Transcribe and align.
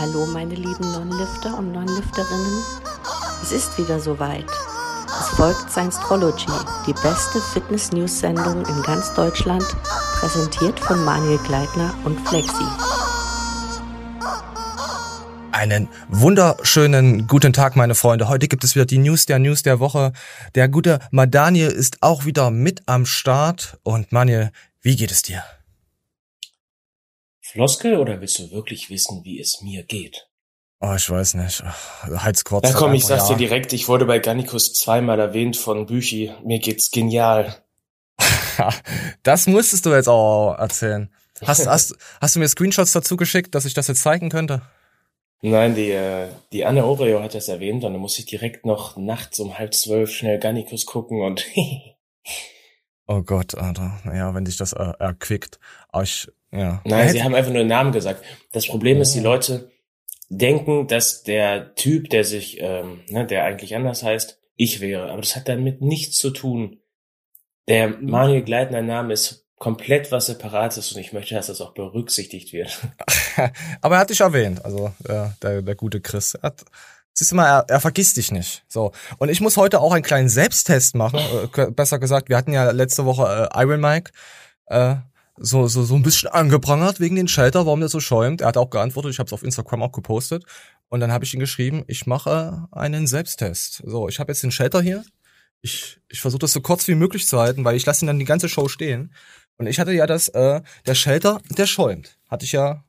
Hallo 0.00 0.24
meine 0.24 0.54
lieben 0.54 0.92
Non-Lifter 0.92 1.58
und 1.58 1.72
Non-Lifterinnen. 1.72 2.64
Es 3.42 3.52
ist 3.52 3.76
wieder 3.76 4.00
soweit. 4.00 4.46
Es 5.06 5.28
folgt 5.36 5.70
Science-Trology, 5.70 6.46
die 6.86 6.94
beste 6.94 7.38
Fitness-News-Sendung 7.52 8.64
in 8.64 8.82
ganz 8.82 9.12
Deutschland, 9.12 9.62
präsentiert 10.18 10.80
von 10.80 11.04
Manuel 11.04 11.36
Gleitner 11.40 11.92
und 12.04 12.18
Flexi. 12.26 12.64
Einen 15.52 15.86
wunderschönen 16.08 17.26
guten 17.26 17.52
Tag, 17.52 17.76
meine 17.76 17.94
Freunde. 17.94 18.30
Heute 18.30 18.48
gibt 18.48 18.64
es 18.64 18.74
wieder 18.74 18.86
die 18.86 18.96
News 18.96 19.26
der 19.26 19.38
News 19.38 19.62
der 19.62 19.80
Woche. 19.80 20.12
Der 20.54 20.70
gute 20.70 21.00
Madaniel 21.10 21.68
ist 21.68 21.98
auch 22.00 22.24
wieder 22.24 22.50
mit 22.50 22.80
am 22.86 23.04
Start. 23.04 23.78
Und 23.82 24.12
Manuel, 24.12 24.50
wie 24.80 24.96
geht 24.96 25.10
es 25.10 25.20
dir? 25.20 25.44
Floskel 27.52 27.96
oder 27.96 28.20
willst 28.20 28.38
du 28.38 28.50
wirklich 28.52 28.90
wissen, 28.90 29.24
wie 29.24 29.40
es 29.40 29.60
mir 29.60 29.82
geht? 29.82 30.28
Oh, 30.80 30.94
ich 30.96 31.10
weiß 31.10 31.34
nicht. 31.34 31.62
Halt's 32.02 32.44
kurz. 32.44 32.64
Na 32.64 32.72
komm, 32.72 32.94
ich 32.94 33.04
sag's 33.04 33.28
ja. 33.28 33.34
dir 33.34 33.48
direkt, 33.48 33.72
ich 33.72 33.88
wurde 33.88 34.06
bei 34.06 34.18
Gannikus 34.18 34.72
zweimal 34.72 35.18
erwähnt 35.18 35.56
von 35.56 35.86
Büchi. 35.86 36.32
Mir 36.44 36.60
geht's 36.60 36.90
genial. 36.90 37.62
das 39.22 39.46
musstest 39.46 39.84
du 39.84 39.90
jetzt 39.90 40.08
auch 40.08 40.54
erzählen. 40.54 41.12
Hast, 41.44 41.66
hast, 41.66 41.96
hast 42.20 42.36
du 42.36 42.40
mir 42.40 42.48
Screenshots 42.48 42.92
dazu 42.92 43.16
geschickt, 43.16 43.54
dass 43.54 43.64
ich 43.64 43.74
das 43.74 43.88
jetzt 43.88 44.02
zeigen 44.02 44.30
könnte? 44.30 44.62
Nein, 45.42 45.74
die, 45.74 45.90
äh, 45.90 46.28
die 46.52 46.64
Anne 46.64 46.84
Oreo 46.84 47.22
hat 47.22 47.34
das 47.34 47.48
erwähnt 47.48 47.82
und 47.84 47.92
dann 47.92 48.00
muss 48.00 48.18
ich 48.18 48.26
direkt 48.26 48.64
noch 48.64 48.96
nachts 48.96 49.40
um 49.40 49.58
halb 49.58 49.74
zwölf 49.74 50.10
schnell 50.10 50.38
Gannikus 50.38 50.86
gucken 50.86 51.22
und 51.22 51.44
Oh 53.12 53.22
Gott, 53.22 53.56
Alter. 53.56 53.98
Ja, 54.04 54.32
wenn 54.36 54.44
dich 54.44 54.56
das 54.56 54.72
äh, 54.72 54.92
erquickt. 55.00 55.58
Aber 55.88 56.04
ich, 56.04 56.28
ja. 56.52 56.80
Nein, 56.84 57.08
sie 57.08 57.24
haben 57.24 57.34
einfach 57.34 57.50
nur 57.50 57.62
einen 57.62 57.68
Namen 57.68 57.90
gesagt. 57.90 58.24
Das 58.52 58.68
Problem 58.68 58.98
ja. 58.98 59.02
ist, 59.02 59.16
die 59.16 59.20
Leute 59.20 59.72
denken, 60.28 60.86
dass 60.86 61.24
der 61.24 61.74
Typ, 61.74 62.08
der 62.10 62.22
sich, 62.22 62.60
ähm, 62.60 63.00
ne, 63.08 63.26
der 63.26 63.42
eigentlich 63.42 63.74
anders 63.74 64.04
heißt, 64.04 64.38
ich 64.54 64.80
wäre. 64.80 65.10
Aber 65.10 65.22
das 65.22 65.34
hat 65.34 65.48
damit 65.48 65.80
nichts 65.80 66.18
zu 66.18 66.30
tun. 66.30 66.78
Der 67.66 67.88
Manuel 67.88 68.42
Gleitner 68.42 68.80
Name 68.80 69.12
ist 69.12 69.44
komplett 69.58 70.12
was 70.12 70.26
Separates 70.26 70.92
und 70.92 71.00
ich 71.00 71.12
möchte, 71.12 71.34
dass 71.34 71.48
das 71.48 71.60
auch 71.60 71.74
berücksichtigt 71.74 72.52
wird. 72.52 72.78
Aber 73.80 73.96
er 73.96 74.00
hat 74.02 74.10
dich 74.10 74.20
erwähnt, 74.20 74.64
also 74.64 74.92
äh, 75.08 75.30
der, 75.42 75.62
der 75.62 75.74
gute 75.74 76.00
Chris. 76.00 76.34
Er 76.34 76.42
hat, 76.42 76.64
siehst 77.12 77.32
du 77.32 77.36
mal, 77.36 77.46
er, 77.46 77.64
er 77.68 77.80
vergisst 77.80 78.16
dich 78.16 78.30
nicht. 78.32 78.64
So. 78.68 78.92
Und 79.18 79.28
ich 79.28 79.40
muss 79.40 79.56
heute 79.56 79.80
auch 79.80 79.92
einen 79.92 80.02
kleinen 80.02 80.28
Selbsttest 80.28 80.94
machen. 80.94 81.20
Äh, 81.56 81.70
besser 81.70 81.98
gesagt, 81.98 82.28
wir 82.28 82.36
hatten 82.36 82.52
ja 82.52 82.70
letzte 82.70 83.04
Woche 83.04 83.50
äh, 83.52 83.62
Iron 83.62 83.80
Mike. 83.80 84.12
Äh, 84.66 84.96
so, 85.36 85.68
so, 85.68 85.84
so 85.84 85.94
ein 85.94 86.02
bisschen 86.02 86.28
angeprangert 86.28 87.00
wegen 87.00 87.16
den 87.16 87.28
Schalter, 87.28 87.64
warum 87.64 87.80
der 87.80 87.88
so 87.88 88.00
schäumt. 88.00 88.42
Er 88.42 88.48
hat 88.48 88.56
auch 88.56 88.70
geantwortet, 88.70 89.12
ich 89.12 89.18
habe 89.18 89.26
es 89.26 89.32
auf 89.32 89.42
Instagram 89.42 89.82
auch 89.82 89.92
gepostet. 89.92 90.44
Und 90.88 91.00
dann 91.00 91.12
habe 91.12 91.24
ich 91.24 91.32
ihm 91.32 91.40
geschrieben, 91.40 91.84
ich 91.86 92.06
mache 92.06 92.66
einen 92.72 93.06
Selbsttest. 93.06 93.82
So, 93.84 94.08
ich 94.08 94.18
habe 94.18 94.32
jetzt 94.32 94.42
den 94.42 94.50
Schalter 94.50 94.82
hier. 94.82 95.04
Ich, 95.62 95.98
ich 96.08 96.20
versuche 96.20 96.40
das 96.40 96.52
so 96.52 96.60
kurz 96.60 96.88
wie 96.88 96.94
möglich 96.94 97.26
zu 97.26 97.38
halten, 97.38 97.64
weil 97.64 97.76
ich 97.76 97.86
lasse 97.86 98.04
ihn 98.04 98.08
dann 98.08 98.18
die 98.18 98.24
ganze 98.24 98.48
Show 98.48 98.68
stehen. 98.68 99.14
Und 99.56 99.66
ich 99.66 99.78
hatte 99.78 99.92
ja 99.92 100.06
das, 100.06 100.28
äh, 100.28 100.60
der 100.86 100.94
Schalter, 100.94 101.40
der 101.50 101.66
schäumt. 101.66 102.18
Hatte 102.28 102.44
ich 102.44 102.52
ja 102.52 102.84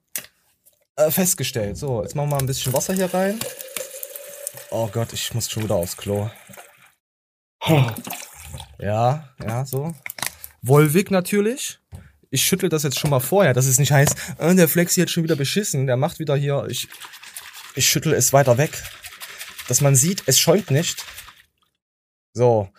äh, 0.96 1.12
festgestellt. 1.12 1.78
So, 1.78 2.02
jetzt 2.02 2.16
machen 2.16 2.30
wir 2.30 2.36
mal 2.36 2.42
ein 2.42 2.48
bisschen 2.48 2.74
Wasser 2.74 2.94
hier 2.94 3.14
rein. 3.14 3.40
Oh 4.72 4.88
Gott, 4.88 5.14
ich 5.14 5.34
muss 5.34 5.50
schon 5.50 5.64
wieder 5.64 5.76
aufs 5.76 5.98
Klo. 5.98 6.30
Ja, 8.80 9.30
ja, 9.46 9.66
so. 9.66 9.94
Wolvik 10.64 11.12
natürlich 11.12 11.80
ich 12.32 12.44
schüttel 12.46 12.70
das 12.70 12.84
jetzt 12.84 12.98
schon 12.98 13.10
mal 13.10 13.20
vorher, 13.20 13.54
dass 13.54 13.68
es 13.68 13.78
nicht 13.78 13.92
heißt, 13.92 14.16
äh, 14.40 14.56
der 14.56 14.70
Flexi 14.70 15.02
hat 15.02 15.10
schon 15.10 15.24
wieder 15.24 15.36
beschissen, 15.36 15.86
der 15.86 15.98
macht 15.98 16.18
wieder 16.18 16.36
hier, 16.36 16.66
ich, 16.70 16.88
ich 17.76 17.88
schüttel 17.88 18.14
es 18.14 18.34
weiter 18.34 18.58
weg. 18.58 18.82
Dass 19.68 19.82
man 19.82 19.96
sieht, 19.96 20.24
es 20.26 20.40
schäumt 20.40 20.72
nicht. 20.72 21.06
So, 22.34 22.70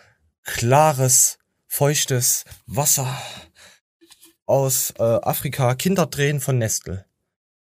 klares, 0.43 1.39
feuchtes 1.69 2.45
Wasser 2.67 3.23
aus 4.47 4.93
äh, 4.99 5.03
Afrika, 5.03 5.75
Kinderdrehen 5.75 6.41
von 6.41 6.59
Nestle. 6.59 7.05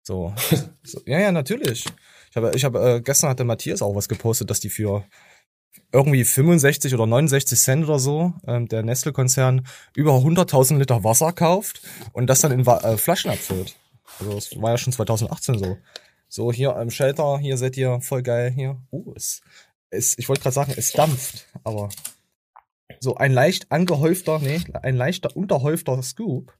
So. 0.01 0.33
so. 0.83 1.01
Ja, 1.05 1.19
ja, 1.19 1.31
natürlich. 1.31 1.85
Ich 2.31 2.37
habe, 2.37 2.51
ich 2.55 2.63
habe, 2.63 2.79
äh, 2.79 3.01
gestern 3.01 3.29
hatte 3.29 3.43
Matthias 3.43 3.81
auch 3.81 3.93
was 3.93 4.07
gepostet, 4.07 4.49
dass 4.49 4.61
die 4.61 4.69
für 4.69 5.03
irgendwie 5.91 6.23
65 6.23 6.93
oder 6.93 7.05
69 7.05 7.59
Cent 7.59 7.83
oder 7.83 7.99
so, 7.99 8.33
ähm, 8.47 8.67
der 8.67 8.83
Nestle-Konzern 8.83 9.67
über 9.95 10.13
100.000 10.13 10.77
Liter 10.77 11.03
Wasser 11.03 11.33
kauft 11.33 11.81
und 12.13 12.27
das 12.27 12.41
dann 12.41 12.51
in 12.51 12.65
äh, 12.65 12.97
Flaschen 12.97 13.31
abfüllt. 13.31 13.75
Also 14.19 14.33
das 14.33 14.61
war 14.61 14.71
ja 14.71 14.77
schon 14.77 14.93
2018 14.93 15.59
so. 15.59 15.77
So 16.29 16.53
hier 16.53 16.75
im 16.77 16.89
Shelter, 16.89 17.37
hier 17.39 17.57
seht 17.57 17.75
ihr 17.75 17.99
voll 17.99 18.23
geil 18.23 18.51
hier. 18.51 18.81
Uh, 18.91 19.13
es, 19.15 19.41
es 19.89 20.17
ich 20.17 20.29
wollte 20.29 20.43
gerade 20.43 20.53
sagen, 20.53 20.73
es 20.77 20.93
dampft, 20.93 21.47
aber 21.65 21.89
so 23.01 23.15
ein 23.15 23.33
leicht 23.33 23.69
angehäufter, 23.71 24.39
nee, 24.39 24.61
ein 24.81 24.95
leichter 24.95 25.35
unterhäufter 25.35 26.01
Scoop. 26.01 26.53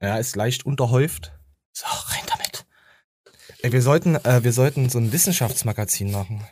Ja, 0.00 0.16
ist 0.16 0.36
leicht 0.36 0.64
unterhäuft. 0.64 1.32
So, 1.72 1.84
rein 1.86 2.17
damit. 2.17 2.17
Ey, 3.60 3.72
wir 3.72 3.82
sollten, 3.82 4.14
äh, 4.16 4.44
wir 4.44 4.52
sollten 4.52 4.88
so 4.88 4.98
ein 4.98 5.12
Wissenschaftsmagazin 5.12 6.12
machen. 6.12 6.44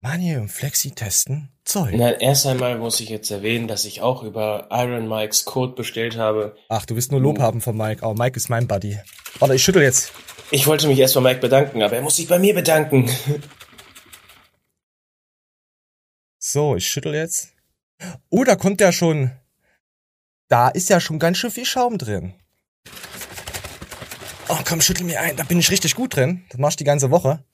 Mani 0.00 0.36
und 0.36 0.48
Flexi 0.48 0.90
testen 0.90 1.50
Zeug. 1.64 1.94
Na, 1.96 2.12
erst 2.12 2.46
einmal 2.46 2.78
muss 2.78 3.00
ich 3.00 3.08
jetzt 3.08 3.30
erwähnen, 3.30 3.68
dass 3.68 3.84
ich 3.84 4.02
auch 4.02 4.22
über 4.22 4.68
Iron 4.70 5.08
Mikes 5.08 5.44
Code 5.44 5.74
bestellt 5.74 6.16
habe. 6.16 6.56
Ach, 6.68 6.84
du 6.86 6.94
willst 6.94 7.10
nur 7.10 7.20
Lob 7.20 7.38
haben 7.40 7.60
von 7.60 7.76
Mike. 7.76 8.02
Aber 8.02 8.14
Mike 8.14 8.36
ist 8.36 8.48
mein 8.48 8.66
Buddy. 8.66 8.98
Warte, 9.38 9.54
ich 9.54 9.62
schüttel 9.62 9.82
jetzt. 9.82 10.12
Ich 10.50 10.66
wollte 10.66 10.88
mich 10.88 10.98
erst 10.98 11.14
bei 11.14 11.20
Mike 11.20 11.40
bedanken, 11.40 11.82
aber 11.82 11.96
er 11.96 12.02
muss 12.02 12.16
sich 12.16 12.28
bei 12.28 12.38
mir 12.38 12.54
bedanken. 12.54 13.10
So, 16.46 16.76
ich 16.76 16.86
schüttel 16.86 17.14
jetzt. 17.14 17.54
Oh, 18.28 18.44
da 18.44 18.54
kommt 18.54 18.82
ja 18.82 18.92
schon. 18.92 19.30
Da 20.48 20.68
ist 20.68 20.90
ja 20.90 21.00
schon 21.00 21.18
ganz 21.18 21.38
schön 21.38 21.50
viel 21.50 21.64
Schaum 21.64 21.96
drin. 21.96 22.34
Oh, 24.48 24.58
komm, 24.66 24.80
schüttel 24.80 25.06
mir 25.06 25.20
ein. 25.20 25.36
Da 25.36 25.44
bin 25.44 25.58
ich 25.58 25.70
richtig 25.70 25.94
gut 25.94 26.16
drin. 26.16 26.44
Das 26.50 26.58
mach 26.58 26.70
ich 26.70 26.76
die 26.76 26.84
ganze 26.84 27.10
Woche. 27.10 27.44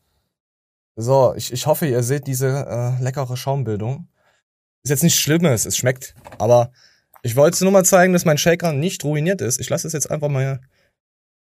So, 0.97 1.35
ich, 1.37 1.53
ich 1.53 1.67
hoffe, 1.67 1.87
ihr 1.87 2.03
seht 2.03 2.27
diese 2.27 2.49
äh, 2.49 3.03
leckere 3.03 3.37
Schaumbildung. 3.37 4.09
Ist 4.83 4.91
jetzt 4.91 5.03
nichts 5.03 5.19
Schlimmes, 5.19 5.67
es 5.67 5.77
schmeckt. 5.77 6.15
Aber 6.39 6.73
ich 7.23 7.37
wollte 7.37 7.63
nur 7.65 7.73
mal 7.73 7.85
zeigen, 7.85 8.13
dass 8.13 8.25
mein 8.25 8.39
Shaker 8.39 8.73
nicht 8.73 9.05
ruiniert 9.05 9.41
ist. 9.41 9.61
Ich 9.61 9.69
lasse 9.69 9.87
es 9.87 9.93
jetzt 9.93 10.11
einfach 10.11 10.29
mal. 10.29 10.61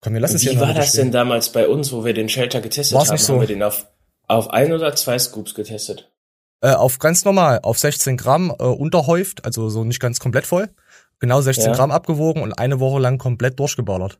Komm, 0.01 0.13
wir 0.13 0.21
lassen 0.21 0.35
es 0.35 0.43
hier 0.43 0.53
Wie 0.53 0.59
war 0.59 0.73
das 0.73 0.93
denn 0.93 1.11
damals 1.11 1.51
bei 1.51 1.67
uns, 1.67 1.91
wo 1.91 2.05
wir 2.05 2.13
den 2.13 2.29
Shelter 2.29 2.61
getestet 2.61 2.97
War's 2.97 3.09
haben? 3.09 3.15
Nicht 3.15 3.25
so. 3.25 3.33
Haben 3.33 3.41
wir 3.41 3.47
den 3.47 3.63
auf, 3.63 3.87
auf 4.27 4.49
ein 4.49 4.71
oder 4.71 4.95
zwei 4.95 5.17
Scoops 5.17 5.53
getestet? 5.53 6.11
Äh, 6.61 6.71
auf 6.71 6.99
ganz 6.99 7.23
normal, 7.25 7.59
auf 7.61 7.77
16 7.77 8.17
Gramm 8.17 8.53
äh, 8.57 8.63
unterhäuft, 8.63 9.45
also 9.45 9.69
so 9.69 9.83
nicht 9.83 9.99
ganz 9.99 10.19
komplett 10.19 10.47
voll. 10.47 10.69
Genau 11.19 11.41
16 11.41 11.67
ja. 11.67 11.73
Gramm 11.73 11.91
abgewogen 11.91 12.41
und 12.41 12.53
eine 12.53 12.79
Woche 12.79 12.99
lang 12.99 13.17
komplett 13.17 13.59
durchgeballert. 13.59 14.19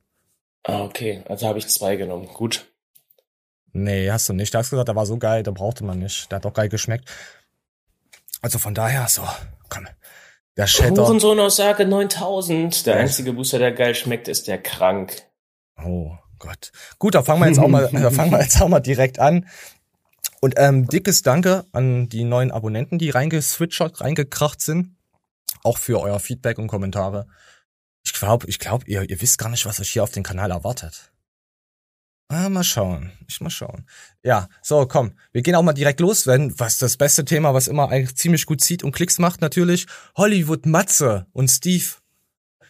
Ah, 0.63 0.83
okay. 0.83 1.23
Also 1.27 1.47
habe 1.47 1.59
ich 1.59 1.67
zwei 1.67 1.95
genommen. 1.95 2.27
Gut. 2.27 2.71
Nee, 3.73 4.09
hast 4.09 4.27
du 4.27 4.33
nicht. 4.33 4.53
Du 4.53 4.57
hast 4.57 4.69
gesagt, 4.69 4.87
der 4.87 4.95
war 4.95 5.05
so 5.05 5.17
geil, 5.17 5.43
da 5.43 5.51
brauchte 5.51 5.83
man 5.83 5.99
nicht. 5.99 6.31
Der 6.31 6.37
hat 6.37 6.45
doch 6.45 6.53
geil 6.53 6.69
geschmeckt. 6.69 7.09
Also 8.41 8.59
von 8.59 8.73
daher, 8.73 9.07
so, 9.07 9.23
komm. 9.69 9.87
Der 10.57 10.65
Shatter. 10.67 11.03
Hurensohn-Aussage 11.03 11.85
9000. 11.85 12.87
Der 12.87 12.97
einzige 12.97 13.33
Booster, 13.33 13.59
der 13.59 13.71
geil 13.71 13.93
schmeckt, 13.93 14.27
ist 14.27 14.47
der 14.47 14.57
krank. 14.57 15.21
Oh 15.83 16.11
Gott. 16.39 16.71
Gut, 16.97 17.13
da 17.13 17.21
fangen 17.21 17.41
wir 17.41 17.47
jetzt 17.47 17.59
auch 17.59 17.67
mal, 17.67 17.89
da 17.93 18.09
fangen 18.09 18.31
wir 18.31 18.41
jetzt 18.41 18.59
auch 18.61 18.67
mal 18.67 18.79
direkt 18.79 19.19
an. 19.19 19.47
Und 20.41 20.55
ähm, 20.57 20.87
dickes 20.87 21.21
Danke 21.21 21.65
an 21.71 22.09
die 22.09 22.23
neuen 22.23 22.51
Abonnenten, 22.51 22.97
die 22.97 23.09
reingeswitchert, 23.09 24.01
reingekracht 24.01 24.61
sind. 24.61 24.95
Auch 25.63 25.77
für 25.77 25.99
euer 25.99 26.19
Feedback 26.19 26.57
und 26.57 26.67
Kommentare. 26.67 27.27
Ich 28.07 28.13
glaube, 28.13 28.47
ich 28.47 28.57
glaube, 28.57 28.85
ihr, 28.87 29.09
ihr 29.09 29.21
wisst 29.21 29.37
gar 29.37 29.49
nicht, 29.49 29.65
was 29.65 29.81
euch 29.81 29.91
hier 29.91 30.01
auf 30.01 30.11
dem 30.11 30.23
Kanal 30.23 30.49
erwartet. 30.49 31.11
Ah, 32.29 32.47
mal 32.47 32.63
schauen. 32.63 33.11
Ich 33.27 33.41
mal 33.41 33.49
schauen. 33.49 33.85
Ja, 34.23 34.47
so, 34.61 34.85
komm. 34.85 35.11
Wir 35.33 35.41
gehen 35.41 35.55
auch 35.55 35.61
mal 35.61 35.73
direkt 35.73 35.99
los, 35.99 36.25
wenn, 36.25 36.57
was 36.57 36.77
das 36.77 36.95
beste 36.95 37.25
Thema, 37.25 37.53
was 37.53 37.67
immer 37.67 37.89
eigentlich 37.89 38.15
ziemlich 38.15 38.45
gut 38.45 38.61
zieht 38.61 38.81
und 38.81 38.93
Klicks 38.93 39.19
macht, 39.19 39.41
natürlich. 39.41 39.87
Hollywood 40.15 40.65
Matze 40.65 41.27
und 41.33 41.49
Steve 41.49 41.83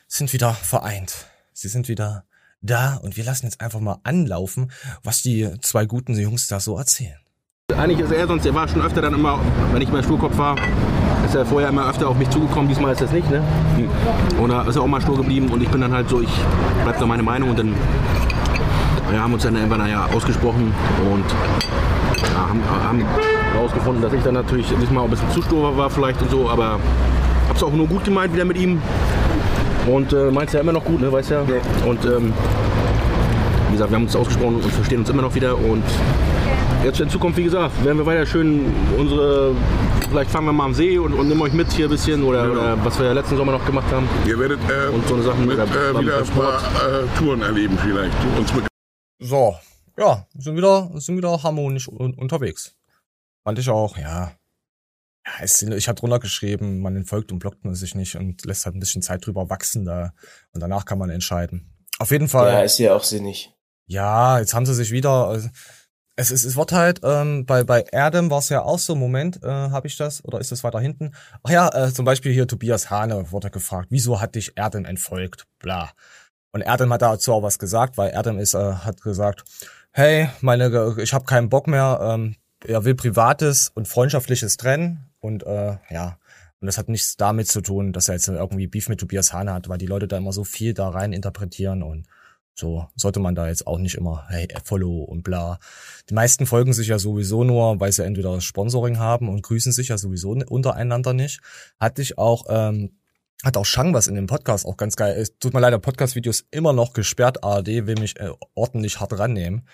sind 0.08 0.34
wieder 0.34 0.56
vereint. 0.56 1.28
Sie 1.54 1.68
sind 1.68 1.88
wieder 1.88 2.26
da 2.62 2.96
und 2.96 3.16
wir 3.16 3.24
lassen 3.24 3.46
jetzt 3.46 3.62
einfach 3.62 3.80
mal 3.80 4.00
anlaufen, 4.04 4.72
was 5.04 5.22
die 5.22 5.54
zwei 5.62 5.86
guten 5.86 6.18
Jungs 6.18 6.48
da 6.48 6.60
so 6.60 6.80
erzählen. 6.80 7.20
Eigentlich 7.76 8.00
ist 8.00 8.14
er 8.14 8.26
sonst, 8.28 8.46
er 8.46 8.56
war 8.56 8.66
schon 8.66 8.82
öfter 8.82 9.02
dann 9.02 9.14
immer, 9.14 9.42
wenn 9.74 9.82
ich 9.82 9.92
mal 9.92 10.02
Sturkopf 10.02 10.38
war, 10.38 10.56
ist 11.26 11.36
er 11.36 11.46
vorher 11.46 11.68
immer 11.68 11.90
öfter 11.90 12.08
auf 12.08 12.18
mich 12.18 12.30
zugekommen, 12.30 12.70
diesmal 12.70 12.94
ist 12.94 13.02
das 13.02 13.12
nicht, 13.12 13.30
ne? 13.30 13.44
Oder 14.42 14.66
ist 14.66 14.78
er 14.78 14.84
auch 14.84 14.88
mal 14.88 15.02
stur 15.02 15.18
geblieben 15.18 15.50
und 15.50 15.62
ich 15.62 15.68
bin 15.68 15.82
dann 15.82 15.92
halt 15.92 16.08
so, 16.08 16.22
ich 16.22 16.30
bleib 16.86 16.98
da 16.98 17.06
meine 17.06 17.24
Meinung 17.24 17.50
und 17.50 17.60
dann 17.60 17.76
wir 19.12 19.22
haben 19.22 19.34
uns 19.34 19.44
dann 19.44 19.58
irgendwann 19.58 19.86
ja 19.86 20.06
ausgesprochen 20.16 20.74
und 21.12 21.26
ja, 22.22 22.50
haben, 22.50 22.62
haben 22.88 23.06
herausgefunden, 23.52 24.02
dass 24.02 24.14
ich 24.14 24.24
dann 24.24 24.36
natürlich 24.36 24.68
diesmal 24.80 25.04
ein 25.04 25.10
bisschen 25.10 25.30
zu 25.32 25.42
stur 25.42 25.76
war 25.76 25.90
vielleicht 25.90 26.22
und 26.22 26.32
so, 26.32 26.50
aber 26.50 26.80
hab's 27.50 27.64
auch 27.64 27.74
nur 27.74 27.88
gut 27.88 28.06
gemeint 28.06 28.34
wieder 28.34 28.46
mit 28.46 28.58
ihm 28.58 28.82
und 29.88 30.14
äh, 30.14 30.32
meinst 30.32 30.54
ja 30.54 30.62
immer 30.62 30.72
noch 30.72 30.86
gut, 30.86 31.02
ne, 31.02 31.12
weißt 31.12 31.32
ja. 31.32 31.42
ja. 31.42 31.86
Und 31.86 32.06
ähm, 32.06 32.32
wie 33.68 33.74
gesagt, 33.74 33.92
wir 33.92 33.96
haben 33.98 34.06
uns 34.06 34.16
ausgesprochen 34.16 34.56
und 34.56 34.66
verstehen 34.66 35.00
uns 35.00 35.10
immer 35.10 35.22
noch 35.22 35.36
wieder. 35.36 35.58
Und 35.58 35.84
jetzt 36.84 37.00
in 37.00 37.10
Zukunft, 37.10 37.38
wie 37.38 37.44
gesagt, 37.44 37.84
werden 37.84 37.98
wir 37.98 38.06
weiter 38.06 38.26
schön 38.26 38.74
unsere, 38.98 39.56
vielleicht 40.10 40.30
fahren 40.30 40.46
wir 40.46 40.54
mal 40.54 40.66
am 40.66 40.74
See 40.74 40.98
und, 40.98 41.14
und 41.14 41.28
nehmen 41.28 41.42
euch 41.42 41.54
mit 41.54 41.72
hier 41.72 41.88
ein 41.88 41.92
bisschen 41.92 42.24
oder, 42.24 42.52
oder 42.52 42.86
was 42.86 42.98
wir 43.00 43.08
ja 43.08 43.14
letzten 43.14 43.38
Sommer 43.38 43.52
noch 43.52 43.66
gemacht 43.66 43.92
haben. 43.92 44.08
Ihr 44.26 44.38
werdet 44.40 44.60
äh, 44.70 44.88
Und 44.88 45.08
so 45.08 45.16
eine 45.16 45.24
Sachen 45.24 45.46
mit, 45.46 45.58
äh, 45.58 46.00
wieder 46.00 46.20
ein 46.20 46.26
paar 46.28 46.58
äh, 46.60 47.06
Touren 47.18 47.42
erleben 47.42 47.78
vielleicht. 47.82 48.16
Uns 48.38 48.52
So, 49.20 49.56
ja, 49.98 50.26
sind 50.38 50.56
wieder, 50.56 50.90
sind 50.96 51.18
wieder 51.18 51.42
harmonisch 51.44 51.88
un 51.88 52.14
unterwegs. 52.14 52.76
Fand 53.44 53.60
ich 53.60 53.70
auch, 53.70 53.98
ja. 53.98 54.32
Ja, 55.26 55.34
es 55.42 55.56
sind, 55.56 55.74
ich 55.74 55.90
habe 55.90 56.00
drunter 56.00 56.20
geschrieben, 56.20 56.80
man 56.82 56.96
entfolgt 56.96 57.32
und 57.32 57.40
blockt 57.40 57.66
man 57.66 57.76
sich 57.76 57.96
nicht 57.96 58.16
und 58.16 58.46
lässt 58.46 58.66
halt 58.66 58.76
ein 58.76 58.80
bisschen 58.80 59.02
Zeit 59.02 59.26
drüber 59.26 59.50
wachsen 59.50 59.84
da 59.84 60.14
und 60.54 60.62
danach 60.62 60.86
kann 60.86 60.98
man 60.98 61.10
entscheiden. 61.10 61.74
Auf 62.00 62.12
jeden 62.12 62.30
Fall. 62.30 62.54
Ja, 62.54 62.62
ist 62.62 62.78
ja 62.78 62.96
auch 62.96 63.04
sinnig. 63.04 63.52
Ja, 63.88 64.40
jetzt 64.40 64.54
haben 64.54 64.66
sie 64.66 64.74
sich 64.74 64.92
wieder. 64.92 65.34
äh, 65.34 65.50
Es 66.20 66.32
ist, 66.32 66.46
es 66.46 66.58
wird 66.58 66.72
halt 66.72 67.02
ähm, 67.04 67.46
bei 67.46 67.64
bei 67.64 67.82
Erdem 67.82 68.32
war 68.32 68.40
es 68.40 68.50
ja 68.50 68.64
auch 68.64 68.80
so. 68.80 68.96
Moment, 68.96 69.42
äh, 69.44 69.48
habe 69.48 69.86
ich 69.88 69.98
das 69.98 70.26
oder 70.26 70.40
ist 70.40 70.52
das 70.52 70.64
weiter 70.64 70.80
hinten? 70.80 71.12
Ach 71.44 71.52
ja, 71.52 71.70
äh, 71.70 71.94
zum 71.94 72.06
Beispiel 72.06 72.34
hier 72.34 72.48
Tobias 72.48 72.90
Hane 72.90 73.32
wurde 73.32 73.52
gefragt, 73.52 73.90
wieso 73.92 74.20
hat 74.20 74.34
dich 74.34 74.54
Erdem 74.56 74.86
entfolgt? 74.86 75.46
Bla. 75.60 75.92
Und 76.52 76.62
Erdem 76.62 76.92
hat 76.92 77.04
dazu 77.04 77.34
auch 77.34 77.44
was 77.44 77.60
gesagt, 77.60 77.98
weil 77.98 78.12
Erdem 78.12 78.40
ist 78.40 78.56
äh, 78.56 78.74
hat 78.74 79.02
gesagt, 79.02 79.44
hey, 79.92 80.30
meine, 80.42 80.96
ich 80.98 81.14
habe 81.14 81.26
keinen 81.26 81.50
Bock 81.50 81.68
mehr. 81.68 82.00
Ähm, 82.02 82.36
er 82.66 82.84
will 82.84 82.96
privates 82.96 83.72
und 83.76 83.88
freundschaftliches 83.88 84.58
trennen 84.58 85.12
und 85.20 85.44
äh, 85.44 85.78
ja. 85.92 86.18
Und 86.60 86.66
das 86.66 86.80
hat 86.80 86.90
nichts 86.90 87.16
damit 87.18 87.48
zu 87.48 87.62
tun, 87.62 87.94
dass 87.94 88.10
er 88.10 88.16
jetzt 88.16 88.28
irgendwie 88.28 88.66
Beef 88.66 88.90
mit 88.90 89.00
Tobias 89.00 89.34
Hane 89.34 89.54
hat, 89.54 89.70
weil 89.70 89.78
die 89.78 89.86
Leute 89.86 90.08
da 90.08 90.18
immer 90.18 90.34
so 90.34 90.44
viel 90.44 90.74
da 90.74 90.90
rein 90.90 91.14
interpretieren 91.14 91.84
und 91.84 92.08
so 92.60 92.88
sollte 92.96 93.20
man 93.20 93.36
da 93.36 93.48
jetzt 93.48 93.68
auch 93.68 93.78
nicht 93.78 93.96
immer, 93.96 94.26
hey, 94.30 94.48
follow 94.64 95.04
und 95.04 95.24
bla. 95.24 95.60
Die 96.10 96.14
meisten 96.14 96.46
folgen 96.46 96.74
sich 96.74 96.88
ja 96.88 96.98
sowieso 96.98 97.44
nur, 97.44 97.80
weil 97.80 97.92
sie 97.92 98.04
entweder 98.04 98.34
das 98.34 98.44
Sponsoring 98.44 98.98
haben 98.98 99.30
und 99.30 99.44
grüßen 99.44 99.72
sich 99.72 99.90
ja 99.90 99.98
sowieso 99.98 100.32
untereinander 100.32 101.14
nicht. 101.14 101.40
Hatte 101.80 102.02
ich 102.02 102.18
auch, 102.18 102.46
ähm, 102.50 102.98
hat 103.44 103.58
auch 103.58 103.66
Shang 103.66 103.94
was 103.94 104.08
in 104.08 104.16
dem 104.16 104.26
Podcast 104.26 104.66
auch 104.66 104.78
ganz 104.78 104.96
geil. 104.96 105.16
Es 105.20 105.38
tut 105.38 105.54
mir 105.54 105.60
leid, 105.60 105.74
der 105.74 105.78
Podcast-Video 105.78 106.32
ist 106.32 106.48
immer 106.50 106.74
noch 106.74 106.94
gesperrt. 106.94 107.44
ARD 107.44 107.68
will 107.68 107.96
mich 108.00 108.20
äh, 108.20 108.32
ordentlich 108.56 109.00
hart 109.00 109.18
rannehmen. 109.18 109.68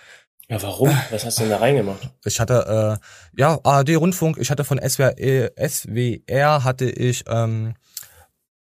Ja, 0.50 0.62
warum? 0.62 0.89
Was 1.09 1.24
hast 1.24 1.38
du 1.38 1.44
denn 1.44 1.51
da 1.51 1.57
reingemacht? 1.57 2.12
Ich 2.25 2.41
hatte, 2.41 3.00
äh, 3.00 3.39
ja, 3.39 3.59
ARD-Rundfunk, 3.63 4.38
ich 4.38 4.51
hatte 4.51 4.65
von 4.65 4.77
SWR, 4.77 5.18
äh, 5.18 5.51
SWR 5.69 6.65
hatte 6.65 6.89
ich, 6.89 7.24
ähm, 7.29 7.75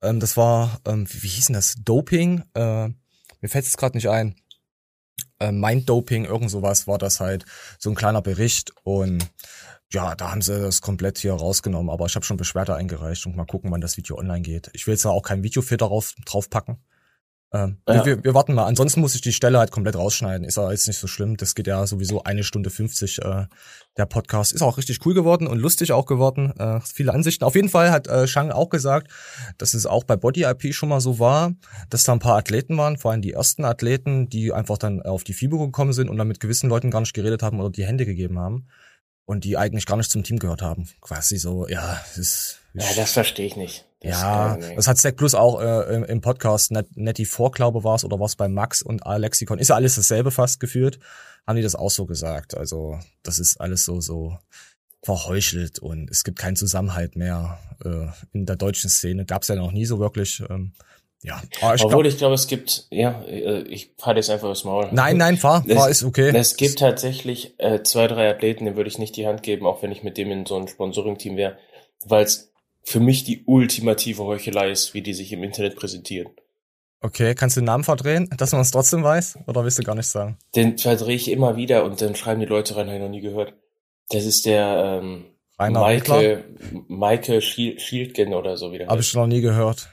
ähm, 0.03 0.19
das 0.19 0.37
war, 0.37 0.79
ähm, 0.85 1.07
wie, 1.09 1.23
wie 1.23 1.27
hieß 1.27 1.47
denn 1.47 1.55
das? 1.55 1.75
Doping? 1.83 2.43
Äh, 2.53 2.89
mir 3.45 3.49
fällt 3.49 3.67
es 3.67 3.77
gerade 3.77 3.95
nicht 3.95 4.09
ein. 4.09 4.35
Äh, 5.39 5.51
Mind-Doping, 5.51 6.25
irgend 6.25 6.49
sowas 6.49 6.87
war 6.87 6.97
das 6.97 7.19
halt. 7.19 7.45
So 7.77 7.91
ein 7.91 7.95
kleiner 7.95 8.23
Bericht 8.23 8.73
und 8.83 9.23
ja, 9.91 10.15
da 10.15 10.31
haben 10.31 10.41
sie 10.41 10.59
das 10.59 10.81
komplett 10.81 11.19
hier 11.19 11.33
rausgenommen, 11.33 11.91
aber 11.91 12.07
ich 12.07 12.15
habe 12.15 12.25
schon 12.25 12.37
Beschwerde 12.37 12.73
eingereicht 12.73 13.27
und 13.27 13.35
mal 13.35 13.45
gucken, 13.45 13.69
wann 13.69 13.81
das 13.81 13.97
Video 13.97 14.17
online 14.17 14.41
geht. 14.41 14.71
Ich 14.73 14.87
will 14.87 14.95
jetzt 14.95 15.05
auch 15.05 15.21
kein 15.21 15.43
Videofilter 15.43 15.89
drauf, 15.89 16.15
draufpacken. 16.25 16.77
Ähm, 17.53 17.77
Ja. 17.87 18.05
wir, 18.05 18.23
wir 18.23 18.33
warten 18.33 18.53
mal. 18.53 18.65
Ansonsten 18.65 19.01
muss 19.01 19.15
ich 19.15 19.21
die 19.21 19.31
Stelle 19.33 19.59
halt 19.59 19.71
komplett 19.71 19.95
rausschneiden. 19.95 20.45
Ist 20.45 20.57
ja 20.57 20.69
jetzt 20.71 20.87
nicht 20.87 20.99
so 20.99 21.07
schlimm. 21.07 21.37
Das 21.37 21.55
geht 21.55 21.67
ja 21.67 21.85
sowieso 21.87 22.23
eine 22.23 22.43
Stunde 22.43 22.69
50. 22.69 23.19
Äh, 23.21 23.45
der 23.97 24.05
Podcast 24.05 24.51
ist 24.51 24.61
auch 24.61 24.77
richtig 24.77 25.05
cool 25.05 25.13
geworden 25.13 25.47
und 25.47 25.59
lustig 25.59 25.91
auch 25.93 26.05
geworden. 26.05 26.53
Äh, 26.59 26.81
viele 26.81 27.13
Ansichten. 27.13 27.45
Auf 27.45 27.55
jeden 27.55 27.69
Fall 27.69 27.91
hat 27.91 28.07
äh, 28.07 28.27
Shang 28.27 28.51
auch 28.51 28.69
gesagt, 28.69 29.09
dass 29.57 29.73
es 29.73 29.85
auch 29.85 30.03
bei 30.03 30.17
Body 30.17 30.43
IP 30.43 30.73
schon 30.73 30.89
mal 30.89 30.99
so 30.99 31.19
war, 31.19 31.53
dass 31.89 32.03
da 32.03 32.11
ein 32.11 32.19
paar 32.19 32.35
Athleten 32.37 32.77
waren, 32.77 32.97
vor 32.97 33.11
allem 33.11 33.21
die 33.21 33.33
ersten 33.33 33.63
Athleten, 33.63 34.27
die 34.27 34.51
einfach 34.51 34.77
dann 34.77 35.01
auf 35.01 35.23
die 35.23 35.33
FIBO 35.33 35.59
gekommen 35.59 35.93
sind 35.93 36.09
und 36.09 36.17
dann 36.17 36.27
mit 36.27 36.39
gewissen 36.39 36.69
Leuten 36.69 36.91
gar 36.91 36.99
nicht 36.99 37.13
geredet 37.13 37.41
haben 37.41 37.59
oder 37.59 37.69
die 37.69 37.85
Hände 37.85 38.05
gegeben 38.05 38.37
haben. 38.39 38.67
Und 39.25 39.43
die 39.43 39.57
eigentlich 39.57 39.87
gar 39.87 39.97
nicht 39.97 40.11
zum 40.11 40.23
Team 40.23 40.37
gehört 40.37 40.61
haben. 40.61 40.87
Quasi 41.01 41.37
so, 41.37 41.67
ja, 41.67 41.99
ist. 42.15 42.59
Ja, 42.73 42.85
das 42.95 43.11
verstehe 43.11 43.47
ich 43.47 43.55
nicht. 43.55 43.85
Das, 44.01 44.21
Ja, 44.21 44.57
das 44.57 44.87
hat 44.87 44.99
Stack 44.99 45.17
Plus 45.17 45.33
auch 45.33 45.59
äh, 45.59 45.95
im, 45.95 46.03
im 46.03 46.21
Podcast, 46.21 46.71
Net, 46.71 46.95
Netty 46.95 47.25
4, 47.25 47.49
glaube 47.51 47.83
war 47.83 47.95
es, 47.95 48.05
oder 48.05 48.19
was 48.19 48.35
bei 48.35 48.47
Max 48.47 48.83
und 48.83 49.05
Alexikon, 49.05 49.57
ist 49.57 49.69
ja 49.69 49.75
alles 49.75 49.95
dasselbe 49.95 50.29
fast 50.29 50.59
gefühlt, 50.59 50.99
haben 51.47 51.55
die 51.55 51.63
das 51.63 51.73
auch 51.73 51.89
so 51.89 52.05
gesagt. 52.05 52.55
Also 52.55 52.99
das 53.23 53.39
ist 53.39 53.59
alles 53.59 53.85
so, 53.85 54.01
so 54.01 54.37
verheuchelt 55.01 55.79
und 55.79 56.09
es 56.09 56.23
gibt 56.23 56.37
keinen 56.37 56.55
Zusammenhalt 56.55 57.15
mehr 57.15 57.59
äh, 57.83 58.07
in 58.33 58.45
der 58.45 58.55
deutschen 58.55 58.89
Szene. 58.89 59.25
Gab 59.25 59.43
es 59.43 59.47
ja 59.47 59.55
noch 59.55 59.71
nie 59.71 59.85
so 59.85 59.99
wirklich. 59.99 60.43
Ähm, 60.49 60.73
ja, 61.25 61.41
aber 61.61 61.75
ich 61.75 61.83
Obwohl 61.83 62.03
glaub, 62.03 62.13
ich 62.13 62.17
glaube, 62.17 62.35
es 62.35 62.47
gibt, 62.47 62.85
ja, 62.91 63.21
äh, 63.23 63.61
ich 63.67 63.91
fahr 63.97 64.15
jetzt 64.15 64.29
einfach 64.29 64.49
aufs 64.49 64.63
Maul. 64.63 64.89
nein, 64.91 65.17
nein, 65.17 65.37
fahr, 65.37 65.63
Das- 65.67 65.77
fahr 65.77 65.89
ist 65.89 66.03
okay. 66.03 66.31
Es 66.35 66.55
gibt 66.57 66.79
tatsächlich 66.79 67.55
äh, 67.59 67.81
zwei, 67.83 68.07
drei 68.07 68.29
Athleten, 68.29 68.65
denen 68.65 68.77
würde 68.77 68.89
ich 68.89 68.97
nicht 68.99 69.15
die 69.15 69.27
Hand 69.27 69.43
geben, 69.43 69.65
auch 69.65 69.81
wenn 69.83 69.91
ich 69.91 70.03
mit 70.03 70.17
dem 70.17 70.31
in 70.31 70.45
so 70.45 70.55
einem 70.55 70.67
Sponsoring-Team 70.67 71.35
wäre, 71.37 71.57
weil 72.05 72.23
es 72.23 72.51
für 72.83 72.99
mich 72.99 73.23
die 73.23 73.43
ultimative 73.45 74.23
Heuchelei 74.23 74.69
ist, 74.69 74.93
wie 74.93 75.01
die 75.01 75.13
sich 75.13 75.31
im 75.33 75.43
Internet 75.43 75.75
präsentieren. 75.75 76.29
Okay, 77.01 77.35
kannst 77.35 77.55
du 77.55 77.61
den 77.61 77.65
Namen 77.65 77.83
verdrehen, 77.83 78.29
dass 78.37 78.51
man 78.51 78.61
es 78.61 78.71
trotzdem 78.71 79.03
weiß? 79.03 79.39
Oder 79.47 79.63
willst 79.63 79.77
du 79.79 79.83
gar 79.83 79.95
nicht 79.95 80.07
sagen? 80.07 80.37
Den 80.55 80.77
verdrehe 80.77 81.15
ich 81.15 81.29
immer 81.29 81.55
wieder 81.55 81.83
und 81.83 82.01
dann 82.01 82.15
schreiben 82.15 82.39
die 82.39 82.45
Leute 82.47 82.75
rein, 82.75 82.87
habe 82.87 82.95
ich 82.97 83.01
noch 83.01 83.09
nie 83.09 83.21
gehört. 83.21 83.53
Das 84.09 84.25
ist 84.25 84.45
der 84.45 85.01
ähm, 85.03 85.25
Rainer 85.59 85.79
Michael 86.87 87.41
Schiel- 87.41 87.79
Schildgen 87.79 88.33
oder 88.33 88.57
so 88.57 88.71
wieder. 88.71 88.87
Habe 88.87 89.01
ich 89.01 89.13
noch 89.13 89.27
nie 89.27 89.41
gehört. 89.41 89.89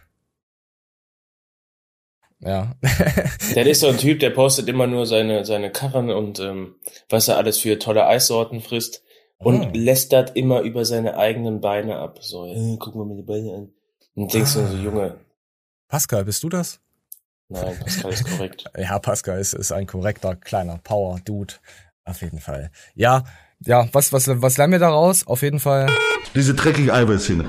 Ja. 2.45 2.73
Der 3.55 3.67
ist 3.67 3.81
so 3.81 3.87
ein 3.89 3.99
Typ, 3.99 4.19
der 4.21 4.31
postet 4.31 4.69
immer 4.69 4.87
nur 4.89 5.07
seine, 5.07 5.45
seine 5.45 5.71
Karren 5.71 6.11
und 6.11 6.41
ähm, 6.41 6.75
was 7.09 7.29
er 7.29 7.37
alles 7.37 7.59
für 7.59 7.79
tolle 7.79 8.07
Eissorten 8.07 8.61
frisst 8.61 9.03
und 9.39 9.63
Ah. 9.63 9.71
lästert 9.75 10.37
immer 10.37 10.61
über 10.63 10.85
seine 10.85 11.17
eigenen 11.17 11.61
Beine 11.61 11.97
ab. 11.99 12.19
So, 12.21 12.47
äh, 12.47 12.77
guck 12.81 12.95
mal 12.97 13.05
mir 13.07 13.17
die 13.17 13.23
Beine 13.23 13.55
an. 13.55 13.69
Und 14.15 14.35
denkst 14.35 14.55
du 14.55 14.67
so, 14.67 14.77
Junge, 14.77 15.21
Pascal, 15.89 16.25
bist 16.25 16.43
du 16.43 16.49
das? 16.49 16.81
nein, 17.49 17.79
Pascal 17.79 18.13
ist 18.13 18.25
korrekt. 18.29 18.65
Ja, 18.79 18.99
Pascal 18.99 19.39
ist, 19.39 19.53
ist 19.53 19.71
ein 19.73 19.87
korrekter 19.87 20.35
kleiner 20.37 20.79
Power-Dude. 20.83 21.55
Auf 22.05 22.23
jeden 22.23 22.41
Fall. 22.41 22.71
Ja, 22.95 23.23
ja, 23.65 23.87
was, 23.93 24.13
was, 24.13 24.27
was 24.29 24.57
lernen 24.57 24.73
wir 24.73 24.81
daraus? 24.81 25.27
Auf 25.27 25.43
jeden 25.43 25.61
Fall. 25.61 25.87
Diese 26.35 26.55
dreckige 26.55 26.93
Eiweißszene. 26.93 27.45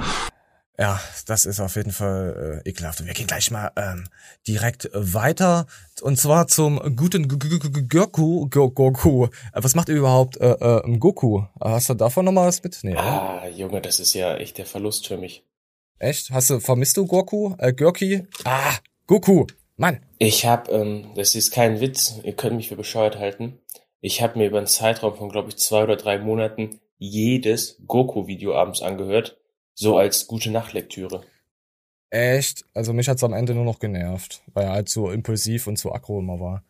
Ja, 0.80 1.00
das 1.28 1.46
ist 1.46 1.60
auf 1.60 1.75
jeden 1.75 1.92
Fall 1.92 2.62
äh, 2.66 2.70
ekelhaft. 2.70 3.00
Und 3.00 3.06
wir 3.08 3.14
gehen 3.14 3.28
gleich 3.28 3.52
mal 3.52 3.72
ähm, 3.75 4.06
direkt 4.48 4.90
weiter. 4.94 5.68
Und 6.02 6.18
zwar 6.20 6.48
zum 6.48 6.80
guten 6.96 7.28
Goku. 7.28 8.47
Go- 8.50 8.71
Goku. 8.71 9.26
Äh, 9.26 9.30
Was 9.54 9.76
macht 9.76 9.90
ihr 9.90 9.95
überhaupt 9.95 10.38
äh, 10.38 10.50
äh, 10.54 10.97
Goku? 10.97 11.44
Hast 11.62 11.90
du 11.90 11.94
davon 11.94 12.26
noch 12.26 12.31
mal 12.31 12.47
was 12.47 12.64
mit? 12.64 12.80
Nee? 12.81 12.95
Ah, 12.95 13.47
Junge, 13.47 13.81
das 13.81 14.00
ist 14.00 14.14
ja 14.16 14.36
echt 14.38 14.57
der 14.57 14.66
Verlust 14.66 15.06
für 15.07 15.18
mich. 15.18 15.44
Echt? 16.00 16.31
Hast 16.31 16.50
du, 16.50 16.59
vermisst 16.59 16.97
du 16.97 17.06
Goku? 17.06 17.54
Äh, 17.59 17.71
Görki? 17.74 18.26
Ah, 18.44 18.74
Goku. 19.06 19.45
Mann. 19.78 20.00
Ich 20.18 20.45
habe, 20.45 20.71
ähm, 20.71 21.12
das 21.16 21.36
ist 21.36 21.52
kein 21.52 21.81
Witz, 21.81 22.16
ihr 22.24 22.33
könnt 22.33 22.56
mich 22.56 22.69
für 22.69 22.76
bescheuert 22.76 23.18
halten. 23.19 23.59
Ich 24.02 24.21
habe 24.21 24.38
mir 24.40 24.47
über 24.47 24.57
einen 24.57 24.68
Zeitraum 24.68 25.16
von, 25.16 25.30
glaube 25.30 25.50
ich, 25.50 25.57
zwei 25.57 25.83
oder 25.83 25.95
drei 25.97 26.18
Monaten 26.18 26.80
jedes 26.97 27.78
Goku-Video 27.88 28.56
abends 28.56 28.81
angehört, 28.81 29.38
so 29.73 29.97
als 29.97 30.27
gute 30.27 30.51
Nachtlektüre. 30.51 31.23
Echt? 32.09 32.65
Also 32.73 32.94
mich 32.94 33.09
hat's 33.09 33.23
am 33.23 33.33
Ende 33.33 33.56
nur 33.56 33.65
noch 33.65 33.80
genervt, 33.80 34.44
weil 34.53 34.65
er 34.65 34.73
halt 34.73 34.89
so 34.89 35.09
impulsiv 35.09 35.68
und 35.68 35.80
so 35.80 35.92
aggro 35.92 36.19
immer 36.19 36.39
war. 36.39 36.63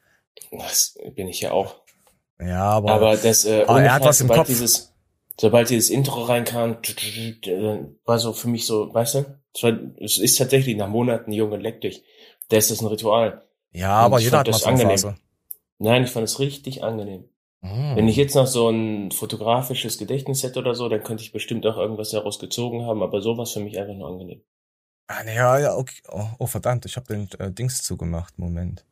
Das 0.52 0.98
bin 1.16 1.28
ich 1.28 1.42
ja 1.42 1.52
auch. 1.52 1.82
Ja, 2.40 2.64
aber, 2.64 2.92
Aber 2.92 3.18
das, 3.18 3.46
äh, 3.46 3.64
Aber 3.68 3.82
er 3.82 3.94
hat 3.94 4.04
was 4.04 4.22
im 4.22 4.28
sobald 4.28 4.40
Kopf. 4.40 4.48
Dieses, 4.48 4.94
sobald 5.40 5.70
dieses 5.70 5.90
Intro 5.90 6.24
reinkam, 6.24 6.78
äh, 6.82 7.78
war 8.06 8.20
so 8.20 8.34
für 8.34 8.48
mich 8.48 8.66
so, 8.66 8.94
weißt 8.94 9.16
du, 9.16 9.94
es, 10.00 10.18
ist 10.18 10.38
tatsächlich 10.38 10.78
nach 10.78 10.88
Monaten, 10.88 11.32
Junge, 11.32 11.58
leck 11.58 11.82
dich. 11.82 12.04
Da 12.50 12.58
ist 12.58 12.72
das 12.72 12.82
ein 12.82 12.88
Ritual. 12.88 13.44
ja, 13.72 13.92
aber 13.92 14.20
jeder 14.20 14.40
hat 14.40 14.48
mal 14.48 14.52
das 14.52 14.62
so 14.62 14.68
eine 14.68 14.76
angenehm. 14.76 14.98
Phase. 14.98 15.16
Nein, 15.78 16.04
ich 16.04 16.10
fand 16.10 16.26
es 16.26 16.40
richtig 16.40 16.84
angenehm. 16.84 17.26
Hm. 17.64 17.96
Wenn 17.96 18.08
ich 18.10 18.18
jetzt 18.18 18.36
noch 18.36 18.48
so 18.48 18.70
ein 18.70 19.12
fotografisches 19.12 19.98
Gedächtnis 19.98 20.44
hätte 20.44 20.60
oder 20.60 20.76
so, 20.76 20.90
dann 20.90 21.02
könnte 21.02 21.24
ich 21.24 21.32
bestimmt 21.32 21.66
auch 21.66 21.78
irgendwas 21.78 22.10
daraus 22.12 22.38
gezogen 22.38 22.86
haben, 22.86 23.02
aber 23.02 23.22
sowas 23.22 23.54
für 23.54 23.62
mich 23.62 23.80
einfach 23.80 23.96
nur 23.96 24.10
angenehm. 24.10 24.42
Ah, 25.08 25.24
nee, 25.24 25.36
ja, 25.36 25.60
ja, 25.60 25.76
okay. 25.76 26.02
Oh, 26.10 26.28
oh 26.40 26.48
verdammt, 26.48 26.86
ich 26.86 26.98
habe 26.98 27.08
den 27.08 27.30
äh, 27.40 27.52
Dings 27.52 27.82
zugemacht. 27.82 28.38
Moment. 28.38 28.86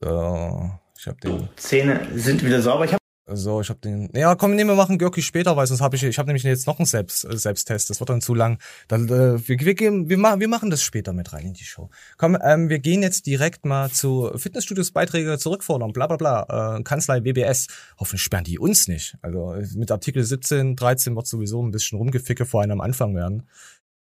So, 0.00 0.70
ich 0.98 1.06
habe 1.06 1.18
den. 1.20 1.48
Zähne 1.56 2.06
sind 2.14 2.44
wieder 2.44 2.60
sauber. 2.60 2.84
Ich 2.84 2.92
habe 2.92 3.03
So, 3.26 3.62
ich 3.62 3.70
habe 3.70 3.80
den. 3.80 4.10
Ja, 4.14 4.34
komm, 4.34 4.54
nee, 4.54 4.64
wir 4.64 4.74
machen 4.74 4.98
Görki 4.98 5.22
später, 5.22 5.56
weil 5.56 5.66
sonst 5.66 5.80
habe 5.80 5.96
ich. 5.96 6.02
Ich 6.02 6.18
habe 6.18 6.26
nämlich 6.26 6.42
jetzt 6.42 6.66
noch 6.66 6.78
einen 6.78 6.84
Selbst, 6.84 7.24
äh, 7.24 7.34
Selbsttest. 7.34 7.88
Das 7.88 7.98
wird 7.98 8.10
dann 8.10 8.20
zu 8.20 8.34
lang. 8.34 8.58
Dann, 8.86 9.08
äh, 9.08 9.48
wir, 9.48 9.60
wir, 9.60 9.74
gehen, 9.74 10.10
wir, 10.10 10.18
machen, 10.18 10.40
wir 10.40 10.48
machen 10.48 10.68
das 10.68 10.82
später 10.82 11.14
mit 11.14 11.32
rein 11.32 11.46
in 11.46 11.54
die 11.54 11.64
Show. 11.64 11.88
Komm, 12.18 12.36
ähm, 12.44 12.68
wir 12.68 12.80
gehen 12.80 13.02
jetzt 13.02 13.24
direkt 13.24 13.64
mal 13.64 13.90
zu 13.90 14.30
Fitnessstudios 14.36 14.90
Beiträge 14.90 15.38
zurückfordern. 15.38 15.94
Bla 15.94 16.06
bla 16.06 16.16
bla. 16.18 16.76
Äh, 16.76 16.82
Kanzlei 16.82 17.24
WBS. 17.24 17.68
Hoffentlich 17.98 18.22
sperren 18.22 18.44
die 18.44 18.58
uns 18.58 18.88
nicht. 18.88 19.16
Also 19.22 19.56
mit 19.74 19.90
Artikel 19.90 20.22
17, 20.22 20.76
13 20.76 21.16
wird 21.16 21.26
sowieso 21.26 21.62
ein 21.62 21.70
bisschen 21.70 21.96
rumgeficke 21.96 22.44
vor 22.44 22.62
am 22.62 22.80
Anfang 22.82 23.14
werden. 23.14 23.44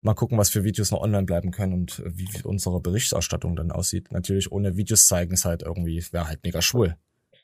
Mal 0.01 0.13
gucken, 0.13 0.37
was 0.37 0.49
für 0.49 0.63
Videos 0.63 0.91
noch 0.91 1.01
online 1.01 1.25
bleiben 1.25 1.49
können 1.49 1.73
und 1.73 1.99
äh, 1.99 2.11
wie 2.15 2.29
unsere 2.43 2.79
Berichterstattung 2.81 3.55
dann 3.55 3.71
aussieht. 3.71 4.11
Natürlich 4.11 4.51
ohne 4.51 4.77
Videos 4.77 5.07
zeigen 5.07 5.33
ist 5.33 5.45
halt 5.45 5.63
irgendwie, 5.63 6.05
wäre 6.11 6.27
halt 6.27 6.43
mega 6.43 6.61
schwul. 6.61 6.95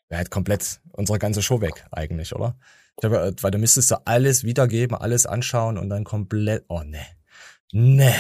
Wäre 0.10 0.20
halt 0.20 0.32
komplett 0.32 0.80
unsere 0.92 1.20
ganze 1.20 1.42
Show 1.42 1.62
weg 1.62 1.86
eigentlich, 1.92 2.36
oder? 2.36 2.56
Ich 2.96 3.02
glaub, 3.02 3.14
äh, 3.14 3.34
weil 3.42 3.52
du 3.52 3.58
müsstest 3.58 3.92
du 3.92 3.96
alles 4.06 4.44
wiedergeben, 4.44 4.96
alles 4.96 5.26
anschauen 5.26 5.78
und 5.78 5.90
dann 5.90 6.04
komplett, 6.04 6.66
oh 6.68 6.84
ne, 6.84 7.06
ne, 7.72 8.14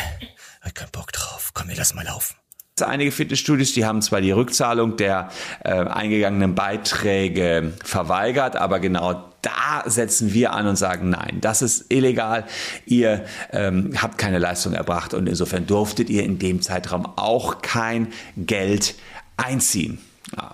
hab 0.62 0.76
keinen 0.76 0.92
Bock 0.92 1.12
drauf, 1.12 1.52
komm, 1.54 1.70
wir 1.70 1.76
lass 1.76 1.94
mal 1.94 2.06
laufen. 2.06 2.36
Einige 2.82 3.12
Fitnessstudios, 3.12 3.74
die 3.74 3.86
haben 3.86 4.02
zwar 4.02 4.20
die 4.20 4.32
Rückzahlung 4.32 4.98
der 4.98 5.30
äh, 5.64 5.74
eingegangenen 5.74 6.56
Beiträge 6.56 7.74
verweigert, 7.84 8.56
aber 8.56 8.80
genau 8.80 9.32
da 9.44 9.84
setzen 9.86 10.34
wir 10.34 10.54
an 10.54 10.66
und 10.66 10.76
sagen, 10.76 11.12
nein, 11.12 11.38
das 11.40 11.62
ist 11.62 11.94
illegal. 11.94 12.46
Ihr 12.88 13.26
ähm, 13.52 13.94
habt 14.02 14.18
keine 14.18 14.40
Leistung 14.40 14.74
erbracht 14.74 15.14
und 15.14 15.28
insofern 15.28 15.68
durftet 15.68 16.10
ihr 16.10 16.24
in 16.24 16.40
dem 16.40 16.64
Zeitraum 16.64 17.06
auch 17.16 17.62
kein 17.62 18.08
Geld 18.38 18.96
einziehen. 19.38 20.00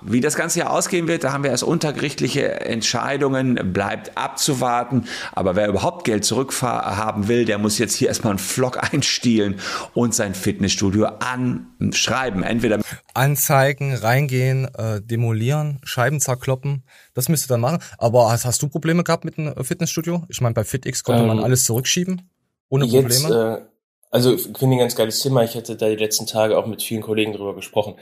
Wie 0.01 0.21
das 0.21 0.35
Ganze 0.35 0.55
hier 0.55 0.71
ausgehen 0.71 1.07
wird, 1.07 1.23
da 1.23 1.33
haben 1.33 1.43
wir 1.43 1.51
erst 1.51 1.63
untergerichtliche 1.63 2.61
Entscheidungen, 2.61 3.73
bleibt 3.73 4.17
abzuwarten. 4.17 5.05
Aber 5.33 5.55
wer 5.55 5.67
überhaupt 5.67 6.05
Geld 6.05 6.25
zurückhaben 6.25 7.27
will, 7.27 7.45
der 7.45 7.57
muss 7.57 7.77
jetzt 7.77 7.95
hier 7.95 8.07
erstmal 8.07 8.31
einen 8.31 8.39
Vlog 8.39 8.77
einstielen 8.93 9.59
und 9.93 10.15
sein 10.15 10.35
Fitnessstudio 10.35 11.07
anschreiben. 11.19 12.43
Entweder 12.43 12.79
Anzeigen, 13.13 13.93
reingehen, 13.95 14.65
äh, 14.75 15.01
demolieren, 15.01 15.79
Scheiben 15.83 16.19
zerkloppen, 16.19 16.83
das 17.13 17.29
müsst 17.29 17.45
ihr 17.45 17.49
dann 17.49 17.61
machen. 17.61 17.79
Aber 17.97 18.31
hast, 18.31 18.45
hast 18.45 18.61
du 18.61 18.69
Probleme 18.69 19.03
gehabt 19.03 19.25
mit 19.25 19.37
dem 19.37 19.53
Fitnessstudio? 19.63 20.23
Ich 20.29 20.41
meine, 20.41 20.53
bei 20.53 20.63
FitX 20.63 21.03
konnte 21.03 21.21
ähm, 21.21 21.27
man 21.27 21.39
alles 21.39 21.63
zurückschieben, 21.65 22.29
ohne 22.69 22.85
jetzt, 22.85 23.23
Probleme. 23.23 23.59
Äh, 23.59 23.69
also 24.11 24.37
finde 24.37 24.55
ich 24.57 24.63
ein 24.63 24.77
ganz 24.79 24.95
geiles 24.95 25.19
Thema. 25.19 25.43
Ich 25.43 25.55
hatte 25.55 25.75
da 25.75 25.87
die 25.87 25.95
letzten 25.95 26.25
Tage 26.25 26.57
auch 26.57 26.65
mit 26.65 26.81
vielen 26.81 27.01
Kollegen 27.01 27.33
drüber 27.33 27.55
gesprochen. 27.55 27.95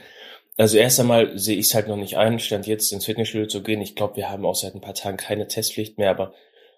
Also 0.58 0.76
erst 0.76 1.00
einmal 1.00 1.38
sehe 1.38 1.56
ich 1.56 1.66
es 1.66 1.74
halt 1.74 1.88
noch 1.88 1.96
nicht 1.96 2.18
ein, 2.18 2.38
stand 2.40 2.66
jetzt 2.66 2.92
ins 2.92 3.06
Fitnessstudio 3.06 3.46
zu 3.46 3.62
gehen. 3.62 3.80
Ich 3.80 3.94
glaube, 3.94 4.16
wir 4.16 4.28
haben 4.28 4.44
auch 4.44 4.56
seit 4.56 4.74
ein 4.74 4.80
paar 4.80 4.94
Tagen 4.94 5.16
keine 5.16 5.46
Testpflicht 5.48 5.96
mehr, 5.98 6.10
aber 6.10 6.34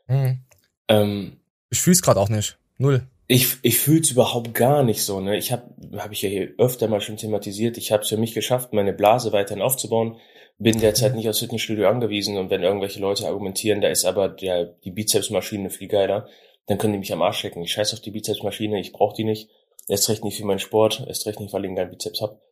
Hm. 0.07 0.41
ähm, 0.89 1.41
Ich 1.71 1.81
fühl's 1.81 2.03
gerade 2.03 2.21
auch 2.21 2.29
nicht. 2.29 2.59
Null. 2.79 3.03
ich, 3.27 3.57
ich 3.63 3.79
fühle 3.79 4.01
es 4.01 4.11
überhaupt 4.11 4.55
gar 4.55 4.83
nicht 4.83 5.03
so. 5.03 5.21
Ne? 5.21 5.37
Ich 5.37 5.51
habe, 5.53 5.63
habe 5.99 6.13
ich 6.13 6.23
ja 6.23 6.29
hier 6.29 6.53
öfter 6.59 6.89
mal 6.89 7.01
schon 7.01 7.17
thematisiert, 7.17 7.79
ich 7.79 7.91
habe 7.93 8.03
es 8.03 8.09
für 8.09 8.17
mich 8.17 8.35
geschafft, 8.35 8.73
meine 8.73 8.93
Blase 8.93 9.33
weiterhin 9.33 9.63
aufzubauen. 9.63 10.17
Bin 10.59 10.79
derzeit 10.79 11.15
nicht 11.15 11.27
aufs 11.29 11.39
Fitnessstudio 11.39 11.89
angewiesen 11.89 12.37
und 12.37 12.51
wenn 12.51 12.63
irgendwelche 12.63 13.01
Leute 13.01 13.27
argumentieren, 13.27 13.81
da 13.81 13.89
ist 13.89 14.05
aber 14.05 14.29
der, 14.29 14.67
die 14.85 14.91
Bizepsmaschine 14.91 15.71
viel 15.71 15.89
geiler, 15.89 16.29
dann 16.67 16.77
können 16.77 16.93
die 16.93 16.99
mich 16.99 17.15
am 17.15 17.23
Arsch 17.23 17.41
checken. 17.41 17.63
Ich 17.63 17.73
scheiß 17.73 17.95
auf 17.95 18.01
die 18.01 18.11
Bizepsmaschine, 18.11 18.79
ich 18.79 18.93
brauche 18.93 19.15
die 19.17 19.25
nicht. 19.25 19.49
Erst 19.89 20.11
recht 20.11 20.23
nicht 20.23 20.37
für 20.37 20.45
meinen 20.45 20.59
Sport, 20.59 21.03
erst 21.07 21.27
recht 21.27 21.41
nicht, 21.41 21.55
weil 21.55 21.63
ich 21.65 21.69
einen 21.69 21.77
geilen 21.77 21.91
Bizeps 21.91 22.21
hab. 22.21 22.43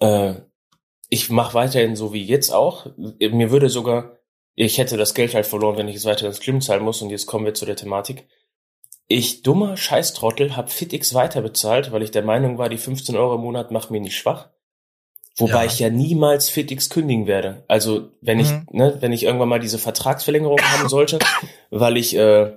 Äh, 0.00 0.34
ich 1.08 1.30
mache 1.30 1.54
weiterhin 1.54 1.96
so 1.96 2.12
wie 2.12 2.24
jetzt 2.24 2.50
auch. 2.50 2.86
Mir 2.96 3.50
würde 3.50 3.68
sogar, 3.68 4.16
ich 4.54 4.78
hätte 4.78 4.96
das 4.96 5.14
Geld 5.14 5.34
halt 5.34 5.46
verloren, 5.46 5.76
wenn 5.76 5.88
ich 5.88 5.96
es 5.96 6.04
weiter 6.04 6.26
ins 6.26 6.40
Gym 6.40 6.60
zahlen 6.60 6.82
muss. 6.82 7.02
Und 7.02 7.10
jetzt 7.10 7.26
kommen 7.26 7.44
wir 7.44 7.54
zu 7.54 7.64
der 7.66 7.76
Thematik. 7.76 8.26
Ich, 9.08 9.42
dummer 9.42 9.76
Scheißtrottel, 9.76 10.56
hab 10.56 10.72
FitX 10.72 11.14
weiter 11.14 11.40
bezahlt, 11.42 11.92
weil 11.92 12.02
ich 12.02 12.10
der 12.10 12.22
Meinung 12.24 12.58
war, 12.58 12.68
die 12.68 12.78
15 12.78 13.14
Euro 13.16 13.36
im 13.36 13.42
Monat 13.42 13.70
macht 13.70 13.90
mir 13.92 14.00
nicht 14.00 14.16
schwach. 14.16 14.48
Wobei 15.38 15.64
Ja. 15.64 15.64
ich 15.66 15.78
ja 15.78 15.90
niemals 15.90 16.48
FitX 16.48 16.90
kündigen 16.90 17.26
werde. 17.28 17.64
Also 17.68 18.10
wenn 18.20 18.40
ich, 18.40 18.50
Mhm. 18.50 18.66
ne, 18.72 18.96
wenn 19.00 19.12
ich 19.12 19.22
irgendwann 19.22 19.50
mal 19.50 19.60
diese 19.60 19.78
Vertragsverlängerung 19.78 20.58
haben 20.60 20.88
sollte, 20.88 21.18
weil 21.70 21.96
ich 21.98 22.16
äh, 22.16 22.56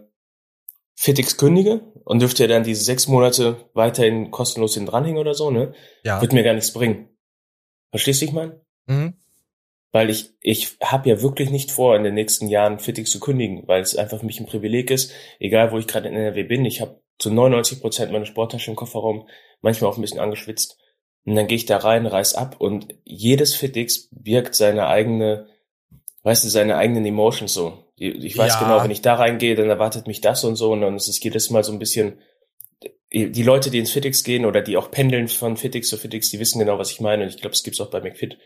FitX 0.96 1.38
kündige 1.38 1.82
und 2.06 2.20
dürfte 2.20 2.44
ja 2.44 2.48
dann 2.48 2.64
diese 2.64 2.84
sechs 2.84 3.08
Monate 3.08 3.58
weiterhin 3.74 4.32
kostenlos 4.32 4.74
hin 4.74 4.86
dranhängen 4.88 5.20
oder 5.20 5.34
so, 5.36 5.52
ne? 5.52 5.74
Ja. 6.04 6.20
Wird 6.22 6.34
mir 6.34 6.44
gar 6.44 6.54
nichts 6.56 6.74
bringen. 6.74 7.10
Verstehst 7.92 8.22
du, 8.22 8.26
ich 8.26 8.32
meine? 8.32 8.60
Mhm. 8.88 9.14
Weil 9.92 10.10
ich, 10.10 10.32
ich 10.42 10.78
habe 10.84 11.10
ja 11.10 11.22
wirklich 11.22 11.50
nicht 11.50 11.72
vor, 11.72 11.96
in 11.96 12.04
den 12.04 12.14
nächsten 12.14 12.48
Jahren 12.48 12.80
Fitix 12.80 13.10
zu 13.10 13.20
kündigen, 13.20 13.68
weil 13.68 13.82
es 13.82 13.96
einfach 13.96 14.20
für 14.20 14.26
mich 14.26 14.40
ein 14.40 14.46
Privileg 14.46 14.92
ist, 14.92 15.12
egal 15.40 15.72
wo 15.72 15.80
ich 15.80 15.88
gerade 15.88 16.08
in 16.08 16.16
NRW 16.16 16.44
bin. 16.44 16.66
Ich 16.66 16.80
habe 16.82 17.02
zu 17.18 17.32
99 17.32 17.82
Prozent 17.82 18.12
meine 18.12 18.28
Sporttasche 18.28 18.70
im 18.70 18.76
Kofferraum, 18.78 19.28
manchmal 19.62 19.90
auch 19.90 19.98
ein 19.98 20.02
bisschen 20.02 20.20
angeschwitzt. 20.20 20.78
Und 21.26 21.36
dann 21.36 21.48
gehe 21.48 21.58
ich 21.58 21.66
da 21.66 21.78
rein, 21.78 22.06
reiß 22.06 22.36
ab 22.36 22.56
und 22.60 22.96
jedes 23.04 23.56
Fitix 23.56 24.10
birgt 24.12 24.56
seine 24.56 24.88
eigene, 24.88 25.48
weißt 26.24 26.44
du, 26.44 26.50
seine 26.50 26.78
eigenen 26.78 27.06
Emotions 27.06 27.54
so. 27.54 27.86
Ich 27.96 28.38
weiß 28.38 28.54
Ja. 28.54 28.60
genau, 28.60 28.84
wenn 28.84 28.92
ich 28.92 29.02
da 29.02 29.16
reingehe, 29.16 29.56
dann 29.56 29.70
erwartet 29.70 30.08
mich 30.08 30.22
das 30.22 30.44
und 30.44 30.56
so 30.56 30.72
und 30.72 30.82
dann 30.82 30.96
ist 30.96 31.10
es 31.10 31.22
jedes 31.22 31.50
Mal 31.50 31.64
so 31.64 31.74
ein 31.74 31.80
bisschen, 31.80 32.20
die 33.12 33.44
Leute, 33.44 33.72
die 33.72 33.80
ins 33.80 33.92
Fitix 33.92 34.24
gehen 34.24 34.46
oder 34.46 34.62
die 34.62 34.78
auch 34.78 34.92
pendeln 34.92 35.28
von 35.28 35.58
Fitix 35.58 35.90
zu 35.90 35.98
Fitix, 35.98 36.30
die 36.30 36.40
wissen 36.40 36.60
genau, 36.60 36.78
was 36.78 36.92
ich 36.92 37.02
meine 37.02 37.24
und 37.24 37.30
ich 37.30 37.42
glaube, 37.42 37.56
es 37.56 37.64
gibt's 37.64 37.82
auch 37.82 37.90
bei 37.90 38.02
McFit. 38.02 38.38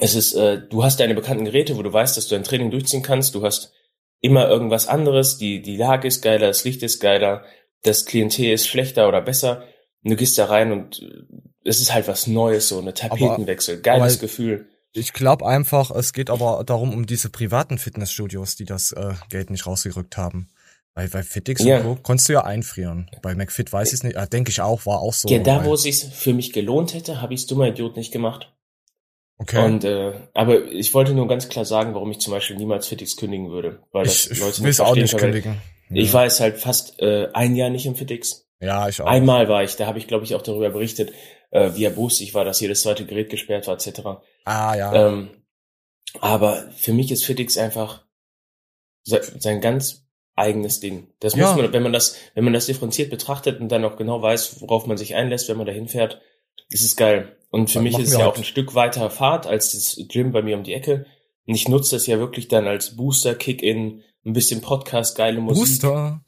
Es 0.00 0.14
ist, 0.14 0.34
äh, 0.34 0.60
du 0.68 0.84
hast 0.84 1.00
deine 1.00 1.14
bekannten 1.14 1.44
Geräte, 1.44 1.76
wo 1.76 1.82
du 1.82 1.92
weißt, 1.92 2.16
dass 2.16 2.28
du 2.28 2.34
dein 2.34 2.44
Training 2.44 2.70
durchziehen 2.70 3.02
kannst. 3.02 3.34
Du 3.34 3.42
hast 3.42 3.72
immer 4.20 4.48
irgendwas 4.48 4.86
anderes. 4.88 5.38
Die, 5.38 5.62
die 5.62 5.76
Lage 5.76 6.08
ist 6.08 6.22
geiler, 6.22 6.48
das 6.48 6.64
Licht 6.64 6.82
ist 6.82 7.00
geiler, 7.00 7.44
das 7.82 8.04
Klientel 8.04 8.52
ist 8.52 8.68
schlechter 8.68 9.08
oder 9.08 9.20
besser. 9.20 9.64
Und 10.02 10.10
du 10.10 10.16
gehst 10.16 10.38
da 10.38 10.46
rein 10.46 10.72
und 10.72 11.02
äh, 11.02 11.22
es 11.64 11.80
ist 11.80 11.92
halt 11.92 12.08
was 12.08 12.26
Neues, 12.26 12.68
so 12.68 12.78
eine 12.78 12.94
Tapetenwechsel. 12.94 13.80
Geiles 13.80 14.14
aber- 14.14 14.20
Gefühl. 14.22 14.68
Ich 14.92 15.12
glaube 15.12 15.46
einfach, 15.46 15.90
es 15.90 16.12
geht 16.12 16.30
aber 16.30 16.64
darum, 16.64 16.94
um 16.94 17.06
diese 17.06 17.28
privaten 17.28 17.78
Fitnessstudios, 17.78 18.56
die 18.56 18.64
das 18.64 18.92
äh, 18.92 19.14
Geld 19.28 19.50
nicht 19.50 19.66
rausgerückt 19.66 20.16
haben. 20.16 20.48
Weil 20.98 21.08
bei 21.08 21.22
Fitix 21.22 21.62
Ja. 21.62 21.76
und 21.78 21.82
Co. 21.84 21.94
konntest 22.02 22.28
du 22.28 22.32
ja 22.32 22.42
einfrieren. 22.42 23.08
Bei 23.22 23.32
McFit 23.36 23.72
weiß 23.72 23.88
ich 23.88 23.94
es 23.94 24.02
nicht. 24.02 24.16
Ah, 24.16 24.26
Denke 24.26 24.50
ich 24.50 24.60
auch, 24.60 24.84
war 24.84 24.98
auch 24.98 25.12
so. 25.14 25.28
ja, 25.28 25.38
da 25.38 25.64
wo 25.64 25.74
es 25.74 25.82
sich 25.82 26.04
für 26.04 26.34
mich 26.34 26.52
gelohnt 26.52 26.92
hätte, 26.92 27.22
habe 27.22 27.34
ich 27.34 27.46
dummer 27.46 27.68
Idiot 27.68 27.96
nicht 27.96 28.10
gemacht. 28.12 28.52
okay. 29.38 29.64
Und 29.64 29.84
äh, 29.84 30.12
aber 30.34 30.64
ich 30.64 30.94
wollte 30.94 31.12
nur 31.14 31.28
ganz 31.28 31.48
klar 31.48 31.64
sagen, 31.64 31.94
warum 31.94 32.10
ich 32.10 32.18
zum 32.18 32.32
Beispiel 32.32 32.56
niemals 32.56 32.88
Fitix 32.88 33.16
kündigen 33.16 33.48
würde, 33.50 33.80
weil 33.92 34.06
das 34.06 34.26
ich 34.26 34.32
ich 34.32 34.40
Leute 34.40 34.60
will 34.64 34.70
es 34.70 34.80
auch 34.80 34.96
nicht 34.96 35.16
kündigen. 35.16 35.60
Ich 35.90 36.12
war 36.12 36.24
jetzt 36.24 36.40
halt 36.40 36.58
fast 36.58 36.98
äh, 37.00 37.28
ein 37.32 37.54
Jahr 37.54 37.70
nicht 37.70 37.86
im 37.86 37.94
Fitix. 37.94 38.48
Ja, 38.60 38.88
ich 38.88 39.00
auch. 39.00 39.06
Einmal 39.06 39.48
war 39.48 39.62
ich, 39.62 39.76
da 39.76 39.86
habe 39.86 39.98
ich 40.00 40.08
glaube 40.08 40.24
ich 40.24 40.34
auch 40.34 40.42
darüber 40.42 40.68
berichtet, 40.70 41.12
äh, 41.52 41.70
wie 41.76 41.84
erbost 41.84 42.20
ich 42.20 42.34
war, 42.34 42.44
dass 42.44 42.60
jedes 42.60 42.80
zweite 42.80 43.06
Gerät 43.06 43.30
gesperrt 43.30 43.68
war 43.68 43.74
etc. 43.74 44.00
Ah, 44.44 44.74
ja. 44.76 44.92
Ähm, 45.08 45.30
aber 46.20 46.68
für 46.76 46.92
mich 46.92 47.12
ist 47.12 47.24
Fitix 47.24 47.56
einfach 47.56 48.04
se 49.04 49.22
sein 49.38 49.60
ganz 49.60 50.07
eigenes 50.38 50.80
Ding. 50.80 51.08
Das 51.20 51.34
Ja. 51.34 51.46
muss 51.52 51.56
man, 51.62 51.72
wenn 51.72 51.82
man 51.82 51.92
das, 51.92 52.16
wenn 52.34 52.44
man 52.44 52.52
das 52.52 52.66
differenziert 52.66 53.10
betrachtet 53.10 53.60
und 53.60 53.68
dann 53.68 53.84
auch 53.84 53.96
genau 53.96 54.22
weiß, 54.22 54.60
worauf 54.60 54.86
man 54.86 54.96
sich 54.96 55.14
einlässt, 55.14 55.48
wenn 55.48 55.56
man 55.58 55.66
da 55.66 55.72
hinfährt, 55.72 56.20
ist 56.70 56.84
es 56.84 56.96
geil. 56.96 57.36
Und 57.50 57.70
für 57.70 57.76
Ja, 57.78 57.82
mich 57.82 57.98
ist 57.98 58.08
es 58.08 58.12
ja 58.14 58.20
halt- 58.20 58.28
auch 58.28 58.36
ein 58.36 58.44
Stück 58.44 58.74
weiter 58.74 59.10
Fahrt 59.10 59.46
als 59.46 59.72
das 59.72 59.98
Gym 60.08 60.32
bei 60.32 60.42
mir 60.42 60.56
um 60.56 60.64
die 60.64 60.74
Ecke. 60.74 61.06
Und 61.46 61.54
ich 61.54 61.68
nutze 61.68 61.96
das 61.96 62.06
ja 62.06 62.18
wirklich 62.18 62.48
dann 62.48 62.66
als 62.66 62.96
Booster, 62.96 63.34
Kick-In, 63.34 64.02
ein 64.26 64.32
bisschen 64.34 64.60
Podcast, 64.60 65.16
geile 65.16 65.40
Musik. 65.40 65.62
Booster. 65.80 66.20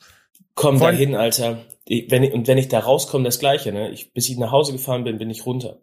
Komm 0.55 0.79
da 0.81 0.91
hin, 0.91 1.15
Alter. 1.15 1.65
Ich, 1.85 2.11
wenn 2.11 2.23
ich, 2.23 2.33
und 2.33 2.47
wenn 2.47 2.57
ich 2.59 2.69
da 2.69 2.79
rauskomme, 2.79 3.25
das 3.25 3.39
Gleiche, 3.39 3.73
ne? 3.73 3.91
Ich, 3.91 4.13
bis 4.13 4.29
ich 4.29 4.39
nach 4.39 4.51
Hause 4.53 4.73
gefahren 4.73 5.05
bin, 5.05 5.19
bin 5.19 5.29
ich 5.31 5.45
runter. 5.45 5.81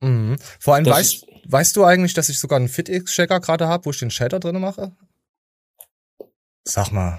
Mhm. 0.00 0.36
Vor 0.60 0.74
allem, 0.74 0.84
Das 0.84 0.96
weißt, 0.96 1.26
weißt 1.46 1.76
du 1.76 1.84
eigentlich, 1.84 2.14
dass 2.14 2.28
ich 2.28 2.38
sogar 2.38 2.58
einen 2.58 2.68
FitX-Checker 2.68 3.40
gerade 3.40 3.68
habe, 3.68 3.86
wo 3.86 3.90
ich 3.90 3.98
den 3.98 4.10
Shader 4.10 4.38
drin 4.40 4.60
mache? 4.60 4.92
Sag 6.70 6.92
mal. 6.92 7.18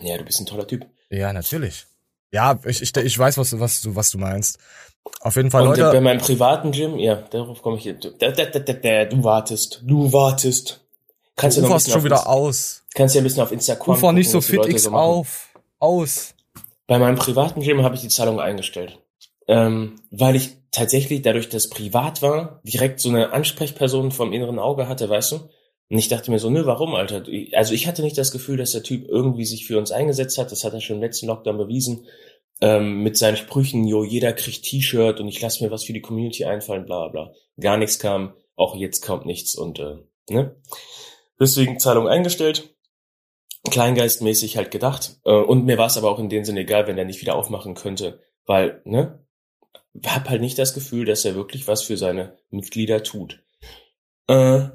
Ja, 0.00 0.16
du 0.18 0.24
bist 0.24 0.40
ein 0.40 0.46
toller 0.46 0.66
Typ. 0.66 0.86
Ja, 1.10 1.32
natürlich. 1.32 1.86
Ja, 2.30 2.58
ich, 2.64 2.80
ich, 2.82 2.96
ich 2.96 3.18
weiß, 3.18 3.38
was, 3.38 3.50
du- 3.50 3.60
was, 3.60 3.80
du, 3.82 3.94
was 3.96 4.10
du 4.10 4.18
meinst. 4.18 4.58
Auf 5.20 5.36
jeden 5.36 5.50
Fall, 5.50 5.62
Und 5.62 5.68
Leute. 5.76 5.90
bei 5.92 6.00
meinem 6.00 6.20
privaten 6.20 6.70
Gym, 6.72 6.98
ja, 6.98 7.16
darauf 7.16 7.60
komme 7.62 7.76
ich 7.76 7.84
jetzt. 7.84 8.04
Da, 8.20 8.30
da, 8.30 8.44
da, 8.46 8.58
da, 8.58 8.72
da, 8.72 9.04
du 9.04 9.22
wartest, 9.22 9.82
du 9.84 10.12
wartest. 10.12 10.80
Kannst 11.36 11.56
du 11.58 11.62
uferst 11.62 11.86
bisschen 11.86 11.92
schon 12.00 12.04
wieder 12.04 12.28
aus. 12.28 12.84
Kannst 12.94 13.14
ja 13.14 13.20
ein 13.20 13.24
bisschen 13.24 13.42
auf 13.42 13.50
Instagram 13.52 13.96
Ufer 13.96 14.12
nicht 14.12 14.30
so 14.30 14.38
was 14.38 14.46
die 14.46 14.56
Leute 14.56 14.68
FitX 14.70 14.84
machen. 14.84 14.94
auf. 14.94 15.48
Aus. 15.80 16.34
Bei 16.86 16.98
meinem 16.98 17.16
privaten 17.16 17.60
Gym 17.60 17.82
habe 17.82 17.96
ich 17.96 18.00
die 18.02 18.08
Zahlung 18.08 18.40
eingestellt. 18.40 18.98
Ähm, 19.48 19.96
weil 20.10 20.36
ich 20.36 20.56
tatsächlich, 20.70 21.22
dadurch, 21.22 21.48
dass 21.48 21.64
es 21.64 21.70
privat 21.70 22.22
war, 22.22 22.60
direkt 22.64 23.00
so 23.00 23.08
eine 23.08 23.32
Ansprechperson 23.32 24.10
vom 24.12 24.32
inneren 24.32 24.58
Auge 24.58 24.88
hatte, 24.88 25.08
weißt 25.08 25.32
du? 25.32 25.48
Und 25.90 25.98
ich 25.98 26.08
dachte 26.08 26.30
mir 26.30 26.38
so, 26.38 26.50
nö, 26.50 26.66
warum, 26.66 26.94
Alter? 26.94 27.24
Also 27.52 27.74
ich 27.74 27.86
hatte 27.86 28.02
nicht 28.02 28.16
das 28.16 28.32
Gefühl, 28.32 28.56
dass 28.56 28.72
der 28.72 28.82
Typ 28.82 29.06
irgendwie 29.08 29.44
sich 29.44 29.66
für 29.66 29.78
uns 29.78 29.92
eingesetzt 29.92 30.38
hat. 30.38 30.50
Das 30.50 30.64
hat 30.64 30.72
er 30.72 30.80
schon 30.80 30.96
im 30.96 31.02
letzten 31.02 31.26
Lockdown 31.26 31.58
bewiesen. 31.58 32.06
Ähm, 32.60 33.02
mit 33.02 33.18
seinen 33.18 33.36
Sprüchen, 33.36 33.84
jo, 33.86 34.04
jeder 34.04 34.32
kriegt 34.32 34.64
T-Shirt 34.64 35.20
und 35.20 35.28
ich 35.28 35.40
lasse 35.40 35.62
mir 35.62 35.70
was 35.70 35.84
für 35.84 35.92
die 35.92 36.00
Community 36.00 36.44
einfallen, 36.44 36.86
bla 36.86 37.08
bla. 37.08 37.32
Gar 37.60 37.76
nichts 37.76 37.98
kam, 37.98 38.34
auch 38.54 38.76
jetzt 38.76 39.02
kommt 39.02 39.26
nichts 39.26 39.56
und 39.56 39.80
äh, 39.80 39.96
ne? 40.30 40.56
Deswegen 41.38 41.80
Zahlung 41.80 42.08
eingestellt 42.08 42.74
kleingeistmäßig 43.70 44.56
halt 44.56 44.70
gedacht. 44.70 45.18
Äh, 45.24 45.32
Und 45.32 45.64
mir 45.64 45.78
war 45.78 45.86
es 45.86 45.96
aber 45.96 46.10
auch 46.10 46.18
in 46.18 46.28
dem 46.28 46.44
Sinne 46.44 46.60
egal, 46.60 46.86
wenn 46.86 46.98
er 46.98 47.04
nicht 47.04 47.20
wieder 47.20 47.34
aufmachen 47.34 47.74
könnte, 47.74 48.20
weil, 48.46 48.80
ne, 48.84 49.24
hab 50.04 50.28
halt 50.28 50.40
nicht 50.40 50.58
das 50.58 50.74
Gefühl, 50.74 51.04
dass 51.04 51.24
er 51.24 51.34
wirklich 51.34 51.68
was 51.68 51.82
für 51.82 51.96
seine 51.96 52.36
Mitglieder 52.50 53.02
tut. 53.02 53.42
Äh, 54.26 54.68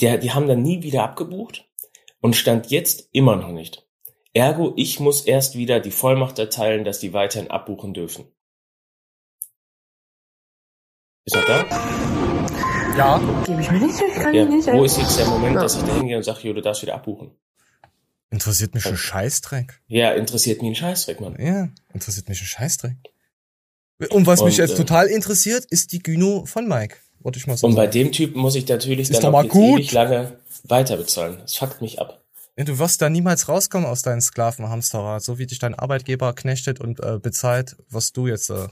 der, 0.00 0.18
die 0.18 0.32
haben 0.32 0.46
dann 0.48 0.62
nie 0.62 0.82
wieder 0.82 1.02
abgebucht 1.04 1.68
und 2.20 2.36
stand 2.36 2.70
jetzt 2.70 3.08
immer 3.12 3.36
noch 3.36 3.50
nicht. 3.52 3.86
Ergo, 4.32 4.72
ich 4.76 5.00
muss 5.00 5.22
erst 5.22 5.56
wieder 5.56 5.80
die 5.80 5.90
Vollmacht 5.90 6.38
erteilen, 6.38 6.84
dass 6.84 7.00
die 7.00 7.12
weiterhin 7.12 7.50
abbuchen 7.50 7.94
dürfen. 7.94 8.26
Ist 11.24 11.34
noch 11.36 11.44
da? 11.44 11.64
Ja. 12.96 13.18
Gebe 13.44 13.60
ich 13.60 13.70
mir 13.70 13.80
nicht, 13.80 14.00
ich 14.00 14.14
kann 14.14 14.34
Ja, 14.34 14.44
nicht. 14.44 14.66
wo 14.68 14.84
ist 14.84 14.98
jetzt 14.98 15.18
der 15.18 15.26
Moment, 15.26 15.54
Ja. 15.56 15.62
dass 15.62 15.76
ich 15.76 15.82
da 15.82 15.94
hingehe 15.96 16.16
und 16.16 16.22
sage, 16.22 16.40
jo, 16.48 16.52
du 16.52 16.62
darfst 16.62 16.82
wieder 16.82 16.94
abbuchen? 16.94 17.30
Interessiert 18.30 18.74
mich 18.74 18.86
ein 18.86 18.96
Scheißdreck. 18.96 19.80
Ja, 19.86 20.12
interessiert 20.12 20.60
mich 20.62 20.70
ein 20.72 20.74
Scheißdreck, 20.74 21.20
Mann. 21.20 21.36
Ja, 21.40 21.68
interessiert 21.94 22.28
mich 22.28 22.40
ein 22.40 22.46
Scheißdreck. 22.46 22.96
Und 24.10 24.26
was 24.26 24.42
mich 24.42 24.60
Und, 24.60 24.68
jetzt 24.68 24.74
äh, 24.74 24.76
total 24.76 25.06
interessiert, 25.08 25.64
ist 25.70 25.92
die 25.92 26.00
Gyno 26.02 26.44
von 26.44 26.68
Mike. 26.68 26.96
Wollte 27.20 27.38
ich 27.38 27.46
mal 27.46 27.56
so 27.56 27.66
Und 27.66 27.74
bei 27.74 27.82
sagen. 27.82 27.92
dem 27.92 28.12
Typen 28.12 28.40
muss 28.40 28.54
ich 28.54 28.66
natürlich 28.68 29.10
Ist 29.10 29.22
dann 29.22 29.34
auch 29.34 29.42
jetzt 29.42 29.54
ewig 29.54 29.92
lange 29.92 30.38
weiter 30.64 30.96
bezahlen. 30.96 31.38
Das 31.42 31.56
fuckt 31.56 31.80
mich 31.80 32.00
ab. 32.00 32.22
Du 32.56 32.78
wirst 32.78 33.00
da 33.00 33.08
niemals 33.08 33.48
rauskommen 33.48 33.86
aus 33.86 34.02
deinem 34.02 34.20
Sklavenhamsterrad. 34.20 35.22
So 35.22 35.38
wie 35.38 35.46
dich 35.46 35.58
dein 35.60 35.74
Arbeitgeber 35.74 36.32
knechtet 36.34 36.80
und 36.80 37.00
äh, 37.00 37.18
bezahlt, 37.20 37.76
wirst 37.88 38.16
du 38.16 38.26
jetzt. 38.26 38.50
Äh, 38.50 38.66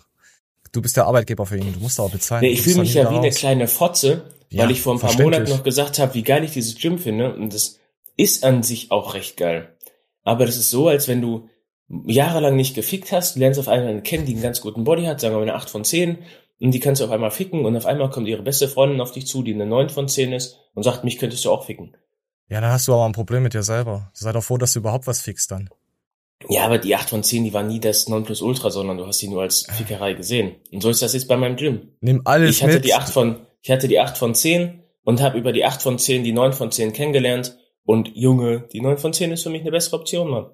du 0.73 0.83
bist 0.83 0.97
der 0.97 1.07
Arbeitgeber 1.07 1.47
für 1.47 1.57
ihn. 1.57 1.73
Du 1.73 1.81
musst 1.81 2.00
auch 2.00 2.11
bezahlen. 2.11 2.43
Nee, 2.43 2.50
ich 2.50 2.62
fühle 2.62 2.81
mich 2.81 2.95
ja 2.95 3.11
wie 3.11 3.17
eine 3.17 3.31
kleine 3.31 3.69
Fotze, 3.69 4.25
Ja, 4.50 4.65
weil 4.65 4.73
ich 4.73 4.81
vor 4.81 4.95
ein 4.95 4.99
paar. 5.00 5.15
Monaten 5.21 5.49
noch 5.50 5.62
gesagt 5.62 5.99
habe, 6.00 6.15
wie 6.15 6.23
geil 6.23 6.43
ich 6.43 6.50
dieses 6.53 6.76
Gym 6.76 6.99
finde. 6.99 7.33
Und 7.35 7.55
das 7.55 7.79
ist 8.17 8.45
an 8.45 8.62
sich 8.65 8.91
auch 8.91 9.15
recht 9.15 9.37
geil. 9.37 9.69
Aber 10.25 10.47
das 10.47 10.57
ist 10.57 10.71
so, 10.71 10.88
als 10.88 11.07
wenn 11.07 11.21
du 11.21 11.49
jahrelang 11.88 12.57
nicht 12.57 12.75
gefickt 12.75 13.12
hast, 13.12 13.37
du 13.37 13.41
lernst 13.41 13.61
auf 13.61 13.69
einmal 13.69 13.91
eine 13.91 14.03
kennen, 14.03 14.26
die 14.26 14.33
einen 14.33 14.43
ganz 14.43 14.61
guten 14.61 14.83
Body 14.83 15.05
hat, 15.05 15.21
sagen 15.21 15.35
wir 15.35 15.38
mal 15.38 15.43
eine 15.45 15.55
8 15.55 15.71
von 15.71 15.85
10, 15.85 16.19
und 16.61 16.73
die 16.73 16.81
kannst 16.81 17.01
du 17.01 17.05
auf 17.07 17.11
einmal 17.11 17.31
ficken 17.31 17.65
und 17.65 17.77
auf 17.77 17.87
einmal 17.87 18.11
kommt 18.11 18.29
ihre 18.29 18.43
beste 18.43 18.69
Freundin 18.69 19.01
auf 19.01 19.13
dich 19.13 19.27
zu, 19.27 19.43
die 19.43 19.55
eine 19.55 19.67
9 19.67 19.89
von 19.91 20.09
10 20.09 20.33
ist 20.33 20.57
und 20.75 20.83
sagt, 20.83 21.05
mich 21.05 21.19
könntest 21.19 21.45
du 21.45 21.51
auch 21.51 21.65
ficken. 21.67 21.97
Ja, 22.49 22.61
dann 22.61 22.71
hast 22.71 22.87
du 22.89 22.95
aber 22.95 23.05
ein 23.07 23.13
Problem 23.13 23.43
mit 23.43 23.55
dir 23.55 23.63
selber. 23.63 24.11
Sei 24.15 24.33
doch 24.33 24.43
froh, 24.45 24.57
dass 24.57 24.73
du 24.73 24.79
überhaupt 24.79 25.07
was 25.07 25.21
fixst 25.21 25.51
dann. 25.51 25.69
Ja, 26.49 26.65
aber 26.65 26.79
die 26.79 26.95
8 26.95 27.09
von 27.11 27.23
10, 27.23 27.45
die 27.45 27.53
war 27.55 27.63
nie 27.63 27.81
das 27.81 28.09
Nonplusultra, 28.09 28.71
sondern 28.71 28.99
du 28.99 29.07
hast 29.07 29.19
sie 29.19 29.29
nur 29.29 29.43
als 29.43 29.67
Fickerei 29.73 30.13
gesehen. 30.13 30.57
Und 30.73 30.83
so 30.83 30.91
ist 30.91 31.03
das 31.03 31.15
jetzt 31.15 31.29
bei 31.29 31.37
meinem 31.37 31.57
Gym. 31.57 31.97
Nimm 32.01 32.23
alles 32.25 32.57
Ich 32.57 32.63
hatte 32.63 32.75
mit. 32.75 32.85
die 32.85 32.95
8 32.95 33.09
von, 33.13 33.47
ich 33.63 33.71
hatte 33.71 33.89
die 33.89 33.99
8 33.99 34.17
von 34.17 34.35
10 34.35 34.83
und 35.03 35.21
habe 35.23 35.39
über 35.39 35.53
die 35.53 35.65
8 35.65 35.83
von 35.83 35.99
10 35.99 36.25
die 36.25 36.33
9 36.33 36.53
von 36.53 36.71
10 36.71 36.93
kennengelernt. 36.93 37.57
Und 37.85 38.11
Junge, 38.15 38.69
die 38.73 38.81
9 38.81 38.99
von 38.99 39.13
10 39.13 39.33
ist 39.33 39.43
für 39.45 39.51
mich 39.51 39.63
eine 39.63 39.71
bessere 39.71 39.97
Option, 39.97 40.29
Mann. 40.29 40.51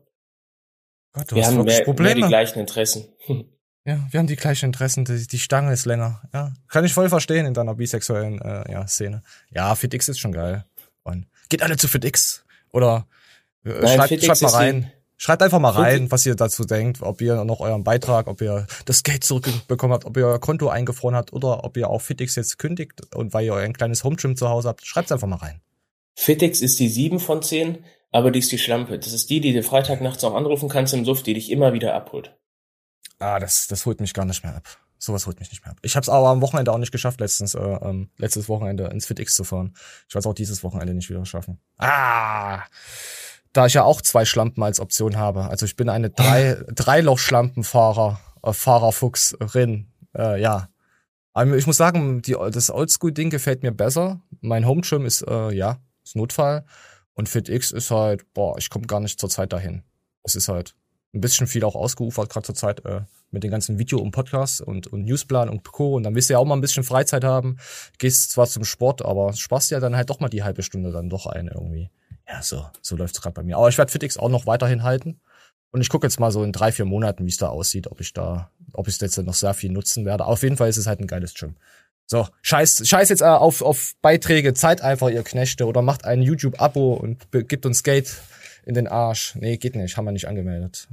Gott, 1.15 1.31
du 1.31 1.35
Wir 1.37 1.43
hast 1.43 1.51
haben 1.51 1.65
mehr, 1.65 1.77
mehr 1.77 1.85
Probleme. 1.85 2.15
die 2.23 2.29
gleichen 2.29 2.59
Interessen. 2.61 3.09
Ja, 3.85 4.07
wir 4.11 4.19
haben 4.21 4.29
die 4.29 4.37
gleichen 4.37 4.67
Interessen, 4.67 5.05
die, 5.05 5.27
die 5.27 5.39
Stange 5.39 5.73
ist 5.73 5.87
länger. 5.87 6.23
Ja, 6.33 6.53
kann 6.69 6.85
ich 6.85 6.95
voll 6.95 7.09
verstehen 7.09 7.47
in 7.47 7.55
deiner 7.55 7.75
bisexuellen 7.75 8.41
äh, 8.41 8.71
ja, 8.71 8.87
Szene. 8.87 9.23
Ja, 9.51 9.75
FitX 9.75 10.09
ist 10.09 10.21
schon 10.21 10.33
geil. 10.33 10.65
Und 11.03 11.27
geht 11.49 11.63
alle 11.63 11.77
zu 11.77 11.89
FitX. 11.89 12.45
Oder 12.71 13.07
äh, 13.65 13.71
Nein, 13.71 13.97
schreibt, 13.97 14.09
FitX 14.09 14.27
schreibt 14.27 14.43
mal 14.43 14.49
rein. 14.51 14.93
Schreibt 15.17 15.43
einfach 15.43 15.61
mal 15.61 15.71
rein, 15.71 16.11
was 16.11 16.27
ihr 16.27 16.35
dazu 16.35 16.65
denkt, 16.65 17.01
ob 17.01 17.21
ihr 17.21 17.45
noch 17.45 17.61
euren 17.61 17.85
Beitrag, 17.85 18.27
ob 18.27 18.41
ihr 18.41 18.67
das 18.87 19.05
Geld 19.05 19.23
zurückbekommen 19.23 19.95
habt, 19.95 20.05
ob 20.05 20.17
ihr 20.17 20.27
euer 20.27 20.41
Konto 20.41 20.69
eingefroren 20.69 21.15
habt 21.15 21.33
oder 21.33 21.63
ob 21.63 21.77
ihr 21.77 21.89
auch 21.89 22.01
FitX 22.01 22.35
jetzt 22.35 22.59
kündigt 22.59 23.15
und 23.15 23.33
weil 23.33 23.45
ihr 23.45 23.55
ein 23.55 23.73
kleines 23.73 24.03
Home-Gym 24.03 24.37
zu 24.37 24.49
Hause 24.49 24.69
habt. 24.69 24.85
Schreibt's 24.85 25.13
einfach 25.13 25.29
mal 25.29 25.37
rein. 25.37 25.61
Fitix 26.17 26.61
ist 26.61 26.81
die 26.81 26.89
7 26.89 27.21
von 27.21 27.41
10, 27.41 27.85
aber 28.11 28.33
die 28.33 28.41
ist 28.41 28.51
die 28.51 28.59
Schlampe. 28.59 28.99
Das 28.99 29.13
ist 29.13 29.31
die, 29.31 29.41
die 29.41 29.53
du 29.53 29.63
Freitagnachts 29.63 30.25
auch 30.25 30.35
anrufen 30.35 30.69
kannst 30.69 30.93
im 30.93 31.05
Suff, 31.05 31.23
die 31.23 31.35
dich 31.35 31.53
immer 31.53 31.73
wieder 31.73 31.95
abholt. 31.95 32.37
Ah, 33.23 33.39
das, 33.39 33.69
das 33.69 33.87
holt 33.87 34.01
mich 34.01 34.15
gar 34.15 34.25
nicht 34.25 34.43
mehr 34.43 34.57
ab. 34.57 34.67
Sowas 34.99 35.27
holt 35.27 35.39
mich 35.39 35.51
nicht 35.51 35.65
mehr 35.65 35.73
ab. 35.73 35.79
Ich 35.83 35.95
habe 35.95 36.03
es 36.03 36.09
aber 36.09 36.29
am 36.29 36.43
Wochenende 36.43 36.73
auch 36.73 36.79
nicht 36.79 36.91
geschafft, 36.91 37.21
letztens, 37.21 37.55
äh, 37.55 37.61
ähm, 37.61 38.11
letztes 38.19 38.49
Wochenende 38.49 38.87
ins 38.87 39.07
FitX 39.07 39.35
zu 39.35 39.45
fahren. 39.45 39.75
Ich 40.09 40.15
werde 40.15 40.21
es 40.21 40.27
auch 40.27 40.35
dieses 40.35 40.63
Wochenende 40.65 40.93
nicht 40.93 41.09
wieder 41.09 41.25
schaffen. 41.25 41.61
Ah! 41.79 42.63
Da 43.53 43.67
ich 43.67 43.75
ja 43.75 43.85
auch 43.85 44.01
zwei 44.01 44.25
Schlampen 44.25 44.63
als 44.63 44.81
Option 44.81 45.17
habe. 45.17 45.45
Also 45.45 45.67
ich 45.67 45.77
bin 45.77 45.89
eine 45.89 46.11
drei, 46.11 46.57
Dreiloch-Schlampenfahrer, 46.69 48.21
äh, 48.43 48.53
Fahrerfuchsrin. 48.53 49.93
Äh, 50.17 50.41
ja. 50.41 50.69
Aber 51.35 51.57
ich 51.57 51.67
muss 51.67 51.77
sagen, 51.77 52.23
die, 52.23 52.33
das 52.33 52.71
Oldschool-Ding 52.71 53.31
gefällt 53.31 53.63
mir 53.63 53.73
besser. 53.73 54.21
Mein 54.41 54.67
Home-Gym 54.67 55.07
ist, 55.07 55.23
äh, 55.23 55.53
ja, 55.53 55.79
ist 56.05 56.17
Notfall. 56.17 56.65
Und 57.15 57.29
FitX 57.29 57.71
ist 57.71 57.93
halt, 57.93 58.33
boah, 58.35 58.59
ich 58.59 58.69
komme 58.69 58.87
gar 58.87 59.01
nicht 59.01 59.21
zur 59.21 59.31
Zeit 59.31 59.53
dahin. 59.53 59.85
Es 60.25 60.35
ist 60.35 60.49
halt 60.49 60.75
ein 61.15 61.21
bisschen 61.21 61.47
viel 61.47 61.65
auch 61.65 61.75
ausgeufert, 61.75 62.31
gerade 62.31 62.47
zur 62.47 62.55
Zeit 62.55 62.85
äh, 62.85 63.03
mit 63.31 63.43
den 63.43 63.51
ganzen 63.51 63.79
Video- 63.79 63.99
und 63.99 64.13
Podcasts 64.13 64.61
und, 64.61 64.87
und 64.87 65.05
Newsplan 65.05 65.49
und 65.49 65.65
Co. 65.65 65.95
Und 65.95 66.05
dann 66.05 66.15
willst 66.15 66.31
du 66.31 66.35
ja 66.35 66.39
auch 66.39 66.45
mal 66.45 66.55
ein 66.55 66.61
bisschen 66.61 66.85
Freizeit 66.85 67.25
haben. 67.25 67.59
Gehst 67.99 68.31
zwar 68.31 68.47
zum 68.47 68.65
Sport, 68.65 69.05
aber 69.05 69.33
sparst 69.35 69.71
ja 69.71 69.81
dann 69.81 69.97
halt 69.97 70.11
doch 70.11 70.21
mal 70.21 70.29
die 70.29 70.43
halbe 70.43 70.63
Stunde 70.63 70.91
dann 70.91 71.11
doch 71.11 71.27
ein 71.27 71.49
irgendwie. 71.49 71.91
Ja, 72.29 72.43
so, 72.43 72.65
so 72.81 72.97
läuft's 72.97 73.21
gerade 73.21 73.35
bei 73.35 73.43
mir. 73.43 73.57
Aber 73.57 73.69
ich 73.69 73.79
werde 73.79 73.93
FitX 73.93 74.17
auch 74.17 74.29
noch 74.29 74.47
weiterhin 74.47 74.83
halten. 74.83 75.21
Und 75.71 75.81
ich 75.81 75.89
gucke 75.89 76.07
jetzt 76.07 76.21
mal 76.21 76.31
so 76.31 76.45
in 76.45 76.53
drei, 76.53 76.71
vier 76.71 76.85
Monaten, 76.85 77.25
wie 77.25 77.31
es 77.31 77.39
da 77.39 77.49
aussieht, 77.49 77.91
ob 77.91 78.01
ich 78.01 78.13
da, 78.13 78.51
ob 78.73 78.89
ich 78.89 79.01
jetzt 79.01 79.17
noch 79.19 79.35
sehr 79.35 79.55
viel 79.55 79.73
nutzen 79.73 80.05
werde. 80.05 80.27
Auf 80.27 80.43
jeden 80.43 80.57
Fall 80.57 80.69
ist 80.69 80.77
es 80.77 80.87
halt 80.87 81.01
ein 81.01 81.07
geiles 81.07 81.35
Gym. 81.35 81.57
So, 82.07 82.29
scheiß, 82.43 82.87
scheiß 82.87 83.09
jetzt 83.09 83.23
äh, 83.23 83.27
auf, 83.27 83.63
auf 83.63 83.95
Beiträge, 84.03 84.53
zahlt 84.53 84.83
einfach 84.83 85.09
ihr 85.09 85.23
Knechte 85.23 85.67
oder 85.67 85.81
macht 85.81 86.05
ein 86.05 86.21
YouTube-Abo 86.21 86.93
und 86.93 87.27
gibt 87.31 87.65
uns 87.65 87.83
Geld 87.83 88.15
in 88.65 88.75
den 88.75 88.89
Arsch. 88.89 89.35
Nee, 89.37 89.57
geht 89.57 89.77
nicht, 89.77 89.97
haben 89.97 90.05
wir 90.05 90.13
nicht 90.13 90.29
angemeldet. 90.29 90.89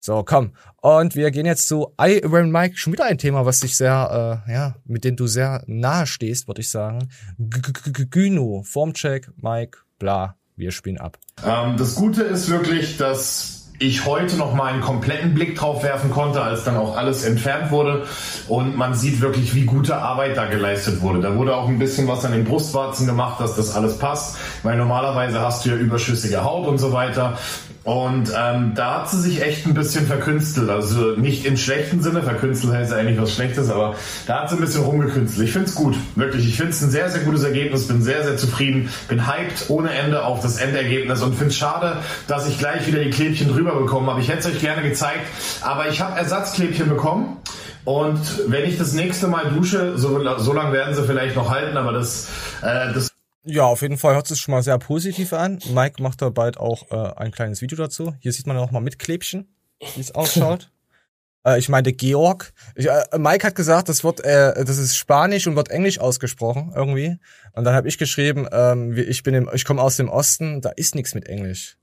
So, 0.00 0.22
komm. 0.22 0.52
Und 0.82 1.16
wir 1.16 1.30
gehen 1.30 1.46
jetzt 1.46 1.66
zu 1.66 1.94
Iron 1.98 2.50
Mike. 2.50 2.76
Schon 2.76 2.92
wieder 2.92 3.06
ein 3.06 3.16
Thema, 3.16 3.46
was 3.46 3.60
dich 3.60 3.74
sehr, 3.74 4.42
äh, 4.46 4.52
ja, 4.52 4.76
mit 4.84 5.02
dem 5.02 5.16
du 5.16 5.26
sehr 5.26 5.64
nahe 5.66 6.06
stehst, 6.06 6.46
würde 6.46 6.60
ich 6.60 6.68
sagen. 6.68 7.08
Gyno, 7.38 8.62
Formcheck, 8.64 9.30
Mike, 9.36 9.78
bla. 9.98 10.36
Wir 10.56 10.72
spielen 10.72 10.98
ab. 10.98 11.18
Ähm, 11.44 11.78
das 11.78 11.94
Gute 11.94 12.22
ist 12.22 12.50
wirklich, 12.50 12.98
dass 12.98 13.63
ich 13.78 14.06
heute 14.06 14.36
noch 14.36 14.54
mal 14.54 14.72
einen 14.72 14.80
kompletten 14.80 15.34
Blick 15.34 15.56
drauf 15.56 15.82
werfen 15.82 16.10
konnte, 16.10 16.40
als 16.40 16.64
dann 16.64 16.76
auch 16.76 16.96
alles 16.96 17.24
entfernt 17.24 17.70
wurde 17.70 18.06
und 18.48 18.76
man 18.76 18.94
sieht 18.94 19.20
wirklich, 19.20 19.54
wie 19.54 19.64
gute 19.64 19.96
Arbeit 19.96 20.36
da 20.36 20.46
geleistet 20.46 21.02
wurde. 21.02 21.20
Da 21.20 21.34
wurde 21.34 21.56
auch 21.56 21.68
ein 21.68 21.78
bisschen 21.78 22.06
was 22.06 22.24
an 22.24 22.32
den 22.32 22.44
Brustwarzen 22.44 23.06
gemacht, 23.06 23.40
dass 23.40 23.56
das 23.56 23.74
alles 23.74 23.98
passt, 23.98 24.36
weil 24.62 24.76
normalerweise 24.76 25.40
hast 25.40 25.64
du 25.64 25.70
ja 25.70 25.76
überschüssige 25.76 26.44
Haut 26.44 26.68
und 26.68 26.78
so 26.78 26.92
weiter. 26.92 27.36
Und 27.84 28.32
ähm, 28.34 28.72
da 28.74 29.00
hat 29.00 29.10
sie 29.10 29.20
sich 29.20 29.42
echt 29.42 29.66
ein 29.66 29.74
bisschen 29.74 30.06
verkünstelt. 30.06 30.70
Also 30.70 31.10
nicht 31.16 31.44
im 31.44 31.58
schlechten 31.58 32.02
Sinne, 32.02 32.22
verkünstelt 32.22 32.72
heißt 32.72 32.92
ja 32.92 32.96
eigentlich 32.96 33.20
was 33.20 33.34
Schlechtes, 33.34 33.68
aber 33.68 33.94
da 34.26 34.40
hat 34.40 34.48
sie 34.48 34.56
ein 34.56 34.62
bisschen 34.62 34.84
rumgekünstelt. 34.84 35.46
Ich 35.46 35.52
find's 35.52 35.74
gut, 35.74 35.94
wirklich. 36.16 36.48
Ich 36.48 36.56
find's 36.56 36.80
ein 36.80 36.90
sehr, 36.90 37.10
sehr 37.10 37.20
gutes 37.20 37.44
Ergebnis, 37.44 37.86
bin 37.86 38.00
sehr, 38.02 38.24
sehr 38.24 38.38
zufrieden, 38.38 38.88
bin 39.08 39.26
hyped 39.26 39.68
ohne 39.68 39.92
Ende 39.92 40.24
auf 40.24 40.40
das 40.40 40.56
Endergebnis 40.56 41.20
und 41.20 41.34
find's 41.34 41.56
schade, 41.56 41.98
dass 42.26 42.48
ich 42.48 42.58
gleich 42.58 42.86
wieder 42.86 43.04
die 43.04 43.10
Klebchen 43.10 43.48
drüber 43.48 43.78
bekommen 43.78 44.08
habe. 44.08 44.20
Ich 44.20 44.28
hätte 44.28 44.40
es 44.40 44.46
euch 44.46 44.60
gerne 44.60 44.82
gezeigt, 44.82 45.26
aber 45.60 45.88
ich 45.90 46.00
habe 46.00 46.18
Ersatzklebchen 46.18 46.88
bekommen. 46.88 47.36
Und 47.84 48.18
wenn 48.50 48.64
ich 48.64 48.78
das 48.78 48.94
nächste 48.94 49.28
Mal 49.28 49.50
dusche, 49.50 49.98
so, 49.98 50.18
so 50.38 50.52
lange 50.54 50.72
werden 50.72 50.94
sie 50.94 51.02
vielleicht 51.02 51.36
noch 51.36 51.50
halten, 51.50 51.76
aber 51.76 51.92
das, 51.92 52.28
äh, 52.62 52.94
das 52.94 53.13
Ja, 53.44 53.64
auf 53.64 53.82
jeden 53.82 53.98
Fall 53.98 54.14
hört 54.14 54.30
es 54.30 54.38
schon 54.38 54.52
mal 54.52 54.62
sehr 54.62 54.78
positiv 54.78 55.32
an. 55.34 55.58
Mike 55.70 56.02
macht 56.02 56.22
da 56.22 56.30
bald 56.30 56.56
auch 56.56 56.90
äh, 56.90 57.14
ein 57.16 57.30
kleines 57.30 57.60
Video 57.60 57.76
dazu. 57.76 58.14
Hier 58.20 58.32
sieht 58.32 58.46
man 58.46 58.56
noch 58.56 58.70
mal 58.70 58.80
mit 58.80 58.98
Klebchen, 58.98 59.54
wie 59.94 60.00
es 60.00 60.14
ausschaut. 60.14 60.70
äh, 61.46 61.58
ich 61.58 61.68
meinte 61.68 61.92
Georg. 61.92 62.54
Ich, 62.74 62.88
äh, 62.88 63.04
Mike 63.18 63.46
hat 63.46 63.54
gesagt, 63.54 63.90
das 63.90 64.02
wird, 64.02 64.20
äh, 64.20 64.64
das 64.64 64.78
ist 64.78 64.96
Spanisch 64.96 65.46
und 65.46 65.56
wird 65.56 65.68
Englisch 65.68 65.98
ausgesprochen 65.98 66.72
irgendwie. 66.74 67.18
Und 67.52 67.64
dann 67.64 67.74
habe 67.74 67.86
ich 67.86 67.98
geschrieben, 67.98 68.48
ähm, 68.50 68.96
ich 68.96 69.22
bin, 69.22 69.34
im, 69.34 69.50
ich 69.52 69.66
komme 69.66 69.82
aus 69.82 69.96
dem 69.96 70.08
Osten, 70.08 70.62
da 70.62 70.70
ist 70.70 70.94
nichts 70.94 71.14
mit 71.14 71.28
Englisch. 71.28 71.76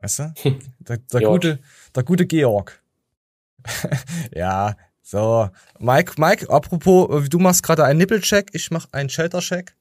Weißt 0.00 0.20
du? 0.20 0.34
Der, 0.78 0.98
der 0.98 1.20
gute, 1.20 1.58
der 1.94 2.02
gute 2.02 2.26
Georg. 2.26 2.82
ja, 4.34 4.76
so. 5.02 5.48
Mike, 5.78 6.14
Mike, 6.16 6.50
apropos, 6.50 7.28
du 7.28 7.38
machst 7.38 7.62
gerade 7.62 7.84
einen 7.84 7.98
Nippelcheck, 7.98 8.50
ich 8.52 8.70
mach 8.70 8.86
einen 8.92 9.08
Shelter-Check. 9.08 9.76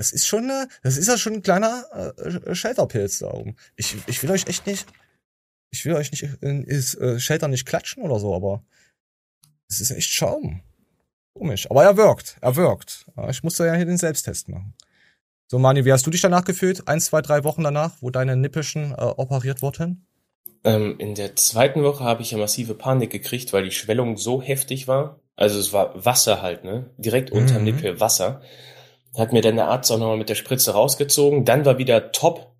Das 0.00 0.12
ist 0.12 0.26
schon, 0.26 0.48
äh, 0.48 0.66
das 0.82 0.96
ist 0.96 1.08
ja 1.08 1.18
schon 1.18 1.34
ein 1.34 1.42
kleiner 1.42 1.84
äh, 2.16 2.54
Shelterpilz 2.54 3.18
da 3.18 3.34
oben. 3.34 3.54
Ich, 3.76 3.94
ich 4.06 4.22
will 4.22 4.30
euch 4.30 4.46
echt 4.46 4.66
nicht, 4.66 4.86
ich 5.70 5.84
will 5.84 5.92
euch 5.92 6.10
nicht 6.10 6.26
in 6.40 6.64
ist, 6.64 6.94
äh, 6.94 7.20
Shelter 7.20 7.48
nicht 7.48 7.66
klatschen 7.66 8.02
oder 8.02 8.18
so, 8.18 8.34
aber 8.34 8.64
es 9.68 9.82
ist 9.82 9.90
echt 9.90 10.10
Schaum. 10.10 10.62
Komisch. 11.34 11.70
Aber 11.70 11.84
er 11.84 11.98
wirkt, 11.98 12.38
er 12.40 12.56
wirkt. 12.56 13.04
Ich 13.28 13.42
musste 13.42 13.66
ja 13.66 13.74
hier 13.74 13.84
den 13.84 13.98
Selbsttest 13.98 14.48
machen. 14.48 14.72
So, 15.48 15.58
Mani, 15.58 15.84
wie 15.84 15.92
hast 15.92 16.06
du 16.06 16.10
dich 16.10 16.22
danach 16.22 16.44
gefühlt? 16.44 16.88
Eins, 16.88 17.04
zwei, 17.04 17.20
drei 17.20 17.44
Wochen 17.44 17.62
danach, 17.62 17.92
wo 18.00 18.08
deine 18.08 18.36
Nippelchen 18.36 18.92
äh, 18.92 19.02
operiert 19.02 19.60
wurden? 19.60 20.06
Ähm, 20.64 20.94
in 20.98 21.14
der 21.14 21.36
zweiten 21.36 21.82
Woche 21.82 22.04
habe 22.04 22.22
ich 22.22 22.30
ja 22.30 22.38
massive 22.38 22.74
Panik 22.74 23.10
gekriegt, 23.10 23.52
weil 23.52 23.64
die 23.64 23.70
Schwellung 23.70 24.16
so 24.16 24.40
heftig 24.40 24.88
war. 24.88 25.20
Also 25.36 25.58
es 25.58 25.74
war 25.74 26.02
Wasser 26.06 26.40
halt, 26.40 26.64
ne? 26.64 26.88
Direkt 26.96 27.30
unterm 27.32 27.58
Mhm. 27.58 27.64
Nippel 27.64 28.00
Wasser. 28.00 28.40
Hat 29.16 29.32
mir 29.32 29.42
dann 29.42 29.56
der 29.56 29.68
Arzt 29.68 29.90
auch 29.90 29.98
nochmal 29.98 30.16
mit 30.16 30.28
der 30.28 30.34
Spritze 30.36 30.72
rausgezogen. 30.72 31.44
Dann 31.44 31.64
war 31.64 31.78
wieder 31.78 32.12
top. 32.12 32.52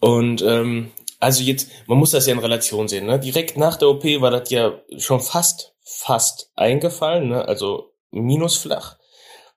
Und 0.00 0.42
ähm, 0.42 0.90
also 1.20 1.42
jetzt, 1.42 1.70
man 1.86 1.98
muss 1.98 2.10
das 2.10 2.26
ja 2.26 2.32
in 2.32 2.38
Relation 2.38 2.88
sehen, 2.88 3.06
ne? 3.06 3.18
Direkt 3.18 3.56
nach 3.56 3.76
der 3.76 3.88
OP 3.88 4.04
war 4.20 4.30
das 4.30 4.50
ja 4.50 4.80
schon 4.98 5.20
fast, 5.20 5.74
fast 5.82 6.50
eingefallen, 6.56 7.28
ne? 7.28 7.46
Also 7.46 7.92
minusflach. 8.10 8.98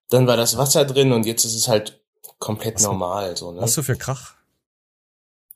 Dann 0.09 0.27
war 0.27 0.37
das 0.37 0.57
Wasser 0.57 0.85
drin 0.85 1.11
und 1.11 1.25
jetzt 1.25 1.43
ist 1.45 1.55
es 1.55 1.67
halt 1.67 2.01
komplett 2.39 2.75
Was- 2.75 2.83
normal, 2.83 3.35
so, 3.35 3.51
ne? 3.51 3.61
Was 3.61 3.73
so 3.73 3.83
für 3.83 3.97
Krach? 3.97 4.35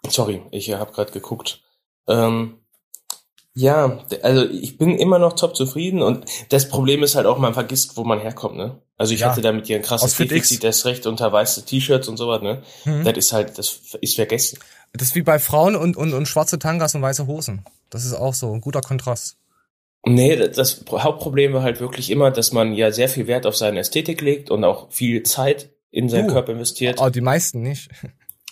Sorry, 0.09 0.41
ich 0.51 0.71
habe 0.73 0.91
gerade 0.91 1.11
geguckt. 1.11 1.61
Ähm, 2.07 2.59
Ja, 3.55 3.99
also 4.23 4.45
ich 4.49 4.79
bin 4.79 4.97
immer 4.97 5.19
noch 5.19 5.33
top 5.33 5.55
zufrieden 5.55 6.01
und 6.01 6.25
das 6.49 6.69
Problem 6.69 7.03
ist 7.03 7.15
halt 7.15 7.27
auch, 7.27 7.37
man 7.37 7.53
vergisst, 7.53 7.95
wo 7.97 8.03
man 8.03 8.19
herkommt, 8.19 8.55
ne? 8.57 8.81
Also 8.97 9.13
ich 9.13 9.19
Ja. 9.19 9.29
hatte 9.29 9.41
damit 9.41 9.67
hier 9.67 9.75
ein 9.75 9.83
krasses. 9.83 10.15
Defizit, 10.17 10.63
das 10.63 10.85
recht 10.85 11.05
unter 11.05 11.31
weiße 11.31 11.63
T-Shirts 11.65 12.07
und 12.07 12.17
sowas, 12.17 12.41
ne? 12.41 12.63
Mhm. 12.85 13.03
Das 13.03 13.15
ist 13.17 13.31
halt, 13.31 13.57
das 13.59 13.79
ist 14.01 14.15
vergessen. 14.15 14.57
Das 14.93 15.09
ist 15.09 15.15
wie 15.15 15.21
bei 15.21 15.37
Frauen 15.37 15.75
und, 15.75 15.95
und, 15.95 16.13
und 16.13 16.27
schwarze 16.27 16.57
Tangas 16.57 16.95
und 16.95 17.03
weiße 17.03 17.27
Hosen. 17.27 17.63
Das 17.91 18.05
ist 18.05 18.13
auch 18.15 18.33
so 18.33 18.51
ein 18.51 18.61
guter 18.61 18.81
Kontrast. 18.81 19.37
Nee, 20.05 20.35
das- 20.35 20.83
Hauptproblem 20.91 21.53
war 21.53 21.61
halt 21.61 21.79
wirklich 21.79 22.09
immer, 22.09 22.31
dass 22.31 22.51
man 22.53 22.73
ja 22.73 22.91
sehr 22.91 23.07
viel 23.07 23.27
Wert 23.27 23.45
auf 23.45 23.55
seine 23.55 23.79
Ästhetik 23.79 24.21
legt 24.21 24.49
und 24.49 24.63
auch 24.63 24.91
viel 24.91 25.21
Zeit 25.23 25.69
in 25.91 26.09
seinen 26.09 26.27
Du. 26.27 26.33
Körper 26.33 26.53
investiert. 26.53 26.99
Aber 26.99 27.11
die 27.11 27.21
meisten 27.21 27.61
nicht. 27.61 27.89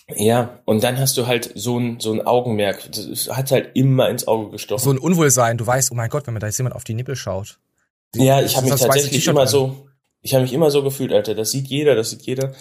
Ja, 0.08 0.58
und 0.64 0.82
dann 0.82 0.98
hast 0.98 1.16
du 1.16 1.26
halt 1.26 1.52
so 1.54 1.78
ein, 1.78 2.00
so 2.00 2.12
ein 2.12 2.26
Augenmerk. 2.26 2.90
Das 2.92 3.28
hat 3.28 3.50
halt 3.50 3.70
immer 3.74 4.08
ins 4.10 4.26
Auge 4.26 4.50
gestochen. 4.50 4.82
So 4.82 4.90
ein 4.90 4.98
Unwohlsein. 4.98 5.58
Du 5.58 5.66
weißt, 5.66 5.92
oh 5.92 5.94
mein 5.94 6.10
Gott, 6.10 6.26
wenn 6.26 6.34
mir 6.34 6.40
da 6.40 6.48
jetzt 6.48 6.58
jemand 6.58 6.74
auf 6.74 6.84
die 6.84 6.94
Nippel 6.94 7.16
schaut. 7.16 7.58
Ja, 8.14 8.42
ich 8.42 8.56
habe 8.56 8.68
mich 8.68 8.78
tatsächlich 8.80 9.26
immer 9.26 9.42
an. 9.42 9.48
so, 9.48 9.88
ich 10.20 10.34
habe 10.34 10.42
mich 10.42 10.52
immer 10.52 10.70
so 10.70 10.82
gefühlt, 10.82 11.12
Alter. 11.12 11.34
Das 11.34 11.50
sieht 11.50 11.68
jeder, 11.68 11.94
das 11.94 12.10
sieht 12.10 12.22
jeder. 12.22 12.52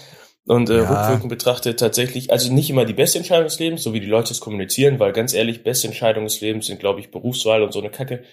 Und 0.45 0.69
äh, 0.69 0.77
Ja. 0.77 0.89
rückwirkend 0.89 1.30
betrachtet 1.30 1.80
tatsächlich, 1.80 2.32
also 2.32 2.51
nicht 2.51 2.69
immer 2.69 2.86
die 2.86 2.93
beste 2.93 3.17
Entscheidung 3.19 3.45
des 3.45 3.60
Lebens, 3.60 3.84
so 3.84 3.93
wie 3.93 3.99
die 3.99 4.08
Leute 4.08 4.34
es 4.34 4.39
kommunizieren, 4.39 4.99
weil 4.99 5.12
ganz 5.13 5.34
ehrlich, 5.34 5.63
beste 5.63 5.88
Entscheidungen 5.88 6.25
des 6.27 6.41
Lebens 6.41 6.67
sind, 6.67 6.80
glaube 6.80 6.99
ich, 6.99 7.12
Berufswahl 7.12 7.62
und 7.63 7.73
so 7.73 7.80
eine 7.80 7.89
Kacke. 7.91 8.23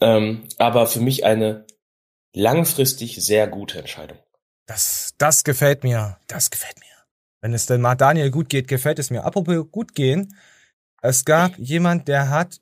Ähm, 0.00 0.44
aber 0.58 0.86
für 0.86 1.00
mich 1.00 1.24
eine 1.24 1.64
langfristig 2.34 3.16
sehr 3.24 3.46
gute 3.46 3.78
Entscheidung. 3.78 4.18
Das, 4.66 5.14
das 5.18 5.44
gefällt 5.44 5.82
mir. 5.84 6.18
Das 6.26 6.50
gefällt 6.50 6.78
mir. 6.80 6.83
Wenn 7.44 7.52
es 7.52 7.66
denn 7.66 7.82
mal 7.82 7.94
Daniel 7.94 8.30
gut 8.30 8.48
geht, 8.48 8.68
gefällt 8.68 8.98
es 8.98 9.10
mir. 9.10 9.22
Apropos 9.26 9.70
gut 9.70 9.94
gehen. 9.94 10.34
Es 11.02 11.26
gab 11.26 11.52
jemand, 11.58 12.08
der 12.08 12.30
hat 12.30 12.58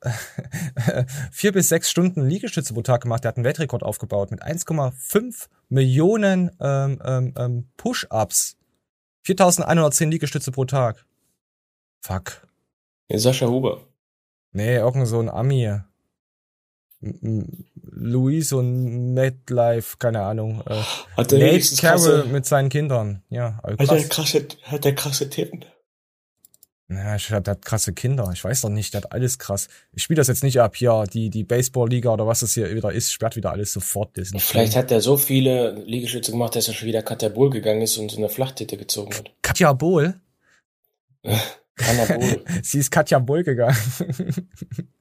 vier 1.31 1.53
bis 1.53 1.69
sechs 1.69 1.89
Stunden 1.89 2.27
Liegestütze 2.27 2.73
pro 2.73 2.81
Tag 2.81 3.03
gemacht. 3.03 3.23
Der 3.23 3.29
hat 3.29 3.37
einen 3.37 3.45
Weltrekord 3.45 3.81
aufgebaut 3.81 4.29
mit 4.29 4.43
1,5 4.43 5.47
Millionen 5.69 6.51
ähm, 6.59 7.01
ähm, 7.01 7.33
ähm, 7.37 7.69
Push-Ups. 7.77 8.57
4110 9.21 10.11
Liegestütze 10.11 10.51
pro 10.51 10.65
Tag. 10.65 11.05
Fuck. 12.01 12.45
Sascha 13.09 13.47
Huber. 13.47 13.87
Nee, 14.51 14.75
irgend 14.75 15.07
so 15.07 15.21
ein 15.21 15.29
Ami. 15.29 15.79
Luis 17.91 18.53
und 18.53 19.13
MetLife, 19.13 19.97
keine 19.97 20.21
Ahnung. 20.21 20.61
Äh, 20.67 20.81
Hat 21.17 21.31
der 21.31 21.39
Nate 21.39 21.75
Carroll 21.75 22.19
krasse, 22.19 22.25
mit 22.31 22.45
seinen 22.45 22.69
Kindern. 22.69 23.23
Ja, 23.29 23.59
also 23.63 23.77
hat 23.79 23.89
der 23.91 23.97
krass. 24.07 24.09
krasse, 24.31 24.47
hat 24.63 24.85
der 24.85 24.95
krasse 24.95 25.29
Titten? 25.29 25.65
Ja, 26.89 27.15
ich- 27.15 27.27
der 27.27 27.37
hat 27.43 27.65
krasse 27.65 27.93
Kinder. 27.93 28.29
Ich 28.33 28.43
weiß 28.43 28.61
doch 28.61 28.69
nicht, 28.69 28.93
der 28.93 29.01
hat 29.01 29.11
alles 29.11 29.39
krass. 29.39 29.67
Ich 29.93 30.03
spiele 30.03 30.17
das 30.17 30.27
jetzt 30.27 30.43
nicht 30.43 30.59
ab 30.59 30.75
hier. 30.75 31.05
Die, 31.11 31.29
die 31.29 31.43
Baseball-Liga 31.43 32.11
oder 32.13 32.27
was 32.27 32.41
das 32.41 32.53
hier 32.53 32.73
wieder 32.75 32.91
ist, 32.91 33.11
sperrt 33.11 33.35
wieder 33.35 33.51
alles 33.51 33.73
sofort. 33.73 34.17
Das 34.17 34.31
Vielleicht 34.37 34.75
hat 34.75 34.91
er 34.91 35.01
so 35.01 35.17
viele 35.17 35.71
Liegestütze 35.85 36.31
gemacht, 36.31 36.55
dass 36.55 36.67
er 36.67 36.73
schon 36.73 36.87
wieder 36.87 37.01
Katabol 37.01 37.49
gegangen 37.49 37.81
ist 37.81 37.97
und 37.97 38.11
so 38.11 38.17
eine 38.17 38.29
Flachtitte 38.29 38.77
gezogen 38.77 39.13
hat. 39.15 39.31
Katja 39.41 39.73
Bohl. 39.73 40.19
Anabol. 41.77 42.43
Sie 42.63 42.79
ist 42.79 42.91
Katja 42.91 43.17
Bohl 43.19 43.43
gegangen. 43.43 43.77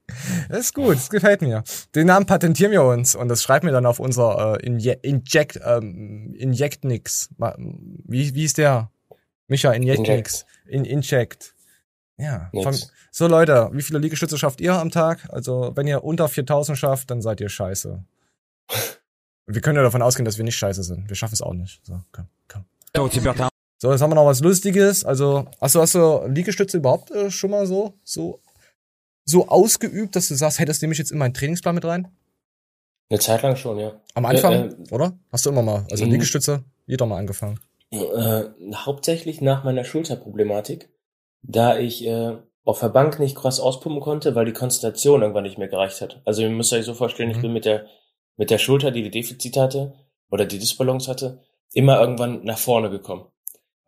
das 0.49 0.59
ist 0.67 0.75
gut, 0.75 0.97
das 0.97 1.11
gefällt 1.11 1.43
mir. 1.43 1.63
Den 1.95 2.07
Namen 2.07 2.27
patentieren 2.27 2.73
wir 2.73 2.83
uns 2.83 3.15
und 3.15 3.29
das 3.29 3.43
schreiben 3.43 3.67
wir 3.67 3.73
dann 3.73 3.87
auf 3.87 3.99
unser 4.01 4.57
äh, 4.61 4.67
Inje 4.67 4.93
Inject, 5.03 5.61
ähm, 5.65 6.35
Inject 6.37 6.85
nix. 6.85 7.31
Ma- 7.37 7.55
Wie, 7.59 8.35
wie 8.35 8.45
ist 8.45 8.59
der? 8.59 8.91
Micha, 9.49 9.73
Inject 9.73 9.99
Inject. 9.99 10.17
nix. 10.19 10.47
In, 10.67 10.85
Inject. 10.85 11.55
Ja. 12.19 12.51
Von, 12.53 12.77
so 13.11 13.27
Leute, 13.27 13.69
wie 13.73 13.83
viele 13.83 13.99
Liegestütze 13.99 14.39
schafft 14.39 14.61
ihr 14.61 14.75
am 14.75 14.91
Tag? 14.91 15.29
Also, 15.31 15.73
wenn 15.75 15.87
ihr 15.87 16.05
unter 16.05 16.29
4000 16.29 16.79
schafft, 16.79 17.11
dann 17.11 17.21
seid 17.21 17.41
ihr 17.41 17.49
scheiße. 17.49 18.05
wir 19.47 19.61
können 19.61 19.77
ja 19.77 19.83
davon 19.83 20.03
ausgehen, 20.03 20.25
dass 20.25 20.39
wir 20.39 20.45
nicht 20.45 20.57
scheiße 20.57 20.83
sind. 20.83 21.09
Wir 21.09 21.17
schaffen 21.17 21.35
es 21.35 21.43
auch 21.43 21.55
nicht. 21.55 21.85
So, 21.85 22.01
komm, 22.13 22.27
komm. 22.49 22.65
So, 23.79 23.91
jetzt 23.91 24.01
haben 24.01 24.11
wir 24.11 24.15
noch 24.15 24.27
was 24.27 24.41
Lustiges. 24.41 25.05
Also, 25.05 25.47
hast 25.61 25.75
du, 25.75 25.81
hast 25.81 25.95
du 25.97 26.25
Liegestütze 26.29 26.77
überhaupt 26.77 27.11
äh, 27.11 27.31
schon 27.31 27.51
mal 27.51 27.67
so, 27.67 27.95
so, 28.05 28.41
so 29.33 29.49
ausgeübt, 29.49 30.15
dass 30.15 30.29
du 30.29 30.35
sagst, 30.37 30.59
hey, 30.61 30.67
das 30.67 30.81
nehme 30.81 30.93
ich 30.93 30.99
jetzt 30.99 31.11
in 31.11 31.19
meinen 31.19 31.35
Trainingsplan 31.35 31.75
mit 31.75 31.85
rein? 31.85 32.07
Eine 33.11 33.19
Zeit 33.19 33.43
lang 33.43 33.57
schon, 33.57 33.79
ja. 33.79 34.01
Am 34.15 34.25
Anfang, 34.25 34.53
Äh, 34.53 34.67
äh, 34.67 34.95
oder? 34.95 35.19
Hast 35.33 35.45
du 35.45 35.51
immer 35.51 35.63
mal, 35.63 35.85
also 35.91 36.05
Mhm. 36.05 36.13
Liegestütze, 36.13 36.65
jeder 36.87 37.07
mal 37.07 37.19
angefangen. 37.19 37.59
Äh, 37.91 38.45
hauptsächlich 38.75 39.41
nach 39.41 39.65
meiner 39.65 39.85
Schulterproblematik, 39.85 40.89
da 41.43 41.77
ich 41.79 42.07
äh, 42.07 42.37
auf 42.65 42.81
der 42.81 42.89
Bank 42.89 43.19
nicht 43.19 43.37
krass 43.37 43.61
auspumpen 43.61 44.01
konnte, 44.01 44.35
weil 44.35 44.47
die 44.47 44.53
Konzentration 44.53 45.21
irgendwann 45.21 45.43
nicht 45.43 45.59
mehr 45.59 45.69
gereicht 45.69 46.01
hat. 46.01 46.23
Also 46.25 46.43
ihr 46.43 46.49
müsst 46.51 46.73
euch 46.73 46.85
so 46.85 46.95
vorstellen, 46.95 47.31
ich 47.31 47.39
Mhm. 47.39 47.43
bin 47.43 47.53
mit 47.53 47.65
der 47.65 47.87
mit 48.39 48.49
der 48.51 48.59
Schulter, 48.59 48.91
die 48.93 49.03
die 49.03 49.11
Defizite 49.11 49.61
hatte 49.61 49.93
oder 50.31 50.47
die 50.47 50.59
Disbalance 50.59 51.11
hatte, 51.11 51.43
immer 51.75 52.01
irgendwann 52.01 52.43
nach 52.45 52.57
vorne 52.57 52.89
gekommen. 52.89 53.27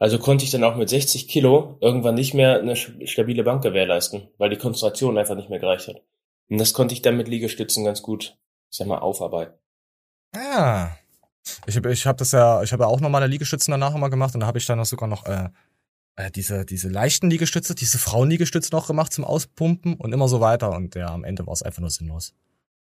Also 0.04 0.18
konnte 0.18 0.44
ich 0.44 0.50
dann 0.50 0.64
auch 0.64 0.76
mit 0.76 0.90
60 0.90 1.28
Kilo 1.28 1.78
irgendwann 1.80 2.14
nicht 2.14 2.34
mehr 2.34 2.58
eine 2.58 2.76
stabile 2.76 3.42
Bank 3.42 3.62
gewährleisten, 3.62 4.28
weil 4.36 4.50
die 4.50 4.58
Konzentration 4.58 5.16
einfach 5.16 5.34
nicht 5.34 5.48
mehr 5.48 5.60
gereicht 5.60 5.88
hat. 5.88 6.02
Und 6.50 6.58
das 6.58 6.74
konnte 6.74 6.92
ich 6.92 7.00
dann 7.00 7.16
mit 7.16 7.26
Liegestützen 7.26 7.86
ganz 7.86 8.02
gut, 8.02 8.36
ich 8.70 8.76
sag 8.76 8.86
mal, 8.86 8.98
aufarbeiten. 8.98 9.54
Ja. 10.34 10.94
Ich 11.66 11.74
habe 11.76 11.90
ich 11.90 12.06
hab 12.06 12.18
das 12.18 12.32
ja, 12.32 12.62
ich 12.62 12.74
habe 12.74 12.82
ja 12.82 12.88
auch 12.90 13.00
normale 13.00 13.28
Liegestützen 13.28 13.70
danach 13.70 13.94
immer 13.94 14.10
gemacht 14.10 14.34
und 14.34 14.40
da 14.40 14.46
habe 14.46 14.58
ich 14.58 14.66
dann 14.66 14.78
auch 14.78 14.84
sogar 14.84 15.08
noch 15.08 15.24
äh, 15.24 15.48
äh, 16.16 16.30
diese, 16.30 16.66
diese 16.66 16.90
leichten 16.90 17.30
Liegestütze, 17.30 17.74
diese 17.74 17.96
Frauenliegestütze 17.96 18.72
noch 18.72 18.86
gemacht 18.86 19.10
zum 19.10 19.24
Auspumpen 19.24 19.94
und 19.94 20.12
immer 20.12 20.28
so 20.28 20.38
weiter. 20.38 20.72
Und 20.72 20.96
ja, 20.96 21.14
am 21.14 21.24
Ende 21.24 21.46
war 21.46 21.54
es 21.54 21.62
einfach 21.62 21.80
nur 21.80 21.88
sinnlos. 21.88 22.34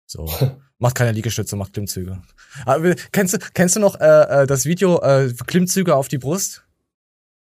So. 0.05 0.31
macht 0.79 0.95
keine 0.95 1.13
Liegestütze, 1.13 1.57
macht 1.57 1.73
Klimmzüge. 1.73 2.21
Aber, 2.67 2.95
kennst 3.13 3.33
du, 3.33 3.39
kennst 3.55 3.77
du 3.77 3.81
noch 3.81 3.99
äh, 3.99 4.43
äh, 4.43 4.47
das 4.47 4.67
Video 4.67 5.01
äh, 5.01 5.33
Klimmzüge 5.47 5.97
auf 5.97 6.09
die 6.09 6.19
Brust? 6.19 6.68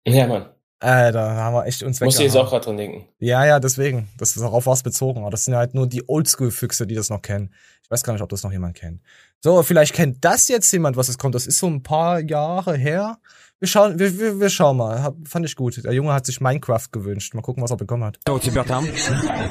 Ja, 0.06 0.28
Mann. 0.28 0.46
Äh, 0.82 1.12
da 1.12 1.36
haben 1.36 1.56
wir 1.56 1.66
echt 1.66 1.84
uns 1.84 2.00
Muss 2.00 2.16
ich 2.16 2.22
jetzt 2.22 2.34
weggehauen. 2.34 2.48
auch 2.48 2.52
gerade 2.52 2.66
dran 2.66 2.78
denken. 2.78 3.08
Ja, 3.20 3.46
ja, 3.46 3.60
deswegen. 3.60 4.08
Das 4.18 4.30
ist 4.36 4.42
darauf 4.42 4.66
was 4.66 4.82
bezogen. 4.82 5.20
Aber 5.22 5.30
das 5.30 5.44
sind 5.44 5.56
halt 5.56 5.74
nur 5.76 5.88
die 5.88 6.08
Oldschool-Füchse, 6.08 6.88
die 6.88 6.96
das 6.96 7.10
noch 7.10 7.22
kennen. 7.22 7.54
Ich 7.84 7.92
weiß 7.92 8.04
gar 8.04 8.14
nicht, 8.14 8.22
ob 8.22 8.30
das 8.30 8.44
noch 8.44 8.52
jemand 8.54 8.78
kennt. 8.78 9.02
So, 9.42 9.62
vielleicht 9.64 9.94
kennt 9.94 10.24
das 10.24 10.48
jetzt 10.48 10.72
jemand, 10.72 10.96
was 10.96 11.10
es 11.10 11.18
kommt. 11.18 11.36
Das 11.36 11.48
ist 11.48 11.60
so 11.60 11.68
ein 11.68 11.84
paar 11.84 12.22
Jahre 12.22 12.78
her. 12.78 13.18
Wir 13.60 13.68
schauen, 13.68 14.00
wir, 14.00 14.18
wir, 14.18 14.40
wir 14.40 14.50
schauen 14.50 14.78
mal. 14.78 15.04
Hab, 15.04 15.16
fand 15.26 15.46
ich 15.46 15.58
gut. 15.58 15.84
Der 15.84 15.92
Junge 15.92 16.14
hat 16.14 16.26
sich 16.26 16.40
Minecraft 16.40 16.88
gewünscht. 16.94 17.34
Mal 17.34 17.42
gucken, 17.42 17.62
was 17.62 17.72
er 17.72 17.78
bekommen 17.78 18.06
hat. 18.06 18.18
Что 18.22 18.36
у 18.36 18.40
тебя 18.40 18.64
там? 18.64 18.88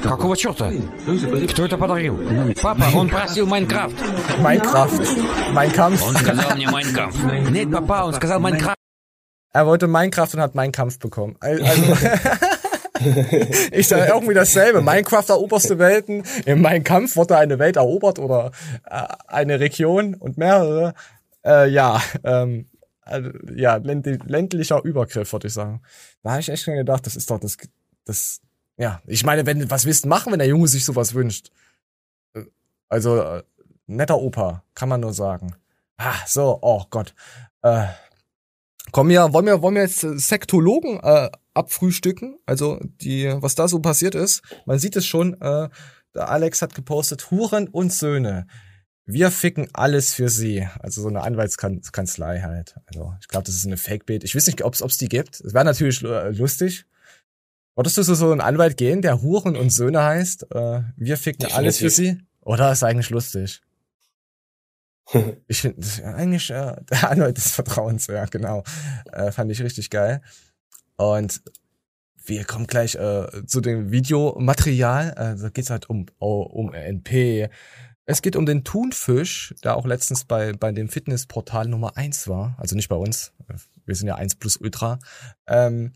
Какого 0.03 0.35
черта? 0.35 0.73
Кто 1.53 1.65
это 1.67 1.77
подарил? 1.77 2.19
Папа, 2.63 2.85
он 2.97 3.11
просил 3.11 3.47
Майнкрафт. 3.47 3.95
Minecraft. 4.41 5.53
Mein 5.53 5.73
Kampf. 5.73 6.03
Он 6.07 6.17
сказал 6.17 6.57
мне 6.57 6.71
Майнкрафт. 6.71 7.19
Нет, 7.51 7.71
папа, 7.71 8.05
он 8.07 8.15
сказал 8.15 8.41
Майнкрафт. 8.41 8.79
Er 9.54 9.66
wollte 9.68 9.88
Minecraft 9.88 10.30
und 10.34 10.40
hat 10.42 10.56
Mein 10.56 10.72
Kampf 10.72 11.00
bekommen. 11.00 11.36
Al- 11.40 11.62
Also, 11.64 11.84
ich 13.72 13.88
sage 13.88 14.06
irgendwie 14.12 14.34
dasselbe. 14.34 14.82
Minecraft 14.82 15.26
eroberste 15.30 15.78
Welten. 15.80 16.24
In 16.46 16.84
Kampf 16.84 17.16
wurde 17.16 17.38
eine 17.38 17.60
Welt 17.60 17.76
erobert 17.76 18.20
oder 18.20 18.52
äh, 18.90 19.04
eine 19.28 19.60
Region 19.60 20.16
und 20.16 20.38
mehrere. 20.38 20.94
Äh, 21.46 21.70
ja, 21.70 22.02
ähm, 22.24 22.70
also, 23.02 23.30
ja, 23.56 23.76
länd- 23.78 24.08
ländlicher 24.26 24.84
Übergriff, 24.84 25.32
würde 25.34 25.48
ich 25.48 25.54
sagen. 25.54 25.82
Da 26.24 26.32
habe 26.32 26.40
ich 26.42 26.50
echt 26.50 26.64
schon 26.64 26.76
gedacht, 26.76 27.06
das 27.06 27.16
ist 27.16 27.30
doch 27.30 27.40
das, 27.40 27.58
das, 28.06 28.40
ja. 28.78 29.02
Ich 29.06 29.24
meine, 29.26 29.46
wenn, 29.46 29.70
was 29.70 29.86
willst 29.86 30.06
du 30.06 30.10
machen, 30.10 30.32
wenn 30.32 30.40
der 30.40 30.48
Junge 30.48 30.68
sich 30.68 30.86
sowas 30.86 31.14
wünscht? 31.14 31.52
Äh, 32.34 32.44
Also, 32.90 33.22
äh, 33.22 33.44
netter 33.88 34.18
Opa, 34.18 34.64
kann 34.74 34.90
man 34.90 35.02
nur 35.02 35.14
sagen. 35.14 35.54
Ah, 35.98 36.14
so, 36.26 36.58
oh 36.62 36.84
Gott. 36.90 37.14
Äh, 37.62 37.86
Kommen 38.94 39.10
wir, 39.10 39.34
wollen 39.34 39.48
wir, 39.48 39.64
wollen 39.64 39.74
wir 39.74 39.82
jetzt 39.82 40.02
Sektologen 40.02 41.00
äh, 41.02 41.32
abfrühstücken? 41.56 42.38
Also 42.46 42.80
die, 43.02 43.34
was 43.38 43.56
da 43.56 43.68
so 43.68 43.80
passiert 43.80 44.14
ist. 44.14 44.44
Man 44.68 44.78
sieht 44.78 44.96
es 44.96 45.08
schon. 45.08 45.34
Äh, 45.42 45.70
der 46.14 46.30
Alex 46.30 46.62
hat 46.62 46.76
gepostet: 46.76 47.32
Huren 47.32 47.68
und 47.68 47.92
Söhne. 47.92 48.46
Wir 49.06 49.32
ficken 49.32 49.68
alles 49.74 50.14
für 50.14 50.30
sie. 50.30 50.68
Also 50.80 51.02
so 51.02 51.08
eine 51.08 51.24
Anwaltskanzlei 51.24 52.42
halt. 52.42 52.76
Also 52.86 53.16
ich 53.20 53.28
glaube, 53.28 53.46
das 53.46 53.56
ist 53.56 53.66
eine 53.66 53.78
Fake-Bild. 53.78 54.24
Ich 54.24 54.36
weiß 54.36 54.46
nicht, 54.46 54.64
ob 54.64 54.76
es 54.76 54.98
die 55.00 55.10
gibt. 55.10 55.42
Es 55.42 55.56
wäre 55.56 55.66
natürlich 55.66 56.04
äh, 56.04 56.30
lustig. 56.30 56.86
Wolltest 57.74 57.98
du 57.98 58.04
so 58.04 58.14
so 58.14 58.32
einen 58.32 58.42
Anwalt 58.42 58.78
gehen, 58.78 59.02
der 59.02 59.24
Huren 59.24 59.56
und 59.56 59.72
Söhne 59.72 60.04
heißt? 60.04 60.52
Äh, 60.52 60.84
wir 60.98 61.18
ficken 61.18 61.52
alles 61.52 61.78
für 61.78 61.86
Definitiv. 61.86 62.20
sie? 62.20 62.28
Oder 62.42 62.72
ist 62.72 62.84
eigentlich 62.84 63.10
lustig? 63.10 63.64
Ich 65.48 65.62
finde 65.62 65.86
eigentlich 66.06 66.50
äh, 66.50 66.76
der 66.90 67.10
Anwalt 67.10 67.38
des 67.38 67.52
Vertrauens, 67.52 68.08
ja, 68.08 68.26
genau. 68.26 68.64
Äh, 69.12 69.32
fand 69.32 69.52
ich 69.52 69.62
richtig 69.62 69.90
geil. 69.90 70.22
Und 70.96 71.42
wir 72.26 72.46
kommen 72.46 72.68
gleich 72.68 72.96
äh, 72.96 73.46
zu 73.46 73.60
dem 73.60 73.92
Videomaterial. 73.92 75.10
Äh, 75.18 75.42
da 75.42 75.50
geht's 75.50 75.70
halt 75.70 75.90
um, 75.90 76.06
oh, 76.20 76.42
um 76.42 76.74
NP. 76.74 77.50
Es 78.06 78.22
geht 78.22 78.36
um 78.36 78.46
den 78.46 78.64
Thunfisch, 78.64 79.54
der 79.64 79.76
auch 79.78 79.86
letztens 79.86 80.26
bei, 80.26 80.54
bei 80.54 80.72
dem 80.72 80.90
Fitnessportal 80.90 81.68
Nummer 81.68 81.98
eins 81.98 82.28
war. 82.28 82.56
Also 82.58 82.76
nicht 82.76 82.90
bei 82.90 82.96
uns. 82.96 83.34
Wir 83.86 83.96
sind 83.96 84.08
ja 84.08 84.16
eins 84.16 84.36
plus 84.36 84.58
Ultra. 84.58 85.00
Ähm, 85.48 85.94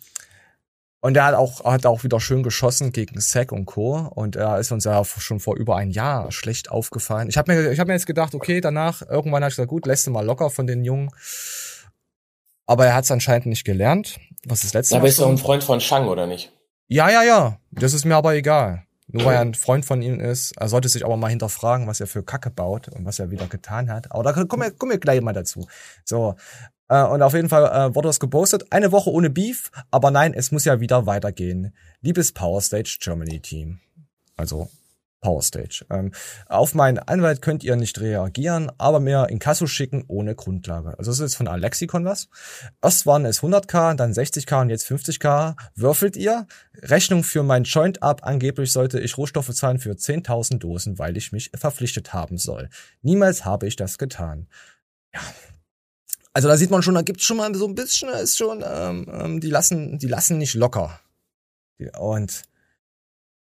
Und 1.08 1.16
er 1.16 1.24
hat 1.24 1.36
auch, 1.36 1.64
hat 1.64 1.86
auch 1.86 2.04
wieder 2.04 2.20
schön 2.20 2.44
geschossen 2.44 2.92
gegen 2.92 3.22
Sack 3.22 3.54
und 3.54 3.66
Co. 3.66 3.96
Und 4.14 4.36
er 4.36 4.60
ist 4.60 4.74
uns 4.74 4.84
ja 4.84 5.06
schon 5.06 5.40
vor 5.40 5.56
über 5.56 5.78
ein 5.78 5.90
Jahr 5.90 6.34
schlecht 6.34 6.70
aufgefallen. 6.70 7.30
Ich 7.30 7.38
habe 7.38 7.50
mir, 7.50 7.72
ich 7.72 7.80
hab 7.80 7.88
mir 7.88 7.94
jetzt 7.94 8.08
gedacht, 8.08 8.36
okay, 8.36 8.60
danach, 8.60 9.02
irgendwann 9.04 9.42
habe 9.42 9.50
ich 9.50 9.56
gesagt, 9.56 9.70
gut, 9.70 9.86
lässt 9.86 10.06
du 10.06 10.12
mal 10.12 10.26
locker 10.26 10.50
von 10.50 10.68
den 10.68 10.84
Jungen. 10.84 11.10
Aber 12.66 12.88
er 12.88 12.94
hat 12.94 13.06
es 13.06 13.12
anscheinend 13.12 13.46
nicht 13.46 13.64
gelernt. 13.64 14.20
Was 14.44 14.66
ist 14.66 14.66
das 14.66 14.74
letzte 14.74 14.96
Aber 14.96 15.04
Mal 15.04 15.08
ist 15.08 15.20
doch 15.20 15.28
schon? 15.28 15.36
ein 15.36 15.38
Freund 15.38 15.64
von 15.64 15.80
Shang, 15.80 16.10
oder 16.10 16.28
nicht? 16.28 16.52
Ja, 16.90 17.10
ja, 17.10 17.24
ja. 17.24 17.58
Das 17.72 17.94
ist 17.94 18.04
mir 18.04 18.18
aber 18.18 18.36
egal. 18.36 18.84
Nur 19.08 19.24
weil 19.24 19.36
er 19.36 19.42
ein 19.42 19.54
Freund 19.54 19.86
von 19.86 20.02
ihm 20.02 20.20
ist. 20.20 20.58
Er 20.58 20.68
sollte 20.68 20.90
sich 20.90 21.06
aber 21.06 21.16
mal 21.16 21.30
hinterfragen, 21.30 21.88
was 21.88 22.02
er 22.02 22.08
für 22.08 22.22
Kacke 22.22 22.50
baut 22.50 22.90
und 22.90 23.06
was 23.06 23.20
er 23.20 23.32
wieder 23.32 23.48
getan 23.48 23.90
hat. 23.90 24.12
Aber 24.12 24.24
da 24.24 24.34
kommen 24.34 24.64
wir, 24.64 24.72
kommen 24.72 24.92
wir 24.92 25.00
gleich 25.00 25.22
mal 25.22 25.32
dazu. 25.32 25.66
So. 26.04 26.36
Äh, 26.90 27.04
und 27.04 27.22
auf 27.22 27.34
jeden 27.34 27.50
Fall 27.50 27.66
äh, 27.66 27.96
wurde 27.96 28.10
das 28.10 28.20
gepostet. 28.20 28.72
Eine 28.72 28.92
Woche 28.92 29.12
ohne 29.12 29.30
Beef, 29.30 29.72
aber 29.92 30.12
nein, 30.12 30.34
es 30.34 30.52
muss 30.52 30.66
ja 30.66 30.80
wieder 30.80 31.06
weitergehen. 31.06 31.74
Liebes 32.02 32.32
Power 32.32 32.62
Stage 32.62 32.98
Germany 33.02 33.40
Team. 33.40 33.80
Also 34.36 34.70
Power 35.22 35.42
Stage. 35.42 35.86
Ähm, 35.90 36.12
auf 36.48 36.76
meinen 36.76 37.00
Anwalt 37.00 37.42
könnt 37.42 37.64
ihr 37.64 37.76
nicht 37.76 38.00
reagieren, 38.00 38.72
aber 38.78 39.00
mir 39.00 39.28
in 39.30 39.40
Kasso 39.40 39.66
schicken 39.66 40.04
ohne 40.08 40.36
Grundlage. 40.36 40.98
Also 40.98 41.12
das 41.12 41.20
ist 41.20 41.32
jetzt 41.32 41.36
von 41.36 41.48
Alexikon 41.48 42.06
was. 42.06 42.30
Erst 42.82 43.06
waren 43.06 43.26
es 43.26 43.42
100k, 43.42 43.96
dann 43.96 44.14
60k 44.14 44.62
und 44.62 44.70
jetzt 44.70 44.90
50k. 44.90 45.56
Würfelt 45.76 46.16
ihr? 46.16 46.46
Rechnung 46.76 47.24
für 47.24 47.44
mein 47.44 47.64
Joint 47.64 48.04
ab. 48.04 48.22
Angeblich 48.24 48.72
sollte 48.72 49.00
ich 49.00 49.18
Rohstoffe 49.18 49.54
zahlen 49.54 49.80
für 49.80 49.92
10.000 49.92 50.60
Dosen, 50.60 51.00
weil 51.00 51.18
ich 51.18 51.32
mich 51.32 51.52
verpflichtet 51.56 52.14
haben 52.14 52.38
soll. 52.38 52.70
Niemals 53.02 53.44
habe 53.44 53.68
ich 53.68 53.76
das 53.76 53.98
getan. 53.98 54.48
Ja. 55.14 55.22
Also 56.38 56.48
da 56.50 56.56
sieht 56.56 56.70
man 56.70 56.84
schon, 56.84 56.94
da 56.94 57.02
gibt's 57.02 57.24
schon 57.24 57.38
mal 57.38 57.54
so 57.56 57.68
ein 57.68 57.74
bisschen, 57.74 58.10
da 58.10 58.20
ist 58.20 58.38
schon, 58.38 58.64
ähm, 58.64 59.08
ähm, 59.12 59.40
die 59.40 59.50
lassen, 59.50 59.98
die 59.98 60.08
lassen 60.08 60.38
nicht 60.38 60.54
locker. 60.54 61.00
Und 61.98 62.44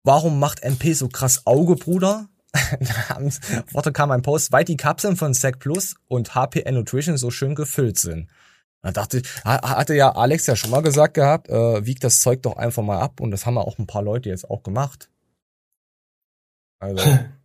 Warum 0.03 0.39
macht 0.39 0.63
MP 0.63 0.95
so 0.95 1.09
krass 1.09 1.47
Auge, 1.47 1.77
Bruder? 1.77 2.29
Worte 3.73 3.93
kam 3.93 4.11
ein 4.13 4.23
Post, 4.23 4.51
weil 4.51 4.65
die 4.65 4.79
Kapseln 4.79 5.17
von 5.17 5.35
Sec 5.35 5.59
Plus 5.59 5.95
und 6.09 6.35
HPN 6.35 6.75
Nutrition 6.75 7.19
so 7.19 7.31
schön 7.31 7.55
gefüllt 7.55 7.99
sind. 7.99 8.31
Da 8.83 8.93
dachte 8.93 9.19
ich, 9.19 9.45
ha- 9.45 9.77
hatte 9.77 9.95
ja 9.95 10.13
Alex 10.13 10.47
ja 10.47 10.57
schon 10.57 10.71
mal 10.71 10.81
gesagt 10.81 11.13
gehabt, 11.15 11.51
äh, 11.51 11.85
wiegt 11.85 12.03
das 12.03 12.21
Zeug 12.21 12.41
doch 12.43 12.57
einfach 12.57 12.83
mal 12.83 12.99
ab 12.99 13.21
und 13.21 13.31
das 13.31 13.45
haben 13.45 13.57
ja 13.57 13.61
auch 13.61 13.79
ein 13.79 13.87
paar 13.87 14.03
Leute 14.03 14.31
jetzt 14.31 14.49
auch 14.49 14.63
gemacht. 14.63 15.11
Also, 16.79 17.05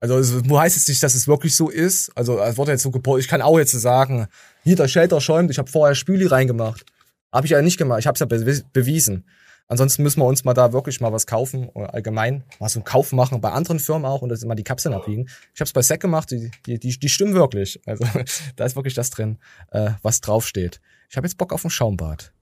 also 0.00 0.18
es 0.18 0.32
heißt 0.32 0.76
es 0.76 0.88
nicht, 0.88 1.02
dass 1.02 1.14
es 1.14 1.26
wirklich 1.26 1.56
so 1.56 1.68
ist. 1.68 2.10
Also 2.14 2.40
es 2.40 2.56
wurde 2.56 2.72
jetzt 2.72 2.82
so 2.82 2.90
gepostet. 2.90 3.24
Ich 3.24 3.30
kann 3.30 3.42
auch 3.42 3.58
jetzt 3.58 3.72
sagen, 3.72 4.28
hier 4.62 4.76
der 4.76 4.88
Shelter 4.88 5.20
schäumt, 5.20 5.50
ich 5.50 5.58
habe 5.58 5.70
vorher 5.70 5.94
Spüli 5.94 6.26
reingemacht. 6.26 6.84
Habe 7.32 7.46
ich 7.46 7.50
ja 7.50 7.60
nicht 7.60 7.78
gemacht, 7.78 8.00
ich 8.00 8.06
habe 8.06 8.14
es 8.14 8.20
ja 8.20 8.26
be 8.26 8.62
bewiesen. 8.72 9.24
Ansonsten 9.70 10.02
müssen 10.02 10.20
wir 10.20 10.24
uns 10.24 10.44
mal 10.44 10.54
da 10.54 10.72
wirklich 10.72 11.00
mal 11.02 11.12
was 11.12 11.26
kaufen 11.26 11.68
oder 11.68 11.92
allgemein 11.92 12.42
mal 12.58 12.70
so 12.70 12.78
einen 12.78 12.84
Kauf 12.84 13.12
machen 13.12 13.42
bei 13.42 13.50
anderen 13.50 13.78
Firmen 13.78 14.06
auch 14.06 14.22
und 14.22 14.30
das 14.30 14.42
mal 14.44 14.54
die 14.54 14.64
Kapseln 14.64 14.94
abwiegen. 14.94 15.28
Ich 15.54 15.60
habe 15.60 15.66
es 15.66 15.74
bei 15.74 15.82
Sec 15.82 16.00
gemacht, 16.00 16.30
die, 16.30 16.50
die, 16.64 16.78
die, 16.78 16.98
die 16.98 17.08
stimmen 17.10 17.34
wirklich. 17.34 17.78
Also 17.84 18.06
da 18.56 18.64
ist 18.64 18.76
wirklich 18.76 18.94
das 18.94 19.10
drin, 19.10 19.38
äh, 19.70 19.90
was 20.00 20.22
draufsteht. 20.22 20.80
Ich 21.10 21.18
habe 21.18 21.26
jetzt 21.26 21.36
Bock 21.36 21.52
auf 21.52 21.64
ein 21.64 21.70
Schaumbad. 21.70 22.32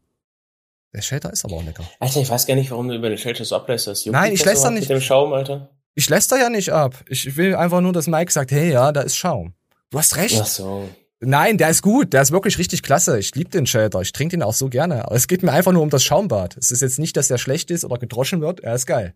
Der 0.94 1.02
Shelter 1.02 1.32
ist 1.32 1.44
aber 1.44 1.56
auch 1.56 1.64
lecker. 1.64 1.84
Alter, 1.98 2.20
ich 2.20 2.30
weiß 2.30 2.46
gar 2.46 2.54
nicht, 2.54 2.70
warum 2.70 2.88
du 2.88 2.94
über 2.94 3.08
den 3.08 3.18
Shelter 3.18 3.44
so 3.44 3.56
ablässt. 3.56 4.06
Nein, 4.06 4.32
ich 4.32 4.44
lässt 4.44 4.64
doch 4.64 4.70
nicht. 4.70 4.88
Mit 4.88 4.96
dem 4.96 5.00
Schaum, 5.00 5.32
Alter. 5.32 5.75
Ich 5.96 6.10
lässt 6.10 6.30
da 6.30 6.36
ja 6.36 6.50
nicht 6.50 6.72
ab. 6.72 7.02
Ich 7.08 7.36
will 7.36 7.54
einfach 7.56 7.80
nur, 7.80 7.92
dass 7.92 8.06
Mike 8.06 8.30
sagt, 8.30 8.52
hey, 8.52 8.70
ja, 8.70 8.92
da 8.92 9.00
ist 9.00 9.16
Schaum. 9.16 9.54
Du 9.90 9.98
hast 9.98 10.16
recht. 10.16 10.38
Ach 10.40 10.46
so. 10.46 10.88
Nein, 11.20 11.56
der 11.56 11.70
ist 11.70 11.80
gut, 11.80 12.12
der 12.12 12.20
ist 12.20 12.32
wirklich 12.32 12.58
richtig 12.58 12.82
klasse. 12.82 13.18
Ich 13.18 13.34
liebe 13.34 13.48
den 13.48 13.66
Shelter, 13.66 14.02
ich 14.02 14.12
trinke 14.12 14.36
den 14.36 14.42
auch 14.42 14.52
so 14.52 14.68
gerne. 14.68 15.06
Aber 15.06 15.16
es 15.16 15.26
geht 15.26 15.42
mir 15.42 15.52
einfach 15.52 15.72
nur 15.72 15.82
um 15.82 15.88
das 15.88 16.04
Schaumbad. 16.04 16.58
Es 16.58 16.70
ist 16.70 16.82
jetzt 16.82 16.98
nicht, 16.98 17.16
dass 17.16 17.28
der 17.28 17.38
schlecht 17.38 17.70
ist 17.70 17.86
oder 17.86 17.96
gedroschen 17.96 18.42
wird, 18.42 18.60
er 18.60 18.74
ist 18.74 18.84
geil. 18.84 19.14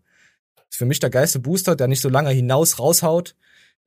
Ist 0.71 0.77
für 0.77 0.85
mich 0.85 0.99
der 0.99 1.11
geilste 1.11 1.37
Booster, 1.37 1.75
der 1.75 1.87
nicht 1.87 2.01
so 2.01 2.09
lange 2.09 2.31
hinaus 2.31 2.79
raushaut. 2.79 3.35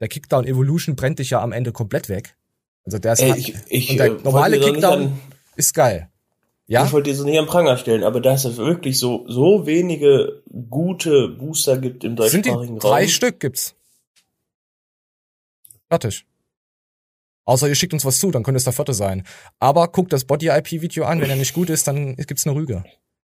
Der 0.01 0.07
Kickdown 0.07 0.47
Evolution 0.47 0.95
brennt 0.95 1.19
dich 1.19 1.31
ja 1.31 1.43
am 1.43 1.51
Ende 1.51 1.73
komplett 1.73 2.09
weg. 2.09 2.37
Also 2.85 2.99
der 2.99 3.15
ist 3.15 3.23
Ey, 3.23 3.35
ich, 3.37 3.55
ich, 3.69 3.91
und 3.91 3.97
äh, 3.97 4.11
der 4.11 4.21
normale 4.23 4.61
Kickdown 4.61 5.19
ist 5.57 5.75
geil. 5.75 6.09
Ja? 6.67 6.87
Ich 6.87 6.93
wollte 6.93 7.11
dir 7.11 7.17
so 7.17 7.25
nicht 7.25 7.39
am 7.39 7.47
Pranger 7.47 7.77
stellen, 7.77 8.05
aber 8.05 8.21
dass 8.21 8.45
es 8.45 8.57
wirklich 8.57 8.99
so, 8.99 9.25
so 9.29 9.67
wenige 9.67 10.43
gute 10.71 11.29
Booster 11.29 11.79
gibt 11.79 12.05
im 12.05 12.17
Sind 12.17 12.47
die 12.47 12.51
deutschsprachigen 12.51 12.79
drei 12.79 13.01
Raum. 13.03 13.09
Stück 13.09 13.41
gibt's. 13.41 13.75
Fertig. 15.89 16.25
Außer 17.45 17.69
ihr 17.69 17.75
schickt 17.75 17.93
uns 17.93 18.07
was 18.07 18.19
zu, 18.19 18.31
dann 18.31 18.43
könnte 18.43 18.57
es 18.57 18.65
der 18.65 18.73
vierte 18.73 18.95
sein. 18.95 19.27
Aber 19.59 19.89
guckt 19.89 20.13
das 20.15 20.25
Body-IP-Video 20.25 21.05
an, 21.05 21.21
wenn 21.21 21.29
er 21.29 21.37
nicht 21.37 21.53
gut 21.53 21.69
ist, 21.69 21.87
dann 21.87 22.17
gibt's 22.17 22.47
eine 22.47 22.57
Rüge. 22.57 22.85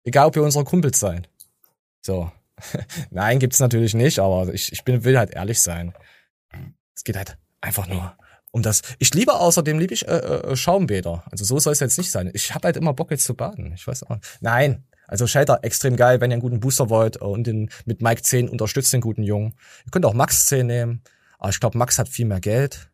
Egal, 0.03 0.25
ob 0.25 0.35
ihr 0.35 0.43
unsere 0.43 0.63
Kumpels 0.65 0.99
seid. 0.99 1.29
So. 2.01 2.31
Nein, 3.11 3.37
gibt's 3.37 3.59
natürlich 3.59 3.93
nicht, 3.93 4.17
aber 4.19 4.51
ich, 4.53 4.71
ich 4.71 4.83
bin, 4.83 5.03
will 5.03 5.17
halt 5.17 5.31
ehrlich 5.31 5.61
sein. 5.61 5.93
Es 6.95 7.03
geht 7.03 7.15
halt 7.15 7.37
einfach 7.61 7.87
nur 7.87 8.17
um 8.51 8.61
das. 8.63 8.81
Ich 8.97 9.13
liebe 9.13 9.33
außerdem, 9.33 9.79
liebe 9.79 9.93
ich 9.93 10.07
äh, 10.07 10.11
äh, 10.17 10.55
Schaumbäder. 10.55 11.23
Also 11.31 11.45
so 11.45 11.59
soll 11.59 11.73
es 11.73 11.79
jetzt 11.79 11.97
nicht 11.97 12.11
sein. 12.11 12.29
Ich 12.33 12.53
habe 12.53 12.65
halt 12.65 12.77
immer 12.77 12.93
Bock 12.93 13.11
jetzt 13.11 13.25
zu 13.25 13.35
baden. 13.35 13.73
Ich 13.75 13.85
weiß 13.87 14.03
auch. 14.03 14.17
Nein, 14.41 14.83
also 15.07 15.27
Shelter 15.27 15.59
extrem 15.63 15.95
geil, 15.95 16.21
wenn 16.21 16.31
ihr 16.31 16.35
einen 16.35 16.41
guten 16.41 16.59
Booster 16.59 16.89
wollt 16.89 17.17
und 17.17 17.45
den 17.47 17.69
mit 17.85 18.01
Mike 18.01 18.21
10 18.21 18.49
unterstützt 18.49 18.93
den 18.93 19.01
guten 19.01 19.23
Jungen. 19.23 19.55
Ihr 19.85 19.91
könnt 19.91 20.05
auch 20.05 20.13
Max 20.13 20.45
10 20.47 20.67
nehmen, 20.67 21.03
aber 21.37 21.49
ich 21.49 21.59
glaube, 21.59 21.77
Max 21.77 21.97
hat 21.99 22.09
viel 22.09 22.25
mehr 22.25 22.39
Geld. 22.39 22.89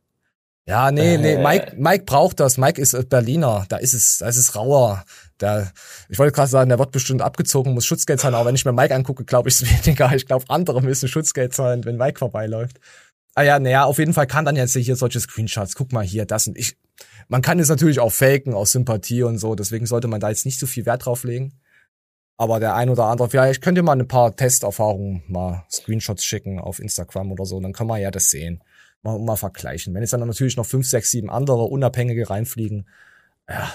Ja, 0.67 0.91
nee, 0.91 1.17
nee, 1.17 1.33
Äh. 1.33 1.43
Mike, 1.43 1.73
Mike 1.77 2.05
braucht 2.05 2.39
das. 2.39 2.57
Mike 2.57 2.81
ist 2.81 2.93
äh, 2.95 3.03
Berliner. 3.03 3.65
Da 3.69 3.77
ist 3.77 3.93
es, 3.93 4.17
da 4.17 4.27
ist 4.27 4.37
es 4.37 4.55
rauer. 4.55 5.03
Da, 5.37 5.71
ich 6.09 6.17
wollte 6.17 6.31
gerade 6.33 6.49
sagen, 6.49 6.69
der 6.69 6.79
wird 6.79 6.91
bestimmt 6.91 7.21
abgezogen, 7.21 7.73
muss 7.75 7.85
Schutzgeld 7.85 8.19
zahlen. 8.19 8.33
Aber 8.33 8.47
wenn 8.47 8.55
ich 8.55 8.65
mir 8.65 8.71
Mike 8.71 8.95
angucke, 8.95 9.25
glaube 9.25 9.49
ich 9.49 9.61
es 9.61 9.85
weniger. 9.85 10.11
Ich 10.15 10.25
glaube, 10.25 10.45
andere 10.47 10.81
müssen 10.81 11.07
Schutzgeld 11.07 11.53
zahlen, 11.53 11.85
wenn 11.85 11.97
Mike 11.97 12.17
vorbeiläuft. 12.17 12.79
Ah 13.35 13.43
ja, 13.43 13.59
naja, 13.59 13.83
auf 13.83 13.99
jeden 13.99 14.13
Fall 14.13 14.27
kann 14.27 14.45
dann 14.45 14.55
jetzt 14.55 14.75
hier 14.75 14.95
solche 14.95 15.19
Screenshots. 15.19 15.75
Guck 15.75 15.91
mal 15.91 16.05
hier, 16.05 16.25
das 16.25 16.47
und 16.47 16.57
ich. 16.57 16.77
Man 17.27 17.41
kann 17.41 17.59
es 17.59 17.67
natürlich 17.67 17.99
auch 17.99 18.11
faken 18.11 18.53
aus 18.53 18.71
Sympathie 18.71 19.23
und 19.23 19.37
so. 19.39 19.55
Deswegen 19.55 19.85
sollte 19.85 20.07
man 20.07 20.21
da 20.21 20.29
jetzt 20.29 20.45
nicht 20.45 20.57
so 20.57 20.67
viel 20.67 20.85
Wert 20.85 21.05
drauf 21.05 21.25
legen. 21.25 21.53
Aber 22.37 22.61
der 22.61 22.75
ein 22.75 22.89
oder 22.89 23.05
andere, 23.05 23.29
vielleicht 23.29 23.61
könnt 23.61 23.77
ihr 23.77 23.83
mal 23.83 23.99
ein 23.99 24.07
paar 24.07 24.35
Testerfahrungen 24.35 25.23
mal 25.27 25.65
Screenshots 25.69 26.23
schicken 26.23 26.59
auf 26.59 26.79
Instagram 26.79 27.31
oder 27.31 27.45
so. 27.45 27.59
Dann 27.59 27.73
kann 27.73 27.87
man 27.87 28.01
ja 28.01 28.09
das 28.09 28.29
sehen. 28.29 28.63
Mal, 29.03 29.19
mal 29.19 29.35
vergleichen. 29.35 29.93
Wenn 29.93 30.01
jetzt 30.01 30.13
dann 30.13 30.25
natürlich 30.25 30.55
noch 30.55 30.65
fünf, 30.65 30.87
sechs, 30.87 31.11
sieben 31.11 31.29
andere 31.29 31.63
Unabhängige 31.63 32.29
reinfliegen, 32.29 32.87
ja, 33.49 33.73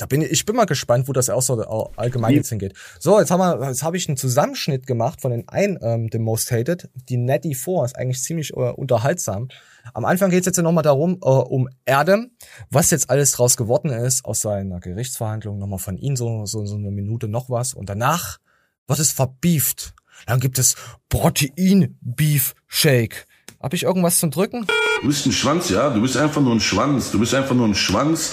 da 0.00 0.06
bin 0.06 0.22
ich, 0.22 0.30
ich 0.30 0.46
bin 0.46 0.56
mal 0.56 0.64
gespannt, 0.64 1.08
wo 1.08 1.12
das 1.12 1.28
auch 1.28 1.42
so 1.42 1.60
all- 1.60 1.90
allgemein 1.96 2.32
jetzt 2.34 2.48
hingeht. 2.48 2.72
So, 2.98 3.20
jetzt 3.20 3.30
haben 3.30 3.40
wir, 3.40 3.68
jetzt 3.68 3.82
habe 3.82 3.98
ich 3.98 4.08
einen 4.08 4.16
Zusammenschnitt 4.16 4.86
gemacht 4.86 5.20
von 5.20 5.30
den 5.30 5.46
ein, 5.46 5.78
ähm, 5.82 6.08
dem 6.08 6.22
Most 6.22 6.50
Hated. 6.50 6.88
Die 7.10 7.18
Netty 7.18 7.54
4 7.54 7.84
ist 7.84 7.96
eigentlich 7.96 8.22
ziemlich 8.22 8.54
äh, 8.54 8.70
unterhaltsam. 8.70 9.48
Am 9.92 10.06
Anfang 10.06 10.30
geht 10.30 10.40
es 10.40 10.46
jetzt 10.46 10.56
nochmal 10.56 10.82
darum, 10.84 11.18
äh, 11.22 11.28
um 11.28 11.68
Erdem, 11.84 12.30
was 12.70 12.90
jetzt 12.90 13.10
alles 13.10 13.32
draus 13.32 13.58
geworden 13.58 13.90
ist 13.90 14.24
aus 14.24 14.40
seiner 14.40 14.80
Gerichtsverhandlung, 14.80 15.58
nochmal 15.58 15.78
von 15.78 15.98
ihm 15.98 16.16
so, 16.16 16.46
so, 16.46 16.64
so 16.64 16.76
eine 16.76 16.90
Minute 16.90 17.28
noch 17.28 17.50
was. 17.50 17.74
Und 17.74 17.90
danach 17.90 18.38
wird 18.86 19.00
es 19.00 19.12
verbieft. 19.12 19.92
Dann 20.26 20.40
gibt 20.40 20.58
es 20.58 20.76
Protein-Beef-Shake. 21.10 23.26
Hab 23.60 23.74
ich 23.74 23.82
irgendwas 23.82 24.18
zum 24.18 24.30
Drücken? 24.30 24.66
Du 25.02 25.06
bist 25.08 25.26
ein 25.26 25.32
Schwanz, 25.32 25.68
ja? 25.68 25.90
Du 25.90 26.00
bist 26.00 26.16
einfach 26.16 26.40
nur 26.40 26.54
ein 26.54 26.60
Schwanz. 26.60 27.10
Du 27.10 27.18
bist 27.18 27.34
einfach 27.34 27.54
nur 27.54 27.68
ein 27.68 27.74
Schwanz 27.74 28.32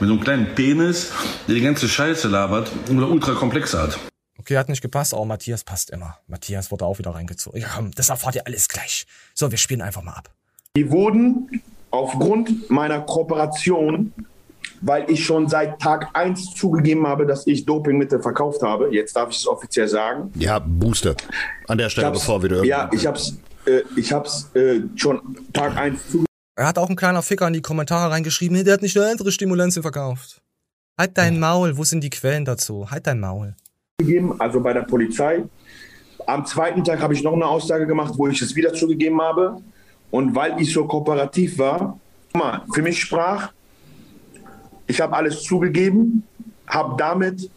mit 0.00 0.08
so 0.08 0.14
einem 0.14 0.20
kleinen 0.20 0.54
Penis, 0.56 1.12
der 1.46 1.54
die 1.54 1.60
ganze 1.60 1.88
Scheiße 1.88 2.26
labert 2.26 2.72
und 2.88 2.96
eine 2.96 3.06
ultra 3.06 3.34
komplexe 3.34 3.80
hat. 3.80 3.96
Okay, 4.36 4.58
hat 4.58 4.68
nicht 4.68 4.82
gepasst, 4.82 5.14
aber 5.14 5.24
Matthias 5.26 5.62
passt 5.62 5.90
immer. 5.90 6.18
Matthias 6.26 6.72
wurde 6.72 6.84
auch 6.86 6.98
wieder 6.98 7.14
reingezogen. 7.14 7.60
Ja, 7.60 7.68
komm, 7.76 7.92
das 7.92 8.08
erfahrt 8.08 8.34
ihr 8.34 8.46
alles 8.48 8.68
gleich. 8.68 9.06
So, 9.32 9.48
wir 9.48 9.58
spielen 9.58 9.80
einfach 9.80 10.02
mal 10.02 10.14
ab. 10.14 10.28
Die 10.76 10.90
wurden 10.90 11.62
aufgrund 11.92 12.68
meiner 12.68 13.00
Kooperation, 13.00 14.12
weil 14.80 15.08
ich 15.08 15.24
schon 15.24 15.48
seit 15.48 15.80
Tag 15.80 16.08
1 16.14 16.52
zugegeben 16.56 17.06
habe, 17.06 17.26
dass 17.26 17.46
ich 17.46 17.64
Dopingmittel 17.64 18.20
verkauft 18.20 18.62
habe, 18.62 18.88
jetzt 18.92 19.14
darf 19.14 19.30
ich 19.30 19.36
es 19.36 19.46
offiziell 19.46 19.86
sagen. 19.86 20.32
Ja, 20.34 20.58
Booster. 20.58 21.14
An 21.68 21.78
der 21.78 21.90
Stelle, 21.90 22.10
bevor 22.10 22.42
wir 22.42 22.64
Ja, 22.64 22.90
ich 22.92 23.06
hab's, 23.06 23.38
äh, 23.66 23.82
ich 23.96 24.12
hab's 24.12 24.50
äh, 24.54 24.80
schon 24.96 25.20
Tag 25.52 25.76
1 25.76 26.02
zugegeben. 26.02 26.26
Er 26.56 26.66
hat 26.66 26.78
auch 26.78 26.88
ein 26.88 26.96
kleiner 26.96 27.22
Ficker 27.22 27.46
in 27.48 27.52
die 27.52 27.62
Kommentare 27.62 28.12
reingeschrieben, 28.12 28.64
der 28.64 28.74
hat 28.74 28.82
nicht 28.82 28.94
nur 28.94 29.06
andere 29.06 29.32
Stimulantien 29.32 29.82
verkauft. 29.82 30.40
Halt 30.96 31.18
dein 31.18 31.40
Maul, 31.40 31.76
wo 31.76 31.82
sind 31.82 32.02
die 32.04 32.10
Quellen 32.10 32.44
dazu? 32.44 32.88
Halt 32.90 33.06
dein 33.06 33.18
Maul. 33.18 33.56
also 34.38 34.60
bei 34.60 34.72
der 34.72 34.82
Polizei. 34.82 35.42
Am 36.26 36.46
zweiten 36.46 36.84
Tag 36.84 37.00
habe 37.00 37.14
ich 37.14 37.22
noch 37.22 37.32
eine 37.32 37.46
Aussage 37.46 37.86
gemacht, 37.86 38.14
wo 38.16 38.28
ich 38.28 38.40
es 38.40 38.54
wieder 38.54 38.72
zugegeben 38.72 39.20
habe. 39.20 39.60
Und 40.12 40.36
weil 40.36 40.60
ich 40.60 40.72
so 40.72 40.86
kooperativ 40.86 41.58
war, 41.58 41.98
für 42.72 42.82
mich 42.82 43.00
sprach, 43.00 43.52
ich 44.86 45.00
habe 45.00 45.16
alles 45.16 45.42
zugegeben, 45.42 46.22
habe 46.66 46.94
damit 46.96 47.50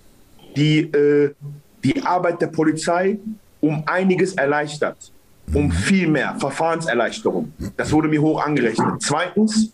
die, 0.55 0.79
äh, 0.79 1.35
die 1.83 2.01
Arbeit 2.01 2.41
der 2.41 2.47
Polizei 2.47 3.19
um 3.61 3.83
einiges 3.85 4.33
erleichtert. 4.33 5.11
Um 5.53 5.71
viel 5.71 6.07
mehr 6.07 6.35
Verfahrenserleichterung. 6.39 7.53
Das 7.77 7.91
wurde 7.91 8.07
mir 8.07 8.21
hoch 8.21 8.43
angerechnet. 8.43 9.01
Zweitens 9.01 9.71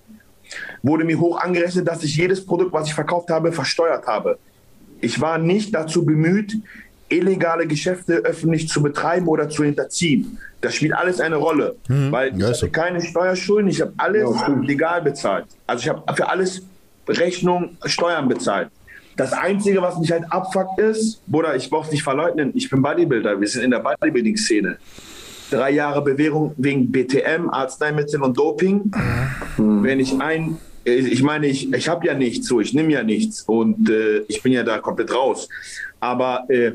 wurde 0.84 1.04
mir 1.04 1.20
hoch 1.20 1.40
angerechnet, 1.40 1.88
dass 1.88 2.04
ich 2.04 2.16
jedes 2.16 2.46
Produkt, 2.46 2.74
was 2.74 2.88
ich 2.88 2.94
verkauft 2.94 3.30
habe, 3.30 3.52
versteuert 3.52 4.06
habe. 4.06 4.38
Ich 5.02 5.20
war 5.20 5.38
nicht 5.38 5.74
dazu 5.74 6.06
bemüht, 6.06 6.56
illegale 7.10 7.68
Geschäfte 7.68 8.16
öffentlich 8.18 8.68
zu 8.70 8.82
betreiben 8.82 9.28
oder 9.28 9.50
zu 9.50 9.64
hinterziehen. 9.64 10.38
Das 10.62 10.76
spielt 10.76 10.94
alles 10.94 11.20
eine 11.20 11.36
Rolle, 11.36 11.76
weil 11.88 12.38
ich 12.38 12.44
hatte 12.44 12.70
keine 12.70 13.02
Steuerschulden, 13.02 13.70
ich 13.70 13.82
habe 13.82 13.94
alles 13.98 14.30
legal 14.62 15.02
bezahlt. 15.02 15.46
Also 15.68 15.82
ich 15.84 15.90
habe 15.90 16.16
für 16.16 16.30
alles 16.30 16.62
Rechnung, 17.08 17.78
Steuern 17.86 18.28
bezahlt. 18.30 18.70
Das 19.18 19.34
Einzige, 19.34 19.82
was 19.82 20.00
mich 20.00 20.12
halt 20.12 20.24
abfuckt 20.32 20.80
ist, 20.80 21.22
Bruder, 21.28 21.56
ich 21.56 21.70
brauch's 21.70 21.92
nicht 21.92 22.02
verleugnen, 22.02 22.52
ich 22.56 22.70
bin 22.70 22.82
Bodybuilder, 22.82 23.40
wir 23.40 23.48
sind 23.48 23.64
in 23.64 23.72
der 23.72 23.80
Bodybuilding-Szene. 23.80 24.78
Drei 25.54 25.70
Jahre 25.70 26.02
Bewährung 26.02 26.56
wegen 26.58 26.92
BTM, 26.92 27.50
Arzneimittel 27.50 28.24
und 28.24 28.36
Doping. 28.36 28.92
Wenn 29.58 30.00
ich 30.00 30.20
ein, 30.20 30.58
ich 30.84 31.22
meine, 31.22 31.46
ich, 31.46 31.72
ich 31.72 31.88
habe 31.88 32.08
ja 32.08 32.16
nichts, 32.16 32.48
so, 32.48 32.60
ich 32.60 32.74
nehme 32.74 32.92
ja 32.92 33.04
nichts 33.04 33.44
und 33.44 33.88
äh, 33.88 34.20
ich 34.28 34.42
bin 34.42 34.52
ja 34.52 34.64
da 34.64 34.80
komplett 34.80 35.14
raus. 35.14 35.48
Aber 36.00 36.50
äh, 36.50 36.72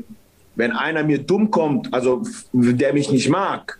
wenn 0.55 0.71
einer 0.71 1.03
mir 1.03 1.17
dumm 1.17 1.51
kommt, 1.51 1.93
also 1.93 2.23
der 2.53 2.93
mich 2.93 3.11
nicht 3.11 3.27
mag, 3.27 3.77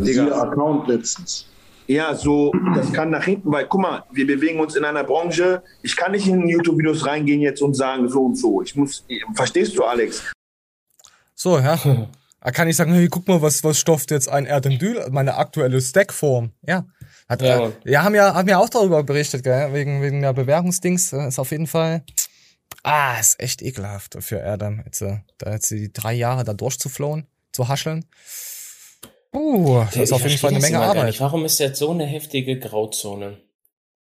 Siehe 0.00 0.32
Account 0.32 0.86
letztens. 0.86 1.48
ja, 1.88 2.14
so, 2.14 2.52
das 2.76 2.92
kann 2.92 3.10
nach 3.10 3.24
hinten, 3.24 3.50
weil 3.50 3.66
guck 3.66 3.80
mal, 3.80 4.04
wir 4.12 4.28
bewegen 4.28 4.60
uns 4.60 4.76
in 4.76 4.84
einer 4.84 5.02
Branche. 5.02 5.62
Ich 5.82 5.96
kann 5.96 6.12
nicht 6.12 6.28
in 6.28 6.46
YouTube-Videos 6.46 7.04
reingehen 7.04 7.40
jetzt 7.40 7.60
und 7.62 7.74
sagen 7.74 8.08
so 8.08 8.26
und 8.26 8.36
so. 8.36 8.62
Ich 8.62 8.76
muss, 8.76 9.04
verstehst 9.34 9.76
du, 9.76 9.82
Alex? 9.82 10.22
So, 11.34 11.58
ja. 11.58 11.76
Da 12.44 12.50
kann 12.50 12.66
ich 12.68 12.76
sagen, 12.76 12.92
hey, 12.92 13.08
guck 13.08 13.28
mal, 13.28 13.40
was, 13.40 13.62
was 13.62 13.78
stofft 13.78 14.10
jetzt 14.10 14.28
ein 14.28 14.46
Erdendül, 14.46 15.06
meine 15.10 15.36
aktuelle 15.36 15.80
Stackform. 15.80 16.50
Ja. 16.66 16.86
Hat, 17.28 17.40
Ja, 17.40 17.68
äh, 17.68 17.72
ja, 17.84 18.02
haben 18.02 18.14
ja, 18.16 18.34
haben 18.34 18.48
ja 18.48 18.58
auch 18.58 18.68
darüber 18.68 19.04
berichtet, 19.04 19.44
gell? 19.44 19.72
Wegen, 19.72 20.02
wegen 20.02 20.22
der 20.22 20.32
Bewährungsdings. 20.32 21.12
äh, 21.12 21.28
Ist 21.28 21.38
auf 21.38 21.52
jeden 21.52 21.68
Fall. 21.68 22.02
Ah, 22.82 23.18
ist 23.20 23.38
echt 23.40 23.62
ekelhaft 23.62 24.16
für 24.20 24.38
Erdem, 24.38 24.82
jetzt, 24.84 25.02
äh, 25.02 25.18
da 25.38 25.52
jetzt 25.52 25.70
die 25.70 25.92
drei 25.92 26.14
Jahre 26.14 26.42
da 26.42 26.52
durchzuflohen, 26.52 27.28
zu 27.52 27.68
hascheln. 27.68 28.04
Uh, 29.34 29.84
das 29.84 29.94
Ja, 29.94 30.02
ist 30.02 30.12
auf 30.12 30.20
ich 30.24 30.26
jeden 30.32 30.38
Fall 30.40 30.50
eine 30.50 30.58
Menge 30.60 30.80
Arbeit. 30.80 31.20
Warum 31.20 31.44
ist 31.44 31.60
das 31.60 31.78
so 31.78 31.90
eine 31.90 32.06
heftige 32.06 32.58
Grauzone? 32.58 33.38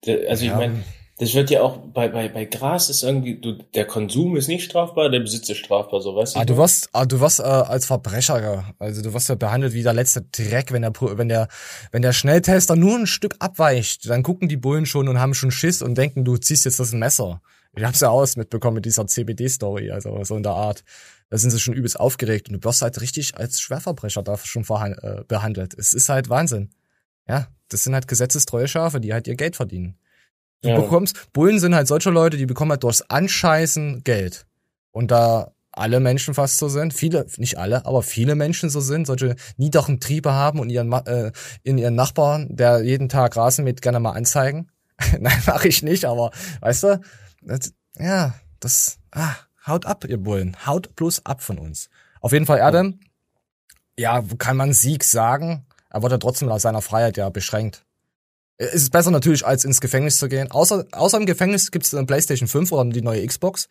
Also 0.05 0.45
Ja. 0.45 0.51
ich 0.51 0.57
meine, 0.57 0.83
das 1.21 1.35
wird 1.35 1.51
ja 1.51 1.61
auch 1.61 1.77
bei, 1.77 2.07
bei, 2.07 2.29
bei 2.29 2.45
Gras 2.45 2.89
ist 2.89 3.03
irgendwie, 3.03 3.35
du, 3.35 3.51
der 3.75 3.85
Konsum 3.85 4.35
ist 4.37 4.47
nicht 4.47 4.63
strafbar, 4.63 5.11
der 5.11 5.19
Besitz 5.19 5.47
ist 5.49 5.59
strafbar, 5.59 6.01
so 6.01 6.15
weißt 6.15 6.35
Ah, 6.35 6.45
du 6.45 6.57
wirst, 6.57 6.89
ah, 6.93 7.05
du 7.05 7.19
wirst 7.19 7.39
äh, 7.39 7.43
als 7.43 7.85
Verbrecher, 7.85 8.73
also 8.79 9.03
du 9.03 9.13
wirst 9.13 9.29
ja 9.29 9.35
behandelt 9.35 9.73
wie 9.73 9.83
der 9.83 9.93
letzte 9.93 10.23
Dreck, 10.23 10.71
wenn 10.71 10.81
der, 10.81 10.93
wenn 10.99 11.29
der, 11.29 11.47
wenn 11.91 12.01
der 12.01 12.13
Schnelltester 12.13 12.75
nur 12.75 12.97
ein 12.97 13.05
Stück 13.05 13.35
abweicht, 13.37 14.09
dann 14.09 14.23
gucken 14.23 14.49
die 14.49 14.57
Bullen 14.57 14.87
schon 14.87 15.07
und 15.07 15.19
haben 15.19 15.35
schon 15.35 15.51
Schiss 15.51 15.83
und 15.83 15.95
denken, 15.95 16.25
du 16.25 16.37
ziehst 16.37 16.65
jetzt 16.65 16.79
das 16.79 16.91
Messer. 16.91 17.39
Ich 17.75 17.83
hab's 17.83 17.99
ja 17.99 18.09
aus 18.09 18.35
mitbekommen 18.35 18.77
mit 18.77 18.85
dieser 18.85 19.05
CBD-Story, 19.05 19.91
also 19.91 20.23
so 20.23 20.35
in 20.35 20.41
der 20.41 20.53
Art. 20.53 20.83
Da 21.29 21.37
sind 21.37 21.51
sie 21.51 21.59
schon 21.59 21.75
übelst 21.75 21.99
aufgeregt 21.99 22.49
und 22.49 22.55
du 22.55 22.63
wirst 22.67 22.81
halt 22.81 22.99
richtig 22.99 23.37
als 23.37 23.61
Schwerverbrecher 23.61 24.23
da 24.23 24.39
schon 24.39 24.63
äh, 24.63 25.23
behandelt. 25.27 25.75
Es 25.77 25.93
ist 25.93 26.09
halt 26.09 26.29
Wahnsinn. 26.29 26.71
Ja, 27.29 27.45
das 27.69 27.83
sind 27.83 27.93
halt 27.93 28.07
gesetzestreue 28.07 28.67
Schafe, 28.67 28.99
die 28.99 29.13
halt 29.13 29.27
ihr 29.27 29.35
Geld 29.35 29.55
verdienen. 29.55 29.99
Du 30.61 30.69
Ja. 30.69 30.79
bekommst, 30.79 31.31
Bullen 31.33 31.59
sind 31.59 31.73
halt 31.75 31.87
solche 31.87 32.09
Leute, 32.11 32.37
die 32.37 32.45
bekommen 32.45 32.71
halt 32.71 32.83
durchs 32.83 33.01
Anscheißen 33.01 34.03
Geld. 34.03 34.45
Und 34.91 35.09
da 35.11 35.51
alle 35.71 35.99
Menschen 35.99 36.33
fast 36.33 36.57
so 36.57 36.67
sind, 36.67 36.93
viele, 36.93 37.25
nicht 37.37 37.57
alle, 37.57 37.85
aber 37.85 38.03
viele 38.03 38.35
Menschen 38.35 38.69
so 38.69 38.81
sind, 38.81 39.07
solche 39.07 39.35
niederen 39.57 39.99
Triebe 39.99 40.33
haben 40.33 40.59
und 40.59 40.69
ihren, 40.69 40.91
äh, 40.91 41.31
in 41.63 41.77
ihren 41.77 41.95
Nachbarn, 41.95 42.47
der 42.55 42.83
jeden 42.83 43.09
Tag 43.09 43.37
Rasen 43.37 43.63
mäht, 43.63 43.81
gerne 43.81 43.99
mal 43.99 44.11
anzeigen. 44.11 44.69
Nein, 45.19 45.41
mache 45.47 45.67
ich 45.67 45.81
nicht, 45.81 46.05
aber 46.05 46.31
weißt 46.59 46.83
du, 46.83 47.01
das, 47.41 47.73
ja, 47.97 48.33
das, 48.59 48.97
ah, 49.11 49.33
haut 49.65 49.85
ab, 49.85 50.05
ihr 50.07 50.17
Bullen, 50.17 50.57
haut 50.65 50.93
bloß 50.95 51.25
ab 51.25 51.41
von 51.41 51.57
uns. 51.57 51.89
Auf 52.19 52.33
jeden 52.33 52.45
Fall, 52.45 52.61
Adam, 52.61 52.99
ja, 53.97 54.21
kann 54.37 54.57
man 54.57 54.73
Sieg 54.73 55.03
sagen, 55.03 55.65
er 55.89 56.01
wurde 56.03 56.19
trotzdem 56.19 56.49
aus 56.49 56.61
seiner 56.63 56.81
Freiheit 56.81 57.17
ja 57.17 57.29
beschränkt. 57.29 57.83
Es 58.61 58.75
ist 58.75 58.91
besser 58.91 59.09
natürlich, 59.09 59.45
als 59.45 59.65
ins 59.65 59.81
Gefängnis 59.81 60.19
zu 60.19 60.29
gehen. 60.29 60.51
Außer, 60.51 60.85
außer 60.91 61.17
im 61.17 61.25
Gefängnis 61.25 61.71
gibt's 61.71 61.93
eine 61.95 62.05
PlayStation 62.05 62.47
5 62.47 62.71
oder 62.71 62.89
die 62.89 63.01
neue 63.01 63.25
Xbox, 63.25 63.67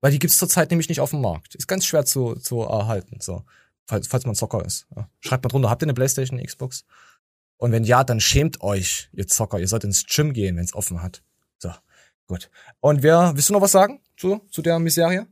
weil 0.00 0.12
die 0.12 0.18
gibt's 0.18 0.36
zurzeit 0.36 0.70
nämlich 0.70 0.90
nicht 0.90 1.00
auf 1.00 1.10
dem 1.10 1.22
Markt. 1.22 1.54
Ist 1.54 1.66
ganz 1.66 1.86
schwer 1.86 2.04
zu, 2.04 2.34
zu 2.34 2.60
erhalten, 2.60 3.18
so. 3.20 3.42
Falls, 3.86 4.06
falls 4.06 4.26
man 4.26 4.34
Zocker 4.34 4.64
ist. 4.64 4.86
Ja. 4.96 5.08
Schreibt 5.20 5.44
mal 5.44 5.48
drunter, 5.48 5.70
habt 5.70 5.82
ihr 5.82 5.86
eine 5.86 5.94
PlayStation, 5.94 6.38
eine 6.38 6.46
Xbox? 6.46 6.84
Und 7.56 7.72
wenn 7.72 7.84
ja, 7.84 8.04
dann 8.04 8.20
schämt 8.20 8.60
euch, 8.60 9.08
ihr 9.12 9.26
Zocker. 9.26 9.58
Ihr 9.58 9.68
sollt 9.68 9.84
ins 9.84 10.06
Gym 10.06 10.32
gehen, 10.32 10.56
wenn's 10.56 10.74
offen 10.74 11.02
hat. 11.02 11.22
So, 11.58 11.70
gut. 12.26 12.50
Und 12.80 13.02
wer, 13.02 13.32
willst 13.34 13.48
du 13.48 13.52
noch 13.54 13.60
was 13.60 13.72
sagen 13.72 14.00
zu, 14.16 14.40
zu 14.50 14.62
der 14.62 14.78
Miserie? 14.78 15.26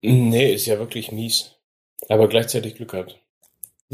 Nee, 0.00 0.54
ist 0.54 0.66
ja 0.66 0.78
wirklich 0.78 1.12
mies. 1.12 1.52
Aber 2.08 2.28
gleichzeitig 2.28 2.74
Glück 2.74 2.90
gehabt. 2.90 3.20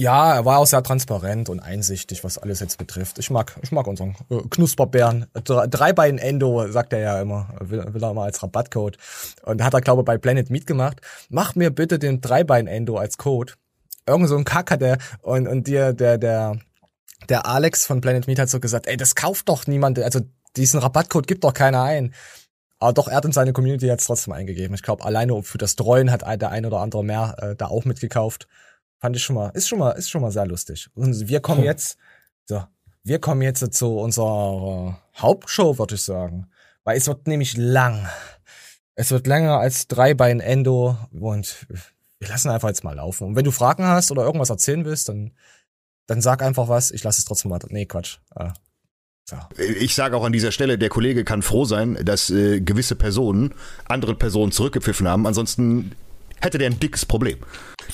Ja, 0.01 0.33
er 0.37 0.45
war 0.45 0.59
auch 0.59 0.67
sehr 0.67 0.85
transparent 0.85 1.49
und 1.49 1.59
einsichtig, 1.59 2.23
was 2.23 2.39
alles 2.39 2.61
jetzt 2.61 2.79
betrifft. 2.79 3.19
Ich 3.19 3.31
mag, 3.31 3.59
ich 3.63 3.73
mag 3.73 3.85
unseren 3.89 4.15
äh, 4.31 4.37
Knusperbären. 4.49 5.27
Dre- 5.35 5.67
Dreibein-Endo, 5.67 6.71
sagt 6.71 6.93
er 6.93 7.01
ja 7.01 7.21
immer. 7.21 7.49
Will, 7.59 7.85
will 7.93 8.05
er 8.05 8.13
immer 8.13 8.23
als 8.23 8.41
Rabattcode. 8.41 8.97
Und 9.43 9.65
hat 9.65 9.75
er, 9.75 9.81
glaube 9.81 10.03
ich, 10.03 10.07
bei 10.07 10.17
Planet 10.17 10.51
Meat 10.51 10.69
gemacht. 10.69 11.01
Mach 11.31 11.57
mir 11.57 11.71
bitte 11.71 11.99
den 11.99 12.21
Dreibein-Endo 12.21 12.97
als 12.97 13.19
Code. 13.19 13.55
Irgend 14.07 14.29
so 14.29 14.37
ein 14.37 14.45
Kack 14.45 14.71
hat 14.71 14.83
er, 14.83 14.99
und, 15.21 15.49
und 15.49 15.67
dir, 15.67 15.93
der, 15.93 16.17
der, 16.17 16.61
der 17.29 17.47
Alex 17.47 17.85
von 17.85 18.01
Planet 18.01 18.29
Meat 18.29 18.39
hat 18.39 18.51
so 18.51 18.61
gesagt, 18.61 18.87
ey, 18.87 18.97
das 18.97 19.17
kauft 19.17 19.49
doch 19.49 19.67
niemand, 19.67 19.99
also 19.99 20.21
diesen 20.57 20.79
Rabattcode 20.79 21.27
gibt 21.27 21.43
doch 21.43 21.53
keiner 21.55 21.83
ein. 21.83 22.15
Aber 22.79 22.93
doch, 22.93 23.09
er 23.09 23.17
hat 23.17 23.25
in 23.25 23.33
seine 23.33 23.53
Community 23.53 23.87
jetzt 23.87 24.07
trotzdem 24.07 24.33
eingegeben. 24.33 24.75
Ich 24.77 24.83
glaube, 24.83 25.05
alleine 25.05 25.43
für 25.43 25.59
das 25.59 25.75
Treuen 25.75 26.13
hat 26.13 26.23
der 26.23 26.51
ein 26.51 26.65
oder 26.65 26.79
andere 26.79 27.05
mehr 27.05 27.35
äh, 27.39 27.57
da 27.57 27.67
auch 27.67 27.85
mitgekauft. 27.85 28.47
Fand 29.01 29.17
ich 29.17 29.23
schon 29.23 29.37
mal, 29.37 29.51
ist 29.51 29.69
schon 29.69 29.79
mal, 29.79 29.93
ist 29.93 30.11
schon 30.11 30.23
mal 30.23 30.33
sehr 30.33 30.47
lustig. 30.47 30.89
Und 30.95 31.29
wir 31.29 31.41
kommen 31.41 31.63
jetzt, 31.63 31.99
so, 32.47 32.65
wir 33.05 33.21
kommen 33.21 33.43
jetzt 33.43 33.73
zu 33.75 33.99
unserer 33.99 35.01
Hauptshow, 35.17 35.79
würde 35.79 35.95
ich 35.95 36.03
sagen. 36.03 36.49
Weil 36.85 36.97
es 36.97 37.07
wird 37.07 37.27
nämlich 37.27 37.57
lang. 37.57 38.09
Es 38.95 39.11
wird 39.11 39.27
länger 39.27 39.59
als 39.59 39.87
Dreibein 39.87 40.41
Endo 40.41 40.97
und 41.13 41.67
wir 42.19 42.29
lassen 42.29 42.51
einfach 42.51 42.69
jetzt 42.69 42.83
mal 42.83 42.97
laufen. 42.97 43.29
Und 43.29 43.37
wenn 43.37 43.45
du 43.45 43.53
Fragen 43.53 43.87
hast 43.87 44.11
oder 44.11 44.25
irgendwas 44.25 44.51
erzählen 44.51 44.85
willst, 44.85 45.09
dann, 45.09 45.33
dann 46.07 46.21
sag 46.21 46.43
einfach 46.43 46.69
was. 46.69 46.91
Ich 46.91 47.05
lasse 47.05 47.21
es 47.21 47.25
trotzdem 47.25 47.51
weiter. 47.51 47.69
Nee, 47.71 47.87
Quatsch. 47.87 48.19
Äh, 48.35 48.51
Ich 49.77 49.95
sage 49.95 50.17
auch 50.17 50.25
an 50.25 50.33
dieser 50.33 50.51
Stelle, 50.51 50.79
der 50.79 50.89
Kollege 50.89 51.23
kann 51.23 51.43
froh 51.43 51.65
sein, 51.65 51.99
dass 52.03 52.31
äh, 52.31 52.61
gewisse 52.61 52.97
Personen 52.97 53.55
andere 53.85 54.15
Personen 54.15 54.51
zurückgepfiffen 54.51 55.07
haben. 55.07 55.27
Ansonsten 55.27 55.93
hätte 56.41 56.59
der 56.59 56.71
ein 56.71 56.81
dickes 56.81 57.05
Problem. 57.05 57.39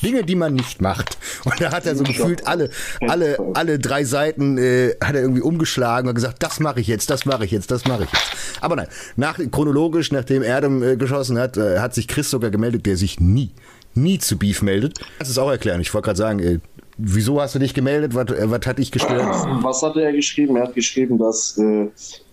Dinge, 0.02 0.24
die 0.24 0.34
man 0.34 0.54
nicht 0.54 0.80
macht. 0.80 1.18
Und 1.44 1.60
da 1.60 1.72
hat 1.72 1.86
er 1.86 1.96
so 1.96 2.04
gefühlt 2.04 2.46
alle, 2.46 2.70
alle, 3.08 3.38
alle 3.54 3.78
drei 3.78 4.04
Seiten 4.04 4.58
äh, 4.58 4.94
hat 5.02 5.14
er 5.14 5.22
irgendwie 5.22 5.42
umgeschlagen 5.42 6.08
und 6.08 6.14
gesagt, 6.14 6.42
das 6.42 6.60
mache 6.60 6.80
ich 6.80 6.86
jetzt, 6.86 7.10
das 7.10 7.24
mache 7.24 7.44
ich 7.44 7.50
jetzt, 7.50 7.70
das 7.70 7.84
mache 7.86 8.04
ich 8.04 8.12
jetzt. 8.12 8.32
Aber 8.60 8.76
nein, 8.76 8.88
nach, 9.16 9.38
chronologisch, 9.50 10.12
nachdem 10.12 10.42
Erdem 10.42 10.82
äh, 10.82 10.96
geschossen 10.96 11.38
hat, 11.38 11.56
äh, 11.56 11.78
hat 11.78 11.94
sich 11.94 12.08
Chris 12.08 12.30
sogar 12.30 12.50
gemeldet, 12.50 12.86
der 12.86 12.96
sich 12.96 13.20
nie, 13.20 13.50
nie 13.94 14.18
zu 14.18 14.38
Beef 14.38 14.62
meldet. 14.62 14.98
Das 15.18 15.28
ist 15.28 15.38
auch 15.38 15.50
erklären. 15.50 15.80
Ich 15.80 15.92
wollte 15.94 16.06
gerade 16.06 16.18
sagen, 16.18 16.38
äh, 16.40 16.58
wieso 16.96 17.40
hast 17.40 17.54
du 17.54 17.58
dich 17.58 17.74
gemeldet? 17.74 18.14
Was, 18.14 18.30
äh, 18.30 18.50
was 18.50 18.66
hat 18.66 18.78
dich 18.78 18.90
gestört? 18.92 19.26
Was 19.62 19.82
hatte 19.82 20.02
er 20.02 20.12
geschrieben? 20.12 20.56
Er 20.56 20.64
hat 20.64 20.74
geschrieben, 20.74 21.18
dass 21.18 21.58
äh, 21.58 21.88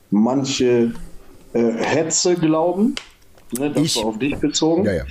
manche 0.09 0.93
äh, 1.53 1.71
Hetze 1.73 2.35
glauben, 2.35 2.95
ne, 3.57 3.71
das 3.71 3.95
war 3.97 4.05
auf 4.05 4.19
dich 4.19 4.35
bezogen, 4.37 4.85
Ja, 4.85 4.93
ja. 4.93 5.03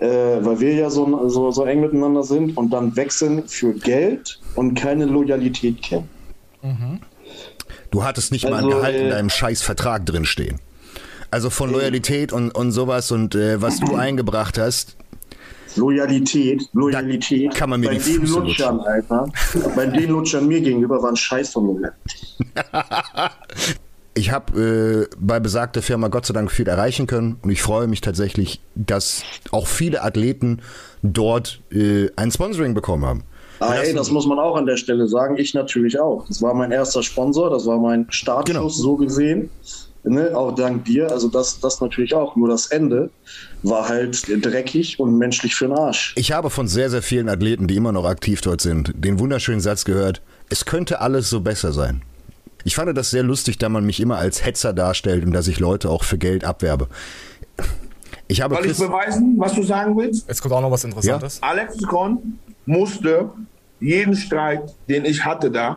Äh, 0.00 0.44
weil 0.44 0.60
wir 0.60 0.74
ja 0.74 0.90
so, 0.90 1.28
so, 1.28 1.50
so 1.50 1.64
eng 1.64 1.80
miteinander 1.80 2.22
sind 2.22 2.56
und 2.56 2.70
dann 2.70 2.96
wechseln 2.96 3.46
für 3.46 3.74
Geld 3.74 4.40
und 4.54 4.74
keine 4.74 5.04
Loyalität 5.04 5.82
kennen. 5.82 6.08
Du 7.90 8.04
hattest 8.04 8.32
nicht 8.32 8.44
mal 8.44 8.54
ein 8.54 8.64
Also, 8.64 8.76
Gehalt 8.78 8.96
in 8.96 9.06
äh, 9.06 9.10
deinem 9.10 9.30
scheiß 9.30 9.62
Vertrag 9.62 10.06
drinstehen. 10.06 10.58
Also 11.30 11.50
von 11.50 11.70
Loyalität 11.70 12.32
und, 12.32 12.50
und 12.50 12.72
sowas 12.72 13.10
und 13.12 13.34
äh, 13.34 13.60
was 13.62 13.78
du 13.78 13.94
eingebracht 13.94 14.58
hast. 14.58 14.96
Loyalität, 15.76 16.68
Loyalität. 16.72 17.54
kann 17.54 17.70
man 17.70 17.80
mir 17.80 17.88
bei 17.88 17.94
die 17.94 18.00
den 18.00 18.20
Füße 18.20 18.40
Lutschern, 18.40 18.80
Alter. 18.80 19.26
bei 19.76 19.86
den 19.86 20.10
Lutschern 20.10 20.48
mir 20.48 20.60
gegenüber 20.60 21.00
waren 21.02 21.14
Scheiß 21.14 21.52
von 21.52 21.80
mir. 21.80 21.92
Ich 24.14 24.32
habe 24.32 25.08
äh, 25.10 25.16
bei 25.18 25.38
besagter 25.38 25.82
Firma 25.82 26.08
Gott 26.08 26.26
sei 26.26 26.34
Dank 26.34 26.50
viel 26.50 26.66
erreichen 26.68 27.06
können 27.06 27.36
und 27.42 27.50
ich 27.50 27.62
freue 27.62 27.86
mich 27.86 28.00
tatsächlich, 28.00 28.60
dass 28.74 29.22
auch 29.52 29.66
viele 29.68 30.02
Athleten 30.02 30.60
dort 31.02 31.60
äh, 31.70 32.08
ein 32.16 32.30
Sponsoring 32.30 32.74
bekommen 32.74 33.04
haben. 33.06 33.22
Ah, 33.60 33.74
ey, 33.74 33.94
das 33.94 34.10
muss 34.10 34.26
man 34.26 34.38
auch 34.38 34.56
an 34.56 34.66
der 34.66 34.78
Stelle 34.78 35.06
sagen. 35.06 35.36
Ich 35.36 35.54
natürlich 35.54 36.00
auch. 36.00 36.26
Das 36.26 36.40
war 36.40 36.54
mein 36.54 36.72
erster 36.72 37.02
Sponsor, 37.02 37.50
das 37.50 37.66
war 37.66 37.78
mein 37.78 38.06
Startschuss 38.08 38.54
Genau. 38.56 38.68
so 38.68 38.96
gesehen. 38.96 39.50
Ne, 40.02 40.34
auch 40.34 40.54
dank 40.54 40.86
dir. 40.86 41.10
Also 41.12 41.28
das, 41.28 41.60
das 41.60 41.78
natürlich 41.82 42.14
auch. 42.14 42.34
Nur 42.34 42.48
das 42.48 42.68
Ende 42.68 43.10
war 43.62 43.86
halt 43.86 44.24
dreckig 44.44 44.98
und 44.98 45.18
menschlich 45.18 45.54
für 45.54 45.66
den 45.66 45.76
Arsch. 45.76 46.14
Ich 46.16 46.32
habe 46.32 46.48
von 46.48 46.68
sehr, 46.68 46.88
sehr 46.88 47.02
vielen 47.02 47.28
Athleten, 47.28 47.66
die 47.66 47.76
immer 47.76 47.92
noch 47.92 48.06
aktiv 48.06 48.40
dort 48.40 48.62
sind, 48.62 48.92
den 48.96 49.18
wunderschönen 49.18 49.60
Satz 49.60 49.84
gehört, 49.84 50.22
es 50.48 50.64
könnte 50.64 51.02
alles 51.02 51.28
so 51.28 51.40
besser 51.40 51.72
sein. 51.72 52.00
Ich 52.64 52.74
fand 52.74 52.96
das 52.96 53.10
sehr 53.10 53.22
lustig, 53.22 53.58
da 53.58 53.68
man 53.68 53.84
mich 53.84 54.00
immer 54.00 54.18
als 54.18 54.44
Hetzer 54.44 54.72
darstellt 54.72 55.24
und 55.24 55.32
dass 55.32 55.48
ich 55.48 55.58
Leute 55.60 55.88
auch 55.90 56.04
für 56.04 56.18
Geld 56.18 56.44
abwerbe. 56.44 56.88
Ich 58.28 58.40
habe 58.42 58.54
Soll 58.56 58.66
ich 58.66 58.78
beweisen, 58.78 59.34
was 59.38 59.54
du 59.54 59.62
sagen 59.62 59.96
willst? 59.96 60.28
Jetzt 60.28 60.40
kommt 60.40 60.54
auch 60.54 60.60
noch 60.60 60.70
was 60.70 60.84
Interessantes. 60.84 61.38
Alex 61.42 61.78
Con 61.82 62.38
musste 62.66 63.30
jeden 63.80 64.14
Streit, 64.14 64.74
den 64.88 65.04
ich 65.04 65.24
hatte 65.24 65.50
da, 65.50 65.76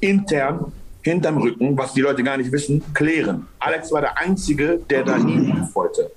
intern 0.00 0.72
hinterm 1.02 1.38
Rücken, 1.38 1.78
was 1.78 1.94
die 1.94 2.00
Leute 2.00 2.24
gar 2.24 2.36
nicht 2.36 2.50
wissen, 2.50 2.82
klären. 2.92 3.46
Alex 3.60 3.92
war 3.92 4.00
der 4.00 4.18
Einzige, 4.18 4.80
der 4.90 5.04
da 5.04 5.16
nie 5.16 5.52
wollte. 5.72 6.10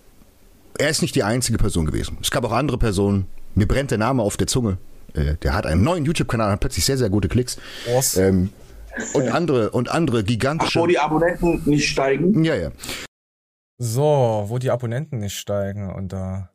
er 0.79 0.89
ist 0.89 1.03
nicht 1.03 1.13
die 1.13 1.21
einzige 1.23 1.59
Person 1.59 1.85
gewesen. 1.85 2.17
Es 2.21 2.31
gab 2.31 2.43
auch 2.43 2.51
andere 2.51 2.79
Personen. 2.79 3.27
Mir 3.53 3.67
brennt 3.67 3.91
der 3.91 3.99
Name 3.99 4.23
auf 4.23 4.35
der 4.35 4.47
Zunge. 4.47 4.77
Äh, 5.13 5.35
Der 5.43 5.53
hat 5.53 5.67
einen 5.67 5.83
neuen 5.83 6.05
YouTube-Kanal, 6.05 6.51
hat 6.51 6.59
plötzlich 6.59 6.85
sehr, 6.85 6.97
sehr 6.97 7.09
gute 7.11 7.27
Klicks. 7.27 7.57
Ähm, 8.17 8.49
und 9.14 9.30
andere, 9.30 9.72
und 9.72 9.89
andere 9.89 10.20
Ach, 10.22 10.26
gigantische. 10.26 10.80
wo 10.80 10.88
die 10.88 11.00
Abonnenten 11.00 11.62
nicht 11.66 11.88
steigen. 11.88 12.43
ja, 12.43 12.56
ja. 12.56 12.72
So, 13.78 14.45
wo 14.47 14.58
die 14.58 14.72
Abonnenten 14.72 15.20
nicht 15.20 15.36
steigen 15.36 15.89
und 15.93 16.12
da 16.12 16.50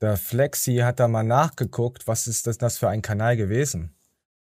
der 0.00 0.16
Flexi 0.16 0.76
hat 0.76 1.00
da 1.00 1.08
mal 1.08 1.24
nachgeguckt, 1.24 2.06
was 2.06 2.26
ist 2.26 2.46
das, 2.46 2.58
das 2.58 2.78
für 2.78 2.88
ein 2.88 3.02
Kanal 3.02 3.36
gewesen? 3.36 3.94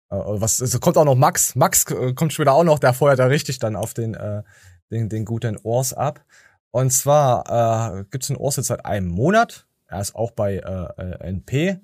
Äh, 0.09 0.15
was 0.15 0.61
also 0.61 0.79
kommt 0.79 0.97
auch 0.97 1.05
noch 1.05 1.15
Max, 1.15 1.55
Max 1.55 1.85
äh, 1.91 2.13
kommt 2.13 2.33
später 2.33 2.53
auch 2.53 2.63
noch, 2.63 2.79
der 2.79 2.93
feuert 2.93 3.19
da 3.19 3.25
richtig 3.25 3.59
dann 3.59 3.75
auf 3.75 3.93
den 3.93 4.15
äh, 4.15 4.43
den, 4.91 5.09
den 5.09 5.25
guten 5.25 5.57
Ors 5.63 5.93
ab. 5.93 6.23
Und 6.71 6.91
zwar 6.91 7.99
äh, 7.99 8.05
gibt's 8.09 8.29
einen 8.29 8.37
Ors 8.37 8.55
jetzt 8.55 8.67
seit 8.67 8.85
einem 8.85 9.07
Monat. 9.07 9.67
Er 9.87 10.01
ist 10.01 10.15
auch 10.15 10.31
bei 10.31 10.55
äh, 10.55 11.01
äh, 11.01 11.29
NP 11.29 11.79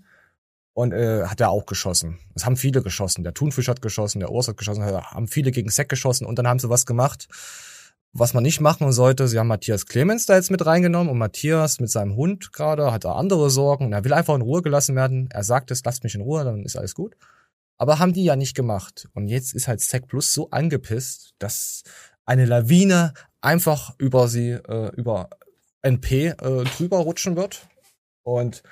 und 0.80 0.94
äh, 0.94 1.26
hat 1.26 1.42
er 1.42 1.50
auch 1.50 1.66
geschossen. 1.66 2.20
Es 2.36 2.46
haben 2.46 2.56
viele 2.56 2.82
geschossen. 2.82 3.24
Der 3.24 3.34
Thunfisch 3.34 3.68
hat 3.68 3.82
geschossen, 3.82 4.20
der 4.20 4.32
Ors 4.32 4.48
hat 4.48 4.58
geschossen, 4.58 4.84
haben 4.84 5.28
viele 5.28 5.52
gegen 5.52 5.70
Sek 5.70 5.90
geschossen 5.90 6.26
und 6.26 6.40
dann 6.40 6.48
haben 6.48 6.60
sie 6.60 6.70
was 6.70 6.86
gemacht 6.86 7.28
was 8.12 8.34
man 8.34 8.44
nicht 8.44 8.60
machen 8.60 8.92
sollte, 8.92 9.28
sie 9.28 9.38
haben 9.38 9.48
Matthias 9.48 9.86
Clemens 9.86 10.26
da 10.26 10.36
jetzt 10.36 10.50
mit 10.50 10.66
reingenommen 10.66 11.10
und 11.12 11.18
Matthias 11.18 11.80
mit 11.80 11.92
seinem 11.92 12.16
Hund 12.16 12.52
gerade 12.54 12.92
hat 12.92 13.06
da 13.06 13.14
andere 13.14 13.50
Sorgen 13.50 13.86
und 13.86 13.94
er 13.94 14.04
will 14.04 14.14
einfach 14.14 14.36
in 14.36 14.42
Ruhe 14.42 14.62
gelassen 14.62 14.96
werden. 14.96 15.30
Er 15.32 15.44
sagt 15.44 15.70
es, 15.70 15.84
lasst 15.86 16.04
mich 16.04 16.16
in 16.16 16.22
Ruhe, 16.22 16.44
dann 16.44 16.64
ist 16.64 16.76
alles 16.76 16.96
gut. 16.96 17.16
Aber 17.78 18.00
haben 18.00 18.14
die 18.14 18.24
ja 18.24 18.36
nicht 18.36 18.56
gemacht. 18.56 19.08
Und 19.14 19.28
jetzt 19.28 19.54
ist 19.54 19.68
halt 19.68 19.80
Sec 19.82 20.08
Plus 20.08 20.34
so 20.34 20.50
angepisst, 20.50 21.36
dass 21.38 21.84
eine 22.26 22.46
Lawine 22.46 23.14
einfach 23.42 23.94
über 24.00 24.28
sie, 24.28 24.52
äh, 24.52 24.92
über 24.96 25.30
NP 25.82 26.30
äh, 26.30 26.64
drüber 26.64 26.98
rutschen 26.98 27.38
wird. 27.38 27.68
Und 28.24 28.64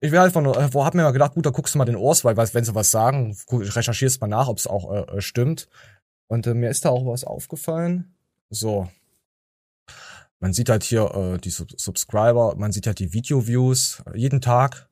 ich 0.00 0.12
wäre 0.12 0.24
einfach 0.24 0.42
nur, 0.42 0.56
äh, 0.56 0.72
wo 0.72 0.84
hab 0.84 0.94
mir 0.94 1.02
mal 1.02 1.12
gedacht, 1.12 1.34
gut, 1.34 1.46
da 1.46 1.50
guckst 1.50 1.74
du 1.74 1.78
mal 1.78 1.84
den 1.84 1.96
Ors, 1.96 2.24
weil 2.24 2.36
wenn 2.36 2.64
sie 2.64 2.74
was 2.74 2.90
sagen, 2.90 3.36
recherchierst 3.50 4.20
mal 4.20 4.26
nach, 4.26 4.48
ob 4.48 4.58
es 4.58 4.66
auch 4.66 4.92
äh, 4.92 5.16
äh, 5.16 5.20
stimmt. 5.20 5.68
Und 6.26 6.46
äh, 6.46 6.54
mir 6.54 6.70
ist 6.70 6.84
da 6.84 6.90
auch 6.90 7.06
was 7.06 7.24
aufgefallen. 7.24 8.14
So. 8.50 8.88
Man 10.38 10.52
sieht 10.52 10.68
halt 10.68 10.84
hier 10.84 11.14
äh, 11.14 11.38
die 11.38 11.50
Sub 11.50 11.68
Subscriber, 11.80 12.56
man 12.56 12.72
sieht 12.72 12.86
halt 12.86 12.98
die 12.98 13.12
Video-Views. 13.12 14.02
Jeden 14.14 14.40
Tag 14.40 14.88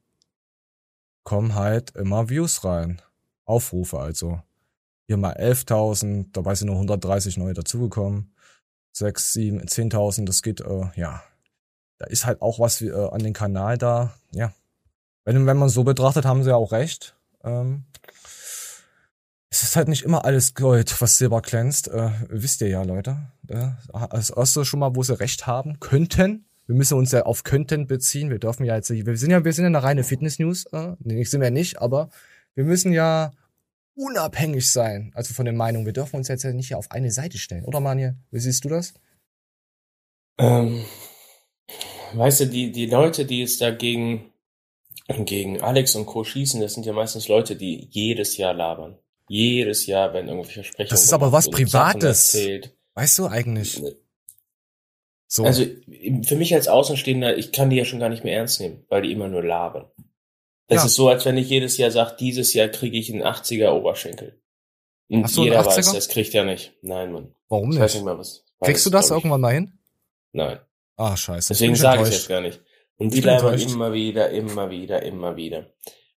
kommen 1.22 1.54
halt 1.54 1.94
immer 1.96 2.28
Views 2.30 2.64
rein. 2.64 3.02
Aufrufe 3.44 3.98
also. 3.98 4.40
Hier 5.06 5.18
mal 5.18 5.36
11.000, 5.36 6.28
dabei 6.32 6.54
sind 6.54 6.68
nur 6.68 6.76
130 6.76 7.36
neue 7.36 7.52
dazugekommen. 7.52 8.34
6, 8.92 9.32
7, 9.34 9.60
10.000, 9.60 10.24
das 10.24 10.40
geht, 10.40 10.62
äh, 10.62 10.86
ja. 10.94 11.22
Da 11.98 12.06
ist 12.06 12.24
halt 12.24 12.40
auch 12.40 12.58
was 12.58 12.80
äh, 12.80 12.90
an 12.92 13.22
den 13.22 13.34
Kanal 13.34 13.76
da, 13.76 14.14
ja. 14.30 14.54
Wenn, 15.24 15.46
wenn 15.46 15.56
man 15.56 15.68
so 15.68 15.84
betrachtet, 15.84 16.24
haben 16.24 16.42
sie 16.42 16.50
ja 16.50 16.56
auch 16.56 16.72
recht. 16.72 17.16
Ähm, 17.42 17.84
es 19.50 19.62
ist 19.62 19.76
halt 19.76 19.88
nicht 19.88 20.02
immer 20.02 20.24
alles 20.24 20.54
Gold, 20.54 21.00
was 21.00 21.16
Silber 21.16 21.40
glänzt. 21.40 21.88
Äh, 21.88 22.10
wisst 22.28 22.60
ihr 22.60 22.68
ja, 22.68 22.82
Leute. 22.82 23.30
Äh, 23.48 23.68
das 24.10 24.30
erste 24.30 24.64
schon 24.64 24.80
mal, 24.80 24.96
wo 24.96 25.02
sie 25.02 25.18
recht 25.18 25.46
haben 25.46 25.80
könnten. 25.80 26.46
Wir 26.66 26.74
müssen 26.74 26.98
uns 26.98 27.12
ja 27.12 27.24
auf 27.24 27.44
könnten 27.44 27.86
beziehen. 27.86 28.30
Wir 28.30 28.38
dürfen 28.38 28.64
ja 28.64 28.74
jetzt, 28.74 28.90
wir 28.90 29.16
sind 29.16 29.30
ja, 29.30 29.44
wir 29.44 29.52
sind 29.52 29.64
ja 29.64 29.68
eine 29.68 29.82
reine 29.82 30.02
Fitness-News. 30.02 30.66
Äh, 30.72 30.96
nee, 31.00 31.22
sind 31.24 31.40
wir 31.40 31.50
nicht, 31.50 31.80
aber 31.80 32.08
wir 32.54 32.64
müssen 32.64 32.92
ja 32.92 33.32
unabhängig 33.94 34.70
sein. 34.70 35.12
Also 35.14 35.34
von 35.34 35.44
den 35.44 35.56
Meinungen. 35.56 35.86
Wir 35.86 35.92
dürfen 35.92 36.16
uns 36.16 36.28
jetzt 36.28 36.42
ja 36.42 36.52
nicht 36.52 36.74
auf 36.74 36.90
eine 36.90 37.10
Seite 37.10 37.38
stellen. 37.38 37.64
Oder 37.64 37.80
Manje, 37.80 38.16
wie 38.30 38.40
siehst 38.40 38.64
du 38.64 38.68
das? 38.68 38.94
Ähm, 40.38 40.84
weißt 42.14 42.40
du, 42.40 42.46
die, 42.46 42.72
die 42.72 42.86
Leute, 42.86 43.24
die 43.24 43.40
jetzt 43.40 43.60
dagegen 43.60 44.32
gegen 45.08 45.60
Alex 45.60 45.94
und 45.96 46.06
Co. 46.06 46.24
schießen, 46.24 46.60
das 46.60 46.74
sind 46.74 46.86
ja 46.86 46.92
meistens 46.92 47.28
Leute, 47.28 47.56
die 47.56 47.88
jedes 47.90 48.36
Jahr 48.36 48.54
labern. 48.54 48.98
Jedes 49.28 49.86
Jahr 49.86 50.12
werden 50.12 50.28
irgendwelche 50.28 50.54
Versprechungen 50.62 50.90
Das 50.90 51.04
ist 51.04 51.12
aber 51.12 51.32
was 51.32 51.48
Privates. 51.50 52.34
erzählt. 52.34 52.76
Weißt 52.94 53.18
du 53.18 53.26
eigentlich? 53.26 53.82
So. 55.26 55.44
Also 55.44 55.64
für 56.22 56.36
mich 56.36 56.54
als 56.54 56.68
Außenstehender, 56.68 57.36
ich 57.36 57.50
kann 57.52 57.70
die 57.70 57.76
ja 57.76 57.84
schon 57.84 57.98
gar 58.00 58.08
nicht 58.08 58.24
mehr 58.24 58.36
ernst 58.36 58.60
nehmen, 58.60 58.84
weil 58.88 59.02
die 59.02 59.12
immer 59.12 59.28
nur 59.28 59.42
labern. 59.42 59.86
Das 60.68 60.82
Ja. 60.82 60.86
ist 60.86 60.94
so, 60.94 61.08
als 61.08 61.24
wenn 61.24 61.36
ich 61.36 61.48
jedes 61.48 61.76
Jahr 61.76 61.90
sage, 61.90 62.16
dieses 62.18 62.54
Jahr 62.54 62.68
kriege 62.68 62.96
ich 62.96 63.12
einen 63.12 63.22
80er 63.22 63.72
Oberschenkel. 63.72 64.40
Und 65.08 65.24
einen 65.24 65.34
jeder 65.44 65.60
80er? 65.60 65.76
weiß, 65.76 65.92
das 65.92 66.08
kriegt 66.08 66.34
er 66.34 66.44
nicht. 66.44 66.72
Nein, 66.82 67.12
Mann. 67.12 67.34
Warum 67.48 67.64
ich 67.70 67.74
nicht? 67.76 67.80
Weiß 67.82 67.94
nicht 67.94 68.04
mal, 68.04 68.18
was, 68.18 68.44
Kriegst 68.62 68.86
du 68.86 68.90
das 68.90 69.06
ich. 69.06 69.12
irgendwann 69.12 69.40
mal 69.40 69.52
hin? 69.52 69.78
Nein. 70.32 70.58
Ah, 70.96 71.16
scheiße. 71.16 71.48
Deswegen 71.48 71.74
ich 71.74 71.80
sage 71.80 72.02
ich 72.04 72.10
jetzt 72.10 72.28
gar 72.28 72.40
nicht. 72.40 72.60
Und 72.96 73.12
die 73.12 73.20
labern 73.20 73.58
immer 73.58 73.92
wieder, 73.92 74.30
immer 74.30 74.70
wieder, 74.70 75.02
immer 75.02 75.36
wieder. 75.36 75.66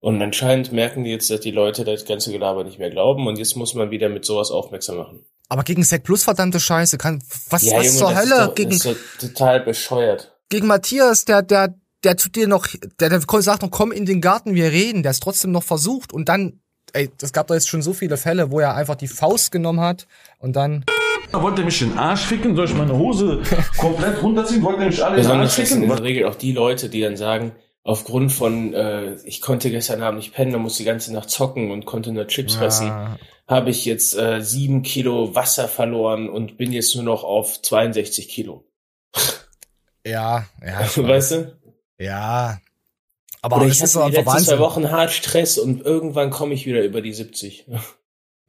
Und 0.01 0.21
anscheinend 0.21 0.73
merken 0.73 1.05
die 1.05 1.11
jetzt, 1.11 1.31
dass 1.31 1.41
die 1.41 1.51
Leute 1.51 1.85
das 1.85 2.05
ganze 2.05 2.31
Gelaber 2.31 2.65
nicht 2.65 2.79
mehr 2.79 2.91
glauben 2.91 3.27
und 3.27 3.39
jetzt 3.39 3.57
muss 3.57 3.75
man 3.75 3.91
wieder 3.91 4.09
mit 4.09 4.25
sowas 4.25 4.51
aufmerksam 4.51 4.99
machen. 4.99 5.25
Aber 5.49 5.63
gegen 5.63 5.83
Sec 5.83 6.03
Plus 6.03 6.25
verdammte 6.25 6.61
Scheiße. 6.61 6.99
Kann, 6.99 7.23
was, 7.49 7.63
ja, 7.63 7.79
was 7.79 7.87
Junge, 7.87 7.99
zur 7.99 8.11
das 8.11 8.19
Hölle? 8.19 8.35
Ist 8.35 8.47
doch, 8.49 8.55
gegen, 8.55 8.71
das 8.71 8.97
total 9.19 9.61
bescheuert. 9.61 10.37
gegen 10.51 10.67
Matthias, 10.67 11.25
der, 11.25 11.43
der, 11.43 11.75
der 12.03 12.17
tut 12.17 12.37
dir 12.37 12.49
noch, 12.49 12.67
der, 13.01 13.09
der 13.09 13.21
sagt 13.41 13.63
noch, 13.63 13.71
komm 13.71 13.93
in 13.93 14.05
den 14.05 14.21
Garten, 14.21 14.55
wir 14.55 14.73
reden, 14.73 15.03
der 15.03 15.13
ist 15.13 15.23
trotzdem 15.23 15.53
noch 15.53 15.63
versucht 15.63 16.13
und 16.13 16.29
dann, 16.29 16.61
ey, 16.93 17.11
es 17.23 17.33
gab 17.33 17.47
doch 17.47 17.55
jetzt 17.55 17.69
schon 17.69 17.83
so 17.83 17.93
viele 17.93 18.17
Fälle, 18.17 18.51
wo 18.51 18.61
er 18.61 18.75
einfach 18.75 18.97
die 18.97 19.09
Faust 19.09 19.53
genommen 19.53 19.81
hat 19.81 20.07
und 20.39 20.55
dann. 20.55 20.85
Wollt 21.43 21.59
ihr 21.59 21.65
mich 21.65 21.81
in 21.83 21.91
den 21.91 21.99
Arsch 21.99 22.23
ficken? 22.27 22.57
Soll 22.57 22.67
ich 22.67 22.75
meine 22.75 22.97
Hose 22.97 23.43
komplett 23.79 24.23
runterziehen? 24.23 24.63
Wollt 24.63 24.79
ihr 24.81 24.87
mich 24.87 25.05
alle 25.05 25.17
in 25.17 25.23
den 25.23 25.23
Besonders 25.25 25.51
Arsch 25.51 25.57
das 25.61 25.69
sind 25.71 25.83
in 25.83 25.89
ficken? 25.91 25.97
der 25.97 26.05
Regel 26.05 26.27
auch 26.27 26.35
die 26.35 26.53
Leute, 26.53 26.89
die 26.89 27.01
dann 27.01 27.17
sagen, 27.17 27.53
aufgrund 27.83 28.33
von, 28.33 28.73
äh, 28.75 29.15
ich 29.25 29.41
konnte 29.41 29.71
gestern 29.71 30.03
Abend 30.03 30.19
nicht 30.21 30.33
pennen, 30.35 30.61
musste 30.61 30.83
die 30.83 30.87
ganze 30.89 31.13
Nacht 31.13 31.31
zocken 31.31 31.71
und 31.71 31.85
konnte 31.85 32.13
nur 32.13 32.27
Chips 32.27 32.55
Ja. 32.55 32.59
fressen, 32.61 32.93
habe 33.47 33.71
ich 33.71 33.85
jetzt 33.85 34.17
äh, 34.17 34.41
sieben 34.41 34.83
Kilo 34.83 35.35
Wasser 35.35 35.69
verloren 35.69 36.29
und 36.31 36.57
bin 36.57 36.73
jetzt 36.73 36.95
nur 36.95 37.05
noch 37.05 37.25
auf 37.25 37.61
62 37.63 38.29
Kilo. 38.29 38.65
Ja, 40.07 40.45
ja. 40.63 40.81
weißt 40.97 41.31
du? 41.31 41.57
Ja. 41.99 42.59
Aber 43.41 43.57
Oder 43.57 43.67
es 43.67 43.77
ich 43.79 43.83
ist 43.85 43.97
hatte 43.97 44.11
die 44.11 44.17
letzten 44.19 44.39
zwei. 44.45 44.59
Wochen 44.59 44.91
hart 44.91 45.13
Stress 45.13 45.57
und 45.57 45.81
irgendwann 45.81 46.29
komme 46.31 46.53
ich 46.53 46.67
wieder 46.67 46.83
über 46.83 47.01
die 47.01 47.13
70. 47.15 47.67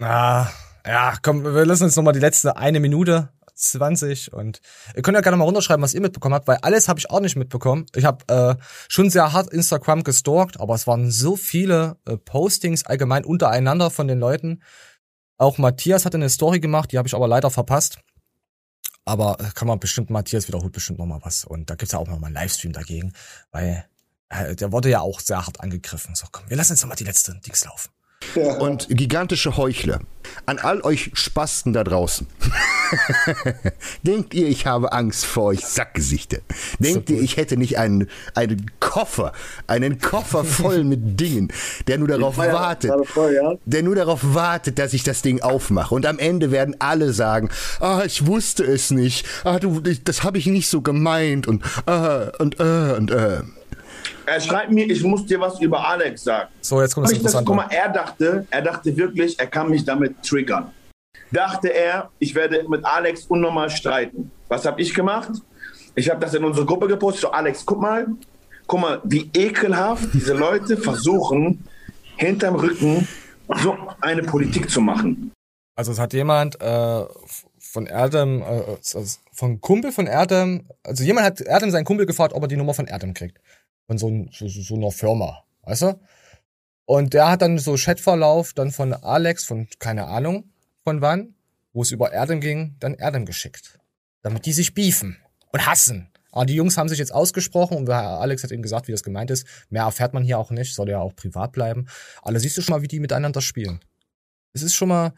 Ah, 0.01 0.47
ja, 0.85 1.17
komm, 1.21 1.43
wir 1.43 1.65
lassen 1.65 1.83
uns 1.83 1.95
noch 1.95 2.03
mal 2.03 2.11
die 2.11 2.19
letzte 2.19 2.57
eine 2.57 2.79
Minute 2.79 3.29
20 3.55 4.33
und 4.33 4.59
ihr 4.95 5.01
könnt 5.01 5.15
ja 5.15 5.21
gerne 5.21 5.37
mal 5.37 5.45
runterschreiben, 5.45 5.81
was 5.81 5.93
ihr 5.93 6.01
mitbekommen 6.01 6.35
habt, 6.35 6.47
weil 6.47 6.57
alles 6.61 6.87
habe 6.87 6.99
ich 6.99 7.09
auch 7.09 7.21
nicht 7.21 7.35
mitbekommen. 7.35 7.85
Ich 7.95 8.05
habe 8.05 8.25
äh, 8.27 8.55
schon 8.89 9.09
sehr 9.09 9.33
hart 9.33 9.51
Instagram 9.51 10.03
gestalkt, 10.03 10.59
aber 10.59 10.75
es 10.75 10.87
waren 10.87 11.09
so 11.09 11.35
viele 11.35 11.97
äh, 12.05 12.17
Postings 12.17 12.85
allgemein 12.85 13.25
untereinander 13.25 13.89
von 13.89 14.07
den 14.07 14.19
Leuten. 14.19 14.61
Auch 15.37 15.57
Matthias 15.57 16.05
hatte 16.05 16.17
eine 16.17 16.29
Story 16.29 16.59
gemacht, 16.59 16.91
die 16.91 16.97
habe 16.97 17.07
ich 17.07 17.15
aber 17.15 17.27
leider 17.27 17.49
verpasst. 17.49 17.99
Aber 19.05 19.37
äh, 19.39 19.51
kann 19.53 19.67
man 19.67 19.79
bestimmt, 19.79 20.09
Matthias 20.09 20.47
wiederholt 20.47 20.73
bestimmt 20.73 20.99
noch 20.99 21.05
mal 21.05 21.21
was. 21.23 21.45
Und 21.45 21.69
da 21.69 21.75
gibt's 21.75 21.93
ja 21.93 21.99
auch 21.99 22.07
noch 22.07 22.19
mal 22.19 22.27
einen 22.27 22.35
Livestream 22.35 22.73
dagegen, 22.73 23.13
weil 23.51 23.85
äh, 24.29 24.55
der 24.55 24.71
wurde 24.71 24.89
ja 24.89 25.01
auch 25.01 25.19
sehr 25.19 25.45
hart 25.45 25.61
angegriffen. 25.61 26.15
So, 26.15 26.27
komm, 26.31 26.49
wir 26.49 26.57
lassen 26.57 26.73
jetzt 26.73 26.81
noch 26.81 26.89
mal 26.89 26.95
die 26.95 27.03
letzte 27.03 27.39
Dings 27.39 27.63
laufen. 27.63 27.91
Und 28.59 28.87
gigantische 28.89 29.57
Heuchler. 29.57 29.99
An 30.45 30.59
all 30.59 30.81
euch 30.81 31.11
Spasten 31.13 31.73
da 31.73 31.83
draußen. 31.83 32.27
Denkt 34.03 34.33
ihr, 34.33 34.47
ich 34.47 34.65
habe 34.65 34.91
Angst 34.91 35.25
vor 35.25 35.45
euch 35.45 35.65
Sackgesichter? 35.65 36.39
Denkt 36.79 37.09
ihr, 37.09 37.21
ich 37.21 37.37
hätte 37.37 37.57
nicht 37.57 37.77
einen, 37.77 38.09
einen 38.33 38.71
Koffer, 38.79 39.33
einen 39.67 39.99
Koffer 39.99 40.43
voll 40.43 40.83
mit 40.83 40.99
Dingen, 41.19 41.51
der 41.87 41.97
nur 41.97 42.07
darauf 42.07 42.37
ja 42.37 42.53
wartet, 42.53 42.91
voll, 43.07 43.33
ja. 43.33 43.53
der 43.65 43.83
nur 43.83 43.95
darauf 43.95 44.33
wartet, 44.33 44.79
dass 44.79 44.93
ich 44.93 45.03
das 45.03 45.21
Ding 45.21 45.41
aufmache. 45.41 45.93
Und 45.93 46.05
am 46.05 46.19
Ende 46.19 46.51
werden 46.51 46.75
alle 46.79 47.13
sagen, 47.13 47.49
ah, 47.79 48.03
ich 48.05 48.25
wusste 48.25 48.63
es 48.63 48.91
nicht, 48.91 49.25
ah, 49.43 49.59
du, 49.59 49.79
das 49.79 50.23
habe 50.23 50.37
ich 50.37 50.47
nicht 50.47 50.69
so 50.69 50.81
gemeint 50.81 51.47
und, 51.47 51.63
ah, 51.85 52.31
und, 52.39 52.59
äh, 52.59 52.95
und, 52.97 53.11
äh. 53.11 53.41
Er 54.25 54.39
schreibt 54.39 54.71
mir, 54.71 54.89
ich 54.89 55.03
muss 55.03 55.25
dir 55.25 55.39
was 55.39 55.59
über 55.61 55.87
Alex 55.87 56.23
sagen. 56.23 56.49
So, 56.61 56.81
jetzt 56.81 56.95
kommt 56.95 57.07
das 57.07 57.13
Interessante. 57.13 57.45
guck 57.45 57.55
mal, 57.55 57.67
er 57.69 57.89
dachte, 57.89 58.47
er 58.49 58.61
dachte 58.61 58.95
wirklich, 58.97 59.39
er 59.39 59.47
kann 59.47 59.69
mich 59.69 59.85
damit 59.85 60.23
triggern. 60.23 60.71
Dachte 61.31 61.73
er, 61.73 62.09
ich 62.19 62.33
werde 62.33 62.67
mit 62.67 62.83
Alex 62.83 63.25
unnormal 63.25 63.69
streiten. 63.69 64.31
Was 64.47 64.65
habe 64.65 64.81
ich 64.81 64.93
gemacht? 64.93 65.31
Ich 65.95 66.09
habe 66.09 66.19
das 66.19 66.33
in 66.33 66.43
unsere 66.43 66.65
Gruppe 66.65 66.87
gepostet. 66.87 67.21
So, 67.21 67.31
Alex, 67.31 67.65
guck 67.65 67.81
mal, 67.81 68.07
guck 68.67 68.79
mal, 68.79 69.01
wie 69.03 69.29
ekelhaft 69.33 70.13
diese 70.13 70.33
Leute 70.33 70.77
versuchen, 70.77 71.63
hinterm 72.17 72.55
Rücken 72.55 73.07
so 73.61 73.77
eine 74.01 74.23
Politik 74.23 74.69
zu 74.69 74.81
machen. 74.81 75.31
Also 75.75 75.91
es 75.91 75.99
hat 75.99 76.13
jemand 76.13 76.59
äh, 76.61 77.03
von 77.59 77.85
Erdem, 77.85 78.41
äh, 78.41 78.77
also 78.79 79.19
von 79.33 79.59
Kumpel 79.61 79.91
von 79.91 80.07
Erdem, 80.07 80.67
also 80.83 81.03
jemand 81.03 81.25
hat 81.25 81.41
Erdem 81.41 81.69
seinen 81.69 81.83
Kumpel 81.83 82.05
gefragt, 82.05 82.33
ob 82.33 82.43
er 82.43 82.47
die 82.47 82.55
Nummer 82.55 82.73
von 82.73 82.87
Erdem 82.87 83.13
kriegt. 83.13 83.39
Von 83.87 83.97
so, 83.97 84.27
so, 84.31 84.47
so, 84.47 84.75
einer 84.75 84.91
Firma, 84.91 85.43
weißt 85.63 85.83
du? 85.83 85.99
Und 86.85 87.13
der 87.13 87.29
hat 87.29 87.41
dann 87.41 87.57
so 87.57 87.75
Chatverlauf 87.75 88.53
dann 88.53 88.71
von 88.71 88.93
Alex, 88.93 89.43
von 89.43 89.67
keine 89.79 90.05
Ahnung 90.05 90.51
von 90.83 91.01
wann, 91.01 91.35
wo 91.73 91.81
es 91.81 91.91
über 91.91 92.13
Erdem 92.13 92.39
ging, 92.39 92.75
dann 92.79 92.93
Erdem 92.93 93.25
geschickt. 93.25 93.79
Damit 94.21 94.45
die 94.45 94.53
sich 94.53 94.73
beefen 94.73 95.17
und 95.51 95.65
hassen. 95.65 96.09
Aber 96.31 96.45
die 96.45 96.55
Jungs 96.55 96.77
haben 96.77 96.89
sich 96.89 96.99
jetzt 96.99 97.13
ausgesprochen 97.13 97.77
und 97.77 97.89
Alex 97.89 98.43
hat 98.43 98.51
eben 98.51 98.61
gesagt, 98.61 98.87
wie 98.87 98.91
das 98.91 99.03
gemeint 99.03 99.31
ist. 99.31 99.47
Mehr 99.69 99.83
erfährt 99.83 100.13
man 100.13 100.23
hier 100.23 100.37
auch 100.37 100.51
nicht, 100.51 100.75
soll 100.75 100.89
ja 100.89 100.99
auch 100.99 101.15
privat 101.15 101.53
bleiben. 101.53 101.87
Aber 102.21 102.39
siehst 102.39 102.57
du 102.57 102.61
schon 102.61 102.73
mal, 102.73 102.81
wie 102.81 102.87
die 102.87 102.99
miteinander 102.99 103.41
spielen. 103.41 103.79
Es 104.53 104.61
ist 104.61 104.75
schon 104.75 104.89
mal, 104.89 105.13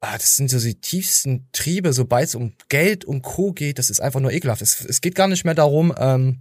ah, 0.00 0.16
das 0.16 0.36
sind 0.36 0.50
so 0.50 0.58
die 0.58 0.80
tiefsten 0.80 1.48
Triebe, 1.52 1.92
sobald 1.92 2.28
es 2.28 2.34
um 2.34 2.54
Geld 2.68 3.04
und 3.04 3.22
Co. 3.22 3.52
geht, 3.52 3.78
das 3.78 3.90
ist 3.90 4.00
einfach 4.00 4.20
nur 4.20 4.32
ekelhaft. 4.32 4.62
Es, 4.62 4.82
es 4.84 5.00
geht 5.00 5.14
gar 5.14 5.28
nicht 5.28 5.44
mehr 5.44 5.54
darum, 5.54 5.94
ähm, 5.98 6.40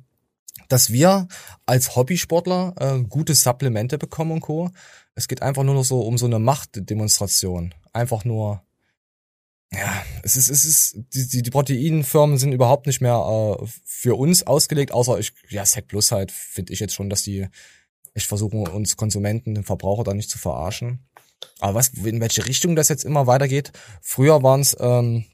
dass 0.69 0.93
wir 0.93 1.27
als 1.65 1.95
Hobbysportler 1.95 2.75
äh, 2.79 3.03
gute 3.03 3.35
Supplemente 3.35 3.97
bekommen 3.97 4.31
und 4.31 4.41
Co. 4.41 4.69
Es 5.15 5.27
geht 5.27 5.41
einfach 5.41 5.63
nur 5.63 5.75
noch 5.75 5.83
so 5.83 6.01
um 6.01 6.17
so 6.17 6.25
eine 6.25 6.39
Machtdemonstration. 6.39 7.73
Einfach 7.91 8.23
nur, 8.23 8.61
ja, 9.73 10.03
es 10.23 10.37
ist, 10.37 10.49
es 10.49 10.63
ist, 10.63 10.95
die, 11.13 11.27
die, 11.27 11.41
die 11.41 11.49
Proteinfirmen 11.49 12.37
sind 12.37 12.53
überhaupt 12.53 12.87
nicht 12.87 13.01
mehr 13.01 13.57
äh, 13.59 13.65
für 13.83 14.15
uns 14.15 14.47
ausgelegt, 14.47 14.93
außer 14.93 15.19
ich, 15.19 15.33
ja, 15.49 15.65
Sec 15.65 15.87
Plus 15.87 16.11
halt, 16.11 16.31
finde 16.31 16.71
ich 16.71 16.79
jetzt 16.79 16.93
schon, 16.93 17.09
dass 17.09 17.23
die 17.23 17.47
echt 18.13 18.27
versuchen, 18.27 18.67
uns 18.67 18.95
Konsumenten, 18.95 19.55
den 19.55 19.63
Verbraucher 19.63 20.03
da 20.03 20.13
nicht 20.13 20.29
zu 20.29 20.37
verarschen. 20.37 21.05
Aber 21.59 21.75
was, 21.75 21.89
in 21.89 22.21
welche 22.21 22.45
Richtung 22.45 22.75
das 22.75 22.89
jetzt 22.89 23.05
immer 23.05 23.27
weitergeht? 23.27 23.71
Früher 24.01 24.43
waren 24.43 24.61
es 24.61 24.75
ähm, 24.79 25.25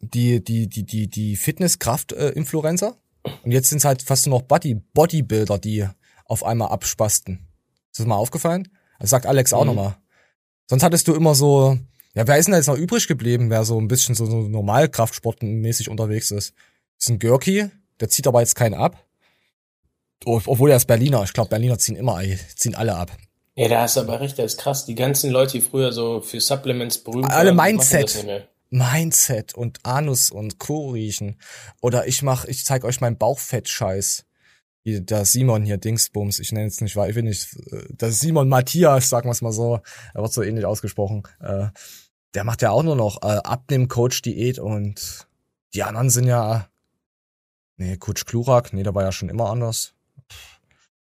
die, 0.00 0.42
die, 0.42 0.68
die, 0.68 0.84
die, 0.84 1.08
die 1.08 1.36
Fitness-Kraft-Influencer. 1.36 2.96
Und 3.44 3.52
jetzt 3.52 3.68
sind 3.68 3.78
es 3.78 3.84
halt 3.84 4.02
fast 4.02 4.26
nur 4.26 4.38
noch 4.40 4.46
Body, 4.46 4.74
Bodybuilder, 4.94 5.58
die 5.58 5.86
auf 6.26 6.44
einmal 6.44 6.68
abspasten. 6.68 7.46
Ist 7.90 8.00
das 8.00 8.06
mal 8.06 8.16
aufgefallen? 8.16 8.68
Das 8.98 9.10
sagt 9.10 9.26
Alex 9.26 9.52
auch 9.52 9.62
Mhm. 9.62 9.68
nochmal. 9.68 9.96
Sonst 10.68 10.82
hattest 10.82 11.06
du 11.08 11.14
immer 11.14 11.34
so, 11.34 11.78
ja, 12.14 12.26
wer 12.26 12.38
ist 12.38 12.46
denn 12.46 12.52
da 12.52 12.58
jetzt 12.58 12.66
noch 12.68 12.76
übrig 12.76 13.06
geblieben, 13.08 13.50
wer 13.50 13.64
so 13.64 13.78
ein 13.80 13.88
bisschen 13.88 14.14
so, 14.14 14.26
so 14.26 14.36
normal 14.48 14.88
Kraftsportmäßig 14.88 15.88
unterwegs 15.88 16.30
ist? 16.30 16.54
Das 16.98 17.06
ist 17.06 17.10
ein 17.10 17.18
Görki, 17.18 17.68
der 18.00 18.08
zieht 18.08 18.26
aber 18.26 18.40
jetzt 18.40 18.54
keinen 18.54 18.74
ab. 18.74 19.04
Oh, 20.24 20.40
Obwohl 20.46 20.70
er 20.70 20.76
ist 20.76 20.86
Berliner. 20.86 21.22
Ich 21.24 21.32
glaube, 21.32 21.50
Berliner 21.50 21.78
ziehen 21.78 21.96
immer, 21.96 22.20
ziehen 22.56 22.74
alle 22.74 22.94
ab. 22.94 23.10
Ja, 23.54 23.68
da 23.68 23.82
hast 23.82 23.96
du 23.96 24.00
aber 24.00 24.20
recht, 24.20 24.38
das 24.38 24.54
ist 24.54 24.60
krass. 24.60 24.86
Die 24.86 24.94
ganzen 24.94 25.30
Leute, 25.30 25.52
die 25.52 25.60
früher 25.60 25.92
so 25.92 26.20
für 26.20 26.40
Supplements 26.40 26.98
berühmt 26.98 27.28
Alle 27.30 27.54
waren, 27.56 27.56
Mindset. 27.74 28.48
Das. 28.78 28.92
Mindset 28.92 29.54
und 29.54 29.84
Anus 29.84 30.30
und 30.30 30.58
Co. 30.58 30.90
riechen. 30.90 31.36
Oder 31.80 32.06
ich 32.06 32.22
mach, 32.22 32.44
ich 32.44 32.64
zeig 32.64 32.84
euch 32.84 33.00
meinen 33.00 33.18
Bauchfett-Scheiß. 33.18 34.24
Der 34.84 35.24
Simon 35.24 35.64
hier, 35.64 35.76
Dingsbums, 35.76 36.40
ich 36.40 36.50
nenne 36.50 36.66
es 36.66 36.80
nicht, 36.80 36.96
weil 36.96 37.10
ich 37.10 37.16
will 37.16 37.22
nicht, 37.22 37.56
äh, 37.70 37.84
der 37.90 38.10
Simon 38.10 38.48
Matthias, 38.48 39.08
sagen 39.08 39.28
wir 39.28 39.32
es 39.32 39.40
mal 39.40 39.52
so, 39.52 39.80
er 40.12 40.22
wird 40.22 40.32
so 40.32 40.42
ähnlich 40.42 40.64
ausgesprochen, 40.64 41.22
äh, 41.38 41.68
der 42.34 42.42
macht 42.42 42.62
ja 42.62 42.70
auch 42.70 42.82
nur 42.82 42.96
noch 42.96 43.22
äh, 43.22 43.26
Abnehmen-Coach-Diät 43.44 44.58
und 44.58 45.28
die 45.74 45.84
anderen 45.84 46.10
sind 46.10 46.26
ja, 46.26 46.68
nee, 47.76 47.96
Coach 47.96 48.24
Klurak, 48.24 48.72
nee, 48.72 48.82
der 48.82 48.94
war 48.94 49.04
ja 49.04 49.12
schon 49.12 49.28
immer 49.28 49.50
anders. 49.50 49.94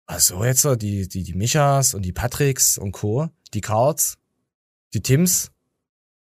Also 0.05 0.43
jetzt 0.43 0.61
so, 0.61 0.75
die, 0.75 1.07
die, 1.07 1.23
die 1.23 1.33
Michas 1.33 1.93
und 1.93 2.03
die 2.03 2.11
Patricks 2.11 2.77
und 2.77 2.91
Co., 2.91 3.29
die 3.53 3.61
Cards, 3.61 4.17
die 4.93 5.01
Tims, 5.01 5.51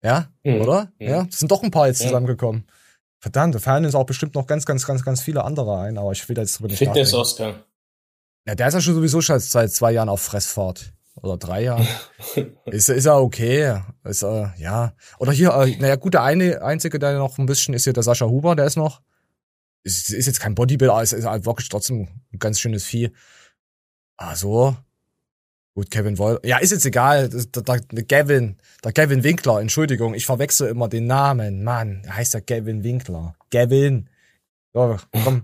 ja, 0.06 0.30
Mhm. 0.44 0.62
oder? 0.62 0.92
Mhm. 1.00 1.08
Ja, 1.08 1.24
das 1.24 1.40
sind 1.40 1.52
doch 1.52 1.64
ein 1.64 1.72
paar 1.72 1.88
jetzt 1.88 2.02
Ja. 2.02 2.08
zusammengekommen. 2.08 2.66
Verdammt, 3.20 3.56
da 3.56 3.60
fallen 3.60 3.86
uns 3.86 3.96
auch 3.96 4.06
bestimmt 4.06 4.36
noch 4.36 4.46
ganz, 4.46 4.66
ganz, 4.66 4.86
ganz, 4.86 5.04
ganz 5.04 5.22
viele 5.22 5.44
andere 5.44 5.80
ein, 5.80 5.98
aber 5.98 6.12
ich 6.12 6.28
will 6.30 6.36
da 6.36 6.42
jetzt 6.44 6.60
drüber 6.60 6.68
nicht 6.70 6.80
nachdenken. 6.82 6.94
Fitness-Oscar. 7.08 7.66
Ja, 8.48 8.54
der 8.56 8.68
ist 8.68 8.74
ja 8.76 8.82
schon 8.82 8.94
sowieso 8.94 9.22
schon 9.22 9.40
seit 9.40 9.72
zwei 9.72 9.92
Jahren 9.94 10.10
auf 10.10 10.22
Fressfahrt. 10.22 10.94
Oder 11.16 11.38
drei 11.38 11.64
Jahren. 11.64 11.88
ist, 12.66 12.90
ist 12.90 13.06
ja 13.06 13.18
okay. 13.18 13.82
Ist, 14.04 14.22
äh, 14.22 14.48
ja. 14.58 14.94
Oder 15.18 15.32
hier, 15.32 15.50
äh, 15.54 15.76
naja, 15.78 15.96
gut, 15.96 16.14
der 16.14 16.24
eine, 16.24 16.62
einzige, 16.62 17.00
der 17.00 17.18
noch 17.18 17.38
ein 17.38 17.46
bisschen 17.46 17.74
ist 17.74 17.86
hier 17.86 17.94
der 17.94 18.04
Sascha 18.04 18.26
Huber, 18.28 18.56
der 18.56 18.66
ist 18.66 18.76
noch. 18.76 19.02
Ist, 19.84 20.12
ist 20.12 20.26
jetzt 20.28 20.40
kein 20.42 20.56
Bodybuilder, 20.56 21.02
ist, 21.02 21.14
ist 21.14 21.26
halt 21.26 21.46
wirklich 21.46 21.70
trotzdem 21.70 22.08
ein 22.34 22.40
ganz 22.40 22.60
schönes 22.60 22.84
Vieh. 22.84 23.12
Ah, 24.18 24.36
so. 24.36 24.76
Gut, 25.76 25.92
Kevin 25.92 26.18
Woll. 26.18 26.40
Ja, 26.46 26.58
ist 26.60 26.72
jetzt 26.72 26.86
egal. 26.86 27.28
Das, 27.30 27.52
der, 27.52 27.62
der, 27.64 27.82
der 27.92 28.04
Gavin, 28.06 28.56
der 28.84 28.94
Gavin 28.94 29.24
Winkler, 29.24 29.60
Entschuldigung, 29.60 30.14
ich 30.14 30.26
verwechsel 30.26 30.70
immer 30.70 30.88
den 30.88 31.06
Namen. 31.06 31.64
Mann, 31.66 32.02
er 32.06 32.16
heißt 32.16 32.34
ja 32.34 32.40
Gavin 32.40 32.84
Winkler. 32.84 33.36
Gavin. 33.52 34.10
So, 34.74 34.98
komm. 35.24 35.44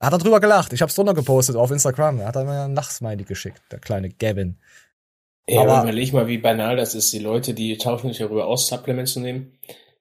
Hat 0.00 0.12
er 0.12 0.18
drüber 0.18 0.40
gelacht. 0.40 0.72
Ich 0.72 0.82
hab's 0.82 0.96
drunter 0.96 1.14
gepostet 1.14 1.54
auf 1.56 1.70
Instagram. 1.70 2.18
Er 2.20 2.26
hat 2.26 2.36
dann 2.36 2.46
mal 2.46 2.64
ein 2.64 2.74
Lachsmiley 2.74 3.24
geschickt, 3.24 3.62
der 3.70 3.78
kleine 3.78 4.10
Gavin. 4.10 4.58
Ja, 5.48 5.60
Aber- 5.62 5.74
aber 5.74 5.82
überleg 5.84 6.12
mal, 6.12 6.26
wie 6.26 6.38
banal 6.38 6.76
das 6.76 6.94
ist. 6.96 7.12
Die 7.12 7.18
Leute, 7.20 7.54
die 7.54 7.78
tauschen 7.78 8.08
sich 8.08 8.18
darüber 8.18 8.46
aus, 8.46 8.66
Supplements 8.66 9.12
zu 9.12 9.20
nehmen. 9.20 9.56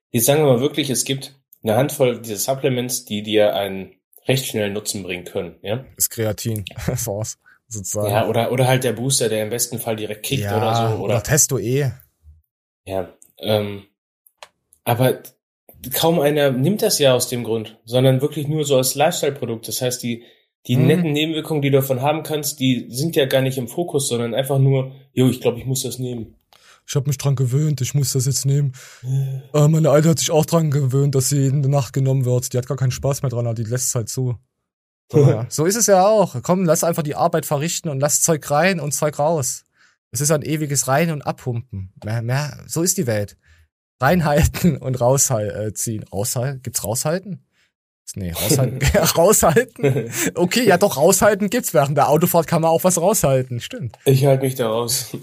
Jetzt 0.10 0.26
sagen 0.26 0.44
wir 0.44 0.52
mal 0.54 0.62
wirklich, 0.62 0.90
es 0.90 1.06
gibt 1.06 1.36
eine 1.64 1.76
Handvoll 1.76 2.22
dieser 2.22 2.38
Supplements, 2.38 3.06
die 3.06 3.22
dir 3.24 3.56
einen 3.56 3.94
recht 4.28 4.48
schnellen 4.48 4.74
Nutzen 4.74 5.04
bringen 5.04 5.26
können, 5.26 5.56
ja? 5.62 5.86
Das 5.96 6.10
Kreatin. 6.10 6.66
Source, 6.96 7.38
sozusagen. 7.74 8.10
Ja, 8.10 8.28
oder, 8.28 8.52
oder 8.52 8.68
halt 8.68 8.84
der 8.84 8.94
Booster, 8.94 9.28
der 9.30 9.44
im 9.44 9.50
besten 9.50 9.80
Fall 9.80 9.96
direkt 9.96 10.24
kickt 10.24 10.44
Ja, 10.44 10.58
oder 10.58 10.76
so, 10.76 11.04
oder, 11.04 11.16
oder 11.16 11.24
Testo 11.24 11.58
E. 11.60 11.92
ja, 12.86 13.10
ähm, 13.40 13.84
aber 14.84 15.20
kaum 15.94 16.20
einer 16.20 16.52
nimmt 16.52 16.82
das 16.82 17.00
ja 17.00 17.14
aus 17.14 17.28
dem 17.28 17.44
Grund, 17.44 17.78
sondern 17.86 18.22
wirklich 18.22 18.48
nur 18.48 18.66
so 18.66 18.78
als 18.78 18.96
Lifestyle-Produkt. 18.96 19.68
Das 19.68 19.82
heißt, 19.82 20.02
die, 20.04 20.24
die 20.68 20.78
Mhm. 20.78 20.88
netten 20.88 21.12
Nebenwirkungen, 21.14 21.62
die 21.62 21.72
du 21.72 21.78
davon 21.78 22.02
haben 22.02 22.24
kannst, 22.24 22.60
die 22.60 22.88
sind 22.90 23.16
ja 23.16 23.26
gar 23.26 23.42
nicht 23.42 23.58
im 23.58 23.68
Fokus, 23.68 24.08
sondern 24.08 24.34
einfach 24.34 24.60
nur, 24.60 24.94
jo, 25.14 25.28
ich 25.30 25.42
glaube, 25.42 25.60
ich 25.60 25.66
muss 25.66 25.84
das 25.84 26.00
nehmen. 26.00 26.36
Ich 26.88 26.96
habe 26.96 27.08
mich 27.08 27.18
dran 27.18 27.36
gewöhnt, 27.38 27.80
ich 27.80 27.94
muss 27.94 28.12
das 28.12 28.26
jetzt 28.26 28.46
nehmen. 28.46 28.74
Äh, 29.54 29.68
meine 29.70 29.90
Alte 29.90 30.10
hat 30.10 30.20
sich 30.20 30.32
auch 30.32 30.46
dran 30.46 30.70
gewöhnt, 30.70 31.16
dass 31.16 31.30
sie 31.30 31.48
in 31.48 31.62
der 31.62 31.72
Nacht 31.72 31.94
genommen 31.94 32.26
wird. 32.26 32.52
Die 32.52 32.58
hat 32.58 32.68
gar 32.68 32.76
keinen 32.78 32.92
Spaß 32.92 33.22
mehr 33.22 33.30
dran, 33.30 33.56
die 33.56 33.64
lässt 33.64 33.88
es 33.88 33.96
halt 33.96 34.10
zu. 34.10 34.36
So, 35.12 35.46
so 35.50 35.66
ist 35.66 35.76
es 35.76 35.88
ja 35.88 36.06
auch. 36.06 36.42
Komm, 36.42 36.66
lass 36.66 36.84
einfach 36.84 37.04
die 37.04 37.16
Arbeit 37.16 37.46
verrichten 37.46 37.90
und 37.90 38.00
lass 38.00 38.22
Zeug 38.22 38.50
rein 38.50 38.80
und 38.80 38.94
Zeug 38.94 39.20
raus. 39.20 39.66
Es 40.12 40.22
ist 40.22 40.32
ein 40.32 40.44
ewiges 40.44 40.88
Rein- 40.88 41.12
und 41.12 41.24
Abpumpen. 41.24 41.92
Mehr, 42.04 42.22
mehr, 42.22 42.58
so 42.68 42.84
ist 42.84 42.98
die 42.98 43.08
Welt. 43.08 43.38
Reinhalten 44.02 44.78
und 44.82 45.00
rausziehen. 45.00 46.04
Raushal 46.12 46.60
Gibt's 46.60 46.84
raushalten? 46.84 47.46
Nee, 48.16 48.32
raushalten. 48.32 48.80
raushalten? 49.18 50.12
Okay, 50.36 50.68
ja 50.68 50.78
doch, 50.78 50.98
raushalten 50.98 51.50
gibt's. 51.50 51.74
Während 51.74 51.98
der 51.98 52.10
Autofahrt 52.10 52.46
kann 52.46 52.62
man 52.62 52.70
auch 52.70 52.84
was 52.84 53.02
raushalten. 53.02 53.60
Stimmt. 53.60 53.98
Ich 54.06 54.26
halte 54.26 54.44
mich 54.44 54.54
da 54.54 54.68
raus. 54.68 55.18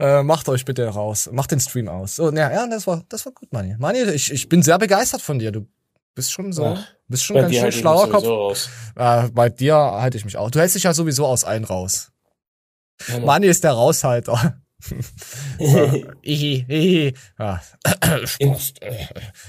äh, 0.00 0.22
macht 0.24 0.48
euch 0.48 0.64
bitte 0.64 0.86
raus. 0.88 1.28
Macht 1.30 1.52
den 1.52 1.60
Stream 1.60 1.88
aus. 1.88 2.16
So, 2.16 2.32
ja, 2.32 2.50
ja, 2.50 2.66
das 2.66 2.86
war, 2.88 3.04
das 3.08 3.24
war 3.26 3.32
gut, 3.32 3.52
Manni. 3.52 3.76
Manni, 3.78 4.02
ich, 4.02 4.32
ich 4.32 4.48
bin 4.48 4.62
sehr 4.62 4.78
begeistert 4.78 5.20
von 5.20 5.38
dir. 5.38 5.52
Du 5.52 5.68
bist 6.14 6.32
schon 6.32 6.52
so, 6.52 6.64
Ach, 6.76 6.86
bist 7.08 7.24
schon 7.24 7.34
bei 7.34 7.42
ganz 7.42 7.56
schön 7.56 7.72
schlauer 7.72 8.08
Kopf. 8.10 8.68
Äh, 8.96 9.28
bei 9.30 9.48
dir 9.48 9.74
halte 9.76 10.16
ich 10.16 10.24
mich 10.24 10.36
auch. 10.36 10.50
Du 10.50 10.60
hältst 10.60 10.76
dich 10.76 10.84
ja 10.84 10.94
sowieso 10.94 11.26
aus 11.26 11.44
allen 11.44 11.64
raus. 11.64 12.10
Ja, 13.08 13.14
Mann. 13.14 13.24
Manni 13.26 13.46
ist 13.48 13.64
der 13.64 13.72
Raushalter. 13.72 14.58
Ja. 17.38 17.60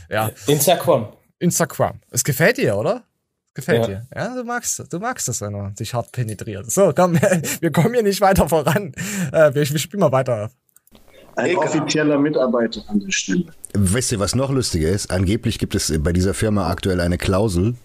Ja. 0.09 0.31
Instagram. 0.47 1.13
Instagram. 1.39 1.99
Es 2.11 2.23
gefällt 2.23 2.57
dir, 2.57 2.77
oder? 2.77 3.03
Gefällt 3.53 3.81
Ja. 3.81 3.87
dir. 3.87 4.07
Ja, 4.15 4.35
du 4.35 4.43
magst, 4.43 4.81
du 4.91 4.99
magst 4.99 5.27
es, 5.29 5.41
wenn 5.41 5.53
man 5.53 5.75
sich 5.75 5.93
hart 5.93 6.11
penetriert. 6.11 6.69
So, 6.71 6.93
komm, 6.95 7.13
wir 7.61 7.71
kommen 7.71 7.93
hier 7.93 8.03
nicht 8.03 8.21
weiter 8.21 8.47
voran. 8.49 8.93
Äh, 9.31 9.53
wir, 9.53 9.69
wir 9.69 9.79
spielen 9.79 10.01
mal 10.01 10.11
weiter. 10.11 10.51
Ein 11.35 11.55
offizieller 11.57 12.17
Mitarbeiter 12.17 12.81
an 12.87 12.99
der 12.99 13.11
Stelle. 13.11 13.45
Wisst 13.73 14.11
ihr, 14.11 14.19
was 14.19 14.35
noch 14.35 14.51
lustiger 14.51 14.89
ist? 14.89 15.11
Angeblich 15.11 15.59
gibt 15.59 15.75
es 15.75 15.93
bei 15.99 16.13
dieser 16.13 16.33
Firma 16.33 16.69
aktuell 16.69 17.01
eine 17.01 17.17
Klausel, 17.17 17.75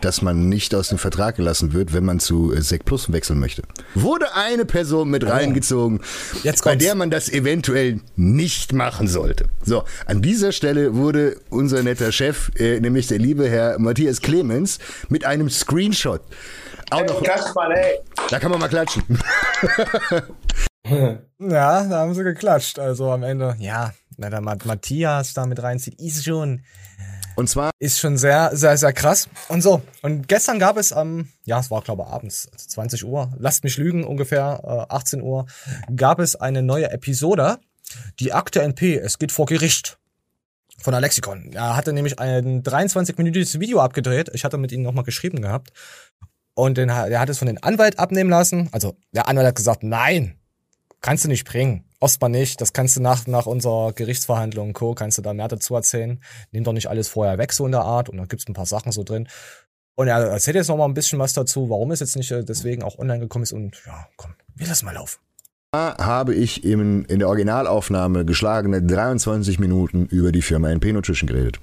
dass 0.00 0.22
man 0.22 0.48
nicht 0.48 0.74
aus 0.74 0.88
dem 0.88 0.98
Vertrag 0.98 1.36
gelassen 1.36 1.72
wird, 1.72 1.92
wenn 1.92 2.04
man 2.04 2.20
zu 2.20 2.52
Sec 2.60 2.84
Plus 2.84 3.12
wechseln 3.12 3.40
möchte. 3.40 3.62
Wurde 3.94 4.34
eine 4.34 4.64
Person 4.64 5.10
mit 5.10 5.26
reingezogen, 5.26 6.00
Jetzt 6.42 6.64
bei 6.64 6.76
der 6.76 6.94
man 6.94 7.10
das 7.10 7.28
eventuell 7.28 8.00
nicht 8.16 8.72
machen 8.72 9.08
sollte. 9.08 9.46
So, 9.64 9.84
an 10.06 10.22
dieser 10.22 10.52
Stelle 10.52 10.94
wurde 10.94 11.36
unser 11.50 11.82
netter 11.82 12.12
Chef, 12.12 12.50
äh, 12.56 12.80
nämlich 12.80 13.08
der 13.08 13.18
liebe 13.18 13.48
Herr 13.48 13.78
Matthias 13.78 14.20
Clemens, 14.20 14.78
mit 15.08 15.24
einem 15.24 15.50
Screenshot 15.50 16.20
auch 16.90 17.04
noch. 17.04 17.22
Ey. 17.22 17.98
Da 18.30 18.38
kann 18.38 18.50
man 18.50 18.60
mal 18.60 18.68
klatschen. 18.68 19.02
Ja, 21.40 21.84
da 21.84 21.98
haben 22.00 22.14
sie 22.14 22.24
geklatscht. 22.24 22.78
Also 22.80 23.12
am 23.12 23.22
Ende, 23.22 23.54
ja, 23.60 23.92
na, 24.16 24.28
der 24.28 24.40
Mat- 24.40 24.66
Matthias 24.66 25.34
da 25.34 25.46
mit 25.46 25.62
reinzieht, 25.62 26.00
ist 26.00 26.24
schon, 26.24 26.64
Und 27.36 27.48
zwar 27.48 27.70
ist 27.78 28.00
schon 28.00 28.16
sehr, 28.16 28.50
sehr, 28.56 28.76
sehr 28.76 28.92
krass. 28.92 29.28
Und 29.48 29.62
so. 29.62 29.80
Und 30.02 30.26
gestern 30.26 30.58
gab 30.58 30.76
es 30.76 30.92
am, 30.92 31.28
ja, 31.44 31.60
es 31.60 31.70
war 31.70 31.80
glaube 31.82 32.02
ich 32.06 32.12
abends, 32.12 32.48
also 32.52 32.66
20 32.68 33.04
Uhr, 33.04 33.32
lasst 33.38 33.62
mich 33.62 33.76
lügen, 33.76 34.02
ungefähr 34.04 34.86
äh, 34.90 34.92
18 34.94 35.22
Uhr, 35.22 35.46
gab 35.94 36.18
es 36.18 36.34
eine 36.34 36.62
neue 36.62 36.90
Episode, 36.90 37.58
die 38.18 38.32
Akte 38.32 38.62
NP, 38.62 38.96
es 38.98 39.18
geht 39.20 39.30
vor 39.30 39.46
Gericht. 39.46 39.98
von 40.80 40.92
der 40.92 41.00
Lexikon. 41.00 41.52
Er 41.54 41.76
hatte 41.76 41.92
nämlich 41.92 42.18
ein 42.18 42.62
23-minütiges 42.64 43.58
Video 43.60 43.80
abgedreht. 43.80 44.30
Ich 44.34 44.44
hatte 44.44 44.58
mit 44.58 44.70
ihm 44.72 44.82
nochmal 44.82 45.04
geschrieben 45.04 45.40
gehabt. 45.42 45.72
Und 46.54 46.78
den, 46.78 46.88
er 46.88 47.18
hat 47.20 47.28
es 47.28 47.38
von 47.38 47.46
den 47.46 47.62
Anwalt 47.62 47.98
abnehmen 48.00 48.30
lassen. 48.30 48.68
Also 48.72 48.96
der 49.12 49.26
Anwalt 49.28 49.46
hat 49.48 49.54
gesagt, 49.56 49.82
nein, 49.84 50.37
kannst 51.00 51.24
du 51.24 51.28
nicht 51.28 51.44
bringen. 51.44 51.84
Ostbar 52.00 52.28
nicht. 52.28 52.60
Das 52.60 52.72
kannst 52.72 52.96
du 52.96 53.02
nach, 53.02 53.26
nach 53.26 53.46
unserer 53.46 53.92
Gerichtsverhandlung 53.92 54.68
und 54.68 54.72
Co. 54.72 54.94
kannst 54.94 55.18
du 55.18 55.22
da 55.22 55.34
mehr 55.34 55.48
dazu 55.48 55.74
erzählen. 55.74 56.20
Nimm 56.52 56.64
doch 56.64 56.72
nicht 56.72 56.88
alles 56.88 57.08
vorher 57.08 57.38
weg, 57.38 57.52
so 57.52 57.66
in 57.66 57.72
der 57.72 57.82
Art. 57.82 58.08
Und 58.08 58.18
da 58.18 58.24
gibt's 58.24 58.46
ein 58.48 58.54
paar 58.54 58.66
Sachen 58.66 58.92
so 58.92 59.02
drin. 59.02 59.28
Und 59.96 60.06
er 60.06 60.18
erzählt 60.18 60.54
jetzt 60.54 60.68
noch 60.68 60.76
mal 60.76 60.84
ein 60.84 60.94
bisschen 60.94 61.18
was 61.18 61.32
dazu, 61.32 61.70
warum 61.70 61.90
es 61.90 61.98
jetzt 61.98 62.14
nicht 62.14 62.30
äh, 62.30 62.44
deswegen 62.44 62.84
auch 62.84 62.98
online 62.98 63.18
gekommen 63.18 63.42
ist. 63.42 63.52
Und 63.52 63.82
ja, 63.84 64.06
komm, 64.16 64.34
wir 64.54 64.68
lassen 64.68 64.84
mal 64.84 64.94
laufen. 64.94 65.18
Da 65.72 65.96
habe 65.98 66.34
ich 66.34 66.64
in, 66.64 67.04
in 67.06 67.18
der 67.18 67.28
Originalaufnahme 67.28 68.24
geschlagene 68.24 68.80
23 68.80 69.58
Minuten 69.58 70.06
über 70.06 70.30
die 70.30 70.40
Firma 70.40 70.70
NP 70.70 70.92
Nutrition 70.92 71.26
geredet. 71.26 71.58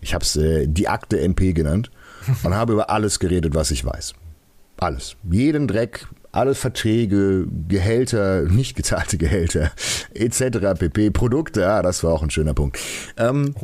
Ich 0.00 0.12
habe 0.12 0.24
es 0.24 0.34
äh, 0.36 0.66
die 0.66 0.88
Akte 0.88 1.20
NP 1.20 1.52
genannt 1.52 1.90
und 2.42 2.54
habe 2.54 2.72
über 2.72 2.90
alles 2.90 3.20
geredet, 3.20 3.54
was 3.54 3.70
ich 3.70 3.84
weiß. 3.84 4.14
Alles. 4.78 5.16
Jeden 5.30 5.68
Dreck, 5.68 6.08
alle 6.32 6.54
Verträge, 6.54 7.46
Gehälter, 7.68 8.42
nicht 8.48 8.74
gezahlte 8.76 9.18
Gehälter, 9.18 9.70
etc. 10.14 10.78
pp. 10.78 11.10
Produkte, 11.10 11.68
ah, 11.68 11.82
das 11.82 12.02
war 12.02 12.12
auch 12.12 12.22
ein 12.22 12.30
schöner 12.30 12.54
Punkt. 12.54 12.78
Ähm, 13.16 13.54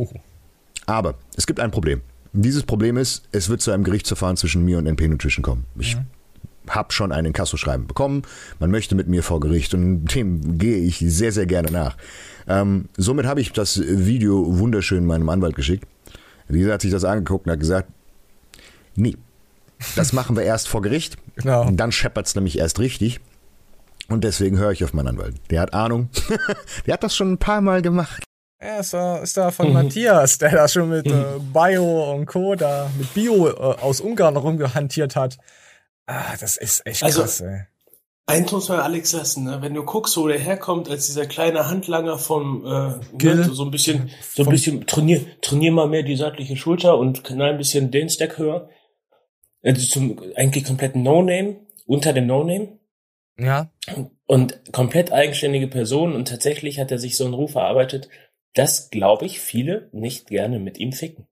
aber 0.87 1.15
es 1.37 1.47
gibt 1.47 1.61
ein 1.61 1.71
Problem. 1.71 2.03
Dieses 2.33 2.63
Problem 2.63 2.97
ist, 2.97 3.25
es 3.33 3.49
wird 3.49 3.63
zu 3.63 3.71
einem 3.71 3.85
Gerichtsverfahren 3.85 4.37
zwischen 4.37 4.65
mir 4.65 4.79
und 4.79 4.87
NP 4.87 5.09
Nutrition 5.09 5.43
kommen. 5.43 5.65
Ich 5.79 5.97
habe 6.69 6.93
schon 6.93 7.13
ein 7.13 7.25
Inkassoschreiben 7.25 7.87
bekommen. 7.87 8.23
Man 8.59 8.71
möchte 8.71 8.95
mit 8.95 9.09
mir 9.09 9.23
vor 9.23 9.41
Gericht 9.41 9.73
und 9.75 10.05
dem 10.15 10.59
gehe 10.59 10.79
ich 10.79 10.99
sehr, 10.99 11.33
sehr 11.33 11.47
gerne 11.47 11.71
nach. 11.71 11.97
Ähm, 12.47 12.89
somit 12.97 13.27
habe 13.27 13.41
ich 13.41 13.53
das 13.53 13.81
Video 13.81 14.59
wunderschön 14.59 15.07
meinem 15.07 15.29
Anwalt 15.31 15.57
geschickt. 15.57 15.87
Dieser 16.49 16.75
hat 16.75 16.83
sich 16.83 16.91
das 16.91 17.05
angeguckt 17.05 17.47
und 17.47 17.53
hat 17.53 17.61
gesagt, 17.61 17.91
nee, 18.95 19.17
das 19.97 20.13
machen 20.13 20.37
wir 20.37 20.43
erst 20.45 20.69
vor 20.69 20.83
Gericht. 20.83 21.17
Genau. 21.37 21.69
Dann 21.71 21.93
scheppert's 21.93 22.35
nämlich 22.35 22.59
erst 22.59 22.79
richtig. 22.79 23.21
Und 24.09 24.25
deswegen 24.25 24.59
höre 24.59 24.73
ich 24.73 24.83
auf 24.85 24.93
meinen 24.95 25.09
Anwalt. 25.09 25.37
Der 25.51 25.61
hat 25.61 25.75
Ahnung. 25.75 26.09
Der 26.87 26.95
hat 26.95 27.03
das 27.03 27.15
schon 27.15 27.33
ein 27.33 27.39
paar 27.39 27.61
Mal 27.61 27.83
gemacht. 27.83 28.23
Er 28.61 28.81
ist 28.81 28.93
da, 28.93 29.19
ist 29.19 29.37
da 29.37 29.51
von 29.53 29.73
Matthias, 29.73 30.39
der 30.39 30.51
da 30.51 30.67
schon 30.67 30.89
mit 30.89 31.07
äh, 31.07 31.25
Bio 31.53 32.13
und 32.13 32.27
Co. 32.27 32.55
da 32.57 32.91
mit 32.99 33.13
Bio 33.15 33.49
äh, 33.49 33.53
aus 33.53 34.01
Ungarn 34.01 34.37
rumgehantiert 34.37 35.15
hat. 35.15 35.37
Ah, 36.07 36.37
das 36.41 36.57
ist 36.57 36.85
echt 36.87 37.03
Also- 37.05 37.21
krass, 37.21 37.41
ey. 37.41 37.63
Eins 38.27 38.53
muss 38.53 38.69
man 38.69 38.81
Alex 38.81 39.13
lassen, 39.15 39.45
ne? 39.45 39.63
wenn 39.63 39.73
du 39.73 39.83
guckst, 39.85 40.15
wo 40.19 40.29
der 40.29 40.39
herkommt, 40.39 40.91
als 40.91 41.07
dieser 41.07 41.25
kleine 41.25 41.67
Handlanger 41.71 42.19
vom 42.19 42.63
äh, 42.67 43.17
Gil. 43.17 43.37
ne? 43.37 43.45
so 43.45 43.65
ein 43.65 43.71
bisschen, 43.71 44.11
so 44.35 44.43
ein 44.43 44.51
bisschen 44.51 44.87
trainier, 44.87 45.23
trainier 45.41 45.73
mal 45.73 45.89
mehr 45.89 46.03
die 46.03 46.15
seitliche 46.17 46.55
Schulter 46.55 46.99
und 46.99 47.25
knall 47.25 47.53
ein 47.53 47.57
bisschen 47.57 47.91
den 47.91 48.11
Stack 48.11 48.37
höher. 48.37 48.69
Also 49.63 49.87
zum 49.87 50.21
eigentlich 50.37 50.65
komplett 50.65 50.97
No-Name, 50.97 51.57
unter 51.87 52.13
dem 52.13 52.27
No-Name 52.27 52.79
Ja. 53.39 53.71
und 54.27 54.73
komplett 54.73 55.13
eigenständige 55.13 55.69
Person 55.69 56.15
und 56.15 56.29
tatsächlich 56.29 56.79
hat 56.79 56.91
er 56.91 56.99
sich 56.99 57.17
so 57.17 57.25
einen 57.25 57.35
Ruf 57.35 57.55
erarbeitet, 57.55 58.09
dass, 58.55 58.91
glaube 58.91 59.27
ich, 59.27 59.41
viele 59.41 59.89
nicht 59.93 60.29
gerne 60.29 60.59
mit 60.59 60.79
ihm 60.79 60.93
ficken. 60.93 61.27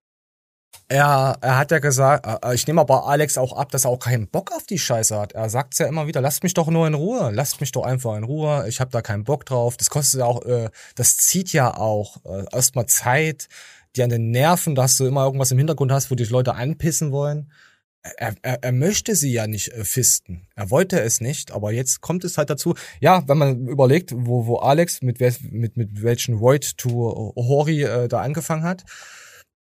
Er, 0.89 1.39
er 1.41 1.59
hat 1.59 1.73
ja 1.73 1.81
gesagt, 1.81 2.45
äh, 2.45 2.55
ich 2.55 2.67
nehme 2.67 2.81
aber 2.81 3.07
Alex 3.07 3.39
auch 3.39 3.53
ab, 3.57 3.73
dass 3.73 3.85
er 3.85 3.91
auch 3.91 3.99
keinen 3.99 4.29
Bock 4.29 4.53
auf 4.53 4.65
die 4.67 4.79
Scheiße 4.79 5.19
hat. 5.19 5.33
Er 5.33 5.49
sagt's 5.51 5.79
ja 5.79 5.87
immer 5.87 6.07
wieder, 6.07 6.21
lasst 6.21 6.45
mich 6.45 6.55
doch 6.55 6.69
nur 6.69 6.87
in 6.87 6.95
Ruhe, 6.95 7.31
lasst 7.33 7.61
mich 7.61 7.73
doch 7.73 7.83
einfach 7.83 8.17
in 8.17 8.23
Ruhe, 8.23 8.67
ich 8.69 8.79
habe 8.81 8.91
da 8.93 9.03
keinen 9.03 9.25
Bock 9.25 9.45
drauf. 9.47 9.77
Das 9.77 9.91
kostet 9.91 10.21
ja 10.21 10.27
auch, 10.27 10.45
äh, 10.45 10.71
das 10.95 11.17
zieht 11.17 11.53
ja 11.53 11.77
auch 11.77 12.19
äh, 12.25 12.45
erstmal 12.53 12.87
Zeit, 12.87 13.49
die 13.97 14.03
an 14.03 14.11
den 14.11 14.31
Nerven, 14.31 14.75
dass 14.77 14.97
du 14.97 15.07
immer 15.07 15.25
irgendwas 15.25 15.51
im 15.51 15.59
Hintergrund 15.59 15.91
hast, 15.91 16.11
wo 16.11 16.15
dich 16.15 16.31
Leute 16.31 16.55
anpissen 16.55 17.11
wollen. 17.11 17.51
Er, 18.17 18.35
er, 18.43 18.63
er 18.63 18.73
möchte 18.73 19.15
sie 19.15 19.33
ja 19.33 19.47
nicht 19.47 19.69
äh, 19.69 19.85
fisten. 19.85 20.47
Er 20.55 20.71
wollte 20.71 21.01
es 21.01 21.21
nicht, 21.21 21.53
aber 21.53 21.73
jetzt 21.73 22.01
kommt 22.01 22.25
es 22.25 22.39
halt 22.39 22.51
dazu. 22.51 22.75
Ja, 23.01 23.27
wenn 23.27 23.39
man 23.39 23.67
überlegt, 23.67 24.13
wo, 24.15 24.47
wo 24.47 24.57
Alex 24.57 25.03
mit, 25.03 25.21
mit, 25.21 25.77
mit 25.77 26.03
welchen 26.03 26.41
Void 26.41 26.77
to 26.79 27.35
Hori 27.37 27.83
äh, 27.83 28.09
da 28.09 28.21
angefangen 28.21 28.65
hat. 28.65 28.85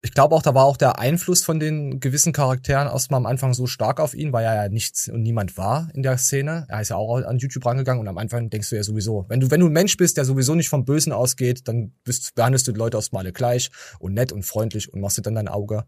Ich 0.05 0.13
glaube 0.13 0.35
auch, 0.35 0.43
da 0.43 0.53
war 0.53 0.65
auch 0.65 0.77
der 0.77 0.99
Einfluss 0.99 1.43
von 1.43 1.59
den 1.59 1.99
gewissen 1.99 2.31
Charakteren 2.31 2.87
erstmal 2.87 3.17
am 3.17 3.25
Anfang 3.25 3.55
so 3.55 3.65
stark 3.65 3.99
auf 3.99 4.13
ihn, 4.13 4.31
weil 4.33 4.45
er 4.45 4.53
ja 4.53 4.69
nichts 4.69 5.09
und 5.09 5.23
niemand 5.23 5.57
war 5.57 5.89
in 5.95 6.03
der 6.03 6.19
Szene. 6.19 6.67
Er 6.69 6.81
ist 6.81 6.89
ja 6.89 6.95
auch 6.95 7.15
an 7.23 7.39
YouTube 7.39 7.65
rangegangen 7.65 8.01
und 8.01 8.07
am 8.07 8.19
Anfang 8.19 8.51
denkst 8.51 8.69
du 8.69 8.75
ja 8.75 8.83
sowieso, 8.83 9.25
wenn 9.29 9.39
du, 9.39 9.49
wenn 9.49 9.61
du 9.61 9.65
ein 9.65 9.71
Mensch 9.71 9.97
bist, 9.97 10.17
der 10.17 10.25
sowieso 10.25 10.53
nicht 10.53 10.69
vom 10.69 10.85
Bösen 10.85 11.11
ausgeht, 11.11 11.67
dann 11.67 11.91
bist, 12.03 12.35
behandelst 12.35 12.67
du 12.67 12.71
die 12.71 12.77
Leute 12.77 12.97
erstmal 12.97 13.21
alle 13.23 13.33
gleich 13.33 13.71
und 13.97 14.13
nett 14.13 14.31
und 14.31 14.43
freundlich 14.43 14.93
und 14.93 15.01
machst 15.01 15.17
dir 15.17 15.23
dann 15.23 15.33
dein 15.33 15.47
Auge 15.47 15.85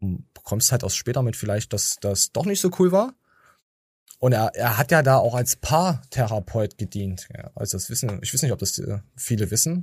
bekommst 0.00 0.72
halt 0.72 0.82
erst 0.82 0.96
später 0.96 1.22
mit 1.22 1.36
vielleicht, 1.36 1.72
dass 1.72 1.96
das 2.00 2.32
doch 2.32 2.44
nicht 2.44 2.60
so 2.60 2.70
cool 2.78 2.92
war. 2.92 3.14
Und 4.18 4.32
er, 4.32 4.54
er 4.54 4.78
hat 4.78 4.90
ja 4.90 5.02
da 5.02 5.18
auch 5.18 5.34
als 5.34 5.56
Paartherapeut 5.56 6.78
gedient. 6.78 7.28
Ja, 7.36 7.50
also 7.54 7.76
das 7.76 7.90
wissen, 7.90 8.18
ich 8.22 8.32
weiß 8.32 8.42
nicht, 8.42 8.52
ob 8.52 8.58
das 8.58 8.78
äh, 8.78 8.98
viele 9.14 9.50
wissen. 9.50 9.82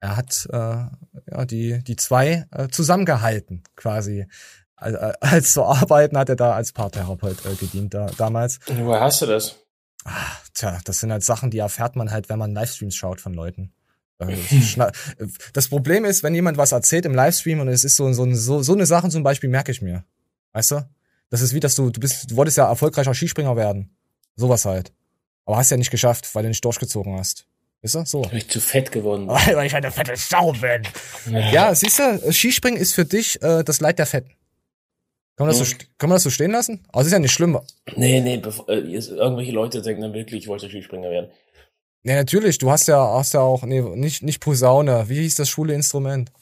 Er 0.00 0.16
hat 0.16 0.48
äh, 0.52 0.56
ja, 0.56 1.44
die, 1.44 1.82
die 1.82 1.96
zwei 1.96 2.46
äh, 2.52 2.68
zusammengehalten, 2.68 3.64
quasi. 3.74 4.26
Als, 4.76 4.94
äh, 4.94 5.12
als 5.20 5.52
zu 5.52 5.64
arbeiten 5.64 6.16
hat 6.16 6.28
er 6.28 6.36
da 6.36 6.54
als 6.54 6.72
Paartherapeut 6.72 7.44
äh, 7.44 7.54
gedient 7.56 7.94
da, 7.94 8.06
damals. 8.16 8.60
Woher 8.66 9.00
hast 9.00 9.22
du 9.22 9.26
das? 9.26 9.56
Tja, 10.54 10.80
das 10.84 11.00
sind 11.00 11.12
halt 11.12 11.22
Sachen, 11.22 11.50
die 11.50 11.58
erfährt 11.58 11.96
man 11.96 12.10
halt, 12.10 12.28
wenn 12.28 12.38
man 12.38 12.52
Livestreams 12.52 12.94
schaut 12.94 13.20
von 13.20 13.34
Leuten. 13.34 13.72
Schna- 14.28 14.92
Das 15.52 15.68
Problem 15.68 16.04
ist, 16.04 16.22
wenn 16.22 16.34
jemand 16.34 16.56
was 16.58 16.72
erzählt 16.72 17.04
im 17.06 17.14
Livestream 17.14 17.60
und 17.60 17.68
es 17.68 17.84
ist 17.84 17.96
so, 17.96 18.12
so, 18.12 18.32
so, 18.34 18.62
so 18.62 18.72
eine 18.74 18.86
Sache 18.86 19.08
zum 19.08 19.22
Beispiel, 19.22 19.48
merke 19.50 19.72
ich 19.72 19.82
mir. 19.82 20.04
Weißt 20.52 20.72
du? 20.72 20.88
Das 21.30 21.40
ist 21.40 21.54
wie, 21.54 21.60
dass 21.60 21.74
du, 21.74 21.90
du 21.90 22.00
bist, 22.00 22.30
du 22.30 22.36
wolltest 22.36 22.58
ja 22.58 22.68
erfolgreicher 22.68 23.14
Skispringer 23.14 23.56
werden. 23.56 23.96
Sowas 24.36 24.64
halt. 24.64 24.92
Aber 25.46 25.56
hast 25.56 25.70
ja 25.70 25.76
nicht 25.76 25.90
geschafft, 25.90 26.34
weil 26.34 26.42
du 26.42 26.48
nicht 26.50 26.64
durchgezogen 26.64 27.18
hast. 27.18 27.46
Weißt 27.82 27.94
du? 27.96 28.04
So. 28.04 28.24
Weil 28.26 28.36
ich 28.38 28.48
zu 28.48 28.60
fett 28.60 28.92
geworden 28.92 29.26
bin. 29.26 29.34
Weil 29.56 29.66
ich 29.66 29.74
eine 29.74 29.90
fette 29.90 30.14
Sau 30.16 30.52
bin. 30.52 30.82
Ja, 31.52 31.74
siehst 31.74 31.98
du, 31.98 32.32
Skispringen 32.32 32.80
ist 32.80 32.94
für 32.94 33.04
dich 33.04 33.42
äh, 33.42 33.64
das 33.64 33.80
Leid 33.80 33.98
der 33.98 34.06
Fetten. 34.06 34.30
Kann 35.36 35.46
man, 35.48 35.58
das 35.58 35.70
so, 35.70 35.76
kann 35.98 36.10
man 36.10 36.16
das 36.16 36.22
so 36.22 36.30
stehen 36.30 36.50
lassen? 36.52 36.84
Aber 36.90 37.00
es 37.00 37.06
ist 37.06 37.12
ja 37.14 37.18
nicht 37.18 37.32
schlimm. 37.32 37.58
Nee, 37.96 38.20
nee, 38.20 38.36
bevor, 38.36 38.68
äh, 38.68 38.74
irgendwelche 38.80 39.50
Leute 39.52 39.80
denken 39.82 40.02
dann 40.02 40.12
wirklich, 40.12 40.42
ich 40.42 40.48
wollte 40.48 40.68
Skispringer 40.68 41.10
werden. 41.10 41.30
Ja, 42.04 42.16
natürlich, 42.16 42.58
du 42.58 42.70
hast 42.70 42.88
ja, 42.88 42.98
hast 43.14 43.34
ja 43.34 43.40
auch, 43.40 43.62
nee, 43.62 43.80
nicht, 43.80 44.22
nicht 44.22 44.40
Posaune. 44.40 45.08
Wie 45.08 45.20
hieß 45.20 45.36
das 45.36 45.48
schwule 45.48 45.74
Instrument? 45.74 46.32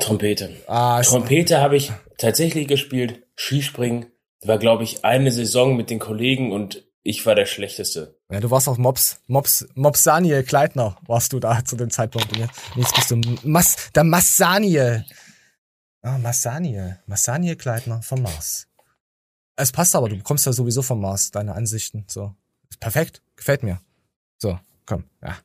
Trompete. 0.00 0.56
Ah, 0.66 1.00
Trompete 1.02 1.60
habe 1.60 1.76
ich 1.76 1.92
tatsächlich 2.18 2.66
gespielt. 2.66 3.22
Skispringen 3.36 4.06
war, 4.42 4.58
glaube 4.58 4.82
ich, 4.82 5.04
eine 5.04 5.30
Saison 5.30 5.76
mit 5.76 5.90
den 5.90 6.00
Kollegen 6.00 6.52
und 6.52 6.84
ich 7.02 7.24
war 7.26 7.34
der 7.34 7.46
Schlechteste. 7.46 8.18
Ja, 8.30 8.40
du 8.40 8.50
warst 8.50 8.68
auch 8.68 8.78
Mops, 8.78 9.20
Mops, 9.26 9.66
Mopsaniel 9.74 10.42
Kleitner 10.42 10.96
warst 11.06 11.32
du 11.32 11.38
da 11.38 11.64
zu 11.64 11.76
dem 11.76 11.90
Zeitpunkt. 11.90 12.32
Und 12.32 12.48
jetzt 12.76 12.94
bist 12.94 13.10
du 13.10 13.20
Mas, 13.44 13.90
der 13.94 14.04
Massaniel. 14.04 15.04
Ah, 16.02 16.18
Massaniel. 16.18 16.98
Massaniel 17.06 17.56
Kleitner 17.56 18.02
vom 18.02 18.22
Mars. 18.22 18.66
Es 19.56 19.70
passt 19.70 19.94
aber, 19.94 20.08
du 20.08 20.16
bekommst 20.16 20.46
ja 20.46 20.52
sowieso 20.52 20.82
vom 20.82 21.00
Mars 21.00 21.30
deine 21.30 21.54
Ansichten. 21.54 22.04
So. 22.08 22.34
Perfekt. 22.80 23.22
Gefällt 23.36 23.62
mir. 23.62 23.80
So, 24.38 24.58
komm, 24.86 25.04
ja. 25.22 25.36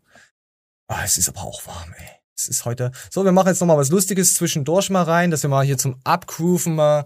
Ah, 0.87 1.03
es 1.05 1.17
ist 1.17 1.29
aber 1.29 1.43
auch 1.43 1.65
warm, 1.67 1.93
ey. 1.97 2.19
Es 2.35 2.47
ist 2.47 2.63
heute. 2.63 2.91
So, 3.11 3.25
wir 3.25 3.33
machen 3.33 3.49
jetzt 3.49 3.59
noch 3.59 3.67
mal 3.67 3.77
was 3.77 3.89
Lustiges 3.89 4.33
zwischendurch 4.33 4.89
mal 4.89 5.03
rein, 5.03 5.29
dass 5.29 5.43
wir 5.43 5.49
mal 5.49 5.65
hier 5.65 5.77
zum 5.77 5.97
Abgrooven 6.05 6.73
mal, 6.73 7.05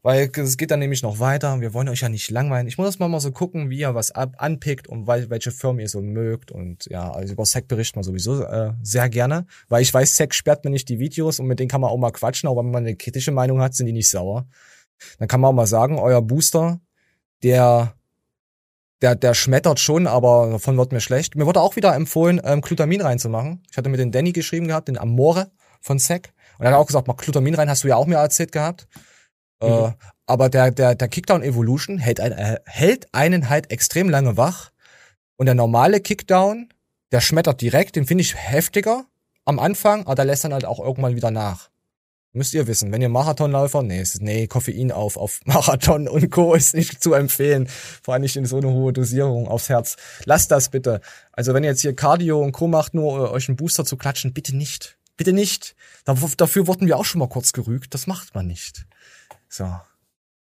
weil 0.00 0.30
es 0.34 0.56
geht 0.56 0.70
dann 0.70 0.78
nämlich 0.78 1.02
noch 1.02 1.18
weiter. 1.18 1.60
Wir 1.60 1.74
wollen 1.74 1.90
euch 1.90 2.00
ja 2.00 2.08
nicht 2.08 2.30
langweilen. 2.30 2.66
Ich 2.66 2.78
muss 2.78 2.86
erst 2.86 2.98
mal 2.98 3.20
so 3.20 3.30
gucken, 3.30 3.68
wie 3.68 3.80
ihr 3.80 3.94
was 3.94 4.10
ab 4.10 4.36
anpickt 4.38 4.88
und 4.88 5.06
wel 5.06 5.28
welche 5.28 5.50
Firmen 5.50 5.80
ihr 5.80 5.88
so 5.88 6.00
mögt. 6.00 6.50
Und 6.50 6.86
ja, 6.86 7.12
also 7.12 7.34
über 7.34 7.44
Sec 7.44 7.68
berichten 7.68 7.98
wir 7.98 8.04
sowieso 8.04 8.42
äh, 8.42 8.72
sehr 8.82 9.10
gerne, 9.10 9.46
weil 9.68 9.82
ich 9.82 9.92
weiß, 9.92 10.16
Sec 10.16 10.34
sperrt 10.34 10.64
mir 10.64 10.70
nicht 10.70 10.88
die 10.88 10.98
Videos 10.98 11.38
und 11.38 11.46
mit 11.46 11.60
denen 11.60 11.68
kann 11.68 11.82
man 11.82 11.90
auch 11.90 11.98
mal 11.98 12.10
quatschen, 12.10 12.48
aber 12.48 12.64
wenn 12.64 12.70
man 12.70 12.84
eine 12.84 12.96
kritische 12.96 13.32
Meinung 13.32 13.60
hat, 13.60 13.74
sind 13.74 13.84
die 13.86 13.92
nicht 13.92 14.08
sauer. 14.08 14.46
Dann 15.18 15.28
kann 15.28 15.42
man 15.42 15.50
auch 15.50 15.54
mal 15.54 15.66
sagen, 15.66 15.98
euer 15.98 16.22
Booster, 16.22 16.80
der 17.42 17.94
der, 19.04 19.14
der 19.14 19.34
schmettert 19.34 19.80
schon, 19.80 20.06
aber 20.06 20.48
davon 20.52 20.78
wird 20.78 20.92
mir 20.92 21.00
schlecht. 21.00 21.36
Mir 21.36 21.44
wurde 21.44 21.60
auch 21.60 21.76
wieder 21.76 21.94
empfohlen, 21.94 22.40
ähm, 22.42 22.62
Glutamin 22.62 23.02
reinzumachen. 23.02 23.62
Ich 23.70 23.76
hatte 23.76 23.90
mit 23.90 24.00
den 24.00 24.12
Danny 24.12 24.32
geschrieben 24.32 24.66
gehabt, 24.66 24.88
den 24.88 24.96
Amore 24.96 25.50
von 25.82 25.98
Sec. 25.98 26.32
Und 26.58 26.64
er 26.64 26.72
hat 26.72 26.78
auch 26.78 26.86
gesagt, 26.86 27.06
mach 27.06 27.18
Glutamin 27.18 27.54
rein, 27.54 27.68
hast 27.68 27.84
du 27.84 27.88
ja 27.88 27.96
auch 27.96 28.06
mir 28.06 28.16
erzählt 28.16 28.50
gehabt. 28.50 28.88
Äh, 29.60 29.90
aber 30.24 30.48
der, 30.48 30.70
der, 30.70 30.94
der 30.94 31.08
Kickdown 31.08 31.42
Evolution 31.42 31.98
hält, 31.98 32.18
ein, 32.18 32.32
äh, 32.32 32.60
hält 32.64 33.06
einen 33.12 33.50
halt 33.50 33.70
extrem 33.70 34.08
lange 34.08 34.38
wach. 34.38 34.70
Und 35.36 35.46
der 35.46 35.54
normale 35.54 36.00
Kickdown, 36.00 36.70
der 37.12 37.20
schmettert 37.20 37.60
direkt, 37.60 37.96
den 37.96 38.06
finde 38.06 38.22
ich 38.22 38.34
heftiger 38.34 39.04
am 39.44 39.58
Anfang, 39.58 40.06
aber 40.06 40.14
der 40.14 40.24
lässt 40.24 40.44
dann 40.44 40.54
halt 40.54 40.64
auch 40.64 40.80
irgendwann 40.80 41.14
wieder 41.14 41.30
nach. 41.30 41.68
Müsst 42.36 42.52
ihr 42.52 42.66
wissen, 42.66 42.90
wenn 42.90 43.00
ihr 43.00 43.08
Marathonläufer, 43.08 43.82
nee, 43.84 44.00
ist, 44.00 44.20
nee, 44.20 44.48
Koffein 44.48 44.90
auf, 44.90 45.16
auf 45.16 45.40
Marathon 45.44 46.08
und 46.08 46.30
Co. 46.30 46.54
ist 46.54 46.74
nicht 46.74 47.00
zu 47.00 47.14
empfehlen. 47.14 47.68
Vor 48.02 48.12
allem 48.14 48.22
nicht 48.22 48.34
in 48.36 48.44
so 48.44 48.56
eine 48.58 48.68
hohe 48.70 48.92
Dosierung 48.92 49.46
aufs 49.46 49.68
Herz. 49.68 49.96
Lasst 50.24 50.50
das 50.50 50.68
bitte. 50.68 51.00
Also 51.32 51.54
wenn 51.54 51.62
ihr 51.62 51.70
jetzt 51.70 51.82
hier 51.82 51.94
Cardio 51.94 52.40
und 52.40 52.50
Co. 52.52 52.66
macht, 52.66 52.92
nur 52.92 53.18
äh, 53.18 53.30
euch 53.30 53.48
einen 53.48 53.56
Booster 53.56 53.84
zu 53.84 53.96
klatschen, 53.96 54.32
bitte 54.34 54.56
nicht. 54.56 54.98
Bitte 55.16 55.32
nicht. 55.32 55.76
Dafür 56.04 56.66
wurden 56.66 56.88
wir 56.88 56.96
auch 56.98 57.04
schon 57.04 57.20
mal 57.20 57.28
kurz 57.28 57.52
gerügt. 57.52 57.94
Das 57.94 58.08
macht 58.08 58.34
man 58.34 58.48
nicht. 58.48 58.84
So. 59.48 59.72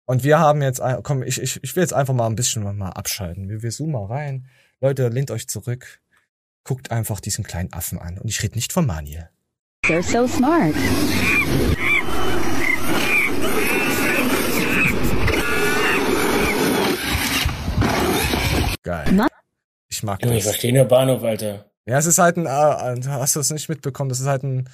Und 0.06 0.24
wir 0.24 0.38
haben 0.38 0.62
jetzt, 0.62 0.80
ein- 0.80 1.02
komm, 1.02 1.22
ich, 1.22 1.38
ich, 1.40 1.62
ich 1.62 1.76
will 1.76 1.82
jetzt 1.82 1.92
einfach 1.92 2.14
mal 2.14 2.26
ein 2.26 2.34
bisschen 2.34 2.62
mal 2.78 2.90
abschalten. 2.90 3.48
Wir, 3.50 3.62
wir 3.62 3.70
zoomen 3.70 3.92
mal 3.92 4.06
rein. 4.06 4.46
Leute, 4.80 5.08
lehnt 5.08 5.30
euch 5.30 5.48
zurück. 5.48 6.00
Guckt 6.64 6.90
einfach 6.90 7.20
diesen 7.20 7.44
kleinen 7.44 7.74
Affen 7.74 7.98
an. 7.98 8.16
Und 8.16 8.28
ich 8.28 8.42
rede 8.42 8.54
nicht 8.54 8.72
von 8.72 8.86
Maniel. 8.86 9.28
They're 9.84 10.02
so 10.02 10.26
smart. 10.26 10.74
Geil. 18.84 19.26
Ich 19.88 20.02
mag 20.04 20.22
Junge, 20.22 20.36
ich 20.36 20.44
das. 20.44 20.52
verstehe 20.52 20.72
der 20.72 20.84
Bahnhof, 20.84 21.22
Alter. 21.24 21.64
Ja, 21.86 21.98
es 21.98 22.06
ist 22.06 22.18
halt 22.18 22.36
ein, 22.36 22.46
äh, 22.46 23.08
hast 23.08 23.34
du 23.34 23.40
das 23.40 23.50
nicht 23.50 23.68
mitbekommen? 23.68 24.08
Das 24.08 24.20
ist 24.20 24.26
halt 24.26 24.42
ein, 24.44 24.68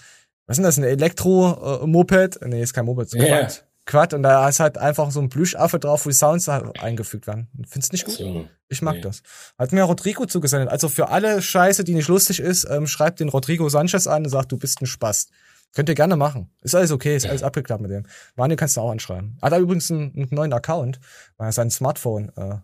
was 0.46 0.54
ist 0.54 0.58
denn 0.58 0.64
das, 0.64 0.76
ein 0.78 0.84
Elektro-Moped? 0.84 2.40
Nee, 2.46 2.62
ist 2.62 2.72
kein 2.74 2.84
Moped, 2.84 3.06
ist 3.06 3.14
Ja. 3.14 3.38
Quad. 3.40 3.66
Quad 3.86 4.14
und 4.14 4.22
da 4.22 4.48
ist 4.48 4.60
halt 4.60 4.78
einfach 4.78 5.10
so 5.10 5.20
ein 5.20 5.28
Plüschaffe 5.30 5.80
drauf, 5.80 6.04
wo 6.06 6.10
die 6.10 6.14
Sounds 6.14 6.48
eingefügt 6.48 7.26
werden. 7.26 7.48
Findest 7.68 7.92
du 7.92 7.94
nicht 7.94 8.04
gut? 8.04 8.14
So. 8.14 8.46
Ich 8.68 8.82
mag 8.82 8.96
Nee. 8.96 9.00
das. 9.00 9.22
Hat 9.58 9.72
mir 9.72 9.82
Rodrigo 9.82 10.26
zugesendet. 10.26 10.68
Also 10.68 10.88
für 10.88 11.08
alle 11.08 11.42
Scheiße, 11.42 11.82
die 11.82 11.94
nicht 11.94 12.06
lustig 12.08 12.38
ist, 12.40 12.68
ähm, 12.70 12.86
schreibt 12.86 13.18
den 13.18 13.28
Rodrigo 13.30 13.68
Sanchez 13.68 14.06
an 14.06 14.24
und 14.24 14.28
sagt, 14.30 14.52
du 14.52 14.58
bist 14.58 14.80
ein 14.80 14.86
Spast. 14.86 15.30
Könnt 15.74 15.88
ihr 15.88 15.94
gerne 15.96 16.16
machen. 16.16 16.50
Ist 16.62 16.74
alles 16.76 16.92
okay, 16.92 17.16
ist 17.16 17.26
alles 17.26 17.42
abgeklappt 17.42 17.80
mit 17.82 17.90
dem. 17.90 18.06
Manuel 18.36 18.56
kannst 18.56 18.76
du 18.76 18.80
auch 18.80 18.90
anschreiben. 18.90 19.38
Hat 19.42 19.52
er 19.52 19.58
übrigens 19.58 19.90
einen, 19.90 20.12
einen 20.14 20.28
neuen 20.30 20.52
Account, 20.52 21.00
weil 21.36 21.48
er 21.48 21.52
sein 21.52 21.70
Smartphone 21.70 22.30
äh, 22.36 22.56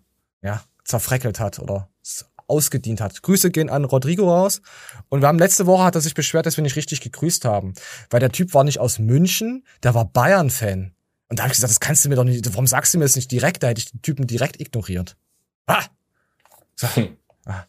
ja, 0.46 0.62
zerfreckelt 0.86 1.40
hat 1.40 1.58
oder 1.58 1.90
ausgedient 2.48 3.00
hat. 3.00 3.22
Grüße 3.22 3.50
gehen 3.50 3.68
an 3.68 3.84
Rodrigo 3.84 4.30
raus. 4.32 4.62
Und 5.08 5.20
wir 5.20 5.28
haben 5.28 5.38
letzte 5.38 5.66
Woche 5.66 5.82
hat 5.84 5.96
er 5.96 6.00
sich 6.00 6.14
beschwert, 6.14 6.46
dass 6.46 6.56
wir 6.56 6.62
nicht 6.62 6.76
richtig 6.76 7.00
gegrüßt 7.00 7.44
haben. 7.44 7.74
Weil 8.08 8.20
der 8.20 8.30
Typ 8.30 8.54
war 8.54 8.62
nicht 8.64 8.78
aus 8.78 8.98
München, 8.98 9.64
der 9.82 9.94
war 9.94 10.04
Bayern-Fan. 10.04 10.94
Und 11.28 11.38
da 11.38 11.42
habe 11.42 11.52
ich 11.52 11.56
gesagt, 11.56 11.72
das 11.72 11.80
kannst 11.80 12.04
du 12.04 12.08
mir 12.08 12.14
doch 12.14 12.22
nicht, 12.24 12.48
warum 12.52 12.68
sagst 12.68 12.94
du 12.94 12.98
mir 12.98 13.04
das 13.04 13.16
nicht 13.16 13.32
direkt? 13.32 13.62
Da 13.64 13.68
hätte 13.68 13.80
ich 13.80 13.90
den 13.90 14.00
Typen 14.00 14.26
direkt 14.28 14.60
ignoriert. 14.60 15.16
Ah! 15.66 15.82
So. 16.76 16.86
Ah, 17.46 17.64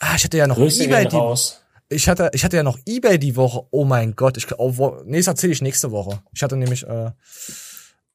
Ah, 0.00 0.14
ich 0.16 0.24
hatte 0.24 0.38
ja 0.38 0.46
noch 0.46 0.56
Grüße 0.56 0.84
eBay 0.84 1.02
gehen 1.02 1.10
die, 1.10 1.16
raus. 1.16 1.60
ich 1.90 2.08
hatte, 2.08 2.30
ich 2.32 2.42
hatte 2.42 2.56
ja 2.56 2.62
noch 2.62 2.78
eBay 2.86 3.18
die 3.18 3.36
Woche. 3.36 3.66
Oh 3.70 3.84
mein 3.84 4.16
Gott, 4.16 4.38
ich 4.38 4.50
oh, 4.58 5.02
nee, 5.04 5.18
das 5.18 5.26
erzähle 5.26 5.52
ich 5.52 5.60
nächste 5.60 5.90
Woche. 5.92 6.22
Ich 6.32 6.42
hatte 6.42 6.56
nämlich 6.56 6.86
äh, 6.86 7.10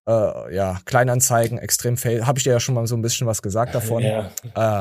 äh, 0.08 0.56
ja 0.56 0.80
Kleinanzeigen, 0.86 1.58
extrem 1.58 1.98
fail. 1.98 2.26
Habe 2.26 2.40
ich 2.40 2.44
dir 2.44 2.54
ja 2.54 2.60
schon 2.60 2.76
mal 2.76 2.88
so 2.88 2.96
ein 2.96 3.02
bisschen 3.02 3.28
was 3.28 3.42
gesagt 3.42 3.76
davon. 3.76 4.04
Ja. 4.04 4.32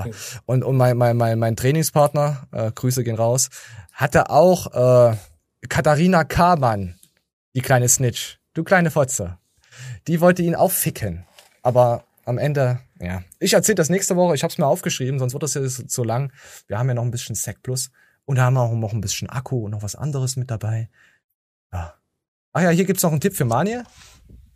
Äh, 0.05 0.11
und 0.47 0.64
und 0.64 0.77
mein 0.77 0.97
mein 0.97 1.16
mein 1.16 1.39
mein 1.39 1.57
Trainingspartner, 1.57 2.47
äh, 2.53 2.72
Grüße 2.72 3.05
gehen 3.05 3.16
raus, 3.16 3.49
hatte 3.93 4.31
auch 4.31 5.12
äh, 5.12 5.16
Katharina 5.68 6.25
Kamann, 6.25 6.99
die 7.55 7.62
kleine 7.62 7.89
Snitch, 7.89 8.39
du 8.55 8.64
kleine 8.64 8.91
Fotze. 8.91 9.39
Die 10.07 10.20
wollte 10.20 10.43
ihn 10.43 10.55
auch 10.55 10.70
ficken, 10.70 11.25
aber 11.62 12.05
am 12.27 12.39
Ende, 12.39 12.79
ja. 13.01 13.22
Ich 13.39 13.55
erzähle 13.55 13.77
das 13.77 13.91
nächste 13.91 14.16
Woche. 14.16 14.35
Ich 14.35 14.43
habe 14.43 14.53
es 14.53 14.59
mir 14.59 14.66
aufgeschrieben, 14.66 15.18
sonst 15.18 15.33
wird 15.33 15.43
das 15.43 15.55
ja 15.55 15.66
so 15.66 15.83
so 15.87 16.05
lang. 16.05 16.33
Wir 16.68 16.79
haben 16.79 16.89
ja 16.89 16.95
noch 16.95 17.03
ein 17.03 17.11
bisschen 17.11 17.35
Sec 17.35 17.62
Plus 17.62 17.91
und 18.25 18.37
da 18.37 18.45
haben 18.45 18.55
wir 18.55 18.62
auch 18.62 18.72
noch 18.72 18.93
ein 18.93 19.01
bisschen 19.01 19.29
Akku 19.29 19.64
und 19.64 19.72
noch 19.72 19.83
was 19.83 19.97
anderes 19.97 20.37
mit 20.37 20.51
dabei. 20.51 20.89
Ja. 21.72 21.95
Ach 22.53 22.62
ja, 22.62 22.70
hier 22.70 22.85
gibt's 22.85 23.03
noch 23.03 23.11
einen 23.11 23.20
Tipp 23.20 23.35
für 23.35 23.45
Manje. 23.45 23.85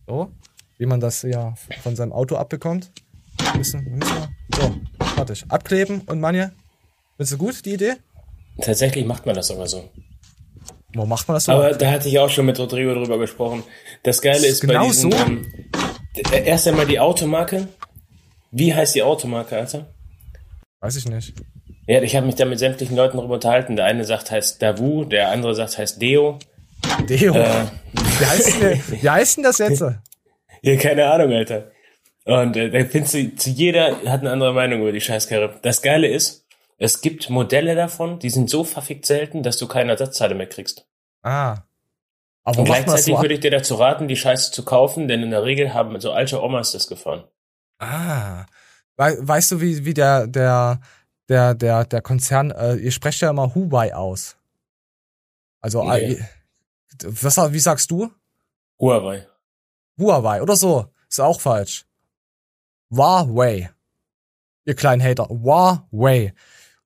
So, 0.06 0.32
wie 0.78 0.86
man 0.86 1.00
das 1.00 1.22
ja 1.22 1.54
von 1.82 1.94
seinem 1.96 2.12
Auto 2.12 2.36
abbekommt. 2.36 2.90
Müssen, 3.56 3.84
müssen. 3.98 4.36
So, 4.54 4.74
fertig. 5.14 5.44
Abkleben 5.48 6.00
und 6.02 6.20
Manje. 6.20 6.52
Findest 7.16 7.32
du 7.34 7.38
gut, 7.38 7.64
die 7.64 7.74
Idee? 7.74 7.94
Tatsächlich 8.60 9.04
macht 9.04 9.26
man 9.26 9.34
das 9.34 9.50
aber 9.50 9.66
so. 9.66 9.88
Wo 10.94 11.04
macht 11.06 11.28
man 11.28 11.34
das 11.36 11.44
so? 11.44 11.52
Aber 11.52 11.72
da 11.72 11.90
hatte 11.90 12.08
ich 12.08 12.18
auch 12.18 12.30
schon 12.30 12.46
mit 12.46 12.58
Rodrigo 12.58 12.94
drüber 12.94 13.18
gesprochen. 13.18 13.62
Das 14.02 14.20
Geile 14.22 14.46
ist 14.46 14.60
Genau 14.60 14.80
bei 14.80 14.86
diesen, 14.86 15.12
so? 15.12 15.18
ähm, 15.18 15.46
d- 16.16 16.42
erst 16.44 16.66
einmal 16.66 16.86
die 16.86 16.98
Automarke. 16.98 17.68
Wie 18.50 18.74
heißt 18.74 18.94
die 18.94 19.02
Automarke, 19.02 19.56
Alter? 19.56 19.92
Weiß 20.80 20.96
ich 20.96 21.06
nicht. 21.08 21.34
Ja, 21.86 22.02
ich 22.02 22.16
habe 22.16 22.26
mich 22.26 22.34
da 22.36 22.44
mit 22.44 22.58
sämtlichen 22.58 22.96
Leuten 22.96 23.16
darüber 23.18 23.34
unterhalten. 23.34 23.76
Der 23.76 23.84
eine 23.84 24.04
sagt, 24.04 24.30
heißt 24.30 24.60
Davu, 24.62 25.04
der 25.04 25.30
andere 25.30 25.54
sagt, 25.54 25.76
heißt 25.78 26.00
Deo. 26.00 26.38
Deo. 27.08 27.34
Äh, 27.34 27.64
Wie, 27.92 28.26
heißt 28.26 28.62
denn, 28.62 28.80
wie 29.02 29.10
heißt 29.10 29.36
denn 29.36 29.44
das 29.44 29.58
jetzt? 29.58 29.82
ja, 30.62 30.76
keine 30.76 31.10
Ahnung, 31.10 31.32
Alter. 31.32 31.70
Und 32.24 32.56
äh, 32.56 32.70
da 32.70 32.84
findest 32.84 33.14
du, 33.14 33.36
zu 33.36 33.50
jeder 33.50 33.96
hat 34.06 34.20
eine 34.20 34.30
andere 34.32 34.52
Meinung 34.52 34.82
über 34.82 34.92
die 34.92 35.00
Scheißkarre. 35.00 35.58
Das 35.62 35.80
Geile 35.82 36.08
ist, 36.08 36.46
es 36.76 37.00
gibt 37.00 37.30
Modelle 37.30 37.74
davon, 37.74 38.18
die 38.18 38.30
sind 38.30 38.50
so 38.50 38.64
verfickt 38.64 39.06
selten, 39.06 39.42
dass 39.42 39.56
du 39.56 39.66
keine 39.66 39.92
Ersatzteile 39.92 40.34
mehr 40.34 40.48
kriegst. 40.48 40.86
Ah. 41.22 41.56
Aber 42.44 42.60
Und 42.60 42.64
gleichzeitig 42.66 43.14
so 43.16 43.20
würde 43.20 43.34
ich 43.34 43.40
dir 43.40 43.50
dazu 43.50 43.74
raten, 43.74 44.08
die 44.08 44.16
Scheiße 44.16 44.52
zu 44.52 44.64
kaufen, 44.64 45.08
denn 45.08 45.22
in 45.22 45.30
der 45.30 45.44
Regel 45.44 45.74
haben 45.74 45.98
so 46.00 46.12
alte 46.12 46.42
Omas 46.42 46.72
das 46.72 46.86
gefahren. 46.86 47.24
Ah. 47.78 48.46
We 48.96 49.16
weißt 49.20 49.52
du, 49.52 49.60
wie, 49.60 49.84
wie 49.84 49.94
der, 49.94 50.26
der, 50.26 50.80
der, 51.28 51.54
der, 51.54 51.84
der 51.84 52.02
Konzern, 52.02 52.50
äh, 52.50 52.74
ihr 52.76 52.90
sprecht 52.90 53.20
ja 53.20 53.30
immer 53.30 53.54
Huawei 53.54 53.94
aus. 53.94 54.36
Also, 55.60 55.82
Nee. 55.82 56.12
äh, 56.12 56.18
was, 57.02 57.36
wie 57.52 57.58
sagst 57.58 57.90
du? 57.90 58.10
Huawei. 58.80 59.26
Huawei 59.98 60.42
oder 60.42 60.56
so. 60.56 60.86
Ist 61.08 61.20
auch 61.20 61.40
falsch. 61.40 61.86
Huawei. 62.90 63.70
Ihr 64.64 64.74
kleinen 64.74 65.02
Hater. 65.02 65.28
Huawei. 65.28 66.34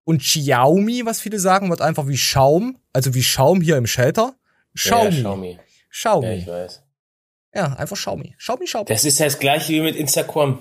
Und 0.05 0.23
Xiaomi, 0.23 1.03
was 1.05 1.21
viele 1.21 1.39
sagen, 1.39 1.71
wird 1.71 1.81
einfach 1.81 2.09
wie 2.09 2.17
Schaum, 2.17 2.79
also 2.93 3.15
wie 3.15 3.23
Schaum 3.23 3.61
hier 3.61 3.77
im 3.77 3.87
Shelter. 3.87 4.35
Xiaomi. 4.75 5.05
Ja, 5.05 5.11
Xiaomi. 5.11 5.59
Xiaomi. 5.91 6.27
Ja, 6.27 6.33
ich 6.33 6.47
weiß. 6.47 6.83
Ja, 7.55 7.75
einfach 7.75 7.97
Xiaomi. 7.97 8.35
Xiaomi, 8.39 8.65
Xiaomi. 8.65 8.87
Das 8.87 9.05
ist 9.05 9.21
das 9.21 9.39
gleiche 9.39 9.73
wie 9.75 9.81
mit 9.83 9.97
Instagram. 9.97 10.59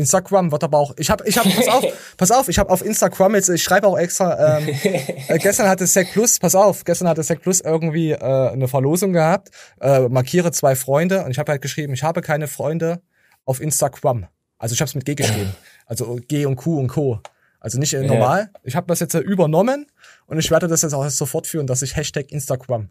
Instagram 0.00 0.50
wird 0.50 0.64
aber 0.64 0.78
auch. 0.78 0.94
Ich 0.96 1.10
habe, 1.10 1.26
ich 1.26 1.38
habe, 1.38 1.48
pass 1.50 1.68
auf, 1.68 1.84
pass 2.16 2.30
auf, 2.30 2.48
ich 2.48 2.58
habe 2.58 2.70
auf 2.70 2.84
Instagram 2.84 3.34
jetzt, 3.36 3.48
ich 3.48 3.62
schreibe 3.62 3.86
auch 3.86 3.98
extra. 3.98 4.58
Ähm, 4.58 4.68
äh, 4.68 5.38
gestern 5.38 5.68
hatte 5.68 5.86
Sec 5.86 6.12
Plus, 6.12 6.38
pass 6.38 6.54
auf, 6.54 6.84
gestern 6.84 7.08
hatte 7.08 7.22
Sec 7.22 7.40
Plus 7.40 7.60
irgendwie 7.60 8.10
äh, 8.10 8.18
eine 8.18 8.68
Verlosung 8.68 9.12
gehabt. 9.12 9.50
Äh, 9.80 10.08
markiere 10.08 10.50
zwei 10.52 10.74
Freunde 10.74 11.24
und 11.24 11.30
ich 11.30 11.38
habe 11.38 11.52
halt 11.52 11.62
geschrieben, 11.62 11.92
ich 11.94 12.02
habe 12.02 12.20
keine 12.20 12.48
Freunde 12.48 13.00
auf 13.44 13.60
Instagram. 13.60 14.26
Also 14.58 14.74
ich 14.74 14.80
habe 14.80 14.88
es 14.88 14.94
mit 14.94 15.04
G 15.04 15.14
geschrieben, 15.14 15.54
also 15.86 16.18
G 16.28 16.44
und 16.44 16.56
Q 16.56 16.78
und 16.78 16.88
Co. 16.88 17.20
Also 17.60 17.78
nicht 17.78 17.92
äh, 17.92 18.02
normal. 18.02 18.50
Ich 18.64 18.74
habe 18.74 18.86
das 18.86 19.00
jetzt 19.00 19.14
äh, 19.14 19.20
übernommen 19.20 19.86
und 20.26 20.38
ich 20.38 20.50
werde 20.50 20.66
das 20.66 20.82
jetzt 20.82 20.94
auch 20.94 21.08
sofort 21.08 21.46
führen, 21.46 21.66
dass 21.66 21.82
ich 21.82 21.96
Hashtag 21.96 22.32
Instagram. 22.32 22.88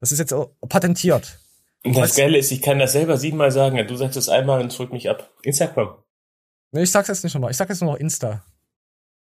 Das 0.00 0.12
ist 0.12 0.18
jetzt 0.18 0.32
äh, 0.32 0.44
patentiert. 0.68 1.38
Und 1.84 1.96
das 1.96 2.16
Geile 2.16 2.38
ist, 2.38 2.50
ich 2.50 2.60
kann 2.60 2.78
das 2.78 2.92
selber 2.92 3.16
siebenmal 3.16 3.52
sagen. 3.52 3.84
Du 3.86 3.96
sagst 3.96 4.16
es 4.16 4.28
einmal 4.28 4.60
und 4.60 4.76
drück 4.76 4.92
mich 4.92 5.08
ab. 5.08 5.30
Instagram. 5.42 5.94
Nee, 6.72 6.82
ich 6.82 6.90
sag's 6.90 7.08
jetzt 7.08 7.24
nicht 7.24 7.34
nochmal. 7.34 7.50
Ich 7.50 7.56
sag 7.56 7.68
jetzt 7.68 7.80
nur 7.80 7.92
noch 7.92 7.98
Insta. 7.98 8.42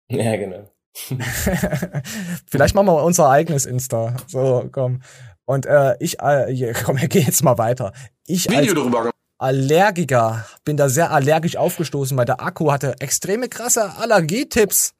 Ja, 0.09 0.37
genau. 0.37 0.71
Vielleicht 2.45 2.73
machen 2.73 2.87
wir 2.87 3.03
unser 3.03 3.29
eigenes 3.29 3.65
Insta. 3.65 4.15
So, 4.25 4.69
komm. 4.71 5.01
Und 5.43 5.65
äh, 5.65 5.95
ich, 5.99 6.19
äh, 6.21 6.53
hier, 6.53 6.73
komm, 6.85 6.99
wir 6.99 7.09
gehen 7.09 7.25
jetzt 7.25 7.43
mal 7.43 7.57
weiter. 7.57 7.91
Ich 8.25 8.49
als 8.49 8.69
Video 8.69 8.73
darüber. 8.73 9.11
Allergiker 9.37 10.45
bin 10.63 10.77
da 10.77 10.89
sehr 10.89 11.11
allergisch 11.11 11.57
aufgestoßen, 11.57 12.17
weil 12.17 12.25
der 12.25 12.41
Akku 12.41 12.71
hatte 12.71 12.95
extreme 12.99 13.49
krasse 13.49 13.95
Allergietipps, 13.97 14.93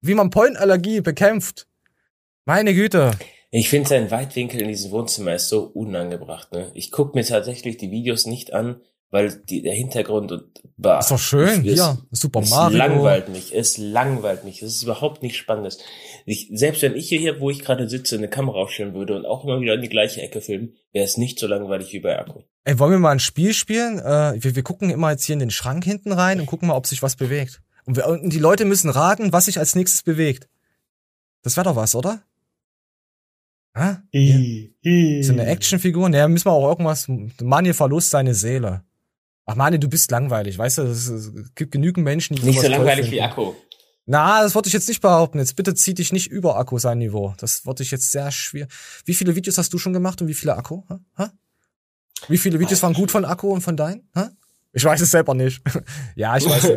wie 0.00 0.14
man 0.14 0.30
Pollenallergie 0.30 1.00
bekämpft. 1.00 1.66
Meine 2.44 2.74
Güte. 2.74 3.12
Ich 3.50 3.70
finde 3.70 3.88
sein 3.88 4.10
Weitwinkel 4.10 4.60
in 4.60 4.68
diesem 4.68 4.90
Wohnzimmer 4.90 5.34
ist 5.34 5.48
so 5.48 5.62
unangebracht. 5.62 6.52
Ne? 6.52 6.70
Ich 6.74 6.90
gucke 6.90 7.16
mir 7.16 7.24
tatsächlich 7.24 7.78
die 7.78 7.90
Videos 7.90 8.26
nicht 8.26 8.52
an, 8.52 8.82
weil 9.10 9.36
die, 9.48 9.62
der 9.62 9.74
Hintergrund 9.74 10.32
und 10.32 10.44
bah, 10.76 10.98
Ist 10.98 11.10
doch 11.10 11.18
schön. 11.18 11.60
es- 11.60 11.74
Hier, 11.74 11.98
Super 12.10 12.40
es 12.40 12.50
Mario. 12.50 12.76
langweilt 12.78 13.28
mich. 13.28 13.54
Es 13.54 13.78
langweilt 13.78 14.44
mich. 14.44 14.62
Es 14.62 14.74
ist 14.76 14.82
überhaupt 14.82 15.22
nicht 15.22 15.36
spannendes. 15.36 15.78
Ich, 16.24 16.48
selbst 16.52 16.82
wenn 16.82 16.94
ich 16.96 17.08
hier, 17.08 17.40
wo 17.40 17.50
ich 17.50 17.60
gerade 17.60 17.88
sitze, 17.88 18.16
eine 18.16 18.28
Kamera 18.28 18.58
aufstellen 18.58 18.94
würde 18.94 19.14
und 19.16 19.24
auch 19.24 19.44
immer 19.44 19.60
wieder 19.60 19.74
in 19.74 19.82
die 19.82 19.88
gleiche 19.88 20.20
Ecke 20.22 20.40
filmen, 20.40 20.74
wäre 20.92 21.04
es 21.04 21.16
nicht 21.16 21.38
so 21.38 21.46
langweilig 21.46 21.92
wie 21.92 22.00
bei 22.00 22.18
Akku. 22.18 22.40
Ey, 22.64 22.78
wollen 22.80 22.90
wir 22.92 22.98
mal 22.98 23.12
ein 23.12 23.20
Spiel 23.20 23.54
spielen? 23.54 23.98
Äh, 24.00 24.42
wir, 24.42 24.56
wir 24.56 24.62
gucken 24.64 24.90
immer 24.90 25.12
jetzt 25.12 25.24
hier 25.24 25.34
in 25.34 25.38
den 25.40 25.50
Schrank 25.50 25.84
hinten 25.84 26.10
rein 26.12 26.40
und 26.40 26.46
gucken 26.46 26.66
mal, 26.68 26.74
ob 26.74 26.86
sich 26.86 27.00
was 27.02 27.14
bewegt. 27.16 27.60
Und, 27.84 27.96
wir, 27.96 28.08
und 28.08 28.30
die 28.32 28.40
Leute 28.40 28.64
müssen 28.64 28.90
raten, 28.90 29.32
was 29.32 29.44
sich 29.44 29.58
als 29.60 29.76
nächstes 29.76 30.02
bewegt. 30.02 30.48
Das 31.42 31.56
wäre 31.56 31.64
doch 31.64 31.76
was, 31.76 31.94
oder? 31.94 32.22
Hä? 33.76 33.98
So 35.22 35.32
eine 35.32 35.46
Actionfigur? 35.46 36.08
Naja, 36.08 36.26
müssen 36.28 36.46
wir 36.46 36.52
auch 36.52 36.68
irgendwas. 36.70 37.06
Manje 37.40 37.74
verlust 37.74 38.10
seine 38.10 38.34
Seele. 38.34 38.82
Ach 39.46 39.54
Manje, 39.54 39.78
du 39.78 39.88
bist 39.88 40.10
langweilig, 40.10 40.58
weißt 40.58 40.78
du? 40.78 40.82
Es 40.82 41.32
gibt 41.54 41.70
genügend 41.70 42.04
Menschen, 42.04 42.34
die 42.34 42.42
Nicht 42.42 42.60
so 42.60 42.68
langweilig 42.68 43.10
wie 43.12 43.22
Akku. 43.22 43.52
Na, 44.04 44.42
das 44.42 44.54
wollte 44.54 44.68
ich 44.68 44.72
jetzt 44.72 44.88
nicht 44.88 45.00
behaupten. 45.00 45.38
Jetzt 45.38 45.56
bitte 45.56 45.74
zieh 45.74 45.94
dich 45.94 46.12
nicht 46.12 46.28
über 46.30 46.56
Akku 46.56 46.78
sein 46.78 46.98
Niveau. 46.98 47.34
Das 47.38 47.64
wollte 47.64 47.82
ich 47.82 47.90
jetzt 47.90 48.12
sehr 48.12 48.30
schwer. 48.30 48.66
Wie 49.04 49.14
viele 49.14 49.34
Videos 49.34 49.58
hast 49.58 49.72
du 49.72 49.78
schon 49.78 49.92
gemacht 49.92 50.20
und 50.20 50.28
wie 50.28 50.34
viele 50.34 50.56
Akku? 50.56 50.82
Hä? 50.88 50.94
Hä? 51.16 51.24
Wie 52.28 52.38
viele 52.38 52.58
Videos 52.60 52.82
waren 52.82 52.92
gut 52.92 53.10
von 53.10 53.24
Akku 53.24 53.52
und 53.52 53.62
von 53.62 53.76
deinen? 53.76 54.08
Hä? 54.14 54.26
Ich 54.72 54.84
weiß 54.84 55.00
es 55.00 55.10
selber 55.10 55.34
nicht. 55.34 55.62
ja, 56.16 56.36
ich 56.36 56.44
weiß. 56.44 56.70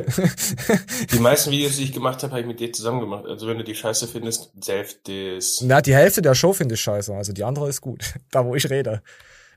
Die 1.12 1.20
meisten 1.20 1.52
Videos, 1.52 1.76
die 1.76 1.84
ich 1.84 1.92
gemacht 1.92 2.24
habe, 2.24 2.32
habe 2.32 2.42
ich 2.42 2.48
mit 2.48 2.60
dir 2.60 2.72
zusammen 2.72 3.02
gemacht. 3.02 3.26
Also 3.26 3.48
wenn 3.48 3.58
du 3.58 3.64
die 3.64 3.76
scheiße 3.76 4.08
findest, 4.08 4.52
selbst 4.64 5.02
das. 5.08 5.60
Na, 5.62 5.82
die 5.82 5.94
Hälfte 5.94 6.22
der 6.22 6.34
Show 6.34 6.54
finde 6.54 6.76
ich 6.76 6.82
scheiße. 6.82 7.14
Also 7.14 7.34
die 7.34 7.44
andere 7.44 7.68
ist 7.68 7.82
gut. 7.82 8.14
Da, 8.32 8.46
wo 8.46 8.56
ich 8.56 8.70
rede. 8.70 9.02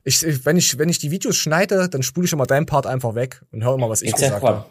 Ich, 0.05 0.23
ich, 0.25 0.45
wenn 0.45 0.57
ich, 0.57 0.79
wenn 0.79 0.89
ich 0.89 0.99
die 0.99 1.11
Videos 1.11 1.37
schneide, 1.37 1.89
dann 1.89 2.03
spule 2.03 2.27
ich 2.27 2.33
immer 2.33 2.47
deinen 2.47 2.67
Part 2.67 2.87
einfach 2.87 3.15
weg 3.15 3.43
und 3.53 3.63
höre 3.65 3.75
immer, 3.75 3.89
was 3.89 4.03
ich 4.03 4.11
Instagram. 4.11 4.65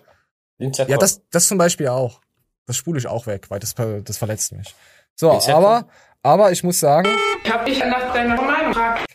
gesagt 0.60 0.78
habe. 0.86 0.92
Ja, 0.92 0.98
das, 0.98 1.22
das 1.32 1.48
zum 1.48 1.58
Beispiel 1.58 1.88
auch. 1.88 2.22
Das 2.68 2.76
spule 2.78 3.00
ich 3.00 3.08
auch 3.08 3.26
weg, 3.28 3.50
weil 3.50 3.60
das, 3.60 3.74
das 3.76 4.18
verletzt 4.18 4.52
mich. 4.52 4.76
So, 5.16 5.32
aber, 5.32 5.88
aber 6.22 6.52
ich 6.52 6.64
muss 6.64 6.80
sagen, 6.80 7.10
Ich 7.44 7.52
hab 7.52 7.66
dich 7.66 7.80
nach 7.80 8.14
deiner 8.14 8.36
Meinung 8.42 8.72
gefragt. 8.74 9.06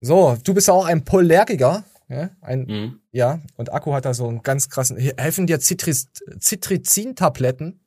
so, 0.00 0.36
du 0.42 0.54
bist 0.54 0.68
ja 0.68 0.74
auch 0.74 0.86
ein 0.86 1.04
Polargiker. 1.04 1.84
Ja, 2.08 2.30
ein, 2.42 2.64
Mhm. 2.66 3.00
ja, 3.12 3.40
und 3.56 3.72
Akku 3.72 3.92
hat 3.94 4.04
da 4.04 4.12
so 4.12 4.28
einen 4.28 4.42
ganz 4.42 4.68
krassen, 4.68 4.98
helfen 4.98 5.46
dir 5.46 5.58
Citris, 5.58 6.08
Citrizin-Tabletten? 6.38 7.80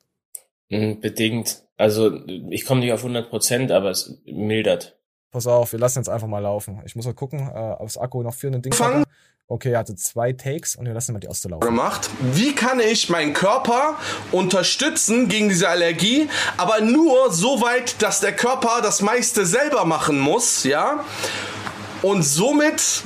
Mhm, 0.70 1.00
Bedingt. 1.00 1.62
Also 1.76 2.24
ich 2.50 2.64
komme 2.66 2.80
nicht 2.80 2.92
auf 2.92 3.00
100 3.00 3.30
Prozent, 3.30 3.70
aber 3.70 3.90
es 3.90 4.18
mildert. 4.26 4.97
Pass 5.30 5.46
auf, 5.46 5.72
wir 5.72 5.78
lassen 5.78 5.98
jetzt 5.98 6.08
einfach 6.08 6.26
mal 6.26 6.38
laufen. 6.38 6.80
Ich 6.86 6.96
muss 6.96 7.04
mal 7.04 7.14
gucken, 7.14 7.40
äh, 7.40 7.52
aufs 7.52 7.98
Akku 7.98 8.22
noch 8.22 8.34
für 8.34 8.48
ein 8.48 8.62
Ding. 8.62 8.72
Fangen. 8.72 9.04
Okay, 9.50 9.72
er 9.72 9.78
hatte 9.78 9.94
zwei 9.96 10.32
Takes 10.32 10.76
und 10.76 10.84
wir 10.84 10.92
lassen 10.92 11.12
mal 11.12 11.20
die 11.20 11.26
erste 11.26 11.48
laufen. 11.48 11.64
gemacht. 11.64 12.10
Wie 12.32 12.54
kann 12.54 12.80
ich 12.80 13.08
meinen 13.08 13.32
Körper 13.32 13.96
unterstützen 14.30 15.28
gegen 15.28 15.48
diese 15.48 15.68
Allergie, 15.68 16.28
aber 16.58 16.80
nur 16.80 17.32
so 17.32 17.62
weit, 17.62 18.02
dass 18.02 18.20
der 18.20 18.36
Körper 18.36 18.80
das 18.82 19.00
meiste 19.00 19.46
selber 19.46 19.86
machen 19.86 20.18
muss, 20.18 20.64
ja? 20.64 21.04
Und 22.02 22.22
somit 22.22 23.02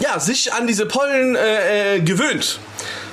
ja, 0.00 0.18
sich 0.20 0.52
an 0.52 0.66
diese 0.66 0.86
Pollen 0.86 1.36
äh, 1.36 1.96
äh, 1.96 2.00
gewöhnt. 2.00 2.60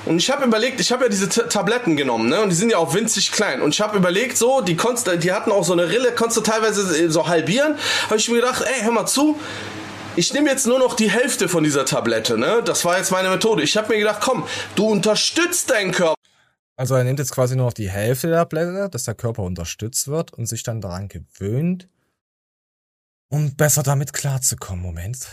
Und 0.06 0.18
ich 0.18 0.30
habe 0.30 0.46
überlegt, 0.46 0.80
ich 0.80 0.92
habe 0.92 1.06
ja 1.06 1.10
diese 1.10 1.28
T 1.30 1.42
Tabletten 1.50 1.96
genommen, 1.96 2.30
ne? 2.30 2.42
Und 2.42 2.50
die 2.50 2.56
sind 2.56 2.70
ja 2.70 2.78
auch 2.78 2.94
winzig 2.94 3.32
klein. 3.32 3.62
Und 3.62 3.74
ich 3.74 3.82
habe 3.82 3.98
überlegt, 3.98 4.38
so, 4.38 4.62
die 4.62 4.76
konntest, 4.76 5.10
die 5.24 5.32
hatten 5.34 5.52
auch 5.52 5.64
so 5.64 5.74
eine 5.74 5.90
Rille, 5.90 6.12
konntest 6.12 6.38
du 6.38 6.42
teilweise 6.42 7.06
äh, 7.06 7.10
so 7.10 7.28
halbieren. 7.28 7.76
Habe 8.06 8.18
ich 8.18 8.30
mir 8.30 8.36
gedacht, 8.36 8.62
ey, 8.62 8.84
hör 8.84 8.92
mal 8.92 9.08
zu. 9.08 9.40
Ich 10.16 10.34
nehme 10.34 10.50
jetzt 10.50 10.68
nur 10.68 10.80
noch 10.80 10.96
die 10.96 11.10
Hälfte 11.10 11.50
von 11.50 11.64
dieser 11.64 11.86
Tablette, 11.86 12.38
ne? 12.38 12.62
Das 12.64 12.86
war 12.86 12.98
jetzt 12.98 13.12
meine 13.12 13.30
Methode. 13.30 13.64
Ich 13.64 13.76
habe 13.76 13.90
mir 13.90 14.00
gedacht, 14.00 14.22
komm, 14.22 14.46
du 14.76 14.88
unterstützt 14.88 15.72
deinen 15.72 15.92
Körper. 15.92 16.16
Also 16.78 16.96
er 16.96 17.04
nimmt 17.04 17.20
jetzt 17.20 17.32
quasi 17.32 17.56
nur 17.56 17.68
noch 17.68 17.74
die 17.74 17.90
Hälfte 17.90 18.30
der 18.30 18.46
Blätter, 18.46 18.90
dass 18.90 19.06
der 19.06 19.16
Körper 19.16 19.44
unterstützt 19.44 20.08
wird 20.08 20.34
und 20.34 20.46
sich 20.46 20.64
dann 20.64 20.82
daran 20.82 21.08
gewöhnt, 21.08 21.88
um 23.30 23.56
besser 23.56 23.82
damit 23.82 24.14
klarzukommen. 24.14 24.84
Moment. 24.84 25.28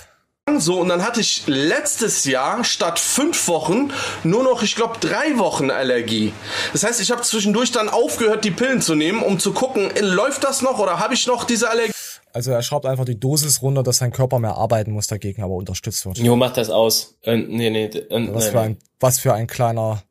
So, 0.51 0.80
und 0.80 0.88
dann 0.88 1.05
hatte 1.05 1.20
ich 1.20 1.45
letztes 1.47 2.24
Jahr 2.24 2.64
statt 2.64 2.99
fünf 2.99 3.47
Wochen 3.47 3.93
nur 4.24 4.43
noch, 4.43 4.64
ich 4.64 4.74
glaube, 4.74 4.99
drei 4.99 5.38
Wochen 5.38 5.70
Allergie. 5.70 6.32
Das 6.72 6.82
heißt, 6.82 7.01
ich 7.01 7.12
habe 7.12 7.22
zwischendurch 7.22 7.70
dann 7.70 7.88
aufgehört, 7.88 8.45
die 8.45 8.51
Pillen 8.51 8.80
zu 8.80 8.97
nehmen, 8.97 9.22
um 9.22 9.38
zu 9.38 9.53
gucken, 9.53 9.93
äh, 9.95 10.01
läuft 10.01 10.43
das 10.43 10.61
noch 10.61 10.80
oder 10.80 10.99
habe 10.99 11.14
ich 11.14 11.28
noch 11.28 11.45
diese 11.45 11.70
Allergie? 11.70 11.93
Also 12.32 12.51
er 12.51 12.62
schraubt 12.62 12.86
einfach 12.86 13.05
die 13.05 13.20
Dosis 13.20 13.62
runter, 13.62 13.84
dass 13.84 13.99
sein 13.99 14.11
Körper 14.11 14.40
mehr 14.40 14.57
arbeiten 14.57 14.90
muss 14.90 15.07
dagegen, 15.07 15.45
aber 15.45 15.55
unterstützt 15.55 16.05
wird. 16.07 16.18
Jo, 16.18 16.34
mach 16.34 16.53
das 16.53 16.70
aus. 16.70 17.16
Äh, 17.22 17.36
nee, 17.36 17.70
nee, 17.70 17.84
äh, 17.84 18.34
Was 18.34 18.45
nein, 18.47 18.53
für 18.53 18.61
ein, 18.61 18.78
was 18.99 19.18
für 19.20 19.34
ein 19.34 19.47
kleiner. 19.47 20.03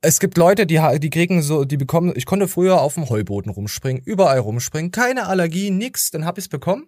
Es 0.00 0.20
gibt 0.20 0.36
Leute, 0.36 0.64
die, 0.64 0.80
die 1.00 1.10
kriegen 1.10 1.42
so, 1.42 1.64
die 1.64 1.76
bekommen, 1.76 2.12
ich 2.14 2.26
konnte 2.26 2.46
früher 2.46 2.80
auf 2.80 2.94
dem 2.94 3.08
Heuboden 3.08 3.50
rumspringen, 3.50 4.00
überall 4.04 4.38
rumspringen, 4.38 4.92
keine 4.92 5.26
Allergie, 5.26 5.70
nix, 5.70 6.10
dann 6.10 6.24
hab 6.24 6.38
ich's 6.38 6.48
bekommen. 6.48 6.86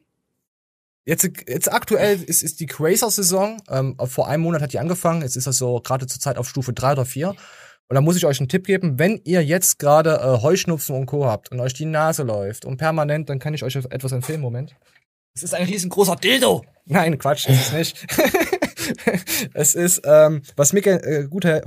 Jetzt, 1.06 1.30
jetzt 1.48 1.72
aktuell 1.72 2.20
ist, 2.20 2.42
ist 2.42 2.58
die 2.58 2.66
Crazer-Saison, 2.66 3.62
ähm, 3.70 3.96
vor 4.06 4.28
einem 4.28 4.42
Monat 4.42 4.60
hat 4.60 4.72
die 4.72 4.80
angefangen, 4.80 5.22
jetzt 5.22 5.36
ist 5.36 5.46
das 5.46 5.56
so 5.56 5.80
gerade 5.80 6.08
zur 6.08 6.20
Zeit 6.20 6.36
auf 6.36 6.48
Stufe 6.48 6.72
drei 6.72 6.92
oder 6.92 7.04
vier. 7.04 7.28
Und 7.88 7.94
da 7.94 8.00
muss 8.00 8.16
ich 8.16 8.26
euch 8.26 8.40
einen 8.40 8.48
Tipp 8.48 8.66
geben, 8.66 8.98
wenn 8.98 9.20
ihr 9.24 9.44
jetzt 9.44 9.78
gerade 9.78 10.16
äh, 10.16 10.42
Heuschnupfen 10.42 10.96
und 10.96 11.06
Co. 11.06 11.26
habt 11.26 11.52
und 11.52 11.60
euch 11.60 11.74
die 11.74 11.84
Nase 11.84 12.24
läuft 12.24 12.64
und 12.64 12.78
permanent, 12.78 13.28
dann 13.28 13.38
kann 13.38 13.54
ich 13.54 13.62
euch 13.62 13.76
etwas 13.76 14.10
empfehlen, 14.10 14.40
Moment. 14.40 14.74
Es 15.36 15.44
ist 15.44 15.54
ein 15.54 15.66
riesengroßer 15.66 16.16
Dildo. 16.16 16.64
Nein, 16.86 17.18
Quatsch, 17.18 17.48
ist 17.48 17.68
es 17.68 17.72
nicht. 17.72 18.06
es 19.54 19.76
ist, 19.76 20.02
ähm, 20.04 20.42
was 20.56 20.72
mir 20.72 20.84
äh, 20.86 21.28
gut 21.28 21.44
äh, 21.44 21.62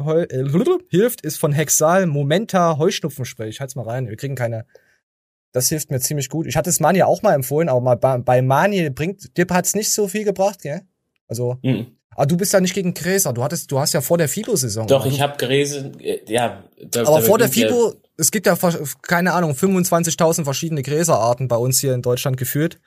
hilft, 0.90 1.22
ist 1.22 1.38
von 1.38 1.54
Hexal 1.54 2.08
Momenta 2.08 2.78
Heuschnupfenspray. 2.78 3.48
Ich 3.48 3.62
halt's 3.62 3.76
mal 3.76 3.86
rein. 3.86 4.10
Wir 4.10 4.18
kriegen 4.18 4.36
keine. 4.36 4.66
Das 5.52 5.70
hilft 5.70 5.90
mir 5.90 6.00
ziemlich 6.00 6.30
gut. 6.30 6.46
Ich 6.48 6.56
hatte 6.56 6.70
es 6.70 6.80
Mani 6.80 7.02
auch 7.04 7.22
mal 7.22 7.34
empfohlen, 7.34 7.70
aber 7.70 7.82
mal 7.82 7.96
bei, 7.96 8.42
Mani 8.42 8.90
bringt, 8.90 9.36
dir 9.38 9.48
hat's 9.50 9.74
nicht 9.76 9.92
so 9.92 10.08
viel 10.08 10.24
gebracht, 10.24 10.62
gell? 10.62 10.82
Also, 11.28 11.58
Mhm. 11.64 11.88
aber 12.12 12.26
du 12.28 12.38
bist 12.38 12.54
ja 12.54 12.60
nicht 12.60 12.74
gegen 12.74 12.94
Gräser. 12.94 13.34
Du 13.34 13.44
hattest, 13.44 13.72
du 13.72 13.80
hast 13.80 13.94
ja 13.94 14.02
vor 14.02 14.18
der 14.18 14.30
Fibo-Saison. 14.30 14.88
Doch, 14.88 15.06
oder? 15.06 15.14
ich 15.14 15.22
habe 15.22 15.38
Gräse, 15.38 15.92
äh, 16.00 16.20
ja. 16.32 16.64
Da, 16.92 17.02
Aber 17.02 17.22
vor 17.22 17.38
der 17.38 17.50
FIBO, 17.50 17.94
es 18.18 18.32
gibt 18.32 18.46
ja, 18.46 18.58
keine 19.02 19.34
Ahnung, 19.34 19.54
25.000 19.54 20.44
verschiedene 20.44 20.84
Gräserarten 20.84 21.48
bei 21.48 21.58
uns 21.58 21.80
hier 21.80 21.94
in 21.94 22.02
Deutschland 22.02 22.38
geführt. 22.38 22.80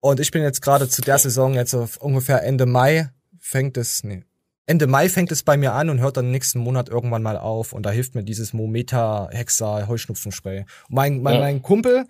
Und 0.00 0.20
ich 0.20 0.30
bin 0.30 0.42
jetzt 0.42 0.60
gerade 0.62 0.88
zu 0.88 1.02
der 1.02 1.18
Saison, 1.18 1.54
jetzt 1.54 1.74
auf 1.74 1.96
ungefähr 1.96 2.42
Ende 2.42 2.66
Mai, 2.66 3.08
fängt 3.40 3.76
es, 3.76 4.04
nee, 4.04 4.22
Ende 4.66 4.86
Mai 4.86 5.10
fängt 5.10 5.30
es 5.30 5.42
bei 5.42 5.58
mir 5.58 5.74
an 5.74 5.90
und 5.90 6.00
hört 6.00 6.16
dann 6.16 6.30
nächsten 6.30 6.58
Monat 6.58 6.88
irgendwann 6.88 7.22
mal 7.22 7.36
auf. 7.36 7.72
Und 7.74 7.84
da 7.84 7.90
hilft 7.90 8.14
mir 8.14 8.24
dieses 8.24 8.54
Mometa 8.54 9.28
Hexa 9.30 9.86
Heuschnupfenspray. 9.88 10.64
Mein, 10.88 11.20
mein, 11.20 11.34
Ja. 11.34 11.40
mein 11.40 11.60
Kumpel, 11.62 12.06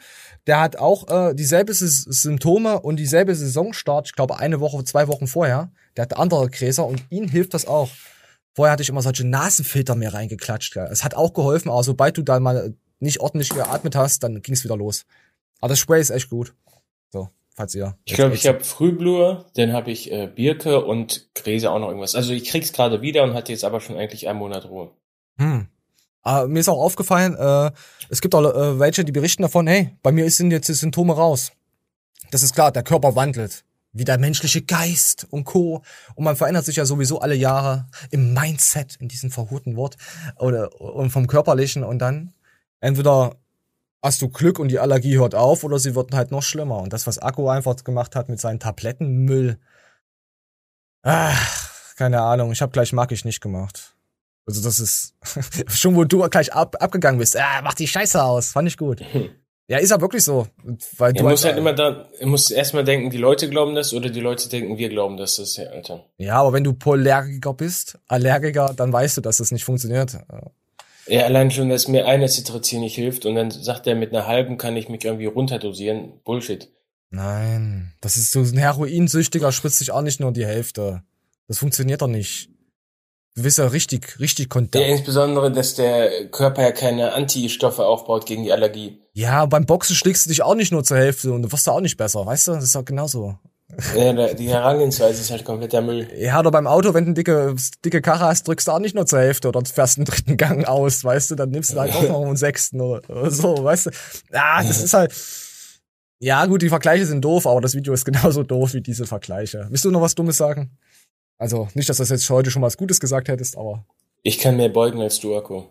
der 0.47 0.61
hat 0.61 0.77
auch 0.77 1.09
äh, 1.09 1.35
dieselbe 1.35 1.73
Sys- 1.73 2.07
Symptome 2.09 2.81
und 2.81 2.97
dieselbe 2.97 3.35
Saisonstart, 3.35 4.07
ich 4.07 4.13
glaube 4.15 4.39
eine 4.39 4.61
Woche, 4.61 4.85
zwei 4.85 5.09
Wochen 5.09 5.27
vorher. 5.27 5.73
Der 5.97 6.03
hat 6.03 6.17
andere 6.17 6.49
Gräser 6.49 6.87
und 6.87 7.03
ihm 7.11 7.29
hilft 7.29 7.55
das 7.55 7.67
auch. 7.67 7.91
Vorher 8.55 8.73
hatte 8.73 8.85
ich 8.85 8.89
immer 8.89 9.03
solche 9.03 9.27
Nasenfilter 9.27 9.97
mir 9.97 10.15
reingeklatscht. 10.15 10.77
Es 10.77 11.03
hat 11.03 11.15
auch 11.15 11.33
geholfen, 11.33 11.71
aber 11.71 11.83
sobald 11.83 12.17
du 12.19 12.23
da 12.23 12.39
mal 12.39 12.75
nicht 13.01 13.19
ordentlich 13.19 13.49
geatmet 13.49 13.97
hast, 13.97 14.23
dann 14.23 14.43
ging's 14.43 14.63
wieder 14.63 14.77
los. 14.77 15.07
Aber 15.61 15.71
das 15.71 15.81
Spray 15.81 16.01
ist 16.01 16.11
echt 16.11 16.31
gut. 16.31 16.55
So, 17.13 17.31
falls 17.55 17.75
ihr. 17.75 17.97
Ich 18.05 18.15
glaube, 18.15 18.35
ich 18.35 18.47
habe 18.47 18.63
Frühblur, 18.63 19.47
dann 19.55 19.73
habe 19.73 19.91
ich 19.91 20.13
äh, 20.13 20.27
Birke 20.27 20.85
und 20.85 21.35
Gräse 21.35 21.71
auch 21.71 21.79
noch 21.79 21.89
irgendwas. 21.89 22.15
Also 22.15 22.33
ich 22.33 22.45
krieg's 22.45 22.73
gerade 22.73 23.01
wieder 23.01 23.23
und 23.23 23.35
hatte 23.35 23.53
jetzt 23.53 23.65
aber 23.65 23.81
schon 23.81 23.97
eigentlich 23.97 24.29
einen 24.29 24.39
Monat 24.39 24.69
Ruhe. 24.69 24.91
Hm. 25.39 25.69
Aber 26.23 26.49
mir 26.49 26.61
ist 26.61 26.69
auch 26.69 26.81
aufgefallen, 26.81 27.37
äh, 27.37 27.71
es 28.09 28.21
gibt 28.21 28.35
auch 28.35 28.43
äh, 28.43 28.79
welche, 28.79 29.05
die 29.05 29.13
berichten 29.13 29.43
davon, 29.43 29.67
hey, 29.67 29.97
bei 30.03 30.11
mir 30.11 30.29
sind 30.31 30.51
jetzt 30.51 30.69
die 30.69 30.75
Symptome 30.75 31.15
raus. 31.15 31.53
Das 32.31 32.43
ist 32.43 32.55
klar, 32.55 32.73
der 32.73 32.83
Körper 32.83 33.15
wandelt. 33.15 33.65
Wie 33.93 34.05
der 34.05 34.19
menschliche 34.19 34.63
Geist 34.63 35.27
und 35.31 35.45
Co. 35.45 35.83
Und 36.17 36.25
man 36.25 36.35
verändert 36.35 36.65
sich 36.65 36.77
ja 36.77 36.85
sowieso 36.85 37.21
alle 37.21 37.37
Jahre 37.37 37.87
im 38.11 38.35
Mindset, 38.35 38.97
in 38.99 39.07
diesem 39.07 39.31
verhurten 39.31 39.77
Wort, 39.77 39.97
oder 40.39 40.81
und 40.81 41.11
vom 41.11 41.29
Körperlichen 41.29 41.85
und 41.85 42.01
dann 42.01 42.33
entweder 42.81 43.37
hast 44.05 44.23
du 44.23 44.29
Glück 44.29 44.59
und 44.59 44.69
die 44.69 44.79
Allergie 44.79 45.17
hört 45.19 45.35
auf 45.35 45.65
oder 45.65 45.79
sie 45.79 45.95
wird 45.95 46.15
halt 46.15 46.31
noch 46.31 46.43
schlimmer. 46.43 46.79
Und 46.79 46.93
das, 46.93 47.07
was 47.07 47.19
Akku 47.19 47.49
einfach 47.49 47.75
gemacht 47.83 48.15
hat 48.15 48.29
mit 48.29 48.39
seinen 48.41 48.61
Tablettenmüll, 48.61 49.59
ach, 51.03 51.95
keine 51.97 52.21
Ahnung, 52.23 52.53
ich 52.53 52.63
habe 52.63 52.73
gleich 52.73 52.93
mag 52.93 53.13
ich 53.13 53.25
nicht 53.25 53.41
gemacht. 53.41 53.95
Also 54.47 54.63
das 54.63 54.79
ist 54.79 55.15
schon, 55.69 55.97
wo 55.97 56.05
du 56.05 56.29
gleich 56.29 56.53
ab, 56.53 56.77
abgegangen 56.81 57.19
bist. 57.19 57.37
Ah, 57.37 57.63
mach 57.63 57.75
die 57.75 57.87
Scheiße 57.89 58.23
aus. 58.23 58.53
Fand 58.53 58.69
ich 58.69 58.77
gut. 58.77 59.01
Ja, 59.69 59.79
ist 59.79 59.89
ja 59.91 59.99
wirklich 60.01 60.23
so. 60.23 60.47
Weil 60.99 61.15
Du 61.15 61.23
du 61.23 61.29
musst 61.31 61.45
als- 61.47 61.55
halt 61.55 61.59
immer 61.59 61.73
da, 61.73 62.07
du 62.21 62.27
musst 62.27 62.51
erstmal 62.51 62.85
denken, 62.85 63.09
die 63.09 63.17
Leute 63.17 63.49
glauben 63.49 63.75
das 63.75 63.95
oder 63.95 64.11
die 64.11 64.21
Leute 64.21 64.51
denken, 64.51 64.77
wir 64.77 64.91
glauben 64.91 65.17
das, 65.17 65.37
das 65.37 65.49
ist 65.51 65.57
ja, 65.57 65.65
Alter. 65.71 66.05
ja, 66.19 66.35
aber 66.37 66.53
wenn 66.53 66.65
du 66.65 66.75
Polärgiker 66.75 67.55
bist, 67.55 67.99
Allergiker, 68.07 68.75
dann 68.77 68.93
weißt 68.93 69.17
du, 69.17 69.21
dass 69.23 69.39
das 69.39 69.51
nicht 69.53 69.65
funktioniert. 69.65 70.19
Ja, 71.07 71.25
allein 71.25 71.51
schon, 71.51 71.69
dass 71.69 71.89
mir 71.89 72.07
eine 72.07 72.29
Citrazin 72.29 72.81
nicht 72.81 72.95
hilft 72.95 73.27
und 73.27 73.35
dann 73.35 73.51
sagt 73.51 73.87
er, 73.87 73.95
mit 73.95 74.13
einer 74.15 74.27
halben 74.27 74.57
kann 74.59 74.77
ich 74.77 74.89
mich 74.89 75.05
irgendwie 75.05 75.27
runterdosieren. 75.27 76.21
Bullshit. 76.25 76.71
Nein, 77.11 77.93
das 78.01 78.17
ist 78.17 78.33
so 78.33 78.41
ein 78.41 78.57
Heroinsüchtiger 78.59 79.53
spritzt 79.53 79.79
sich 79.79 79.91
auch 79.93 80.03
nicht 80.03 80.19
nur 80.21 80.33
die 80.33 80.47
Hälfte. 80.47 81.03
Das 81.47 81.59
funktioniert 81.59 82.03
doch 82.03 82.09
nicht. 82.09 82.49
Du 83.37 83.43
bist 83.43 83.59
ja 83.59 83.67
richtig, 83.67 84.19
richtig 84.21 84.47
Ja, 84.47 84.49
Kontakt. 84.49 84.85
insbesondere, 84.87 85.51
dass 85.53 85.75
der 85.75 86.29
Körper 86.31 86.63
ja 86.63 86.73
keine 86.73 87.13
Antistoffe 87.13 87.85
aufbaut 87.85 88.27
gegen 88.27 88.45
die 88.45 88.53
Allergie. 88.53 89.01
Ja, 89.13 89.45
beim 89.47 89.67
Boxen 89.67 89.95
schlägst 89.97 90.25
du 90.25 90.31
dich 90.31 90.43
auch 90.43 90.55
nicht 90.55 90.73
nur 90.73 90.85
zur 90.85 90.97
Hälfte 90.99 91.33
und 91.33 91.43
du 91.43 91.53
wirst 91.53 91.67
da 91.67 91.73
auch 91.73 91.81
nicht 91.81 91.97
besser, 91.97 92.25
weißt 92.25 92.49
du? 92.49 92.53
Das 92.53 92.65
ist 92.65 92.75
doch 92.75 92.85
genauso. 92.85 93.39
Ja, 93.97 94.35
die 94.35 94.49
Herangehensweise 94.49 95.21
ist 95.21 95.31
halt 95.31 95.45
kompletter 95.45 95.81
Müll. 95.83 96.09
Ja, 96.17 96.41
oder 96.41 96.51
beim 96.51 96.67
Auto, 96.67 96.95
wenn 96.95 97.05
du 97.05 97.09
eine 97.09 97.15
dicke, 97.15 97.55
dicke 97.85 98.01
Karre 98.03 98.27
hast, 98.27 98.47
drückst 98.49 98.69
du 98.69 98.73
auch 98.73 98.79
nicht 98.79 98.95
nur 98.95 99.07
zur 99.07 99.21
Hälfte 99.21 99.49
oder 99.49 99.65
fährst 99.65 99.99
einen 99.99 100.05
dritten 100.05 100.37
Gang 100.37 100.65
aus, 100.67 101.05
weißt 101.05 101.31
du, 101.31 101.35
dann 101.35 101.51
nimmst 101.51 101.73
du 101.73 101.81
halt 101.81 101.95
auch 101.95 102.03
noch 102.03 102.25
einen 102.25 102.37
sechsten 102.37 102.81
oder, 102.81 103.09
oder 103.09 103.31
so, 103.31 103.63
weißt 103.63 103.87
du. 103.87 103.91
Ja, 104.33 104.63
das 104.63 104.83
ist 104.83 104.95
halt. 104.95 105.15
Ja, 106.21 106.47
gut, 106.47 106.63
die 106.63 106.69
Vergleiche 106.69 107.07
sind 107.07 107.23
doof, 107.23 107.47
aber 107.47 107.61
das 107.61 107.75
Video 107.75 107.93
ist 107.93 108.05
genauso 108.07 108.43
doof 108.43 108.75
wie 108.75 108.81
diese 108.81 109.07
Vergleiche. 109.07 109.67
Willst 109.71 109.85
du 109.85 109.91
noch 109.91 110.01
was 110.01 110.15
Dummes 110.15 110.37
sagen? 110.37 110.77
Also, 111.39 111.69
nicht, 111.75 111.89
dass 111.89 111.99
du 111.99 112.03
das 112.03 112.11
jetzt 112.11 112.31
heute 112.31 112.51
schon 112.51 112.63
was 112.63 112.77
Gutes 112.77 113.01
gesagt 113.01 113.29
hättest, 113.29 113.57
aber. 113.57 113.85
Ich 114.23 114.39
kann 114.39 114.57
mehr 114.57 114.69
beugen 114.69 115.01
als 115.01 115.21
du, 115.21 115.37
Akku. 115.37 115.65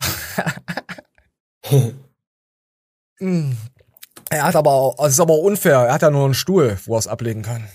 Mh. 3.20 3.52
Er 4.30 4.44
hat 4.44 4.56
aber, 4.56 4.94
es 4.98 5.12
ist 5.12 5.20
aber 5.20 5.38
unfair. 5.38 5.86
Er 5.86 5.94
hat 5.94 6.02
ja 6.02 6.10
nur 6.10 6.24
einen 6.24 6.34
Stuhl, 6.34 6.78
wo 6.84 6.94
er 6.94 6.98
es 6.98 7.06
ablegen 7.06 7.42
kann. 7.42 7.66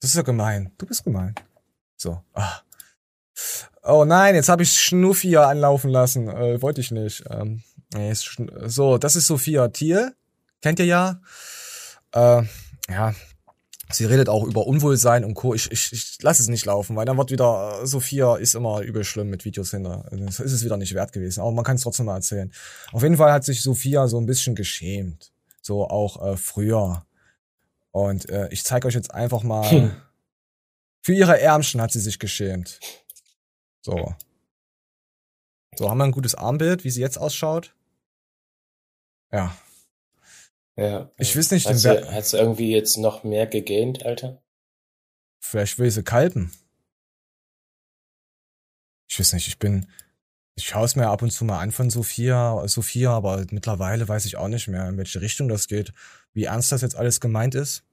Das 0.00 0.10
ist 0.10 0.16
ja 0.16 0.22
gemein. 0.22 0.72
Du 0.78 0.86
bist 0.86 1.04
gemein. 1.04 1.34
So. 1.96 2.22
Ah. 2.34 2.60
Oh 3.82 4.04
nein, 4.04 4.34
jetzt 4.34 4.48
habe 4.48 4.62
ich 4.62 4.72
Schnuffia 4.72 5.48
anlaufen 5.48 5.90
lassen. 5.90 6.28
Äh, 6.28 6.60
wollte 6.60 6.80
ich 6.80 6.90
nicht. 6.90 7.24
Ähm, 7.30 7.62
nee, 7.94 8.12
so, 8.14 8.98
das 8.98 9.16
ist 9.16 9.26
Sophia 9.26 9.68
Thiel. 9.68 10.14
Kennt 10.60 10.78
ihr 10.78 10.84
ja. 10.84 11.20
Äh, 12.12 12.42
ja. 12.90 13.14
Sie 13.90 14.04
redet 14.04 14.28
auch 14.28 14.44
über 14.44 14.66
Unwohlsein 14.66 15.24
und 15.24 15.34
Co. 15.34 15.54
Ich, 15.54 15.70
ich, 15.72 15.92
ich 15.92 16.18
lasse 16.22 16.42
es 16.42 16.48
nicht 16.48 16.66
laufen, 16.66 16.94
weil 16.94 17.06
dann 17.06 17.16
wird 17.16 17.30
wieder, 17.30 17.80
äh, 17.82 17.86
Sophia 17.86 18.36
ist 18.36 18.54
immer 18.54 18.82
übel 18.82 19.02
schlimm 19.02 19.30
mit 19.30 19.44
Videos 19.44 19.70
hinter. 19.70 20.04
Das 20.10 20.40
ist 20.40 20.52
es 20.52 20.64
wieder 20.64 20.76
nicht 20.76 20.94
wert 20.94 21.12
gewesen. 21.12 21.40
Aber 21.40 21.52
man 21.52 21.64
kann 21.64 21.76
es 21.76 21.82
trotzdem 21.82 22.06
mal 22.06 22.16
erzählen. 22.16 22.52
Auf 22.92 23.02
jeden 23.02 23.16
Fall 23.16 23.32
hat 23.32 23.44
sich 23.44 23.62
Sophia 23.62 24.06
so 24.06 24.18
ein 24.20 24.26
bisschen 24.26 24.54
geschämt. 24.54 25.32
So 25.62 25.88
auch 25.88 26.22
äh, 26.22 26.36
früher. 26.36 27.06
Und 27.90 28.28
äh, 28.28 28.48
ich 28.50 28.62
zeige 28.62 28.86
euch 28.88 28.94
jetzt 28.94 29.14
einfach 29.14 29.42
mal. 29.42 29.70
Hm. 29.70 29.90
Für 31.00 31.14
ihre 31.14 31.40
Ärmchen 31.40 31.80
hat 31.80 31.90
sie 31.90 32.00
sich 32.00 32.18
geschämt. 32.18 32.80
So. 33.80 34.14
So, 35.76 35.88
haben 35.88 35.98
wir 35.98 36.04
ein 36.04 36.12
gutes 36.12 36.34
Armbild, 36.34 36.84
wie 36.84 36.90
sie 36.90 37.00
jetzt 37.00 37.18
ausschaut? 37.18 37.74
Ja. 39.32 39.56
Ja. 40.78 41.10
Ich 41.18 41.36
weiß 41.36 41.50
nicht, 41.50 41.66
Hat 41.66 41.72
den 41.74 41.78
sie, 41.78 41.88
Wer- 41.88 42.12
hat 42.14 42.24
sie 42.24 42.38
irgendwie 42.38 42.70
jetzt 42.70 42.96
noch 42.98 43.24
mehr 43.24 43.46
gegaint, 43.48 44.06
Alter? 44.06 44.40
Vielleicht 45.40 45.78
will 45.78 45.90
sie 45.90 46.04
kalben. 46.04 46.52
Ich 49.08 49.18
weiß 49.18 49.32
nicht, 49.32 49.48
ich 49.48 49.58
bin. 49.58 49.86
Ich 50.54 50.66
schaue 50.68 50.84
es 50.84 50.96
mir 50.96 51.08
ab 51.08 51.22
und 51.22 51.30
zu 51.30 51.44
mal 51.44 51.60
an 51.60 51.70
von 51.70 51.88
Sophia, 51.88 52.66
Sophia, 52.66 53.10
aber 53.12 53.44
mittlerweile 53.50 54.06
weiß 54.08 54.26
ich 54.26 54.36
auch 54.36 54.48
nicht 54.48 54.66
mehr, 54.68 54.88
in 54.88 54.96
welche 54.98 55.20
Richtung 55.20 55.48
das 55.48 55.68
geht. 55.68 55.92
Wie 56.32 56.44
ernst 56.44 56.72
das 56.72 56.82
jetzt 56.82 56.96
alles 56.96 57.20
gemeint 57.20 57.54
ist. 57.54 57.84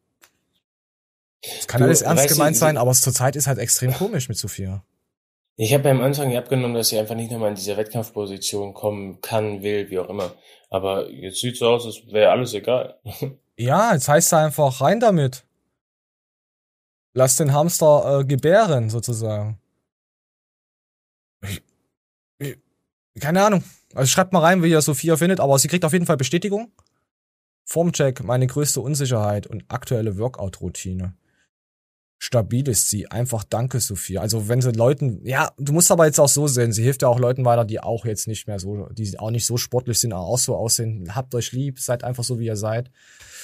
Es 1.59 1.67
kann 1.67 1.79
Du, 1.79 1.85
alles 1.85 2.01
ernst 2.01 2.27
gemeint 2.27 2.55
sie- 2.55 2.59
sein, 2.61 2.77
aber 2.77 2.89
es 2.91 3.01
zurzeit 3.01 3.35
ist 3.35 3.45
halt 3.47 3.59
extrem 3.59 3.93
komisch 3.93 4.29
mit 4.29 4.37
Sophia. 4.37 4.83
Ich 5.57 5.73
habe 5.73 5.85
ja 5.87 5.91
am 5.91 6.01
Anfang 6.01 6.31
ja 6.31 6.39
abgenommen, 6.39 6.75
dass 6.75 6.89
sie 6.89 6.97
einfach 6.99 7.15
nicht 7.15 7.31
nochmal 7.31 7.49
in 7.49 7.55
diese 7.55 7.77
Wettkampfposition 7.77 8.73
kommen 8.73 9.21
kann, 9.21 9.61
will, 9.61 9.89
wie 9.91 9.99
auch 9.99 10.09
immer. 10.09 10.35
Aber 10.75 11.09
jetzt 11.09 11.39
sieht 11.39 11.55
so 11.55 11.69
aus, 11.69 11.85
als 11.85 12.05
wäre 12.11 12.31
alles 12.31 12.53
egal. 12.53 12.99
Ja, 13.57 13.93
jetzt 13.93 14.09
heißt 14.09 14.27
es 14.27 14.33
einfach 14.33 14.81
rein 14.81 14.99
damit. 14.99 15.45
Lass 17.13 17.37
den 17.37 17.53
Hamster 17.53 18.19
äh, 18.19 18.25
gebären, 18.25 18.89
sozusagen. 18.89 19.61
Ich, 21.41 21.63
ich, 22.39 22.57
keine 23.21 23.45
Ahnung. 23.45 23.63
Also 23.93 24.07
schreibt 24.11 24.33
mal 24.33 24.39
rein, 24.39 24.61
wie 24.61 24.71
ihr 24.71 24.81
Sophia 24.81 25.15
findet, 25.15 25.39
aber 25.39 25.57
sie 25.57 25.69
kriegt 25.69 25.85
auf 25.85 25.93
jeden 25.93 26.05
Fall 26.05 26.17
Bestätigung. 26.17 26.73
Formcheck, 27.63 28.25
meine 28.25 28.45
größte 28.45 28.81
Unsicherheit 28.81 29.47
und 29.47 29.63
aktuelle 29.69 30.17
Workout-Routine. 30.17 31.13
Stabil 32.25 32.67
ist 32.67 32.89
sie. 32.89 33.07
Einfach 33.11 33.43
danke, 33.43 33.79
Sophia. 33.79 34.19
Also 34.21 34.47
wenn 34.47 34.59
sie 34.59 34.71
Leuten, 34.71 35.23
ja, 35.23 35.51
du 35.59 35.73
musst 35.73 35.91
aber 35.91 36.07
jetzt 36.07 36.19
auch 36.19 36.27
so 36.27 36.47
sehen, 36.47 36.73
sie 36.73 36.81
hilft 36.81 37.03
ja 37.03 37.07
auch 37.07 37.19
Leuten 37.19 37.45
weiter, 37.45 37.65
die 37.65 37.79
auch 37.79 38.03
jetzt 38.03 38.27
nicht 38.27 38.47
mehr 38.47 38.57
so, 38.57 38.87
die 38.91 39.19
auch 39.19 39.29
nicht 39.29 39.45
so 39.45 39.57
sportlich 39.57 39.99
sind, 39.99 40.11
aber 40.11 40.25
auch 40.25 40.39
so 40.39 40.55
aussehen. 40.55 41.15
Habt 41.15 41.35
euch 41.35 41.51
lieb, 41.51 41.79
seid 41.79 42.03
einfach 42.03 42.23
so, 42.23 42.39
wie 42.39 42.47
ihr 42.47 42.55
seid. 42.55 42.89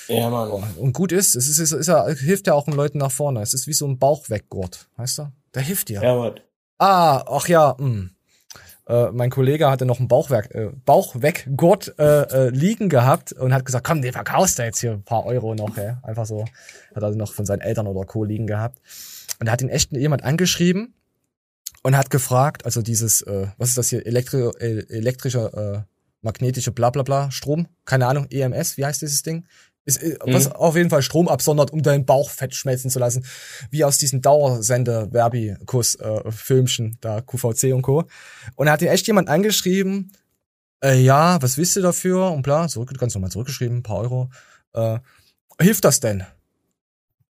Ja, 0.07 0.31
Mann. 0.31 0.49
Und 0.77 0.93
gut 0.93 1.11
ist, 1.11 1.35
es 1.35 1.47
ist, 1.47 1.59
es 1.59 1.71
ist 1.71 1.87
ja, 1.87 2.07
hilft 2.07 2.47
ja 2.47 2.55
auch 2.55 2.65
den 2.65 2.73
Leuten 2.73 2.97
nach 2.97 3.11
vorne. 3.11 3.41
Es 3.41 3.53
ist 3.53 3.67
wie 3.67 3.73
so 3.73 3.85
ein 3.87 3.99
Bauchweggurt, 3.99 4.89
weißt 4.97 5.19
du? 5.19 5.31
Der 5.53 5.61
hilft 5.61 5.89
dir. 5.89 6.01
Ja, 6.01 6.15
Mann. 6.15 6.39
Ah, 6.79 7.23
ach 7.27 7.47
ja, 7.47 7.75
mh. 7.77 8.09
Äh, 8.91 9.11
mein 9.13 9.29
Kollege 9.29 9.69
hatte 9.69 9.85
noch 9.85 9.99
einen 9.99 10.09
Bauchwerk, 10.09 10.53
äh, 10.53 10.69
Bauchweggurt 10.85 11.97
äh, 11.97 12.23
äh, 12.23 12.49
liegen 12.49 12.89
gehabt 12.89 13.31
und 13.31 13.53
hat 13.53 13.65
gesagt, 13.65 13.87
komm, 13.87 14.01
den 14.01 14.11
verkaufst 14.11 14.59
du 14.59 14.63
jetzt 14.63 14.81
hier 14.81 14.91
ein 14.91 15.03
paar 15.03 15.25
Euro 15.25 15.55
noch, 15.55 15.77
ey. 15.77 15.93
Einfach 16.03 16.25
so. 16.25 16.43
Hat 16.93 17.01
er 17.01 17.11
noch 17.11 17.31
von 17.31 17.45
seinen 17.45 17.61
Eltern 17.61 17.87
oder 17.87 18.05
Co. 18.05 18.25
liegen 18.25 18.47
gehabt. 18.47 18.81
Und 19.39 19.45
da 19.45 19.53
hat 19.53 19.61
ihn 19.61 19.69
echt 19.69 19.93
jemand 19.93 20.25
angeschrieben 20.25 20.93
und 21.83 21.95
hat 21.95 22.09
gefragt, 22.09 22.65
also 22.65 22.81
dieses, 22.81 23.21
äh, 23.21 23.47
was 23.57 23.69
ist 23.69 23.77
das 23.77 23.87
hier, 23.87 24.05
Elektri 24.05 24.41
äh, 24.59 24.85
elektrischer, 24.89 25.53
äh, 25.53 25.81
magnetische 26.21 26.73
Blablabla, 26.73 27.31
Strom, 27.31 27.67
keine 27.85 28.07
Ahnung, 28.07 28.27
EMS, 28.29 28.75
wie 28.75 28.85
heißt 28.85 29.01
dieses 29.01 29.23
Ding? 29.23 29.45
Ist, 29.85 30.01
äh, 30.03 30.17
was 30.21 30.47
Mhm. 30.47 30.51
auf 30.53 30.75
jeden 30.75 30.89
Fall 30.89 31.01
Strom 31.01 31.27
absondert, 31.27 31.71
um 31.71 31.81
dein 31.81 32.05
Bauchfett 32.05 32.53
schmelzen 32.55 32.89
zu 32.91 32.99
lassen. 32.99 33.25
Wie 33.69 33.83
aus 33.83 33.97
diesen 33.97 34.21
Dauersende-Werbikus-Filmchen, 34.21 36.97
da 37.01 37.21
QVC 37.21 37.73
und 37.73 37.81
Co. 37.81 38.03
Und 38.55 38.65
da 38.67 38.73
hat 38.73 38.81
ihn 38.81 38.87
echt 38.89 39.07
jemand 39.07 39.29
angeschrieben, 39.29 40.11
äh, 40.83 40.99
ja, 40.99 41.41
was 41.41 41.57
wisst 41.57 41.75
ihr 41.77 41.83
dafür? 41.83 42.31
Und 42.31 42.41
bla, 42.43 42.67
zurück, 42.67 42.93
ganz 42.97 43.13
normal 43.13 43.31
zurückgeschrieben, 43.31 43.77
ein 43.77 43.83
paar 43.83 43.97
Euro. 43.97 44.29
Äh, 44.73 44.99
hilft 45.59 45.85
das 45.85 45.99
denn? 45.99 46.23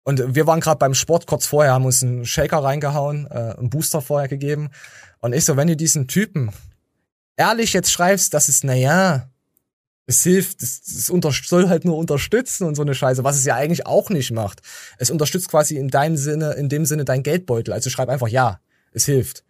Und 0.05 0.35
wir 0.35 0.47
waren 0.47 0.61
gerade 0.61 0.79
beim 0.79 0.95
Sport 0.95 1.27
kurz 1.27 1.47
vorher, 1.47 1.73
haben 1.73 1.85
uns 1.85 2.03
einen 2.03 2.25
Shaker 2.25 2.65
reingehauen, 2.65 3.27
äh, 3.31 3.55
einen 3.59 3.71
Booster 3.71 4.01
vorher 4.01 4.29
gegeben. 4.29 4.71
Und 5.21 5.35
ich 5.35 5.45
so, 5.45 5.57
wenn 5.57 5.69
du 5.69 5.77
diesen 5.77 6.09
Typen 6.09 6.51
ehrlich 7.37 7.75
jetzt 7.75 7.93
schreibst, 7.93 8.33
das 8.33 8.49
ist, 8.49 8.65
naja, 8.65 9.29
es 10.09 10.23
hilft, 10.23 10.63
es, 10.63 10.81
es 10.87 11.11
unter, 11.11 11.31
soll 11.31 11.69
halt 11.69 11.85
nur 11.85 11.99
unterstützen 11.99 12.67
und 12.67 12.75
so 12.75 12.83
eine 12.83 12.95
Scheiße, 12.95 13.25
was 13.25 13.37
es 13.37 13.45
ja 13.45 13.57
eigentlich 13.57 13.87
auch 13.87 14.09
nicht 14.09 14.33
macht. 14.33 14.63
Es 14.97 15.11
unterstützt 15.11 15.51
quasi 15.51 15.77
in 15.77 15.89
deinem 15.89 16.17
Sinne, 16.17 16.53
in 16.55 16.71
dem 16.71 16.87
Sinne 16.87 17.05
dein 17.05 17.23
Geldbeutel. 17.23 17.75
Also 17.75 17.91
schreib 17.91 18.09
einfach 18.09 18.29
ja, 18.29 18.59
es 18.93 19.05
hilft. 19.05 19.45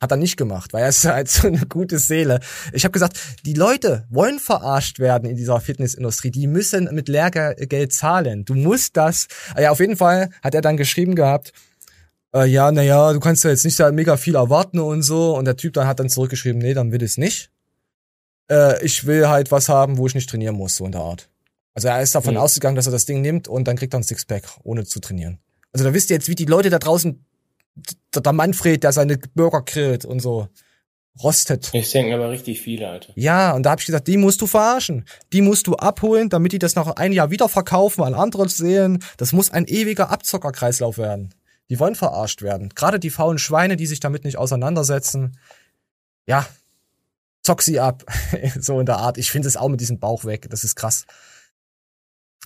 Hat 0.00 0.12
er 0.12 0.16
nicht 0.16 0.36
gemacht, 0.36 0.72
weil 0.72 0.84
er 0.84 0.90
ist 0.90 1.04
halt 1.04 1.28
so 1.28 1.48
eine 1.48 1.66
gute 1.66 1.98
Seele. 1.98 2.38
Ich 2.72 2.84
habe 2.84 2.92
gesagt, 2.92 3.18
die 3.44 3.54
Leute 3.54 4.06
wollen 4.08 4.38
verarscht 4.38 5.00
werden 5.00 5.28
in 5.28 5.34
dieser 5.34 5.60
Fitnessindustrie. 5.60 6.30
Die 6.30 6.46
müssen 6.46 6.88
mit 6.92 7.08
Lehrgeld 7.08 7.92
zahlen. 7.92 8.44
Du 8.44 8.54
musst 8.54 8.96
das. 8.96 9.26
Ah 9.56 9.62
Ja, 9.62 9.72
auf 9.72 9.80
jeden 9.80 9.96
Fall 9.96 10.30
hat 10.44 10.54
er 10.54 10.60
dann 10.60 10.76
geschrieben 10.76 11.16
gehabt, 11.16 11.52
äh, 12.32 12.46
ja, 12.46 12.70
naja, 12.70 13.12
du 13.12 13.18
kannst 13.18 13.42
ja 13.42 13.50
jetzt 13.50 13.64
nicht 13.64 13.80
da 13.80 13.90
mega 13.90 14.16
viel 14.16 14.36
erwarten 14.36 14.78
und 14.78 15.02
so. 15.02 15.36
Und 15.36 15.44
der 15.46 15.56
Typ 15.56 15.72
dann 15.72 15.88
hat 15.88 15.98
dann 15.98 16.08
zurückgeschrieben, 16.08 16.60
nee, 16.60 16.74
dann 16.74 16.92
will 16.92 17.02
es 17.02 17.18
nicht. 17.18 17.50
Äh, 18.50 18.84
ich 18.84 19.06
will 19.06 19.28
halt 19.28 19.50
was 19.50 19.68
haben, 19.68 19.96
wo 19.98 20.06
ich 20.06 20.14
nicht 20.14 20.28
trainieren 20.28 20.56
muss, 20.56 20.76
so 20.76 20.84
in 20.86 20.92
der 20.92 21.00
Art. 21.00 21.28
Also 21.74 21.88
er 21.88 22.00
ist 22.02 22.14
davon 22.14 22.34
Mhm. 22.34 22.40
ausgegangen, 22.40 22.76
dass 22.76 22.86
er 22.86 22.92
das 22.92 23.04
Ding 23.06 23.20
nimmt 23.20 23.48
und 23.48 23.66
dann 23.66 23.76
kriegt 23.76 23.94
er 23.94 24.00
ein 24.00 24.04
Sixpack, 24.04 24.44
ohne 24.62 24.84
zu 24.84 25.00
trainieren. 25.00 25.38
Also 25.72 25.84
da 25.84 25.92
wisst 25.94 26.10
ihr 26.10 26.16
jetzt, 26.16 26.28
wie 26.28 26.34
die 26.36 26.44
Leute 26.44 26.70
da 26.70 26.78
draußen, 26.78 27.24
der, 28.14 28.32
Manfred, 28.32 28.84
der 28.84 28.92
seine 28.92 29.18
Burger 29.34 29.62
grillt 29.62 30.04
und 30.04 30.20
so, 30.20 30.48
rostet. 31.22 31.70
Ich 31.74 31.90
denke 31.90 32.14
aber 32.14 32.30
richtig 32.30 32.60
viele, 32.60 32.88
Alter. 32.88 33.12
Ja, 33.16 33.52
und 33.52 33.64
da 33.64 33.70
habe 33.70 33.80
ich 33.80 33.86
gesagt, 33.86 34.06
die 34.06 34.16
musst 34.16 34.40
du 34.40 34.46
verarschen. 34.46 35.04
Die 35.32 35.40
musst 35.42 35.66
du 35.66 35.74
abholen, 35.74 36.28
damit 36.28 36.52
die 36.52 36.58
das 36.60 36.74
nach 36.76 36.86
einem 36.88 37.12
Jahr 37.14 37.30
wieder 37.30 37.48
verkaufen 37.48 38.02
an 38.04 38.14
andere 38.14 38.48
sehen. 38.48 39.02
Das 39.16 39.32
muss 39.32 39.50
ein 39.50 39.66
ewiger 39.66 40.10
Abzockerkreislauf 40.10 40.98
werden. 40.98 41.34
Die 41.70 41.80
wollen 41.80 41.94
verarscht 41.96 42.42
werden. 42.42 42.68
Gerade 42.74 43.00
die 43.00 43.10
faulen 43.10 43.38
Schweine, 43.38 43.76
die 43.76 43.86
sich 43.86 43.98
damit 44.00 44.24
nicht 44.24 44.36
auseinandersetzen. 44.38 45.38
Ja, 46.26 46.46
zock 47.44 47.62
sie 47.62 47.78
ab. 47.78 48.04
so 48.58 48.80
in 48.80 48.86
der 48.86 48.96
Art. 48.96 49.18
Ich 49.18 49.30
finde 49.30 49.46
es 49.46 49.56
auch 49.56 49.68
mit 49.68 49.80
diesem 49.80 50.00
Bauch 50.00 50.24
weg. 50.24 50.48
Das 50.50 50.64
ist 50.64 50.74
krass. 50.74 51.06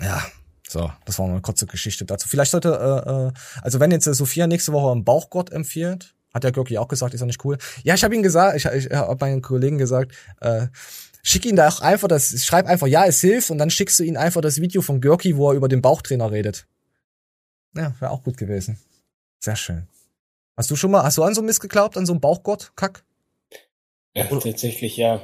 Ja, 0.01 0.23
so, 0.69 0.93
das 1.07 1.19
war 1.19 1.27
mal 1.27 1.33
eine 1.33 1.41
kurze 1.41 1.67
Geschichte 1.67 2.05
dazu. 2.05 2.29
Vielleicht 2.29 2.51
sollte, 2.51 2.69
äh, 2.69 3.11
äh, 3.11 3.33
also 3.63 3.81
wenn 3.81 3.91
jetzt 3.91 4.07
äh, 4.07 4.15
Sophia 4.15 4.47
nächste 4.47 4.73
Woche 4.73 4.93
einen 4.93 5.05
Bauchgott 5.05 5.51
empfiehlt, 5.51 6.15
hat 6.35 6.45
der 6.45 6.53
Görki 6.53 6.77
auch 6.77 6.89
gesagt, 6.89 7.15
ist 7.15 7.21
ja 7.21 7.27
nicht 7.27 7.43
cool. 7.45 7.57
Ja, 7.85 7.95
ich 7.95 8.05
habe 8.05 8.15
ihm 8.15 8.23
gesagt, 8.23 8.57
ich, 8.57 8.67
ich 8.67 8.91
habe 8.93 9.17
meinen 9.19 9.41
Kollegen 9.41 9.79
gesagt, 9.79 10.13
äh, 10.41 10.67
schick 11.23 11.47
ihn 11.47 11.57
da 11.57 11.69
auch 11.69 11.81
einfach 11.81 12.09
das, 12.09 12.45
schreib 12.45 12.67
einfach, 12.67 12.87
ja, 12.87 13.07
es 13.07 13.21
hilft 13.21 13.51
und 13.51 13.59
dann 13.59 13.71
schickst 13.71 13.99
du 13.99 14.05
ihm 14.05 14.17
einfach 14.17 14.43
das 14.43 14.61
Video 14.61 14.83
von 14.83 15.01
Görki, 15.01 15.37
wo 15.37 15.51
er 15.51 15.57
über 15.57 15.69
den 15.69 15.81
Bauchtrainer 15.81 16.31
redet. 16.31 16.67
Ja, 17.75 17.95
wäre 17.99 18.11
auch 18.11 18.23
gut 18.23 18.37
gewesen. 18.37 18.79
Sehr 19.41 19.57
schön. 19.57 19.89
Hast 20.57 20.71
du 20.71 20.77
schon 20.77 20.91
mal, 20.91 21.03
hast 21.03 21.17
du 21.17 21.23
an 21.23 21.35
so 21.35 21.43
Mist 21.43 21.61
geglaubt, 21.61 21.97
an 21.97 22.05
so 22.05 22.13
einen 22.13 22.21
Bauchgott, 22.21 22.73
Kack? 22.77 23.05
Ja, 24.19 24.39
tatsächlich 24.39 24.97
ja. 24.97 25.21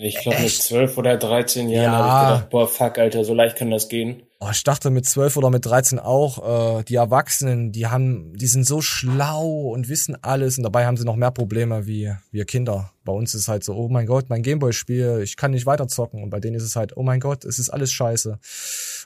Ich 0.00 0.16
glaube 0.20 0.40
mit 0.42 0.50
zwölf 0.52 0.96
oder 0.96 1.16
13 1.16 1.68
Jahren 1.68 1.92
Ja. 1.92 1.98
habe 1.98 2.08
ich 2.08 2.20
gedacht, 2.28 2.50
boah, 2.50 2.68
fuck, 2.68 2.98
Alter, 2.98 3.24
so 3.24 3.34
leicht 3.34 3.56
kann 3.56 3.70
das 3.72 3.88
gehen. 3.88 4.22
Oh, 4.38 4.46
ich 4.52 4.62
dachte 4.62 4.90
mit 4.90 5.04
12 5.04 5.36
oder 5.36 5.50
mit 5.50 5.66
13 5.66 5.98
auch, 5.98 6.78
äh, 6.78 6.84
die 6.84 6.94
Erwachsenen, 6.94 7.72
die 7.72 7.88
haben, 7.88 8.32
die 8.36 8.46
sind 8.46 8.64
so 8.64 8.80
schlau 8.80 9.48
und 9.72 9.88
wissen 9.88 10.16
alles 10.22 10.56
und 10.56 10.62
dabei 10.62 10.86
haben 10.86 10.96
sie 10.96 11.04
noch 11.04 11.16
mehr 11.16 11.32
Probleme 11.32 11.88
wie 11.88 12.12
wir 12.30 12.44
Kinder. 12.44 12.92
Bei 13.04 13.12
uns 13.12 13.34
ist 13.34 13.42
es 13.42 13.48
halt 13.48 13.64
so, 13.64 13.74
oh 13.74 13.88
mein 13.88 14.06
Gott, 14.06 14.26
mein 14.28 14.42
Gameboy-Spiel, 14.42 15.22
ich 15.24 15.36
kann 15.36 15.50
nicht 15.50 15.66
weiterzocken 15.66 16.22
und 16.22 16.30
bei 16.30 16.38
denen 16.38 16.54
ist 16.54 16.62
es 16.62 16.76
halt, 16.76 16.96
oh 16.96 17.02
mein 17.02 17.18
Gott, 17.18 17.44
es 17.44 17.58
ist 17.58 17.70
alles 17.70 17.90
scheiße 17.90 18.38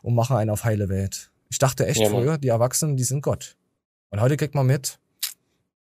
und 0.02 0.14
machen 0.14 0.36
einen 0.36 0.50
auf 0.50 0.64
heile 0.64 0.90
Welt. 0.90 1.30
Ich 1.48 1.58
dachte 1.58 1.86
echt 1.86 2.00
Ja, 2.00 2.10
früher, 2.10 2.36
die 2.36 2.48
Erwachsenen, 2.48 2.98
die 2.98 3.04
sind 3.04 3.22
Gott. 3.22 3.56
Und 4.10 4.20
heute 4.20 4.36
kriegt 4.36 4.54
man 4.54 4.66
mit, 4.66 4.98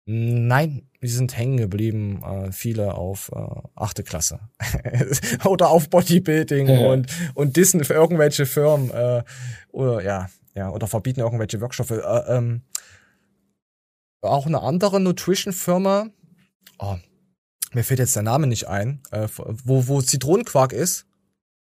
nein, 0.07 0.87
die 1.01 1.07
sind 1.09 1.37
hängen 1.37 1.57
geblieben, 1.57 2.23
äh, 2.23 2.51
viele 2.51 2.95
auf 2.95 3.29
äh, 3.35 3.39
achte 3.75 4.03
Klasse 4.03 4.39
oder 5.45 5.69
auf 5.69 5.89
Bodybuilding 5.89 6.67
Ja. 6.69 6.87
und 6.87 7.07
und 7.35 7.55
dissen 7.57 7.83
für 7.83 7.93
irgendwelche 7.93 8.45
Firmen 8.45 8.89
äh, 8.89 9.23
oder 9.71 10.01
ja 10.01 10.29
ja 10.55 10.69
oder 10.71 10.87
verbieten 10.87 11.19
irgendwelche 11.19 11.59
Wirkstoffe. 11.61 11.91
Äh, 11.91 12.01
ähm, 12.35 12.61
auch 14.21 14.45
eine 14.47 14.61
andere 14.61 14.99
Nutrition-Firma, 14.99 16.07
oh, 16.79 16.95
mir 17.73 17.83
fällt 17.83 17.99
jetzt 17.99 18.15
der 18.15 18.23
Name 18.23 18.47
nicht 18.47 18.67
ein, 18.67 19.01
äh, 19.11 19.27
wo 19.63 19.87
wo 19.87 20.01
Zitronenquark 20.01 20.73
ist. 20.73 21.05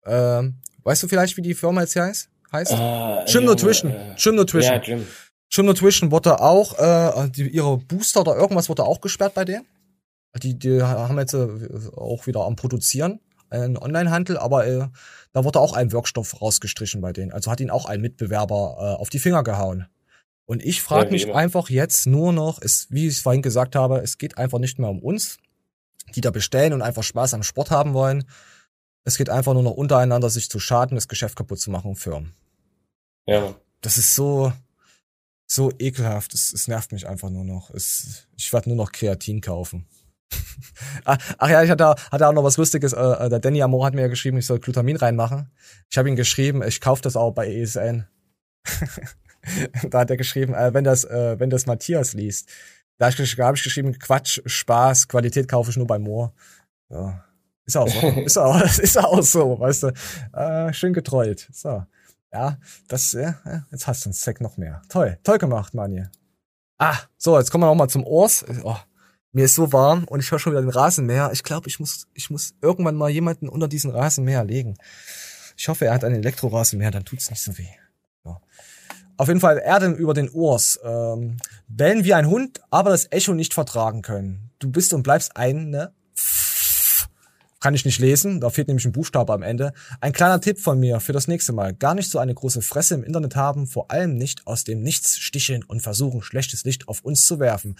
Ähm, 0.05 0.61
weißt 0.83 1.03
du 1.03 1.07
vielleicht, 1.07 1.37
wie 1.37 1.41
die 1.41 1.53
Firma 1.53 1.81
jetzt 1.81 1.95
heißt? 1.95 2.29
heißt? 2.51 2.73
Ah, 2.73 3.23
Gym 3.25 3.43
Junge, 3.43 3.45
Nutrition. 3.51 3.91
äh, 3.91 4.15
Gym 4.17 4.35
Nutrition. 4.35 4.73
Ja, 4.73 4.79
Gym. 4.79 5.05
Schon 5.53 5.65
Nutrition 5.65 6.11
wurde 6.11 6.39
auch, 6.39 6.79
äh, 6.79 7.29
die, 7.29 7.49
ihre 7.49 7.77
Booster 7.77 8.21
oder 8.21 8.37
irgendwas 8.37 8.69
wurde 8.69 8.85
auch 8.85 9.01
gesperrt 9.01 9.33
bei 9.33 9.43
denen. 9.43 9.65
Die, 10.41 10.57
die 10.57 10.81
haben 10.81 11.19
jetzt 11.19 11.33
äh, 11.33 11.47
auch 11.95 12.25
wieder 12.25 12.45
am 12.45 12.55
Produzieren, 12.55 13.19
einen 13.49 13.77
Onlinehandel, 13.77 14.37
aber 14.37 14.65
äh, 14.65 14.87
da 15.33 15.43
wurde 15.43 15.59
auch 15.59 15.73
ein 15.73 15.91
Wirkstoff 15.91 16.41
rausgestrichen 16.41 17.01
bei 17.01 17.11
denen. 17.11 17.33
Also 17.33 17.51
hat 17.51 17.59
ihn 17.59 17.69
auch 17.69 17.85
ein 17.85 17.99
Mitbewerber 17.99 18.77
äh, 18.79 19.01
auf 19.01 19.09
die 19.09 19.19
Finger 19.19 19.43
gehauen. 19.43 19.87
Und 20.45 20.63
ich 20.63 20.81
frage 20.81 21.05
Ja, 21.07 21.11
mich 21.11 21.23
immer. 21.23 21.35
einfach 21.35 21.69
jetzt 21.69 22.07
nur 22.07 22.31
noch, 22.31 22.61
es, 22.61 22.87
wie 22.89 23.07
ich 23.07 23.15
es 23.15 23.21
vorhin 23.21 23.41
gesagt 23.41 23.75
habe, 23.75 23.97
es 23.99 24.17
geht 24.17 24.37
einfach 24.37 24.59
nicht 24.59 24.79
mehr 24.79 24.89
um 24.89 24.99
uns, 24.99 25.37
die 26.15 26.21
da 26.21 26.31
bestellen 26.31 26.71
und 26.71 26.81
einfach 26.81 27.03
Spaß 27.03 27.33
am 27.33 27.43
Sport 27.43 27.71
haben 27.71 27.93
wollen. 27.93 28.23
Es 29.03 29.17
geht 29.17 29.29
einfach 29.29 29.53
nur 29.53 29.63
noch 29.63 29.71
untereinander, 29.71 30.29
sich 30.29 30.49
zu 30.49 30.59
schaden, 30.59 30.95
das 30.95 31.09
Geschäft 31.09 31.35
kaputt 31.35 31.59
zu 31.59 31.71
machen, 31.71 31.95
Firmen. 31.95 32.33
Ja. 33.25 33.53
Das 33.81 33.97
ist 33.97 34.15
so, 34.15 34.53
so 35.51 35.71
ekelhaft. 35.79 36.33
Es, 36.33 36.53
es 36.53 36.67
nervt 36.67 36.91
mich 36.93 37.07
einfach 37.07 37.29
nur 37.29 37.43
noch. 37.43 37.71
Es, 37.71 38.27
ich 38.37 38.51
werde 38.53 38.69
nur 38.69 38.77
noch 38.77 38.91
Kreatin 38.91 39.41
kaufen. 39.41 39.85
Ah, 41.03 41.17
Ach 41.39 41.49
ja, 41.49 41.63
ich 41.63 41.69
hatte, 41.69 41.95
hatte 42.11 42.27
auch 42.27 42.33
noch 42.33 42.43
was 42.43 42.57
Lustiges. 42.57 42.93
Äh, 42.93 42.99
äh, 42.99 43.29
der 43.29 43.39
Danny 43.39 43.61
Amor 43.61 43.85
hat 43.85 43.95
mir 43.95 44.01
ja 44.01 44.07
geschrieben, 44.07 44.37
ich 44.37 44.45
soll 44.45 44.59
Glutamin 44.59 44.95
reinmachen. 44.95 45.51
Ich 45.89 45.97
habe 45.97 46.09
ihm 46.09 46.15
geschrieben, 46.15 46.61
ich 46.63 46.79
kaufe 46.79 47.01
das 47.01 47.15
auch 47.15 47.31
bei 47.31 47.53
ESN. 47.53 48.05
da 49.89 49.99
hat 49.99 50.09
er 50.09 50.17
geschrieben, 50.17 50.53
äh, 50.53 50.73
wenn 50.73 50.83
das, 50.83 51.03
äh, 51.03 51.39
wenn 51.39 51.49
das 51.49 51.65
Matthias 51.65 52.13
liest. 52.13 52.47
Da 52.97 53.11
habe 53.11 53.23
ich, 53.23 53.37
hab 53.39 53.55
ich 53.55 53.63
geschrieben, 53.63 53.97
Quatsch, 53.97 54.41
Spaß, 54.45 55.07
Qualität 55.07 55.47
kaufe 55.47 55.71
ich 55.71 55.77
nur 55.77 55.87
bei 55.87 55.97
Moore. 55.97 56.33
Ja. 56.89 57.25
Ist 57.65 57.77
auch 57.77 57.87
so. 57.87 58.07
ist 58.25 58.37
auch, 58.37 58.61
ist 58.61 58.97
auch 58.97 59.23
so, 59.23 59.59
weißt 59.59 59.83
du. 59.83 59.93
Äh, 60.33 60.73
schön 60.73 60.93
getrollt. 60.93 61.49
So. 61.51 61.83
Ja, 62.33 62.57
das, 62.87 63.11
ja, 63.11 63.35
ja, 63.45 63.65
jetzt 63.71 63.87
hast 63.87 64.05
du 64.05 64.09
einen 64.09 64.13
Sack 64.13 64.39
noch 64.39 64.57
mehr. 64.57 64.81
Toll, 64.87 65.17
toll 65.23 65.37
gemacht, 65.37 65.73
Manje. 65.73 66.09
Ah, 66.77 66.97
so, 67.17 67.37
jetzt 67.37 67.51
kommen 67.51 67.63
wir 67.63 67.67
noch 67.67 67.75
mal 67.75 67.89
zum 67.89 68.05
Urs. 68.05 68.45
Oh, 68.63 68.77
mir 69.33 69.45
ist 69.45 69.55
so 69.55 69.71
warm 69.71 70.05
und 70.05 70.19
ich 70.19 70.31
höre 70.31 70.39
schon 70.39 70.53
wieder 70.53 70.61
den 70.61 70.69
Rasenmäher. 70.69 71.31
Ich 71.33 71.43
glaube, 71.43 71.67
ich 71.67 71.79
muss, 71.79 72.07
ich 72.13 72.29
muss 72.29 72.53
irgendwann 72.61 72.95
mal 72.95 73.09
jemanden 73.09 73.49
unter 73.49 73.67
diesen 73.67 73.91
Rasenmäher 73.91 74.43
legen. 74.43 74.77
Ich 75.57 75.67
hoffe, 75.67 75.85
er 75.85 75.93
hat 75.93 76.03
einen 76.03 76.15
Elektrorasenmäher, 76.15 76.91
dann 76.91 77.05
tut's 77.05 77.29
nicht 77.29 77.41
so 77.41 77.57
weh. 77.57 77.67
So. 78.23 78.37
Auf 79.17 79.27
jeden 79.27 79.39
Fall, 79.39 79.59
er 79.59 79.79
denn 79.79 79.95
über 79.95 80.13
den 80.13 80.29
Urs. 80.29 80.79
Ähm, 80.83 81.37
bellen 81.67 82.03
wie 82.03 82.13
ein 82.13 82.27
Hund, 82.27 82.61
aber 82.71 82.89
das 82.89 83.11
Echo 83.11 83.33
nicht 83.33 83.53
vertragen 83.53 84.01
können. 84.01 84.51
Du 84.59 84.71
bist 84.71 84.93
und 84.93 85.03
bleibst 85.03 85.37
ein, 85.37 85.69
ne? 85.69 85.93
Kann 87.61 87.75
ich 87.75 87.85
nicht 87.85 87.99
lesen, 87.99 88.41
da 88.41 88.49
fehlt 88.49 88.67
nämlich 88.67 88.85
ein 88.85 88.91
Buchstabe 88.91 89.31
am 89.31 89.43
Ende. 89.43 89.71
Ein 89.99 90.13
kleiner 90.13 90.41
Tipp 90.41 90.59
von 90.59 90.79
mir 90.79 90.99
für 90.99 91.13
das 91.13 91.27
nächste 91.27 91.53
Mal. 91.53 91.75
Gar 91.75 91.93
nicht 91.93 92.09
so 92.09 92.17
eine 92.17 92.33
große 92.33 92.63
Fresse 92.63 92.95
im 92.95 93.03
Internet 93.03 93.35
haben, 93.35 93.67
vor 93.67 93.91
allem 93.91 94.15
nicht 94.15 94.47
aus 94.47 94.63
dem 94.63 94.81
Nichts 94.81 95.19
sticheln 95.19 95.63
und 95.63 95.81
versuchen, 95.81 96.23
schlechtes 96.23 96.63
Licht 96.63 96.87
auf 96.87 97.01
uns 97.01 97.27
zu 97.27 97.39
werfen. 97.39 97.77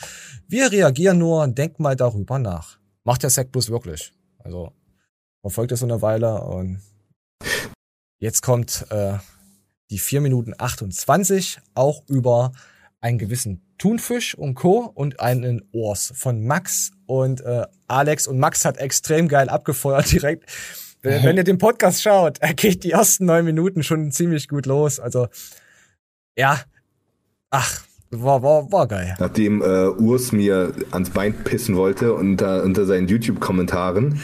Wir 0.47 0.71
reagieren 0.71 1.17
nur, 1.17 1.47
denk 1.47 1.79
mal 1.79 1.95
darüber 1.95 2.38
nach. 2.38 2.77
Macht 3.03 3.23
der 3.23 3.32
Sack 3.32 3.51
bloß 3.51 3.71
wirklich. 3.71 4.13
Also, 4.38 4.71
verfolgt 5.41 5.71
das 5.71 5.79
so 5.79 5.88
eine 5.88 6.03
Weile 6.03 6.43
und 6.43 6.79
jetzt 8.19 8.43
kommt 8.43 8.86
äh, 8.91 9.17
die 9.89 9.97
4 9.97 10.21
Minuten 10.21 10.53
28 10.55 11.59
auch 11.73 12.03
über 12.07 12.51
einen 12.99 13.17
gewissen 13.17 13.65
Thunfisch 13.82 14.36
und 14.36 14.53
Co. 14.53 14.91
und 14.93 15.19
einen 15.19 15.67
Ors 15.71 16.13
von 16.15 16.45
Max 16.45 16.91
und 17.07 17.41
äh, 17.41 17.65
Alex. 17.88 18.27
Und 18.27 18.38
Max 18.38 18.63
hat 18.63 18.77
extrem 18.77 19.27
geil 19.27 19.49
abgefeuert 19.49 20.11
direkt. 20.11 20.45
Wenn, 21.01 21.23
wenn 21.23 21.38
ihr 21.38 21.43
den 21.43 21.57
Podcast 21.57 22.03
schaut, 22.03 22.38
er 22.41 22.53
geht 22.53 22.84
die 22.84 22.91
ersten 22.91 23.25
neun 23.25 23.43
Minuten 23.43 23.82
schon 23.82 24.11
ziemlich 24.11 24.47
gut 24.47 24.67
los. 24.67 24.99
Also, 24.99 25.29
ja, 26.38 26.61
ach, 27.49 27.84
war, 28.12 28.43
war, 28.43 28.72
war 28.72 28.88
geil. 28.88 29.16
Nachdem 29.20 29.62
äh, 29.62 29.88
Urs 29.88 30.32
mir 30.32 30.74
ans 30.91 31.09
Bein 31.09 31.34
pissen 31.34 31.76
wollte 31.76 32.14
unter, 32.14 32.64
unter 32.64 32.86
seinen 32.86 33.07
YouTube-Kommentaren. 33.07 34.20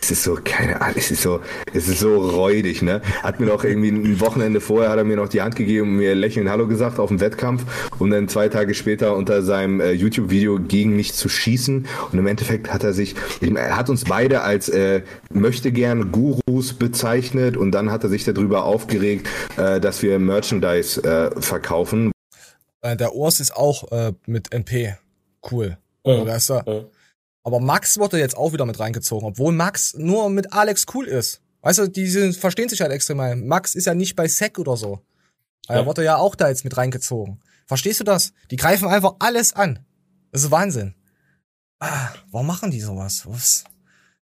Es 0.00 0.10
ist 0.10 0.22
so, 0.22 0.38
keine 0.42 0.80
Ahnung, 0.80 0.94
es 0.96 1.10
ist 1.10 1.22
so, 1.22 1.40
es 1.74 1.88
ist 1.88 2.00
so 2.00 2.16
räudig, 2.16 2.80
ne? 2.80 3.02
Hat 3.22 3.40
mir 3.40 3.46
noch 3.46 3.64
irgendwie 3.64 3.88
ein 3.88 4.20
Wochenende 4.20 4.60
vorher 4.60 4.90
hat 4.90 4.98
er 4.98 5.04
mir 5.04 5.16
noch 5.16 5.28
die 5.28 5.42
Hand 5.42 5.56
gegeben 5.56 5.88
und 5.88 5.96
mir 5.96 6.14
lächelnd 6.14 6.48
Hallo 6.48 6.66
gesagt 6.66 6.98
auf 6.98 7.08
dem 7.08 7.20
Wettkampf, 7.20 7.64
um 7.98 8.10
dann 8.10 8.28
zwei 8.28 8.48
Tage 8.48 8.74
später 8.74 9.16
unter 9.16 9.42
seinem 9.42 9.80
äh, 9.80 9.92
YouTube-Video 9.92 10.58
gegen 10.60 10.96
mich 10.96 11.12
zu 11.12 11.28
schießen. 11.28 11.86
Und 12.12 12.18
im 12.18 12.26
Endeffekt 12.26 12.72
hat 12.72 12.84
er 12.84 12.92
sich, 12.92 13.16
er 13.40 13.76
hat 13.76 13.90
uns 13.90 14.04
beide 14.04 14.42
als 14.42 14.68
äh, 14.68 15.02
möchte 15.32 15.72
gern 15.72 16.12
Gurus 16.12 16.72
bezeichnet 16.72 17.56
und 17.56 17.72
dann 17.72 17.90
hat 17.90 18.04
er 18.04 18.10
sich 18.10 18.24
darüber 18.24 18.64
aufgeregt, 18.64 19.28
äh, 19.56 19.80
dass 19.80 20.02
wir 20.02 20.18
Merchandise 20.18 21.02
äh, 21.02 21.40
verkaufen, 21.40 22.12
der 22.82 23.14
Urs 23.14 23.40
ist 23.40 23.54
auch 23.56 23.90
äh, 23.92 24.12
mit 24.26 24.52
NP. 24.52 24.96
Cool. 25.50 25.78
Weißt 26.04 26.50
du? 26.50 26.90
Aber 27.42 27.60
Max 27.60 27.98
wurde 27.98 28.18
jetzt 28.18 28.36
auch 28.36 28.52
wieder 28.52 28.64
mit 28.66 28.78
reingezogen, 28.78 29.26
obwohl 29.28 29.52
Max 29.52 29.94
nur 29.94 30.30
mit 30.30 30.52
Alex 30.52 30.84
cool 30.94 31.06
ist. 31.06 31.40
Weißt 31.62 31.78
du, 31.80 31.86
die 31.88 32.06
sind, 32.08 32.36
verstehen 32.36 32.68
sich 32.68 32.80
halt 32.80 32.92
extrem. 32.92 33.46
Max 33.46 33.74
ist 33.74 33.86
ja 33.86 33.94
nicht 33.94 34.14
bei 34.14 34.28
Sec 34.28 34.58
oder 34.58 34.76
so. 34.76 35.00
Er 35.68 35.80
Ja. 35.80 35.86
wurde 35.86 36.04
ja 36.04 36.16
auch 36.16 36.34
da 36.36 36.48
jetzt 36.48 36.62
mit 36.64 36.76
reingezogen. 36.76 37.40
Verstehst 37.66 37.98
du 38.00 38.04
das? 38.04 38.32
Die 38.52 38.56
greifen 38.56 38.86
einfach 38.88 39.14
alles 39.18 39.52
an. 39.52 39.80
Das 40.30 40.42
ist 40.44 40.50
Wahnsinn. 40.52 40.94
Ah, 41.80 42.10
warum 42.30 42.46
machen 42.46 42.70
die 42.70 42.80
sowas? 42.80 43.22
Was? 43.26 43.64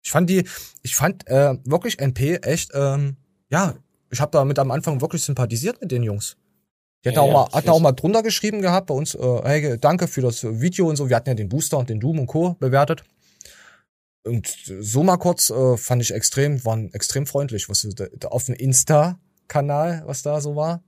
Ich 0.03 0.11
fand 0.11 0.29
die, 0.29 0.45
ich 0.83 0.97
fand 0.97 1.27
äh, 1.29 1.55
wirklich 1.65 1.99
NP 1.99 2.37
echt, 2.43 2.71
ähm, 2.75 3.17
ja, 3.51 3.75
ich 4.11 4.21
habe 4.21 4.33
damit 4.33 4.59
am 4.59 4.71
Anfang 4.71 5.01
wirklich 5.01 5.23
sympathisiert 5.23 5.81
mit 5.81 5.91
den 5.93 6.03
Jungs. 6.03 6.37
Die 7.05 7.09
hat 7.09 7.17
Ja, 7.17 7.23
auch 7.23 7.27
ja, 7.29 7.33
mal, 7.33 7.49
hat 7.53 7.69
auch 7.69 7.81
mal 7.81 7.93
drunter 7.93 8.23
geschrieben 8.23 8.61
gehabt 8.61 8.89
bei 8.89 8.95
uns, 8.95 9.15
äh, 9.15 9.41
hey, 9.45 9.79
danke 9.81 10.07
für 10.07 10.21
das 10.21 10.45
Video 10.45 10.89
und 10.89 10.97
so. 10.97 11.09
Wir 11.09 11.17
hatten 11.17 11.29
ja 11.31 11.35
den 11.35 11.49
Booster 11.49 11.79
und 11.79 11.89
den 11.89 11.99
Doom 12.01 12.19
und 12.19 12.27
Co. 12.27 12.55
bewertet. 12.61 13.05
Und 14.23 14.49
so 14.81 15.03
mal 15.03 15.17
kurz 15.17 15.49
äh, 15.49 15.77
fand 15.79 16.03
ich 16.03 16.13
extrem, 16.13 16.63
waren 16.65 16.93
extrem 16.93 17.25
freundlich, 17.27 17.69
was 17.71 17.87
da, 17.97 18.05
da 18.19 18.29
auf 18.29 18.45
dem 18.45 18.55
Insta-Kanal, 18.55 20.03
was 20.07 20.23
da 20.23 20.41
so 20.43 20.57
war. 20.57 20.83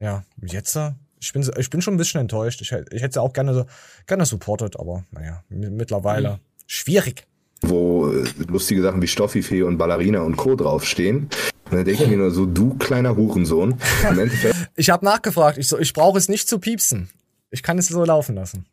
Ja, 0.00 0.24
jetzt, 0.42 0.76
äh, 0.76 0.92
ich 1.20 1.32
bin, 1.34 1.48
ich 1.58 1.68
bin 1.68 1.82
schon 1.82 1.94
ein 1.94 1.98
bisschen 1.98 2.22
enttäuscht. 2.22 2.62
Ich, 2.62 2.72
ich 2.72 3.02
hätte 3.02 3.12
sie 3.14 3.20
auch 3.20 3.34
gerne, 3.34 3.52
so- 3.52 3.66
gerne 4.06 4.24
supportet, 4.24 4.80
aber 4.80 5.04
naja, 5.10 5.44
mittlerweile 5.50 6.40
schwierig. 6.66 7.26
wo 7.60 8.10
äh, 8.10 8.24
lustige 8.48 8.80
Sachen 8.80 9.02
wie 9.02 9.08
Stoffifee 9.08 9.62
und 9.62 9.76
Ballerina 9.76 10.22
und 10.22 10.36
Co. 10.38 10.54
draufstehen. 10.56 11.28
Und 11.70 11.76
dann 11.76 11.84
denke 11.84 12.02
ich 12.04 12.08
mir 12.08 12.16
nur 12.16 12.30
so, 12.30 12.46
du 12.46 12.74
kleiner 12.78 13.14
Hurensohn. 13.14 13.74
Im 14.10 14.18
Endeffekt 14.18 14.59
Ich 14.76 14.90
habe 14.90 15.04
nachgefragt, 15.04 15.58
ich 15.58 15.68
so, 15.68 15.78
ich 15.78 15.92
brauche 15.92 16.18
es 16.18 16.28
nicht 16.28 16.48
zu 16.48 16.58
piepsen. 16.58 17.10
Ich 17.50 17.62
kann 17.62 17.78
es 17.78 17.88
so 17.88 18.04
laufen 18.04 18.34
lassen. 18.34 18.66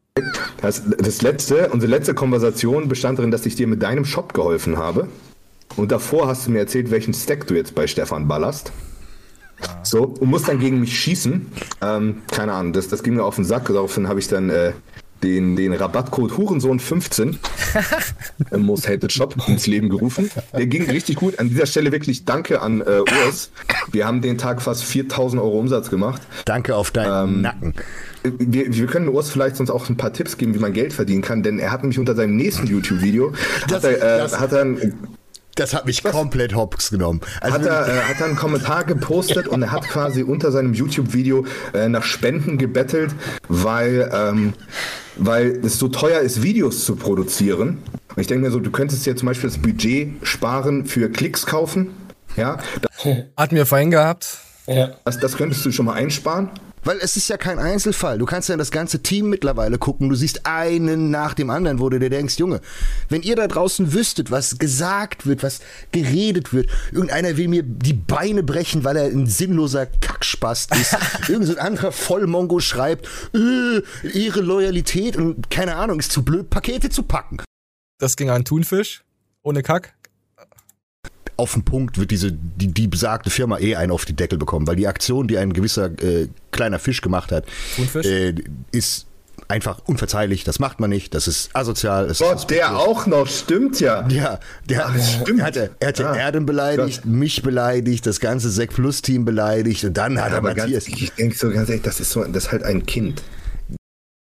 Das, 0.62 0.82
das 0.98 1.22
letzte, 1.22 1.70
unsere 1.70 1.90
letzte 1.90 2.14
Konversation 2.14 2.88
bestand 2.88 3.20
darin, 3.20 3.32
dass 3.32 3.46
ich 3.46 3.56
dir 3.56 3.68
mit 3.68 3.84
deinem 3.84 4.06
Shop 4.06 4.34
geholfen 4.34 4.78
habe. 4.78 5.08
Und 5.76 5.92
davor 5.92 6.28
hast 6.28 6.48
du 6.48 6.52
mir 6.52 6.60
erzählt, 6.60 6.92
welchen 6.92 7.14
Stack 7.14 7.48
du 7.48 7.56
jetzt 7.56 7.76
bei 7.76 7.88
Stefan 7.88 8.28
ballerst. 8.28 8.72
So, 9.84 10.04
und 10.04 10.30
musst 10.30 10.48
dann 10.48 10.60
gegen 10.60 10.80
mich 10.80 10.98
schießen. 11.00 11.48
Ähm, 11.82 12.22
keine 12.32 12.54
Ahnung, 12.54 12.74
das, 12.74 12.88
das 12.88 13.04
ging 13.04 13.16
mir 13.16 13.24
auf 13.24 13.36
den 13.36 13.46
Sack. 13.46 13.68
Daraufhin 13.68 14.08
habe 14.08 14.20
ich 14.20 14.28
dann 14.28 14.50
äh, 14.50 14.74
den, 15.24 15.56
den 15.56 15.74
Rabattcode 15.74 16.32
Hurensohn15 16.32 17.36
im 18.52 18.66
Most 18.66 18.88
Hated 18.88 19.12
Shop 19.12 19.36
ins 19.48 19.68
Leben 19.68 19.90
gerufen. 19.90 20.30
Der 20.54 20.68
ging 20.68 20.90
richtig 20.90 21.18
gut. 21.18 21.40
An 21.40 21.50
dieser 21.50 21.66
Stelle 21.66 21.92
wirklich 21.92 22.26
Danke 22.26 22.62
an 22.62 22.82
äh, 22.82 23.02
Urs. 23.26 23.52
Wir 23.92 24.06
haben 24.06 24.22
den 24.22 24.38
Tag 24.38 24.62
fast 24.62 24.84
4000 24.84 25.42
Euro 25.42 25.60
Umsatz 25.60 25.90
gemacht. 25.90 26.22
Danke 26.46 26.76
auf 26.76 26.92
deinen 26.92 27.42
Nacken. 27.42 27.74
Wir, 28.24 28.74
wir 28.74 28.88
können 28.88 29.08
Urs 29.10 29.30
vielleicht 29.30 29.56
sonst 29.56 29.70
auch 29.70 29.90
ein 29.90 29.98
paar 29.98 30.14
Tipps 30.14 30.38
geben, 30.38 30.54
wie 30.54 30.60
man 30.60 30.74
Geld 30.74 30.94
verdienen 30.94 31.22
kann, 31.22 31.44
denn 31.44 31.60
er 31.60 31.72
hat 31.72 31.84
nämlich 31.84 32.00
unter 32.00 32.16
seinem 32.16 32.36
nächsten 32.36 32.68
YouTube-Video 32.68 33.34
hat 33.72 33.84
er, 33.84 34.26
äh, 34.26 34.30
hat 34.30 34.52
er 34.52 34.62
ein, 34.62 35.17
Das 35.58 35.74
hat 35.74 35.86
mich 35.86 36.04
komplett 36.04 36.56
hops 36.56 36.92
genommen. 36.92 37.22
Also 37.42 37.56
hat, 37.56 37.66
er, 37.66 37.88
äh, 37.88 38.02
hat 38.02 38.20
er 38.20 38.28
einen 38.28 38.36
Kommentar 38.36 38.84
gepostet 38.86 39.48
und 39.48 39.64
er 39.64 39.72
hat 39.72 39.84
quasi 39.90 40.24
unter 40.24 40.52
seinem 40.52 40.74
YouTube-Video 40.74 41.46
äh, 41.74 41.90
nach 41.90 42.04
Spenden 42.04 42.58
gebettelt, 42.58 43.14
weil, 43.50 44.10
ähm, 44.14 44.54
weil 45.18 45.60
es 45.66 45.80
so 45.80 45.88
teuer 45.88 46.22
ist, 46.22 46.44
Videos 46.44 46.86
zu 46.86 46.96
produzieren. 46.96 47.80
Und 48.16 48.22
ich 48.22 48.28
denke 48.28 48.46
mir 48.46 48.52
so, 48.52 48.60
du 48.60 48.72
könntest 48.72 49.06
dir 49.06 49.16
zum 49.16 49.28
Beispiel 49.28 49.50
das 49.50 49.60
Budget 49.60 50.10
sparen 50.24 50.86
für 50.86 51.10
Klicks 51.10 51.46
kaufen. 51.46 51.90
Ja, 52.36 52.60
Hatten 53.38 53.56
wir 53.56 53.66
vorhin 53.66 53.92
gehabt. 53.92 54.40
Ja. 54.68 54.92
Das, 55.06 55.20
das 55.20 55.38
könntest 55.38 55.66
du 55.66 55.72
schon 55.72 55.86
mal 55.86 55.94
einsparen. 55.94 56.50
Weil 56.84 56.98
es 57.00 57.18
ist 57.18 57.28
ja 57.28 57.38
kein 57.38 57.60
Einzelfall. 57.60 58.18
Du 58.18 58.26
kannst 58.26 58.50
ja 58.50 58.54
in 58.54 58.60
das 58.60 58.72
ganze 58.72 59.04
Team 59.04 59.30
mittlerweile 59.30 59.78
gucken. 59.78 60.10
Du 60.10 60.16
siehst 60.16 60.46
einen 60.46 61.10
nach 61.12 61.34
dem 61.34 61.50
anderen, 61.50 61.80
wo 61.80 61.90
du 61.90 62.00
dir 62.00 62.10
denkst, 62.10 62.38
Junge, 62.38 62.62
wenn 63.10 63.24
ihr 63.24 63.36
da 63.36 63.48
draußen 63.48 63.94
wüsstet, 63.94 64.32
was 64.32 64.58
gesagt 64.58 65.26
wird, 65.26 65.44
was 65.44 65.60
geredet 65.92 66.54
wird, 66.54 66.70
irgendeiner 66.92 67.36
will 67.38 67.48
mir 67.48 67.64
die 67.64 67.94
Beine 67.94 68.44
brechen, 68.44 68.84
weil 68.84 68.98
er 68.98 69.06
ein 69.06 69.28
sinnloser 69.28 69.86
Kackspast 69.86 70.74
ist. 70.76 70.98
Irgend 71.28 71.48
so 71.48 71.54
ein 71.54 71.60
anderer 71.60 71.92
Vollmongo 71.92 72.60
schreibt, 72.60 73.08
äh, 73.34 73.82
ihre 74.08 74.42
Loyalität 74.42 75.18
und 75.18 75.50
keine 75.50 75.76
Ahnung, 75.76 76.00
ist 76.00 76.12
zu 76.12 76.24
blöd, 76.24 76.50
Pakete 76.50 76.90
zu 76.90 77.04
packen. 77.04 77.40
Das 78.00 78.16
ging 78.16 78.30
an 78.30 78.46
Thunfisch. 78.46 79.04
Ohne 79.44 79.64
Kack. 79.64 79.97
Auf 81.38 81.54
den 81.54 81.64
Punkt 81.64 81.98
wird 81.98 82.12
diese, 82.12 82.32
die, 82.32 82.68
die 82.68 82.88
besagte 82.88 83.30
Firma 83.30 83.60
eh 83.60 83.76
einen 83.76 83.92
auf 83.92 84.06
die 84.06 84.16
Deckel 84.16 84.38
bekommen, 84.38 84.68
weil 84.68 84.76
die 84.76 84.88
Aktion, 84.88 85.28
die 85.28 85.38
ein 85.38 85.54
gewisser 85.54 85.86
äh, 86.02 86.28
kleiner 86.52 86.80
Fisch 86.80 87.02
gemacht 87.02 87.32
hat, 87.32 87.46
äh, 88.04 88.34
ist 88.72 89.06
einfach 89.48 89.80
unverzeihlich. 89.86 90.44
Das 90.44 90.60
macht 90.60 90.80
man 90.80 90.90
nicht. 90.90 91.14
Das 91.14 91.28
ist 91.28 91.56
asozial. 91.56 92.08
Das 92.08 92.20
Gott, 92.20 92.50
der 92.50 92.78
auch 92.78 93.06
noch, 93.06 93.28
stimmt 93.28 93.80
ja. 93.80 94.08
Ja, 94.10 94.40
der 94.68 94.90
er 95.38 95.44
hatte, 95.46 95.72
er 95.80 95.88
hatte 95.88 96.10
Ah, 96.10 96.16
Erden 96.18 96.46
beleidigt, 96.46 97.06
mich 97.06 97.44
beleidigt, 97.44 98.06
das 98.06 98.20
ganze 98.20 98.50
Sek 98.50 98.74
Plus 98.74 99.02
Team 99.02 99.24
beleidigt 99.26 99.84
und 99.86 99.96
dann 99.96 100.20
hat 100.20 100.32
er 100.32 100.38
aber 100.40 100.54
ganz, 100.54 100.72
Matthias. 100.74 100.88
ich 100.88 101.12
denke 101.14 101.38
so 101.38 101.50
ganz 101.52 101.70
ehrlich, 101.70 101.84
das 101.84 102.00
ist 102.00 102.12
so, 102.12 102.24
das 102.24 102.46
ist 102.46 102.52
halt 102.52 102.64
ein 102.64 102.86
Kind. 102.86 103.22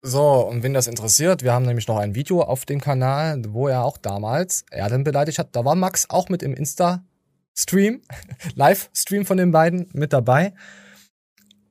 So, 0.06 0.46
und 0.46 0.62
wenn 0.62 0.74
das 0.74 0.86
interessiert, 0.86 1.42
wir 1.42 1.54
haben 1.54 1.64
nämlich 1.64 1.88
noch 1.88 1.96
ein 1.96 2.14
Video 2.14 2.42
auf 2.42 2.66
dem 2.66 2.78
Kanal, 2.78 3.40
wo 3.48 3.68
er 3.68 3.86
auch 3.86 3.96
damals 3.96 4.66
Erden 4.70 5.02
beleidigt 5.02 5.38
hat. 5.38 5.56
Da 5.56 5.64
war 5.64 5.76
Max 5.76 6.10
auch 6.10 6.28
mit 6.28 6.42
im 6.42 6.52
Insta-Stream, 6.52 8.02
Live-Stream 8.54 9.24
von 9.24 9.38
den 9.38 9.50
beiden 9.50 9.88
mit 9.94 10.12
dabei. 10.12 10.52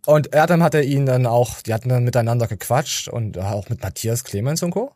Und 0.07 0.33
Erdem 0.33 0.63
hatte 0.63 0.81
ihn 0.81 1.05
dann 1.05 1.27
auch, 1.27 1.61
die 1.61 1.75
hatten 1.75 1.89
dann 1.89 2.05
miteinander 2.05 2.47
gequatscht 2.47 3.07
und 3.07 3.37
auch 3.37 3.69
mit 3.69 3.83
Matthias 3.83 4.23
Clemens 4.23 4.63
und 4.63 4.71
Co. 4.71 4.93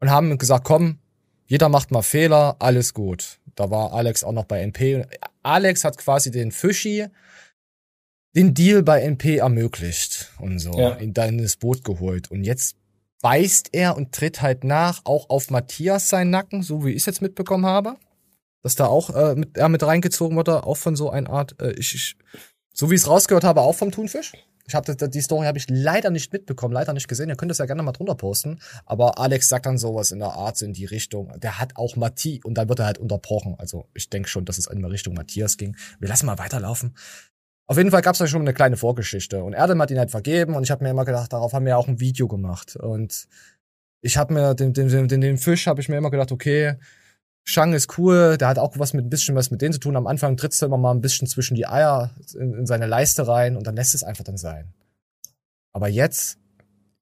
Und 0.00 0.10
haben 0.10 0.36
gesagt, 0.36 0.64
komm, 0.64 0.98
jeder 1.46 1.70
macht 1.70 1.90
mal 1.90 2.02
Fehler, 2.02 2.56
alles 2.58 2.92
gut. 2.92 3.38
Da 3.54 3.70
war 3.70 3.94
Alex 3.94 4.22
auch 4.24 4.32
noch 4.32 4.44
bei 4.44 4.60
NP. 4.60 5.06
Alex 5.42 5.84
hat 5.84 5.96
quasi 5.96 6.30
den 6.30 6.52
Fischi 6.52 7.06
den 8.34 8.54
Deal 8.54 8.82
bei 8.82 9.00
NP 9.02 9.38
ermöglicht 9.38 10.32
und 10.38 10.58
so, 10.58 10.78
Ja. 10.78 10.96
ihn 10.98 11.14
dann 11.14 11.38
ins 11.38 11.56
Boot 11.56 11.84
geholt. 11.84 12.30
Und 12.30 12.44
jetzt 12.44 12.76
beißt 13.22 13.70
er 13.72 13.96
und 13.96 14.12
tritt 14.12 14.42
halt 14.42 14.64
nach, 14.64 15.00
auch 15.04 15.30
auf 15.30 15.50
Matthias 15.50 16.08
seinen 16.08 16.30
Nacken, 16.30 16.62
so 16.62 16.84
wie 16.84 16.90
ich 16.90 16.98
es 16.98 17.06
jetzt 17.06 17.22
mitbekommen 17.22 17.64
habe. 17.66 17.96
Dass 18.62 18.74
da 18.76 18.86
auch 18.86 19.10
äh, 19.14 19.34
mit, 19.34 19.56
er 19.56 19.68
mit 19.68 19.82
reingezogen 19.82 20.36
wurde, 20.36 20.64
auch 20.64 20.76
von 20.76 20.96
so 20.96 21.10
einer 21.10 21.30
Art, 21.30 21.60
äh, 21.60 21.72
ich, 21.72 21.94
ich, 21.94 22.16
so 22.72 22.90
wie 22.90 22.94
ich 22.94 23.02
es 23.02 23.08
rausgehört 23.08 23.44
habe, 23.44 23.60
auch 23.60 23.74
vom 23.74 23.90
Thunfisch. 23.92 24.32
Ich 24.66 24.74
habe 24.74 24.96
die 24.96 25.20
Story 25.20 25.44
habe 25.44 25.58
ich 25.58 25.66
leider 25.68 26.08
nicht 26.08 26.32
mitbekommen, 26.32 26.72
leider 26.72 26.94
nicht 26.94 27.06
gesehen. 27.06 27.28
Ihr 27.28 27.36
könnt 27.36 27.50
es 27.50 27.58
ja 27.58 27.66
gerne 27.66 27.82
mal 27.82 27.92
drunter 27.92 28.14
posten. 28.14 28.60
Aber 28.86 29.18
Alex 29.18 29.50
sagt 29.50 29.66
dann 29.66 29.76
sowas 29.76 30.10
in 30.10 30.20
der 30.20 30.32
Art, 30.32 30.56
so 30.56 30.64
in 30.64 30.72
die 30.72 30.86
Richtung. 30.86 31.38
Der 31.38 31.58
hat 31.58 31.76
auch 31.76 31.96
Matti 31.96 32.40
und 32.42 32.54
dann 32.54 32.70
wird 32.70 32.78
er 32.78 32.86
halt 32.86 32.96
unterbrochen. 32.96 33.54
Also 33.58 33.86
ich 33.92 34.08
denke 34.08 34.30
schon, 34.30 34.46
dass 34.46 34.56
es 34.56 34.66
in 34.66 34.82
Richtung 34.82 35.12
Matthias 35.12 35.58
ging. 35.58 35.76
Wir 36.00 36.08
lassen 36.08 36.24
mal 36.24 36.38
weiterlaufen. 36.38 36.96
Auf 37.66 37.78
jeden 37.78 37.90
Fall 37.90 38.02
gab 38.02 38.14
es 38.14 38.18
da 38.18 38.26
schon 38.26 38.42
eine 38.42 38.52
kleine 38.52 38.76
Vorgeschichte. 38.76 39.42
Und 39.42 39.54
Erdem 39.54 39.80
hat 39.80 39.90
ihn 39.90 39.98
halt 39.98 40.10
vergeben 40.10 40.54
und 40.54 40.64
ich 40.64 40.70
habe 40.70 40.84
mir 40.84 40.90
immer 40.90 41.04
gedacht, 41.04 41.32
darauf 41.32 41.52
haben 41.52 41.64
wir 41.64 41.78
auch 41.78 41.88
ein 41.88 42.00
Video 42.00 42.28
gemacht. 42.28 42.76
Und 42.76 43.26
ich 44.02 44.16
habe 44.18 44.34
mir 44.34 44.54
den, 44.54 44.74
den, 44.74 45.08
den, 45.08 45.20
den, 45.20 45.38
Fisch 45.38 45.66
habe 45.66 45.80
ich 45.80 45.88
mir 45.88 45.96
immer 45.96 46.10
gedacht, 46.10 46.30
okay, 46.30 46.76
Shang 47.42 47.72
ist 47.72 47.98
cool, 47.98 48.36
der 48.38 48.48
hat 48.48 48.58
auch 48.58 48.78
was 48.78 48.92
mit 48.92 49.06
ein 49.06 49.10
bisschen 49.10 49.34
was 49.34 49.50
mit 49.50 49.62
denen 49.62 49.72
zu 49.72 49.80
tun. 49.80 49.96
Am 49.96 50.06
Anfang 50.06 50.36
trittst 50.36 50.60
du 50.60 50.66
immer 50.66 50.76
mal 50.76 50.92
ein 50.92 51.00
bisschen 51.00 51.26
zwischen 51.26 51.54
die 51.54 51.66
Eier 51.66 52.14
in, 52.34 52.54
in 52.54 52.66
seine 52.66 52.86
Leiste 52.86 53.26
rein 53.26 53.56
und 53.56 53.66
dann 53.66 53.76
lässt 53.76 53.94
es 53.94 54.02
einfach 54.02 54.24
dann 54.24 54.36
sein. 54.36 54.74
Aber 55.72 55.88
jetzt 55.88 56.38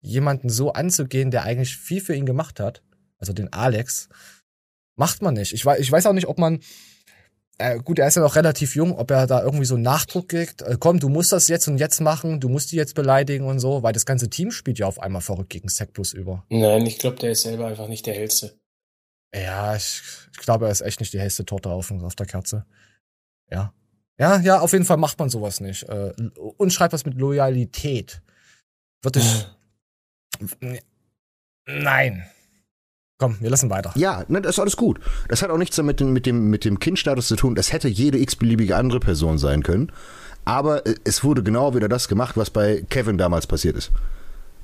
jemanden 0.01 0.49
so 0.49 0.73
anzugehen, 0.73 1.31
der 1.31 1.43
eigentlich 1.43 1.77
viel 1.77 2.01
für 2.01 2.15
ihn 2.15 2.27
gemacht 2.27 2.61
hat, 2.61 2.83
also 3.19 3.33
den 3.33 3.53
Alex, 3.53 4.09
macht 4.97 5.23
man 5.23 5.35
nicht. 5.35 5.53
Ich 5.53 5.65
weiß, 5.65 5.81
ich 5.81 5.91
weiß 5.91 6.07
auch 6.07 6.13
nicht, 6.13 6.27
ob 6.27 6.39
man 6.39 6.61
äh, 7.63 7.79
gut, 7.79 7.99
er 7.99 8.09
ist 8.09 8.17
ja 8.17 8.23
noch 8.23 8.37
relativ 8.37 8.75
jung, 8.75 8.97
ob 8.97 9.11
er 9.11 9.27
da 9.27 9.43
irgendwie 9.43 9.65
so 9.65 9.75
einen 9.75 9.85
Nachdruck 9.85 10.29
kriegt. 10.29 10.63
Äh, 10.63 10.77
komm, 10.79 10.99
du 10.99 11.09
musst 11.09 11.33
das 11.33 11.49
jetzt 11.49 11.69
und 11.69 11.79
jetzt 11.79 12.01
machen, 12.01 12.41
du 12.41 12.49
musst 12.49 12.73
die 12.73 12.77
jetzt 12.77 12.95
beleidigen 12.95 13.47
und 13.47 13.61
so, 13.61 13.83
weil 13.83 13.93
das 13.93 14.07
ganze 14.07 14.29
Team 14.29 14.51
spielt 14.51 14.79
ja 14.79 14.87
auf 14.87 15.01
einmal 15.01 15.23
verrückt 15.23 15.51
gegen 15.51 15.69
Sec 15.69 15.93
Plus 15.93 16.13
über. 16.13 16.45
Nein, 16.51 16.87
ich 16.87 16.99
glaube, 16.99 17.19
der 17.19 17.33
ist 17.33 17.43
selber 17.43 17.67
einfach 17.67 17.89
nicht 17.89 18.07
der 18.07 18.15
hellste. 18.15 18.59
Ja, 19.35 19.75
ich, 19.77 20.03
ich 20.33 20.39
glaube, 20.39 20.67
er 20.67 20.73
ist 20.73 20.83
echt 20.83 21.01
nicht 21.01 21.13
die 21.13 21.21
hellste 21.21 21.45
Torte 21.45 21.71
auf, 21.71 21.91
auf 21.91 22.15
der 22.15 22.27
Kerze. 22.27 22.67
Ja. 23.51 23.73
Ja, 24.19 24.39
ja, 24.41 24.61
auf 24.61 24.73
jeden 24.73 24.85
Fall 24.85 24.99
macht 24.99 25.19
man 25.19 25.31
sowas 25.31 25.61
nicht. 25.61 25.85
Äh, 25.85 26.13
und 26.37 26.73
schreibt 26.73 26.93
was 26.93 27.07
mit 27.07 27.15
Loyalität. 27.15 28.23
Wird 29.03 29.17
ich. 29.17 29.47
Nein. 31.67 32.27
Komm, 33.23 33.37
wir 33.39 33.51
lassen 33.51 33.71
weiter. 33.71 33.93
Ja, 33.95 34.25
ne, 34.27 34.43
das 34.43 34.57
ist 34.57 34.59
alles 34.59 34.77
gut. 34.77 34.99
Das 35.29 35.43
hat 35.43 35.51
auch 35.51 35.57
nichts 35.57 35.77
damit 35.77 36.01
mit 36.01 36.27
dem, 36.27 36.51
mit 36.51 36.65
dem 36.65 36.81
Kindstatus 36.81 37.29
zu 37.29 37.37
tun. 37.37 37.55
Das 37.55 37.73
hätte 37.73 37.87
jede 37.87 38.19
x-beliebige 38.19 38.75
andere 38.75 38.99
Person 38.99 39.39
sein 39.39 39.63
können. 39.63 39.93
Aber 40.45 40.85
äh, 40.87 40.97
es 41.05 41.23
wurde 41.23 41.45
genau 41.45 41.73
wieder 41.77 41.89
das 41.89 42.09
gemacht, 42.09 42.37
was 42.37 42.51
bei 42.51 42.85
Kevin 42.91 43.19
damals 43.19 43.47
passiert 43.47 43.77
ist. 43.77 43.93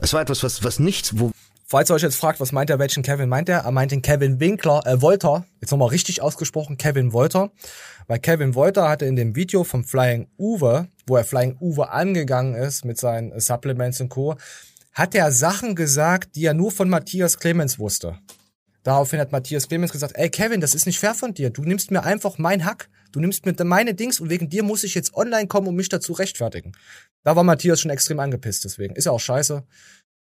Es 0.00 0.12
war 0.12 0.22
etwas, 0.22 0.42
was, 0.42 0.64
was 0.64 0.80
nichts, 0.80 1.20
wo. 1.20 1.30
Falls 1.66 1.88
ihr 1.88 1.94
euch 1.94 2.02
jetzt 2.02 2.16
fragt, 2.16 2.40
was 2.40 2.50
meint 2.50 2.68
er, 2.68 2.80
welchen 2.80 3.04
Kevin 3.04 3.28
meint 3.28 3.48
er? 3.48 3.58
Er 3.58 3.70
meint 3.70 3.92
den 3.92 4.02
Kevin 4.02 4.40
Winkler, 4.40 4.84
äh, 4.86 5.00
Wolter. 5.00 5.44
Jetzt 5.60 5.70
nochmal 5.70 5.90
richtig 5.90 6.20
ausgesprochen, 6.20 6.78
Kevin 6.78 7.12
Wolter. 7.12 7.52
Weil 8.08 8.18
Kevin 8.18 8.56
Wolter 8.56 8.88
hatte 8.88 9.04
in 9.04 9.14
dem 9.14 9.36
Video 9.36 9.62
vom 9.62 9.84
Flying 9.84 10.26
Uwe, 10.36 10.88
wo 11.06 11.14
er 11.14 11.22
Flying 11.22 11.58
Uwe 11.60 11.90
angegangen 11.92 12.56
ist 12.56 12.84
mit 12.84 12.98
seinen 12.98 13.38
Supplements 13.38 14.00
und 14.00 14.08
Co., 14.08 14.34
hat 14.94 15.14
er 15.14 15.30
Sachen 15.30 15.76
gesagt, 15.76 16.34
die 16.34 16.44
er 16.44 16.54
nur 16.54 16.72
von 16.72 16.90
Matthias 16.90 17.38
Clemens 17.38 17.78
wusste. 17.78 18.18
Daraufhin 18.88 19.20
hat 19.20 19.32
Matthias 19.32 19.68
Clemens 19.68 19.92
gesagt, 19.92 20.14
ey 20.16 20.30
Kevin, 20.30 20.62
das 20.62 20.74
ist 20.74 20.86
nicht 20.86 20.98
fair 20.98 21.14
von 21.14 21.34
dir. 21.34 21.50
Du 21.50 21.60
nimmst 21.60 21.90
mir 21.90 22.04
einfach 22.04 22.38
mein 22.38 22.64
Hack. 22.64 22.88
Du 23.12 23.20
nimmst 23.20 23.44
mir 23.44 23.54
meine 23.62 23.92
Dings 23.92 24.18
und 24.18 24.30
wegen 24.30 24.48
dir 24.48 24.62
muss 24.62 24.82
ich 24.82 24.94
jetzt 24.94 25.12
online 25.12 25.46
kommen 25.46 25.66
und 25.66 25.76
mich 25.76 25.90
dazu 25.90 26.14
rechtfertigen. 26.14 26.72
Da 27.22 27.36
war 27.36 27.44
Matthias 27.44 27.82
schon 27.82 27.90
extrem 27.90 28.18
angepisst, 28.18 28.64
deswegen. 28.64 28.96
Ist 28.96 29.04
ja 29.04 29.12
auch 29.12 29.20
scheiße. 29.20 29.62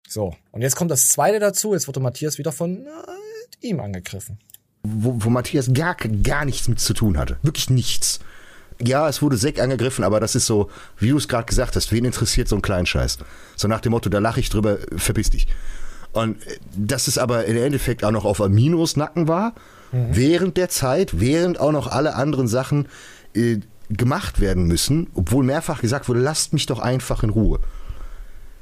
So, 0.08 0.34
und 0.50 0.62
jetzt 0.62 0.74
kommt 0.74 0.90
das 0.90 1.06
zweite 1.06 1.38
dazu. 1.38 1.74
Jetzt 1.74 1.86
wurde 1.86 2.00
Matthias 2.00 2.38
wieder 2.38 2.50
von 2.50 2.86
äh, 2.86 2.88
ihm 3.68 3.78
angegriffen. 3.78 4.40
wo, 4.82 5.14
wo 5.18 5.30
Matthias 5.30 5.72
gar, 5.72 5.94
gar 5.94 6.44
nichts 6.44 6.66
mit 6.66 6.80
zu 6.80 6.92
tun 6.92 7.18
hatte. 7.18 7.36
Wirklich 7.42 7.70
nichts. 7.70 8.18
Ja, 8.82 9.08
es 9.08 9.22
wurde 9.22 9.36
Sek 9.36 9.60
angegriffen, 9.60 10.02
aber 10.02 10.18
das 10.18 10.34
ist 10.34 10.46
so, 10.46 10.72
wie 10.98 11.10
du 11.10 11.18
es 11.18 11.28
gerade 11.28 11.46
gesagt 11.46 11.76
hast, 11.76 11.92
wen 11.92 12.04
interessiert 12.04 12.48
so 12.48 12.56
ein 12.56 12.62
Kleinscheiß? 12.62 13.18
So 13.54 13.68
nach 13.68 13.80
dem 13.80 13.92
Motto, 13.92 14.10
da 14.10 14.18
lache 14.18 14.40
ich 14.40 14.50
drüber, 14.50 14.78
verpiss 14.96 15.30
dich. 15.30 15.46
Und 16.12 16.44
äh, 16.46 16.58
dass 16.76 17.08
es 17.08 17.18
aber 17.18 17.44
im 17.46 17.56
Endeffekt 17.56 18.04
auch 18.04 18.10
noch 18.10 18.24
auf 18.24 18.40
Aminos 18.40 18.96
Nacken 18.96 19.28
war, 19.28 19.54
während 19.92 20.56
der 20.56 20.68
Zeit, 20.68 21.18
während 21.18 21.58
auch 21.58 21.72
noch 21.72 21.88
alle 21.88 22.14
anderen 22.14 22.46
Sachen 22.46 22.86
äh, 23.34 23.58
gemacht 23.88 24.38
werden 24.40 24.66
müssen, 24.66 25.08
obwohl 25.14 25.44
mehrfach 25.44 25.80
gesagt 25.80 26.08
wurde, 26.08 26.20
lasst 26.20 26.52
mich 26.52 26.66
doch 26.66 26.78
einfach 26.78 27.24
in 27.24 27.30
Ruhe. 27.30 27.58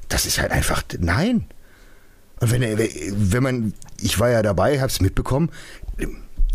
Das 0.09 0.25
ist 0.25 0.41
halt 0.41 0.53
einfach, 0.53 0.83
nein. 0.99 1.45
Und 2.41 2.51
wenn, 2.51 2.63
er- 2.63 2.79
wenn 2.79 3.43
man, 3.43 3.75
ich 4.01 4.19
war 4.19 4.31
ja 4.31 4.41
dabei, 4.43 4.81
hab's 4.81 5.01
mitbekommen, 5.03 5.51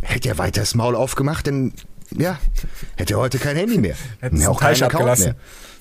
hätte 0.02 0.30
er 0.30 0.38
weiter 0.40 0.62
das 0.62 0.74
Maul 0.74 0.96
aufgemacht, 0.96 1.46
dann, 1.46 1.74
ja, 2.18 2.40
hätte 2.96 3.14
er 3.14 3.20
heute 3.20 3.38
kein 3.38 3.56
Handy 3.56 3.78
mehr. 3.78 3.96
Hätt's 4.22 4.42
Ja, 4.42 4.50
auch 4.50 4.60
keinen 4.60 4.76
Account 4.82 4.94
abgelassen. 4.96 5.36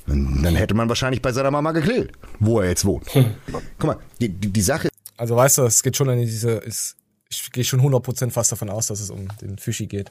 mehr. 0.06 0.14
Und 0.14 0.42
dann 0.42 0.56
hätte 0.56 0.74
man 0.74 0.88
wahrscheinlich 0.90 1.22
bei 1.22 1.32
seiner 1.32 1.50
Mama 1.50 1.72
gegrillt, 1.72 2.12
wo 2.40 2.60
er 2.60 2.68
jetzt 2.68 2.84
wohnt. 2.84 3.06
Guck 3.78 3.86
mal, 3.86 3.96
die, 4.20 4.28
die, 4.28 4.48
die 4.52 4.60
Sache 4.62 4.88
Also 5.22 5.36
weißt 5.36 5.58
du, 5.58 5.62
es 5.62 5.84
geht 5.84 5.96
schon 5.96 6.08
in 6.08 6.18
diese, 6.18 6.50
ist, 6.50 6.96
ich 7.30 7.52
gehe 7.52 7.62
schon 7.62 7.80
100% 7.80 8.32
fast 8.32 8.50
davon 8.50 8.68
aus, 8.70 8.88
dass 8.88 8.98
es 8.98 9.08
um 9.08 9.28
den 9.40 9.56
Fischi 9.56 9.86
geht. 9.86 10.10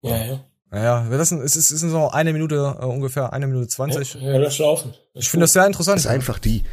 Ja, 0.00 0.16
ja. 0.16 0.40
Naja, 0.70 1.10
wir 1.10 1.18
lassen, 1.18 1.42
es 1.42 1.56
ist, 1.56 1.70
es 1.70 1.82
ist 1.82 1.90
so 1.90 2.08
eine 2.08 2.32
Minute, 2.32 2.74
äh, 2.80 2.84
ungefähr 2.86 3.34
eine 3.34 3.46
Minute 3.46 3.68
20. 3.68 4.14
Ja, 4.14 4.32
ja, 4.32 4.38
lass 4.38 4.56
laufen. 4.58 4.94
Ich 5.12 5.28
finde 5.28 5.44
das 5.44 5.52
sehr 5.52 5.66
interessant. 5.66 5.98
ist 5.98 6.06
einfach 6.06 6.38
die. 6.38 6.64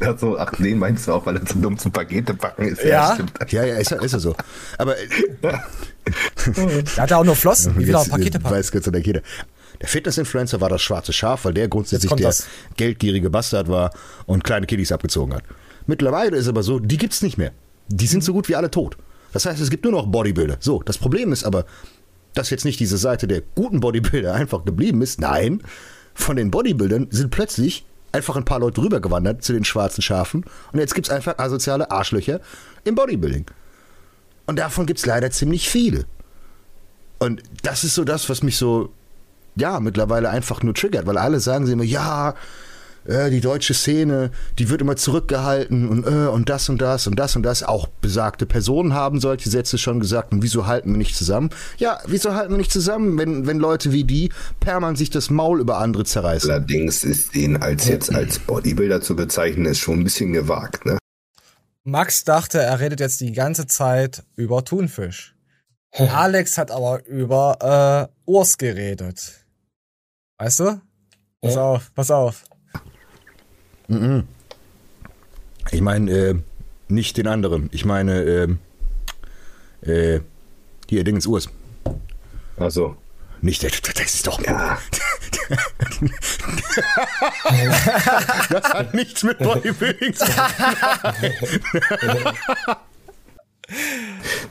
Also, 0.00 0.38
ach 0.38 0.58
nee, 0.58 0.74
meinst 0.74 1.06
du 1.08 1.12
auch, 1.12 1.26
weil 1.26 1.36
er 1.36 1.44
zu 1.44 1.58
dumm 1.58 1.76
zum 1.76 1.92
Pakete 1.92 2.32
packen 2.32 2.68
ist? 2.68 2.82
Ja. 2.82 3.12
stimmt. 3.12 3.32
Ja, 3.52 3.64
ja, 3.64 3.76
ist, 3.76 3.90
ja- 3.90 4.00
ist 4.00 4.12
ja 4.12 4.18
so. 4.18 4.34
Aber 4.78 4.96
äh, 4.98 5.06
Der 5.42 5.60
hat 6.96 7.10
ja 7.10 7.18
auch 7.18 7.24
nur 7.24 7.36
Flossen, 7.36 7.76
wie 7.78 7.86
wieder 7.86 7.98
Jetzt, 7.98 8.10
Pakete 8.10 8.40
packen. 8.40 8.54
Weiß 8.54 8.72
Gott 8.72 8.84
sei 8.84 8.90
Dank 8.92 9.06
jeder. 9.06 9.20
Der 9.80 9.88
Fitness-Influencer 9.88 10.60
war 10.62 10.70
das 10.70 10.80
schwarze 10.80 11.12
Schaf, 11.12 11.44
weil 11.44 11.52
der 11.52 11.68
grundsätzlich 11.68 12.10
der 12.12 12.26
das. 12.28 12.46
geldgierige 12.78 13.28
Bastard 13.28 13.68
war 13.68 13.90
und 14.24 14.42
kleine 14.42 14.64
Kiddies 14.66 14.90
abgezogen 14.90 15.34
hat. 15.34 15.44
Mittlerweile 15.86 16.36
ist 16.36 16.48
aber 16.48 16.62
so, 16.62 16.78
die 16.78 16.98
gibt's 16.98 17.22
nicht 17.22 17.38
mehr. 17.38 17.52
Die 17.88 18.06
sind 18.06 18.24
so 18.24 18.32
gut 18.32 18.48
wie 18.48 18.56
alle 18.56 18.70
tot. 18.70 18.96
Das 19.32 19.46
heißt, 19.46 19.60
es 19.60 19.70
gibt 19.70 19.84
nur 19.84 19.92
noch 19.92 20.06
Bodybuilder. 20.06 20.56
So, 20.60 20.82
das 20.82 20.98
Problem 20.98 21.32
ist 21.32 21.44
aber, 21.44 21.66
dass 22.34 22.50
jetzt 22.50 22.64
nicht 22.64 22.80
diese 22.80 22.98
Seite 22.98 23.26
der 23.26 23.42
guten 23.54 23.80
Bodybuilder 23.80 24.34
einfach 24.34 24.64
geblieben 24.64 25.02
ist. 25.02 25.20
Nein, 25.20 25.62
von 26.14 26.36
den 26.36 26.50
Bodybuildern 26.50 27.08
sind 27.10 27.30
plötzlich 27.30 27.84
einfach 28.12 28.36
ein 28.36 28.44
paar 28.44 28.60
Leute 28.60 28.80
rübergewandert 28.80 29.44
zu 29.44 29.52
den 29.52 29.64
schwarzen 29.64 30.00
Schafen 30.00 30.44
und 30.72 30.78
jetzt 30.78 30.94
gibt's 30.94 31.10
einfach 31.10 31.38
asoziale 31.38 31.90
Arschlöcher 31.90 32.40
im 32.84 32.94
Bodybuilding. 32.94 33.46
Und 34.46 34.58
davon 34.58 34.86
gibt's 34.86 35.06
leider 35.06 35.30
ziemlich 35.30 35.68
viele. 35.68 36.06
Und 37.18 37.42
das 37.62 37.84
ist 37.84 37.94
so 37.94 38.04
das, 38.04 38.28
was 38.28 38.42
mich 38.42 38.56
so, 38.56 38.90
ja, 39.56 39.80
mittlerweile 39.80 40.30
einfach 40.30 40.62
nur 40.62 40.74
triggert, 40.74 41.06
weil 41.06 41.18
alle 41.18 41.40
sagen 41.40 41.66
sie 41.66 41.72
immer, 41.72 41.84
ja, 41.84 42.34
äh, 43.08 43.30
die 43.30 43.40
deutsche 43.40 43.74
Szene, 43.74 44.30
die 44.58 44.68
wird 44.70 44.80
immer 44.80 44.96
zurückgehalten 44.96 45.88
und, 45.88 46.06
äh, 46.06 46.28
und 46.28 46.48
das 46.48 46.68
und 46.68 46.80
das 46.80 47.06
und 47.06 47.16
das 47.18 47.36
und 47.36 47.42
das. 47.42 47.62
Auch 47.62 47.86
besagte 48.00 48.46
Personen 48.46 48.94
haben 48.94 49.20
solche 49.20 49.48
Sätze 49.50 49.78
schon 49.78 50.00
gesagt. 50.00 50.32
Und 50.32 50.42
wieso 50.42 50.66
halten 50.66 50.90
wir 50.90 50.98
nicht 50.98 51.16
zusammen? 51.16 51.50
Ja, 51.78 51.98
wieso 52.06 52.34
halten 52.34 52.52
wir 52.52 52.58
nicht 52.58 52.72
zusammen, 52.72 53.18
wenn, 53.18 53.46
wenn 53.46 53.58
Leute 53.58 53.92
wie 53.92 54.04
die 54.04 54.30
permanent 54.60 54.98
sich 54.98 55.10
das 55.10 55.30
Maul 55.30 55.60
über 55.60 55.78
andere 55.78 56.04
zerreißen? 56.04 56.50
Allerdings 56.50 57.04
ist 57.04 57.34
den 57.34 57.56
als 57.62 57.86
jetzt 57.86 58.14
als 58.14 58.38
Bodybuilder 58.38 59.00
zu 59.00 59.16
bezeichnen, 59.16 59.66
ist 59.66 59.78
schon 59.78 60.00
ein 60.00 60.04
bisschen 60.04 60.32
gewagt, 60.32 60.86
ne? 60.86 60.98
Max 61.84 62.24
dachte, 62.24 62.58
er 62.60 62.80
redet 62.80 62.98
jetzt 62.98 63.20
die 63.20 63.30
ganze 63.32 63.66
Zeit 63.68 64.24
über 64.34 64.64
Thunfisch. 64.64 65.36
Alex 65.92 66.58
hat 66.58 66.70
aber 66.72 67.06
über 67.06 68.10
äh, 68.10 68.30
Urs 68.30 68.58
geredet. 68.58 69.46
Weißt 70.38 70.60
du? 70.60 70.80
Pass 71.40 71.54
Ja. 71.54 71.62
auf, 71.62 71.94
pass 71.94 72.10
auf. 72.10 72.44
Mhm. 73.88 74.24
Ich 75.70 75.80
meine, 75.80 76.10
äh, 76.10 76.34
nicht 76.88 77.16
den 77.16 77.26
anderen. 77.26 77.68
Ich 77.72 77.84
meine, 77.84 78.22
ähm, 78.22 78.58
äh, 79.82 80.20
hier, 80.88 81.04
Dingens 81.04 81.26
Urs. 81.26 81.48
Also. 82.56 82.96
Nicht 83.42 83.62
der, 83.62 83.70
das 83.70 84.14
ist 84.14 84.26
doch. 84.26 84.42
Ja. 84.42 84.78
das 88.50 88.64
hat 88.64 88.94
nichts 88.94 89.22
mit 89.22 89.38
Bodybuilding 89.38 90.14
zu 90.14 90.24
tun. 90.24 90.34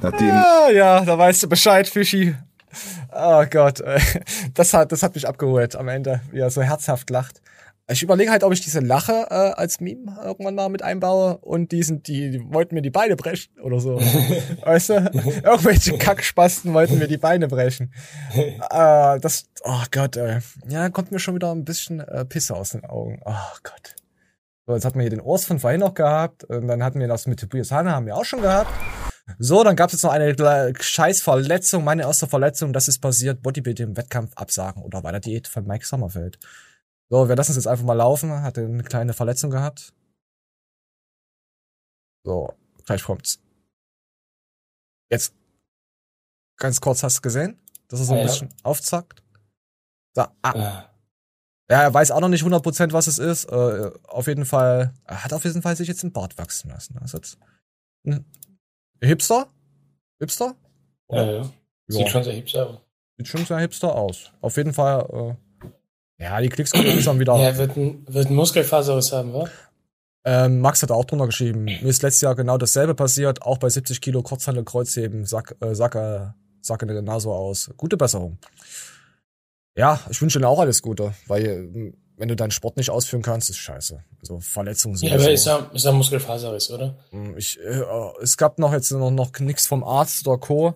Nachdem, 0.02 0.28
Ja, 0.28 0.70
ja, 0.72 1.04
da 1.04 1.18
weißt 1.18 1.44
du 1.44 1.50
Bescheid, 1.50 1.88
Fischi. 1.88 2.36
Oh 3.12 3.46
Gott, 3.50 3.80
äh, 3.80 4.00
das 4.54 4.74
hat, 4.74 4.92
das 4.92 5.02
hat 5.02 5.16
mich 5.16 5.28
abgeholt 5.28 5.76
am 5.76 5.88
Ende, 5.88 6.22
wie 6.32 6.40
er 6.40 6.52
so 6.52 6.62
herzhaft 6.62 7.10
lacht. 7.10 7.42
Ich 7.88 8.02
überlege 8.02 8.32
halt, 8.32 8.44
ob 8.44 8.52
ich 8.52 8.62
diese 8.62 8.80
Lache 8.80 9.28
äh, 9.30 9.34
als 9.34 9.80
Meme 9.80 10.18
irgendwann 10.24 10.56
mal 10.56 10.70
mit 10.70 10.82
einbaue 10.82 11.38
und 11.38 11.72
diesen, 11.72 12.02
die, 12.02 12.32
die 12.32 12.42
wollten 12.52 12.74
mir 12.74 12.82
die 12.82 12.90
Beine 12.90 13.16
brechen 13.16 13.60
oder 13.62 13.80
so. 13.80 13.98
weißt 14.64 14.90
du? 14.90 14.94
Irgendwelche 15.44 15.96
Kackspasten 15.96 16.74
wollten 16.74 16.98
mir 16.98 17.08
die 17.08 17.18
Beine 17.18 17.48
brechen. 17.48 17.94
Äh, 18.36 19.20
das, 19.20 19.46
oh 19.64 19.84
Gott, 19.92 20.18
ey. 20.18 20.40
Ja, 20.68 20.90
kommt 20.90 21.12
mir 21.12 21.20
schon 21.20 21.36
wieder 21.36 21.52
ein 21.52 21.64
bisschen 21.64 22.00
äh, 22.00 22.26
Pisse 22.26 22.56
aus 22.56 22.72
den 22.72 22.84
Augen. 22.84 23.22
Oh 23.24 23.34
Gott. 23.64 23.96
So, 24.66 24.74
jetzt 24.74 24.84
hatten 24.84 24.98
wir 24.98 25.04
hier 25.04 25.12
den 25.12 25.22
Urs 25.22 25.46
von 25.46 25.60
vorhin 25.60 25.82
noch 25.82 25.94
gehabt. 25.94 26.44
Und 26.46 26.68
dann 26.68 26.84
hatten 26.84 27.00
wir 27.00 27.08
das 27.08 27.28
mit 27.28 27.40
Tobias 27.40 27.72
Hanna, 27.72 27.92
haben 27.92 28.08
wir 28.08 28.16
auch 28.16 28.26
schon 28.26 28.42
gehabt. 28.42 28.72
So, 29.40 29.64
dann 29.64 29.76
gab 29.76 29.88
es 29.88 29.94
jetzt 29.94 30.04
noch 30.04 30.12
eine 30.12 30.74
scheiß 30.80 31.22
Verletzung. 31.22 31.84
Meine 31.84 32.04
erste 32.04 32.28
Verletzung, 32.28 32.74
das 32.74 32.88
ist 32.88 33.00
passiert. 33.00 33.42
Bodybuilding, 33.42 33.96
Wettkampf 33.96 34.32
absagen 34.36 34.84
oder 34.84 35.02
bei 35.02 35.12
der 35.12 35.22
Diät 35.22 35.48
von 35.48 35.66
Mike 35.66 35.86
Sommerfeld. 35.86 36.40
So, 37.10 37.30
wir 37.30 37.36
lassen 37.36 37.52
es 37.52 37.58
jetzt 37.58 37.68
einfach 37.68 37.86
mal 37.86 37.94
laufen. 37.94 38.32
Hatte 38.42 38.62
eine 38.66 38.84
kleine 38.84 39.14
Verletzung 39.14 39.52
gehabt. 39.52 39.94
So, 42.24 42.54
gleich 42.86 43.04
kommt's. 43.04 43.40
Jetzt, 45.12 45.36
ganz 46.58 46.82
kurz 46.82 47.04
hast 47.04 47.18
du 47.18 47.22
gesehen, 47.22 47.60
dass 47.88 48.00
er 48.00 48.06
so 48.06 48.14
ein 48.14 48.20
Ah, 48.20 48.22
ja. 48.22 48.28
bisschen 48.28 48.50
aufzackt. 48.64 49.22
So, 50.16 50.24
ah. 50.42 50.90
Ja, 51.70 51.82
er 51.82 51.94
weiß 51.94 52.12
auch 52.12 52.20
noch 52.22 52.30
nicht 52.30 52.44
100% 52.44 52.94
was 52.94 53.08
es 53.08 53.18
ist. 53.20 53.46
Äh, 53.46 53.92
auf 54.04 54.28
jeden 54.28 54.46
Fall, 54.46 54.94
er 55.04 55.24
hat 55.24 55.34
auf 55.34 55.44
jeden 55.46 55.62
Fall 55.62 55.76
sich 55.76 55.88
jetzt 55.88 56.04
den 56.04 56.12
Bart 56.12 56.38
wachsen 56.38 56.70
lassen. 56.70 56.98
Ist 57.04 57.14
jetzt 57.14 57.38
ein 58.06 58.26
Hipster? 59.02 59.48
Hipster? 60.20 60.56
Ja, 61.10 61.24
ja. 61.32 61.52
Sieht 61.88 62.10
schon 62.10 62.24
sehr 62.24 62.34
hipster 62.34 62.68
aus. 62.70 62.80
Sieht 63.18 63.28
schon 63.28 63.46
sehr 63.46 63.60
hipster 63.60 63.96
aus. 63.96 64.32
Auf 64.42 64.58
jeden 64.58 64.74
Fall, 64.74 65.08
äh, 65.12 65.36
ja, 66.20 66.40
die 66.42 66.50
Klicks 66.50 66.72
kommen 66.72 66.88
langsam 66.88 67.20
wieder. 67.20 67.36
Ja, 67.40 67.58
wird 67.58 67.76
ein, 67.78 68.06
wird 68.08 68.30
ein 68.30 68.36
Muskelfaserriss 68.36 69.12
haben, 69.12 69.34
wa? 69.34 69.50
Ähm, 70.24 70.60
Max 70.60 70.82
hat 70.82 70.92
auch 70.92 71.06
drunter 71.06 71.28
geschrieben. 71.28 71.64
Mir 71.66 71.90
ist 71.90 72.02
letztes 72.02 72.22
Jahr 72.22 72.36
genau 72.36 72.58
dasselbe 72.58 72.96
passiert, 72.96 73.42
auch 73.42 73.58
bei 73.58 73.70
70 73.70 74.02
Kilo 74.02 74.24
Kurzhandel 74.24 74.64
Kreuzheben, 74.64 75.26
sack, 75.26 75.56
äh, 75.62 75.76
sacke, 75.76 76.34
sacke 76.62 76.86
genauso 76.88 77.34
aus. 77.34 77.70
Gute 77.78 77.98
Besserung. 77.98 78.38
Ja, 79.78 80.00
ich 80.10 80.22
wünsche 80.22 80.40
dir 80.40 80.48
auch 80.48 80.60
alles 80.60 80.82
Gute, 80.82 81.14
weil 81.28 81.46
äh, 81.46 81.94
wenn 82.18 82.30
du 82.30 82.36
deinen 82.36 82.52
Sport 82.52 82.78
nicht 82.78 82.90
ausführen 82.90 83.22
kannst, 83.22 83.50
ist 83.50 83.58
scheiße. 83.58 84.04
Also 84.22 84.40
Verletzungen 84.40 84.96
sind 84.96 85.10
Ja, 85.10 85.16
aber 85.16 85.32
ist 85.32 85.46
ja, 85.46 85.70
ist 85.74 85.84
ja 85.84 85.92
Muskelfaserriss, 85.92 86.72
oder? 86.72 86.96
Ich, 87.36 87.60
äh, 87.60 87.84
es 88.22 88.38
gab 88.38 88.58
noch 88.58 88.72
jetzt 88.72 88.92
noch, 88.92 89.12
noch 89.12 89.38
nichts 89.40 89.68
vom 89.68 89.84
Arzt 89.84 90.26
oder 90.28 90.38
Co. 90.38 90.76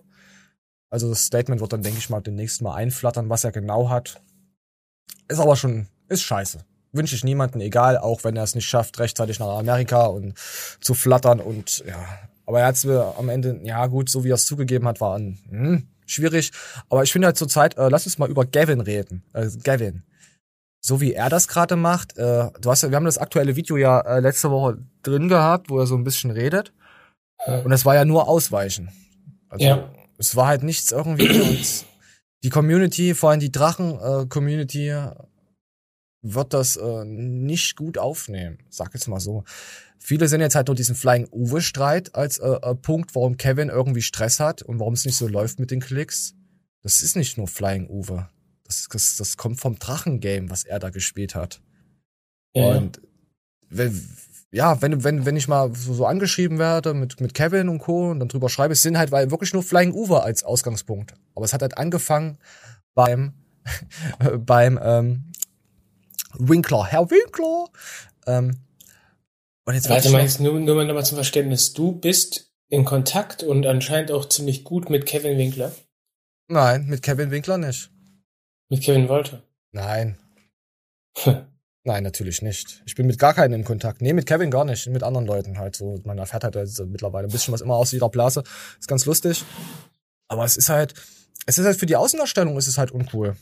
Also 0.90 1.08
das 1.08 1.24
Statement 1.24 1.60
wird 1.60 1.72
dann, 1.72 1.82
denke 1.82 1.98
ich 1.98 2.10
mal, 2.10 2.20
demnächst 2.20 2.62
mal 2.62 2.74
einflattern, 2.74 3.30
was 3.30 3.44
er 3.44 3.52
genau 3.52 3.88
hat. 3.88 4.20
Ist 5.28 5.38
aber 5.40 5.56
schon, 5.56 5.86
ist 6.08 6.22
scheiße. 6.22 6.58
Wünsche 6.92 7.14
ich 7.14 7.22
niemanden, 7.24 7.60
egal, 7.60 7.98
auch 7.98 8.24
wenn 8.24 8.36
er 8.36 8.42
es 8.42 8.54
nicht 8.54 8.66
schafft, 8.66 8.98
rechtzeitig 8.98 9.38
nach 9.38 9.58
Amerika 9.58 10.06
und 10.06 10.34
zu 10.80 10.94
flattern 10.94 11.40
und 11.40 11.84
ja. 11.86 12.04
Aber 12.46 12.60
er 12.60 12.66
hat 12.66 12.74
es 12.74 12.84
am 12.86 13.28
Ende, 13.28 13.60
ja 13.62 13.86
gut, 13.86 14.10
so 14.10 14.24
wie 14.24 14.30
er 14.30 14.34
es 14.34 14.46
zugegeben 14.46 14.88
hat, 14.88 15.00
war 15.00 15.16
ein, 15.16 15.38
hm, 15.48 15.86
schwierig. 16.04 16.50
Aber 16.88 17.04
ich 17.04 17.12
finde 17.12 17.26
halt 17.26 17.36
zur 17.36 17.48
Zeit, 17.48 17.78
äh, 17.78 17.88
lass 17.88 18.06
uns 18.06 18.18
mal 18.18 18.28
über 18.28 18.44
Gavin 18.44 18.80
reden. 18.80 19.22
Äh, 19.34 19.48
Gavin. 19.62 20.02
So 20.80 21.00
wie 21.00 21.12
er 21.12 21.28
das 21.28 21.46
gerade 21.46 21.76
macht, 21.76 22.18
äh, 22.18 22.48
du 22.60 22.70
hast 22.70 22.82
ja, 22.82 22.90
wir 22.90 22.96
haben 22.96 23.04
das 23.04 23.18
aktuelle 23.18 23.54
Video 23.54 23.76
ja 23.76 24.00
äh, 24.00 24.18
letzte 24.18 24.50
Woche 24.50 24.78
drin 25.02 25.28
gehabt, 25.28 25.70
wo 25.70 25.78
er 25.78 25.86
so 25.86 25.94
ein 25.94 26.02
bisschen 26.04 26.32
redet. 26.32 26.72
Und 27.46 27.72
es 27.72 27.84
war 27.86 27.94
ja 27.94 28.04
nur 28.04 28.28
Ausweichen. 28.28 28.90
Also 29.48 29.64
Ja. 29.64 29.90
es 30.18 30.34
war 30.36 30.46
halt 30.48 30.62
nichts 30.62 30.90
irgendwie. 30.92 31.28
und 31.40 31.84
die 32.42 32.50
Community, 32.50 33.14
vor 33.14 33.30
allem 33.30 33.40
die 33.40 33.52
Drachen-Community, 33.52 34.94
wird 36.22 36.52
das 36.52 36.76
äh, 36.76 37.04
nicht 37.04 37.76
gut 37.76 37.98
aufnehmen. 37.98 38.58
Sag 38.68 38.94
jetzt 38.94 39.08
mal 39.08 39.20
so. 39.20 39.44
Viele 39.98 40.28
sehen 40.28 40.40
jetzt 40.40 40.54
halt 40.54 40.68
nur 40.68 40.74
diesen 40.74 40.94
Flying 40.94 41.28
Uwe-Streit 41.30 42.14
als 42.14 42.38
äh, 42.38 42.48
äh, 42.48 42.74
Punkt, 42.74 43.14
warum 43.14 43.36
Kevin 43.36 43.68
irgendwie 43.68 44.02
Stress 44.02 44.40
hat 44.40 44.62
und 44.62 44.78
warum 44.78 44.94
es 44.94 45.04
nicht 45.04 45.16
so 45.16 45.28
läuft 45.28 45.58
mit 45.58 45.70
den 45.70 45.80
Klicks. 45.80 46.34
Das 46.82 47.02
ist 47.02 47.16
nicht 47.16 47.36
nur 47.36 47.48
Flying 47.48 47.88
Uwe. 47.88 48.28
Das, 48.64 48.88
das, 48.90 49.16
das 49.16 49.36
kommt 49.36 49.60
vom 49.60 49.78
Drachen-Game, 49.78 50.50
was 50.50 50.64
er 50.64 50.78
da 50.78 50.90
gespielt 50.90 51.34
hat. 51.34 51.60
Ja. 52.54 52.76
Und 52.76 53.00
wenn, 53.68 54.08
ja, 54.52 54.82
wenn, 54.82 55.04
wenn, 55.04 55.26
wenn 55.26 55.36
ich 55.36 55.48
mal 55.48 55.74
so, 55.74 55.94
so 55.94 56.06
angeschrieben 56.06 56.58
werde 56.58 56.92
mit, 56.94 57.20
mit 57.20 57.34
Kevin 57.34 57.68
und 57.68 57.78
Co. 57.78 58.10
und 58.10 58.20
dann 58.20 58.28
drüber 58.28 58.48
schreibe, 58.48 58.72
es 58.72 58.82
sind 58.82 58.98
halt 58.98 59.12
weil 59.12 59.30
wirklich 59.30 59.52
nur 59.52 59.62
Flying 59.62 59.92
Uwe 59.92 60.22
als 60.22 60.42
Ausgangspunkt. 60.42 61.14
Aber 61.34 61.44
es 61.44 61.52
hat 61.52 61.62
halt 61.62 61.78
angefangen 61.78 62.38
beim, 62.94 63.34
beim 64.38 64.78
ähm, 64.82 65.32
Winkler, 66.34 66.86
Herr 66.86 67.10
Winkler. 67.10 67.68
Ähm, 68.26 68.56
und 69.66 69.74
jetzt 69.74 69.88
Warte 69.88 70.10
mal, 70.10 70.22
jetzt 70.22 70.40
nur, 70.40 70.58
nur 70.58 70.74
mal 70.74 70.84
nochmal 70.84 71.04
zum 71.04 71.16
Verständnis. 71.16 71.72
Du 71.72 71.92
bist 71.92 72.52
in 72.68 72.84
Kontakt 72.84 73.42
und 73.44 73.66
anscheinend 73.66 74.10
auch 74.10 74.28
ziemlich 74.28 74.64
gut 74.64 74.90
mit 74.90 75.06
Kevin 75.06 75.38
Winkler. 75.38 75.72
Nein, 76.48 76.86
mit 76.86 77.02
Kevin 77.02 77.30
Winkler 77.30 77.58
nicht. 77.58 77.90
Mit 78.68 78.82
Kevin 78.82 79.08
Wolter. 79.08 79.42
Nein. 79.70 80.18
Nein, 81.84 82.02
natürlich 82.02 82.42
nicht. 82.42 82.82
Ich 82.84 82.94
bin 82.94 83.06
mit 83.06 83.18
gar 83.18 83.32
keinem 83.32 83.54
in 83.54 83.64
Kontakt. 83.64 84.02
Nee, 84.02 84.12
mit 84.12 84.26
Kevin 84.26 84.50
gar 84.50 84.64
nicht. 84.64 84.86
Mit 84.88 85.02
anderen 85.02 85.26
Leuten 85.26 85.58
halt 85.58 85.76
so. 85.76 85.98
Man 86.04 86.18
erfährt 86.18 86.44
halt 86.44 86.56
also 86.56 86.84
mittlerweile 86.84 87.26
ein 87.26 87.30
bisschen 87.32 87.54
was 87.54 87.62
immer 87.62 87.74
aus 87.74 87.92
jeder 87.92 88.10
Blase. 88.10 88.42
Ist 88.78 88.88
ganz 88.88 89.06
lustig. 89.06 89.44
Aber 90.28 90.44
es 90.44 90.58
ist 90.58 90.68
halt, 90.68 90.92
es 91.46 91.58
ist 91.58 91.64
halt 91.64 91.78
für 91.78 91.86
die 91.86 91.96
Außendarstellung 91.96 92.58
ist 92.58 92.66
es 92.66 92.76
halt 92.76 92.90
uncool. 92.90 93.34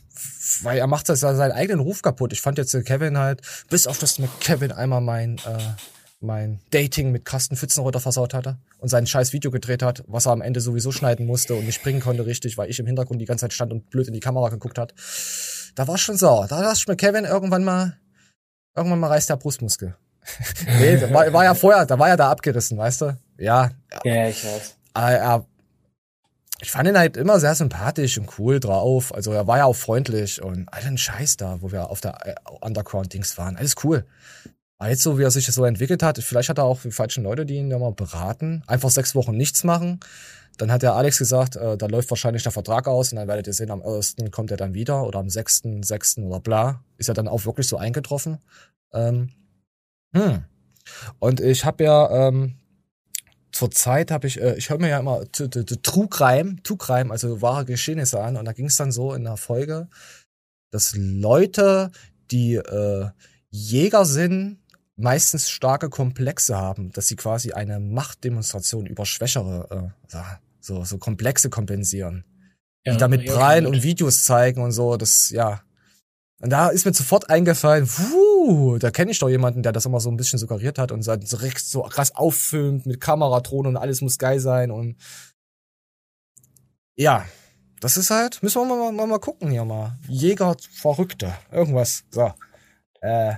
Weil 0.62 0.78
er 0.78 0.86
macht 0.86 1.08
das 1.08 1.20
seinen 1.20 1.52
eigenen 1.52 1.80
Ruf 1.80 2.00
kaputt. 2.02 2.32
Ich 2.32 2.40
fand 2.40 2.58
jetzt 2.58 2.72
Kevin 2.84 3.18
halt, 3.18 3.42
bis 3.70 3.88
auf 3.88 3.98
das 3.98 4.20
mit 4.20 4.30
Kevin 4.40 4.70
einmal 4.70 5.00
mein, 5.00 5.38
äh, 5.38 5.58
mein 6.20 6.60
Dating 6.70 7.10
mit 7.10 7.24
Carsten 7.24 7.56
Pfützenreuter 7.56 8.00
versaut 8.00 8.34
hatte 8.34 8.58
und 8.78 8.88
sein 8.88 9.06
scheiß 9.06 9.32
Video 9.32 9.50
gedreht 9.50 9.82
hat, 9.82 10.04
was 10.06 10.26
er 10.26 10.32
am 10.32 10.42
Ende 10.42 10.60
sowieso 10.60 10.92
schneiden 10.92 11.26
musste 11.26 11.54
und 11.56 11.66
nicht 11.66 11.82
bringen 11.82 12.00
konnte 12.00 12.24
richtig, 12.24 12.56
weil 12.56 12.70
ich 12.70 12.78
im 12.78 12.86
Hintergrund 12.86 13.20
die 13.20 13.24
ganze 13.24 13.42
Zeit 13.42 13.52
stand 13.52 13.72
und 13.72 13.90
blöd 13.90 14.06
in 14.06 14.14
die 14.14 14.20
Kamera 14.20 14.48
geguckt 14.48 14.78
hat. 14.78 14.94
Da 15.74 15.86
war 15.88 15.98
schon 15.98 16.16
sauer. 16.16 16.46
Da 16.48 16.62
dachte 16.62 16.78
ich 16.78 16.88
mir, 16.88 16.96
Kevin, 16.96 17.24
irgendwann 17.24 17.64
mal, 17.64 17.98
irgendwann 18.74 19.00
mal 19.00 19.08
reißt 19.08 19.30
der 19.30 19.36
Brustmuskel. 19.36 19.96
nee, 20.78 20.96
da 20.96 21.12
war, 21.12 21.32
war 21.32 21.44
ja 21.44 21.54
vorher, 21.54 21.86
da 21.86 21.98
war 21.98 22.08
ja 22.08 22.16
da 22.16 22.30
abgerissen, 22.30 22.76
weißt 22.76 23.00
du? 23.02 23.16
Ja. 23.38 23.70
Ja, 24.04 24.28
ich 24.28 24.44
weiß. 24.44 24.76
Aber 24.94 25.10
er, 25.10 25.46
ich 26.60 26.70
fand 26.70 26.88
ihn 26.88 26.98
halt 26.98 27.16
immer 27.16 27.38
sehr 27.40 27.54
sympathisch 27.54 28.18
und 28.18 28.38
cool 28.38 28.60
drauf. 28.60 29.14
Also 29.14 29.32
er 29.32 29.46
war 29.46 29.58
ja 29.58 29.64
auch 29.64 29.76
freundlich 29.76 30.42
und 30.42 30.68
allen 30.72 30.98
Scheiß 30.98 31.36
da, 31.36 31.62
wo 31.62 31.72
wir 31.72 31.88
auf 31.90 32.00
der 32.00 32.26
äh, 32.26 32.34
Underground-Dings 32.60 33.38
waren. 33.38 33.56
Alles 33.56 33.76
cool. 33.84 34.04
Aber 34.78 34.90
jetzt 34.90 35.02
so, 35.02 35.18
wie 35.18 35.24
er 35.24 35.30
sich 35.30 35.46
so 35.46 35.64
entwickelt 35.64 36.02
hat, 36.02 36.18
vielleicht 36.18 36.48
hat 36.48 36.58
er 36.58 36.64
auch 36.64 36.80
die 36.82 36.92
falschen 36.92 37.24
Leute, 37.24 37.44
die 37.44 37.56
ihn 37.56 37.70
ja 37.70 37.78
mal 37.78 37.92
beraten. 37.92 38.62
Einfach 38.66 38.90
sechs 38.90 39.14
Wochen 39.16 39.36
nichts 39.36 39.64
machen. 39.64 39.98
Dann 40.56 40.70
hat 40.70 40.82
der 40.82 40.94
Alex 40.94 41.18
gesagt, 41.18 41.56
äh, 41.56 41.76
da 41.76 41.86
läuft 41.86 42.10
wahrscheinlich 42.10 42.44
der 42.44 42.52
Vertrag 42.52 42.86
aus 42.86 43.12
und 43.12 43.16
dann 43.16 43.28
werdet 43.28 43.48
ihr 43.48 43.52
sehen, 43.52 43.70
am 43.70 43.82
1. 43.82 44.16
kommt 44.30 44.50
er 44.50 44.56
dann 44.56 44.74
wieder 44.74 45.04
oder 45.04 45.18
am 45.18 45.28
6., 45.28 45.62
6. 45.82 46.18
oder 46.18 46.40
bla. 46.40 46.84
Ist 46.96 47.08
ja 47.08 47.14
dann 47.14 47.28
auch 47.28 47.44
wirklich 47.44 47.66
so 47.66 47.76
eingetroffen. 47.76 48.38
Ähm, 48.92 49.30
hm. 50.14 50.44
Und 51.18 51.40
ich 51.40 51.64
habe 51.64 51.84
ja, 51.84 52.28
ähm, 52.28 52.56
zur 53.50 53.70
Zeit 53.70 54.10
habe 54.10 54.26
ich, 54.26 54.40
äh, 54.40 54.54
ich 54.56 54.70
höre 54.70 54.78
mir 54.78 54.88
ja 54.88 55.00
immer 55.00 55.24
True 55.32 56.08
Crime, 56.08 56.62
True 56.62 56.78
Crime, 56.78 57.10
also 57.10 57.42
wahre 57.42 57.64
Geschehnisse 57.64 58.20
an. 58.20 58.36
Und 58.36 58.44
da 58.44 58.52
ging 58.52 58.66
es 58.66 58.76
dann 58.76 58.92
so 58.92 59.12
in 59.14 59.24
der 59.24 59.36
Folge, 59.36 59.88
dass 60.70 60.94
Leute, 60.96 61.90
die 62.30 62.54
äh, 62.54 63.08
Jäger 63.50 64.04
sind, 64.04 64.58
meistens 64.98 65.48
starke 65.48 65.88
Komplexe 65.88 66.56
haben, 66.56 66.90
dass 66.92 67.06
sie 67.06 67.16
quasi 67.16 67.52
eine 67.52 67.78
Machtdemonstration 67.78 68.86
über 68.86 69.06
Schwächere, 69.06 69.94
äh, 70.10 70.18
so, 70.60 70.84
so 70.84 70.98
Komplexe 70.98 71.48
kompensieren. 71.48 72.24
Ja, 72.84 72.92
die 72.92 72.98
damit 72.98 73.22
ja, 73.22 73.34
prallen 73.34 73.66
und 73.66 73.82
Videos 73.82 74.24
zeigen 74.24 74.60
und 74.60 74.72
so, 74.72 74.96
das, 74.96 75.30
ja. 75.30 75.62
Und 76.40 76.50
da 76.50 76.68
ist 76.68 76.84
mir 76.84 76.92
sofort 76.94 77.30
eingefallen, 77.30 77.88
wuh, 77.88 78.78
da 78.78 78.90
kenne 78.90 79.10
ich 79.10 79.18
doch 79.18 79.28
jemanden, 79.28 79.62
der 79.62 79.72
das 79.72 79.86
immer 79.86 80.00
so 80.00 80.10
ein 80.10 80.16
bisschen 80.16 80.38
suggeriert 80.38 80.78
hat 80.78 80.92
und 80.92 81.02
so 81.02 81.16
so 81.56 81.82
krass 81.82 82.14
auffilmt 82.14 82.86
mit 82.86 83.00
Kameradrohne 83.00 83.68
und 83.68 83.76
alles 83.76 84.00
muss 84.00 84.18
geil 84.18 84.40
sein 84.40 84.70
und 84.70 84.96
Ja, 86.96 87.24
das 87.80 87.96
ist 87.96 88.10
halt, 88.10 88.42
müssen 88.42 88.60
wir 88.62 88.76
mal, 88.76 88.92
mal, 88.92 89.06
mal 89.06 89.18
gucken 89.18 89.50
hier 89.50 89.64
mal. 89.64 89.98
Jäger 90.08 90.56
Verrückte. 90.72 91.34
Irgendwas. 91.52 92.04
So. 92.10 92.32
Äh. 93.00 93.34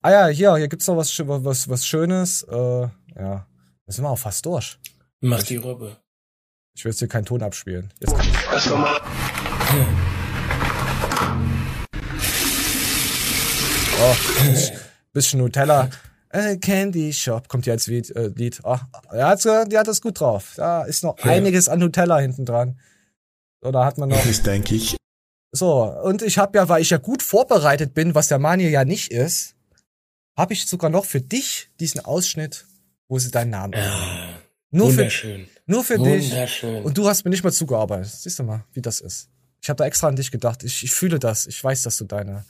Ah 0.00 0.10
ja, 0.12 0.26
hier, 0.28 0.56
hier 0.56 0.68
gibt's 0.68 0.86
noch 0.86 0.96
was, 0.96 1.12
was, 1.18 1.68
was 1.68 1.86
Schönes. 1.86 2.44
Äh, 2.44 2.54
ja. 2.82 2.90
Da 3.86 3.92
sind 3.92 4.04
wir 4.04 4.10
auch 4.10 4.18
fast 4.18 4.46
durch. 4.46 4.78
Mach 5.20 5.42
die 5.42 5.56
Robbe. 5.56 5.96
Ich 6.76 6.84
will 6.84 6.92
jetzt 6.92 7.00
hier 7.00 7.08
keinen 7.08 7.24
Ton 7.24 7.42
abspielen. 7.42 7.92
Jetzt 8.00 8.14
kann 8.16 8.26
ich. 8.28 8.38
Oh, 14.00 14.14
bisschen 15.12 15.40
Nutella. 15.40 15.90
Äh, 16.30 16.56
Candy 16.58 17.12
Shop 17.12 17.48
kommt 17.48 17.64
hier 17.64 17.72
als 17.72 17.86
Lied. 17.88 18.14
Äh, 18.14 18.28
Lied. 18.28 18.60
Oh, 18.62 18.76
er 19.10 19.28
hat, 19.28 19.44
die 19.44 19.78
hat 19.78 19.88
das 19.88 20.00
gut 20.00 20.20
drauf. 20.20 20.52
Da 20.56 20.84
ist 20.84 21.02
noch 21.02 21.18
Ja. 21.18 21.32
einiges 21.32 21.68
an 21.68 21.80
Nutella 21.80 22.18
hinten 22.18 22.44
dran. 22.44 22.78
So, 23.62 23.72
da 23.72 23.84
hat 23.84 23.98
man 23.98 24.10
noch. 24.10 24.24
Das 24.24 24.42
denke 24.42 24.74
ich. 24.76 24.96
So, 25.50 25.82
und 25.82 26.22
ich 26.22 26.38
habe 26.38 26.58
ja, 26.58 26.68
weil 26.68 26.82
ich 26.82 26.90
ja 26.90 26.98
gut 26.98 27.22
vorbereitet 27.22 27.94
bin, 27.94 28.14
was 28.14 28.28
der 28.28 28.38
Mani 28.38 28.68
ja 28.68 28.84
nicht 28.84 29.10
ist, 29.10 29.54
habe 30.38 30.54
ich 30.54 30.66
sogar 30.66 30.88
noch 30.88 31.04
für 31.04 31.20
dich 31.20 31.68
diesen 31.80 32.04
Ausschnitt, 32.04 32.64
wo 33.08 33.18
sie 33.18 33.30
deinen 33.30 33.50
Namen 33.50 33.72
ja, 33.74 34.40
Nur 34.70 34.90
für, 34.90 34.98
wunderschön. 34.98 35.48
nur 35.66 35.82
für 35.82 35.98
dich. 35.98 36.30
Wunderschön. 36.30 36.84
Und 36.84 36.96
du 36.96 37.08
hast 37.08 37.24
mir 37.24 37.30
nicht 37.30 37.42
mal 37.42 37.52
zugearbeitet. 37.52 38.10
Siehst 38.10 38.38
du 38.38 38.44
mal, 38.44 38.64
wie 38.72 38.80
das 38.80 39.00
ist. 39.00 39.28
Ich 39.60 39.68
habe 39.68 39.78
da 39.78 39.84
extra 39.84 40.06
an 40.06 40.14
dich 40.14 40.30
gedacht. 40.30 40.62
Ich, 40.62 40.84
ich 40.84 40.92
fühle 40.92 41.18
das. 41.18 41.46
Ich 41.46 41.62
weiß, 41.62 41.82
dass 41.82 41.96
du 41.96 42.04
deine, 42.04 42.44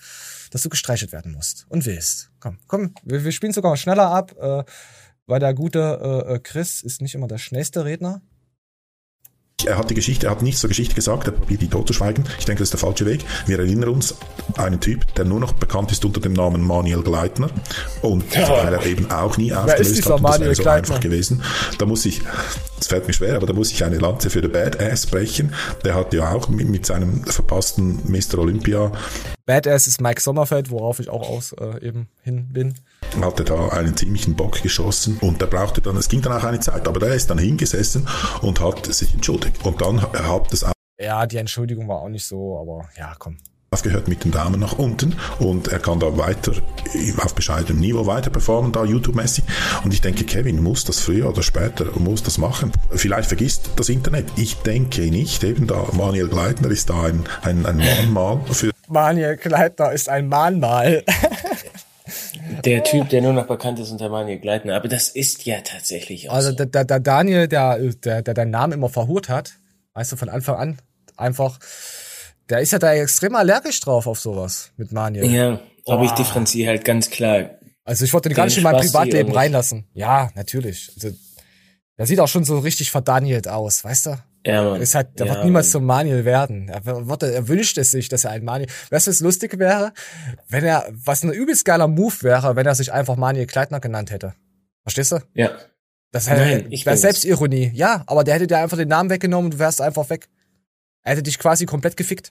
dass 0.51 0.63
du 0.63 0.69
gestreichelt 0.69 1.13
werden 1.13 1.33
musst 1.33 1.65
und 1.71 1.87
willst. 1.87 2.31
Komm, 2.41 2.59
komm, 2.67 2.95
wir, 3.05 3.25
wir 3.25 3.33
spielen 3.33 3.53
sogar 3.55 3.73
mal 3.73 3.77
schneller 3.77 4.11
ab, 4.11 4.35
äh, 4.39 4.65
weil 5.27 5.41
der 5.41 5.55
gute 5.55 6.25
äh, 6.29 6.35
äh, 6.35 6.39
Chris 6.41 6.83
ist 6.83 7.01
nicht 7.01 7.15
immer 7.15 7.27
der 7.27 7.39
schnellste 7.39 7.87
Redner. 7.87 8.21
Er 9.67 9.77
hat 9.77 9.91
die 9.91 9.95
Geschichte, 9.95 10.27
er 10.27 10.31
hat 10.31 10.41
nichts 10.43 10.61
zur 10.61 10.69
Geschichte 10.69 10.95
gesagt, 10.95 11.27
er 11.27 11.33
probiert 11.33 11.61
die 11.61 11.69
totzuschweigen. 11.69 12.25
Ich 12.39 12.45
denke, 12.45 12.61
das 12.61 12.67
ist 12.69 12.75
der 12.75 12.79
falsche 12.81 13.07
Weg. 13.07 13.25
Wir 13.47 13.59
erinnern 13.59 13.89
uns 13.91 14.15
an 14.57 14.67
einen 14.67 14.81
Typ, 14.81 15.13
der 15.17 15.25
nur 15.25 15.41
noch 15.41 15.53
bekannt 15.53 15.91
ist 15.91 16.05
unter 16.05 16.21
dem 16.21 16.33
Namen 16.33 16.63
Manuel 16.65 17.03
Gleitner. 17.03 17.51
Und 18.01 18.33
Ja. 18.37 18.49
weil 18.51 18.73
er 18.73 18.87
eben 18.87 19.11
auch 19.11 19.37
nie 19.37 19.53
aufgelöst 19.53 20.07
hat, 20.07 20.13
und 20.21 20.23
das 20.25 20.41
wäre 20.41 20.55
so 20.55 20.63
Gleitner? 20.63 20.79
einfach 20.95 21.01
gewesen. 21.01 21.43
Da 21.79 21.87
muss 21.87 22.07
ich, 22.07 22.23
es 22.81 22.87
fällt 22.87 23.09
mir 23.09 23.13
schwer, 23.13 23.35
aber 23.35 23.49
da 23.49 23.53
muss 23.53 23.73
ich 23.73 23.83
eine 23.83 23.99
Lanze 23.99 24.31
für 24.31 24.41
den 24.41 24.53
Badass 24.53 25.07
brechen. 25.07 25.53
Der 25.85 25.97
hat 25.97 26.15
ja 26.15 26.31
auch 26.33 26.49
mit, 26.49 26.69
mit 26.69 26.87
seinem 26.87 27.25
verpassten 27.25 27.99
Mr. 28.07 28.39
Olympia 28.39 28.93
Badass 29.45 29.89
ist 29.89 30.01
Mike 30.01 30.21
Sommerfeld, 30.21 30.71
worauf 30.71 31.01
ich 31.01 31.09
auch 31.09 31.29
aus 31.29 31.53
äh, 31.55 31.85
eben 31.85 32.09
hin 32.23 32.49
bin. 32.53 32.75
Hatte 33.21 33.45
da 33.45 33.69
einen 33.69 33.97
ziemlichen 33.97 34.35
Bock 34.35 34.63
geschossen 34.63 35.19
und 35.21 35.41
der 35.41 35.47
brauchte 35.47 35.81
dann, 35.81 35.97
es 35.97 36.09
ging 36.09 36.23
dann 36.23 36.33
auch 36.33 36.45
eine 36.45 36.61
Zeit, 36.61 36.87
aber 36.87 37.01
der 37.01 37.15
ist 37.15 37.31
dann 37.31 37.39
hingesessen 37.39 38.07
und 38.43 38.61
hat 38.61 38.87
sich 38.87 39.13
entschuldigt. 39.15 39.65
Und 39.65 39.81
dann 39.81 40.01
hat 40.03 40.53
es 40.53 40.65
Ja, 41.01 41.27
die 41.27 41.37
Entschuldigung 41.37 41.89
war 41.89 42.01
auch 42.01 42.09
nicht 42.09 42.27
so, 42.27 42.59
aber 42.61 42.89
ja, 42.99 43.15
komm. 43.19 43.39
aufgehört 43.71 44.09
mit 44.09 44.25
den 44.25 44.31
Daumen 44.31 44.61
nach 44.61 44.79
unten 44.79 45.15
und 45.39 45.69
er 45.69 45.79
kann 45.79 46.01
da 46.01 46.17
weiter 46.17 46.53
auf 47.23 47.35
bescheidenem 47.35 47.81
Niveau 47.81 48.07
weiter 48.07 48.31
performen, 48.31 48.73
da 48.73 48.85
YouTube-mäßig. 48.85 49.45
Und 49.85 49.93
ich 49.93 50.01
denke, 50.01 50.25
Kevin 50.25 50.63
muss 50.63 50.85
das 50.85 51.01
früher 51.01 51.29
oder 51.29 51.43
später, 51.43 51.87
muss 51.99 52.23
das 52.23 52.39
machen. 52.39 52.73
Vielleicht 52.91 53.29
vergisst 53.29 53.71
das 53.77 53.89
Internet. 53.91 54.27
Ich 54.37 54.57
denke 54.63 55.03
nicht. 55.03 55.45
Eben 55.45 55.67
da, 55.67 55.87
Manuel 55.93 56.29
Gleitner 56.29 56.71
ist 56.71 56.89
da 56.89 57.03
ein, 57.05 57.25
ein, 57.43 57.67
ein 57.67 57.77
Mahnmal 57.77 58.41
für 58.53 58.71
Manuel 58.89 59.37
Gleitner 59.37 59.93
ist 59.93 60.09
ein 60.09 60.29
Mahnmal. 60.29 61.05
Der 62.69 62.85
Typ, 62.85 63.09
der 63.09 63.23
nur 63.23 63.33
noch 63.33 63.47
bekannt 63.47 63.79
ist 63.79 63.91
unter 63.91 64.09
Manuel 64.09 64.39
Gleitner. 64.39 64.77
Aber 64.77 64.89
das 64.89 65.09
ist 65.09 65.47
ja 65.47 65.61
tatsächlich 65.61 66.29
auch 66.29 66.35
Also 66.35 66.51
so. 66.51 66.65
der, 66.65 66.85
der, 66.85 67.01
Daniel, 67.01 67.49
der, 67.49 67.79
der, 67.79 68.23
der 68.23 68.35
deinen 68.35 68.51
Namen 68.51 68.75
immer 68.75 68.89
verhurt 68.89 69.29
hat, 69.29 69.53
weißt 69.95 70.13
du, 70.13 70.17
von 70.17 70.29
Anfang 70.29 70.57
an, 70.57 70.79
einfach, 71.17 71.59
der 72.49 72.61
ist 72.61 72.73
ja 72.73 72.79
da 72.79 72.93
extrem 72.93 73.35
allergisch 73.35 73.81
drauf 73.81 74.07
auf 74.07 74.21
sowas 74.21 74.71
mit 74.77 74.93
Manuel. 74.93 75.31
Ja, 75.31 75.61
aber 75.87 76.05
ich 76.05 76.13
differenziere 76.13 76.69
halt 76.69 76.85
ganz 76.85 77.11
klar. 77.11 77.51
Also 77.85 78.05
ich 78.05 78.13
wollte 78.13 78.29
den 78.29 78.37
gar 78.37 78.45
nicht 78.45 78.59
in 78.59 78.65
mein 78.65 78.77
Privatleben 78.77 79.33
reinlassen. 79.33 79.87
Ja, 79.95 80.31
natürlich. 80.35 80.91
Also, 80.95 81.17
der 81.97 82.07
sieht 82.07 82.21
auch 82.21 82.29
schon 82.29 82.45
so 82.45 82.59
richtig 82.59 82.91
verdanielt 82.91 83.49
aus, 83.49 83.83
weißt 83.83 84.07
du? 84.07 84.19
Ja, 84.47 84.63
Mann. 84.63 84.81
Ist 84.81 84.95
halt, 84.95 85.19
der 85.19 85.27
Ja, 85.27 85.35
wird 85.35 85.45
niemals 85.45 85.71
zum 85.71 85.85
Manuel 85.85 86.25
werden. 86.25 86.69
Er, 86.69 86.85
wird, 87.07 87.23
er 87.23 87.49
wünscht 87.49 87.77
es 87.79 87.91
sich, 87.91 88.09
dass 88.09 88.25
er 88.25 88.31
ein 88.31 88.45
Manuel. 88.45 88.69
Weißt 88.91 89.07
du, 89.07 89.11
was 89.11 89.21
lustig 89.21 89.59
wäre? 89.59 89.93
Wenn 90.49 90.65
er, 90.65 90.87
was 90.91 91.23
ein 91.25 91.33
übelst 91.33 91.65
geiler 91.65 91.89
Move 91.89 92.23
wäre, 92.23 92.57
wenn 92.57 92.67
er 92.67 92.75
sich 92.75 92.93
einfach 92.93 93.17
Manuel 93.17 93.47
Kleitner 93.47 93.81
genannt 93.81 94.11
hätte. 94.11 94.35
Verstehst 94.83 95.13
du? 95.13 95.19
Ja. 95.35 95.51
Das 96.13 96.27
Nein, 96.27 96.39
wäre 96.39 96.61
ich 96.71 96.87
wär 96.87 96.93
bin's. 96.93 97.03
Selbstironie. 97.03 97.71
Ja, 97.75 98.05
aber 98.07 98.25
der 98.25 98.35
hätte 98.37 98.47
dir 98.47 98.59
einfach 98.59 98.77
den 98.79 98.89
Namen 98.89 99.11
weggenommen 99.11 99.47
und 99.47 99.55
du 99.55 99.59
wärst 99.59 99.83
einfach 99.83 100.09
weg. 100.09 100.29
Er 101.03 101.13
hätte 101.13 101.23
dich 101.25 101.39
quasi 101.39 101.67
komplett 101.67 101.97
gefickt. 101.97 102.31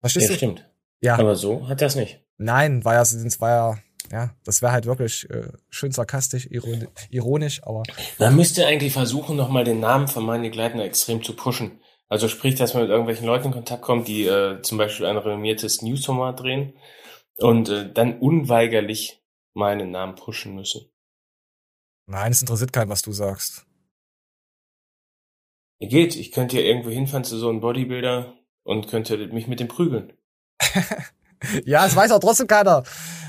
Verstehst 0.00 0.26
Ja, 0.26 0.32
du? 0.32 0.36
stimmt. 0.36 0.68
Ja. 1.00 1.16
Aber 1.18 1.34
so 1.34 1.68
hat 1.68 1.80
das 1.80 1.96
nicht. 1.96 2.20
Nein, 2.38 2.84
war 2.84 2.94
ja, 2.94 3.00
das 3.00 3.40
war 3.40 3.50
ja, 3.50 3.78
ja, 4.12 4.36
das 4.44 4.60
wäre 4.60 4.72
halt 4.72 4.84
wirklich 4.84 5.28
äh, 5.30 5.48
schön 5.70 5.90
sarkastisch, 5.90 6.46
ironi 6.50 6.86
ironisch, 7.08 7.62
aber 7.64 7.82
Man 8.18 8.36
müsste 8.36 8.66
eigentlich 8.66 8.92
versuchen, 8.92 9.36
nochmal 9.36 9.64
den 9.64 9.80
Namen 9.80 10.06
von 10.06 10.26
Manuel 10.26 10.50
Gleitner 10.50 10.84
extrem 10.84 11.22
zu 11.24 11.34
pushen. 11.34 11.80
Also 12.08 12.28
sprich, 12.28 12.54
dass 12.56 12.74
man 12.74 12.82
mit 12.82 12.90
irgendwelchen 12.90 13.26
Leuten 13.26 13.46
in 13.46 13.52
Kontakt 13.52 13.80
kommt, 13.80 14.06
die 14.06 14.26
äh, 14.26 14.60
zum 14.60 14.76
Beispiel 14.76 15.06
ein 15.06 15.16
renommiertes 15.16 15.80
Newsformat 15.80 16.40
drehen 16.40 16.74
und 17.38 17.70
äh, 17.70 17.90
dann 17.90 18.18
unweigerlich 18.18 19.22
meinen 19.54 19.90
Namen 19.90 20.14
pushen 20.14 20.54
müssen. 20.54 20.90
nein, 22.06 22.32
es 22.32 22.42
interessiert 22.42 22.72
keinen, 22.72 22.90
was 22.90 23.00
du 23.00 23.12
sagst. 23.12 23.64
Geht, 25.80 26.16
ich 26.16 26.32
könnte 26.32 26.60
ja 26.60 26.66
irgendwo 26.66 26.90
hinfahren 26.90 27.24
zu 27.24 27.38
so 27.38 27.48
einem 27.48 27.60
Bodybuilder 27.60 28.34
und 28.62 28.88
könnte 28.88 29.16
mich 29.28 29.48
mit 29.48 29.58
dem 29.58 29.68
prügeln. 29.68 30.12
Ja, 31.64 31.86
es 31.86 31.96
weiß 31.96 32.12
auch 32.12 32.20
trotzdem 32.20 32.46
keiner. 32.46 32.84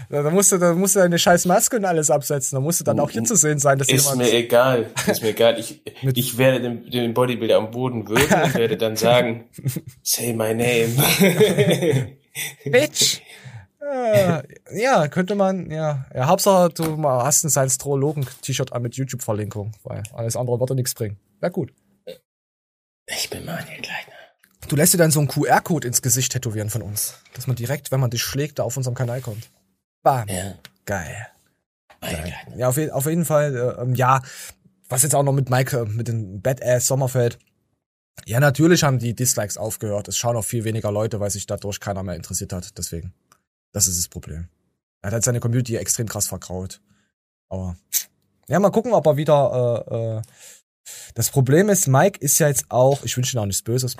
Da 0.09 0.29
musst 0.29 0.51
du, 0.51 0.57
da 0.57 0.73
musst 0.73 0.95
du 0.95 0.99
deine 0.99 1.17
scheiß 1.17 1.45
Maske 1.45 1.77
und 1.77 1.85
alles 1.85 2.09
absetzen. 2.09 2.55
Da 2.55 2.61
musst 2.61 2.79
du 2.79 2.83
dann 2.83 2.99
auch 2.99 3.09
hier 3.09 3.23
zu 3.23 3.35
sehen 3.35 3.59
sein, 3.59 3.77
dass 3.77 3.89
Ist 3.89 4.15
mir 4.15 4.31
egal, 4.33 4.91
ist 5.07 5.21
mir 5.21 5.29
egal. 5.29 5.59
Ich, 5.59 5.81
ich 6.13 6.37
werde 6.37 6.61
den, 6.61 6.89
den 6.89 7.13
Bodybuilder 7.13 7.57
am 7.57 7.71
Boden 7.71 8.07
würgen 8.07 8.43
und 8.43 8.55
werde 8.55 8.77
dann 8.77 8.95
sagen, 8.95 9.45
say 10.03 10.33
my 10.33 10.53
name. 10.53 10.93
Bitch! 12.65 13.21
Äh, 13.91 14.43
ja, 14.71 15.07
könnte 15.07 15.35
man, 15.35 15.69
ja. 15.69 16.05
Ja, 16.13 16.27
Hauptsache, 16.27 16.69
du 16.69 17.03
hast 17.03 17.43
ein 17.43 17.49
Science-Trologen-T-Shirt 17.49 18.73
an 18.73 18.81
mit 18.81 18.95
YouTube-Verlinkung, 18.95 19.73
weil 19.83 20.03
alles 20.13 20.35
andere 20.35 20.59
wird 20.59 20.69
dir 20.69 20.75
nichts 20.75 20.93
bringen. 20.95 21.17
Wäre 21.39 21.51
gut. 21.51 21.73
Ich 23.07 23.29
bin 23.29 23.45
Manuel 23.45 23.81
Gleitner. 23.81 24.13
Du 24.69 24.75
lässt 24.77 24.93
dir 24.93 24.97
dann 24.97 25.11
so 25.11 25.19
einen 25.19 25.27
QR-Code 25.27 25.87
ins 25.87 26.01
Gesicht 26.01 26.31
tätowieren 26.31 26.69
von 26.69 26.81
uns. 26.81 27.15
Dass 27.33 27.47
man 27.47 27.55
direkt, 27.55 27.91
wenn 27.91 27.99
man 27.99 28.09
dich 28.09 28.23
schlägt, 28.23 28.59
da 28.59 28.63
auf 28.63 28.77
unserem 28.77 28.95
Kanal 28.95 29.21
kommt. 29.21 29.49
Bam. 30.03 30.27
Ja. 30.27 30.55
Geil. 30.85 31.27
Geil. 32.01 32.33
Ja, 32.57 32.67
auf, 32.67 32.77
auf 32.77 33.05
jeden 33.05 33.25
Fall, 33.25 33.55
äh, 33.55 33.81
ähm, 33.81 33.95
ja, 33.95 34.21
was 34.89 35.03
jetzt 35.03 35.15
auch 35.15 35.23
noch 35.23 35.31
mit 35.31 35.49
Mike, 35.49 35.77
äh, 35.77 35.85
mit 35.85 36.09
dem 36.09 36.41
Badass 36.41 36.87
Sommerfeld. 36.87 37.39
Ja, 38.25 38.39
natürlich 38.39 38.83
haben 38.83 38.99
die 38.99 39.15
Dislikes 39.15 39.57
aufgehört. 39.57 40.07
Es 40.09 40.17
schauen 40.17 40.35
auch 40.35 40.43
viel 40.43 40.65
weniger 40.65 40.91
Leute, 40.91 41.19
weil 41.19 41.29
sich 41.29 41.47
dadurch 41.47 41.79
keiner 41.79 42.03
mehr 42.03 42.15
interessiert 42.15 42.53
hat. 42.53 42.77
Deswegen. 42.77 43.13
Das 43.71 43.87
ist 43.87 43.97
das 43.97 44.07
Problem. 44.07 44.49
Er 45.01 45.07
hat 45.07 45.13
halt 45.13 45.23
seine 45.23 45.39
Community 45.39 45.77
extrem 45.77 46.07
krass 46.07 46.27
verkraut. 46.27 46.79
Aber 47.49 47.75
ja, 48.47 48.59
mal 48.59 48.69
gucken, 48.69 48.93
ob 48.93 49.05
er 49.07 49.17
wieder. 49.17 49.85
Äh, 49.89 50.17
äh, 50.17 50.21
das 51.15 51.29
Problem 51.29 51.69
ist, 51.69 51.87
Mike 51.87 52.19
ist 52.19 52.37
ja 52.39 52.49
jetzt 52.49 52.65
auch. 52.69 53.03
Ich 53.03 53.15
wünsche 53.15 53.35
ihm 53.35 53.39
auch 53.39 53.45
nichts 53.45 53.63
Böses. 53.63 53.95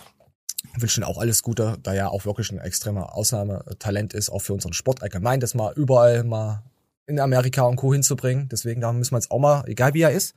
Ich 0.75 0.81
wünsche 0.81 1.01
ihm 1.01 1.05
auch 1.05 1.19
alles 1.19 1.43
Gute, 1.43 1.77
da 1.83 1.93
er 1.93 2.11
auch 2.11 2.25
wirklich 2.25 2.51
ein 2.51 2.59
extremer 2.59 3.15
Ausnahmetalent 3.15 4.13
ist, 4.13 4.29
auch 4.29 4.39
für 4.39 4.53
unseren 4.53 4.73
Sport 4.73 5.03
allgemein, 5.03 5.39
das 5.39 5.53
mal 5.53 5.73
überall 5.75 6.23
mal 6.23 6.63
in 7.05 7.19
Amerika 7.19 7.63
und 7.63 7.75
Co. 7.75 7.93
hinzubringen. 7.93 8.49
Deswegen, 8.49 8.81
da 8.81 8.91
müssen 8.91 9.11
wir 9.11 9.17
jetzt 9.17 9.31
auch 9.31 9.39
mal, 9.39 9.63
egal 9.67 9.93
wie 9.93 10.01
er 10.01 10.11
ist, 10.11 10.33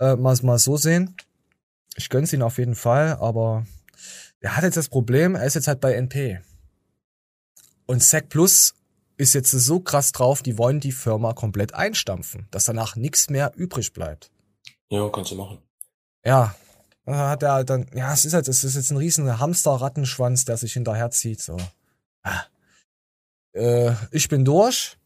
äh, 0.00 0.16
mal, 0.16 0.36
mal 0.42 0.58
so 0.58 0.76
sehen. 0.76 1.16
Ich 1.96 2.08
gönn's 2.08 2.32
ihn 2.32 2.42
auf 2.42 2.58
jeden 2.58 2.74
Fall, 2.74 3.16
aber 3.20 3.66
er 4.40 4.56
hat 4.56 4.64
jetzt 4.64 4.76
das 4.76 4.88
Problem, 4.88 5.36
er 5.36 5.44
ist 5.44 5.54
jetzt 5.54 5.68
halt 5.68 5.80
bei 5.80 5.94
NP. 5.94 6.40
Und 7.86 8.02
Sec 8.02 8.28
Plus 8.28 8.74
ist 9.16 9.34
jetzt 9.34 9.52
so 9.52 9.78
krass 9.78 10.10
drauf, 10.12 10.42
die 10.42 10.58
wollen 10.58 10.80
die 10.80 10.92
Firma 10.92 11.32
komplett 11.32 11.74
einstampfen, 11.74 12.48
dass 12.50 12.64
danach 12.64 12.96
nichts 12.96 13.30
mehr 13.30 13.52
übrig 13.54 13.92
bleibt. 13.92 14.30
Ja, 14.88 15.08
kannst 15.10 15.30
du 15.30 15.36
machen. 15.36 15.58
Ja, 16.24 16.54
hat 17.06 17.42
er 17.42 17.64
dann, 17.64 17.86
ja, 17.94 18.12
es 18.12 18.24
ist 18.24 18.32
halt, 18.32 18.48
es 18.48 18.64
ist 18.64 18.76
jetzt 18.76 18.90
ein 18.90 18.96
riesen 18.96 19.38
Hamster-Rattenschwanz, 19.38 20.44
der 20.44 20.56
sich 20.56 20.72
hinterherzieht, 20.72 21.40
so. 21.40 21.56
Ah. 22.22 22.44
Äh, 23.52 23.92
ich 24.10 24.28
bin 24.28 24.44
durch. 24.44 24.96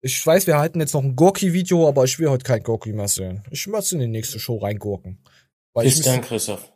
Ich 0.00 0.24
weiß, 0.24 0.46
wir 0.46 0.58
halten 0.58 0.80
jetzt 0.80 0.94
noch 0.94 1.02
ein 1.02 1.16
Gorki-Video, 1.16 1.88
aber 1.88 2.04
ich 2.04 2.18
will 2.18 2.28
heute 2.28 2.44
kein 2.44 2.62
Gorki 2.62 2.92
mehr 2.92 3.08
sehen. 3.08 3.42
Ich 3.50 3.66
möchte 3.66 3.96
in 3.96 4.00
die 4.00 4.06
nächste 4.06 4.38
Show 4.38 4.58
reingurken. 4.58 5.18
Bis 5.74 6.02
dann, 6.02 6.20
Christoph. 6.20 6.72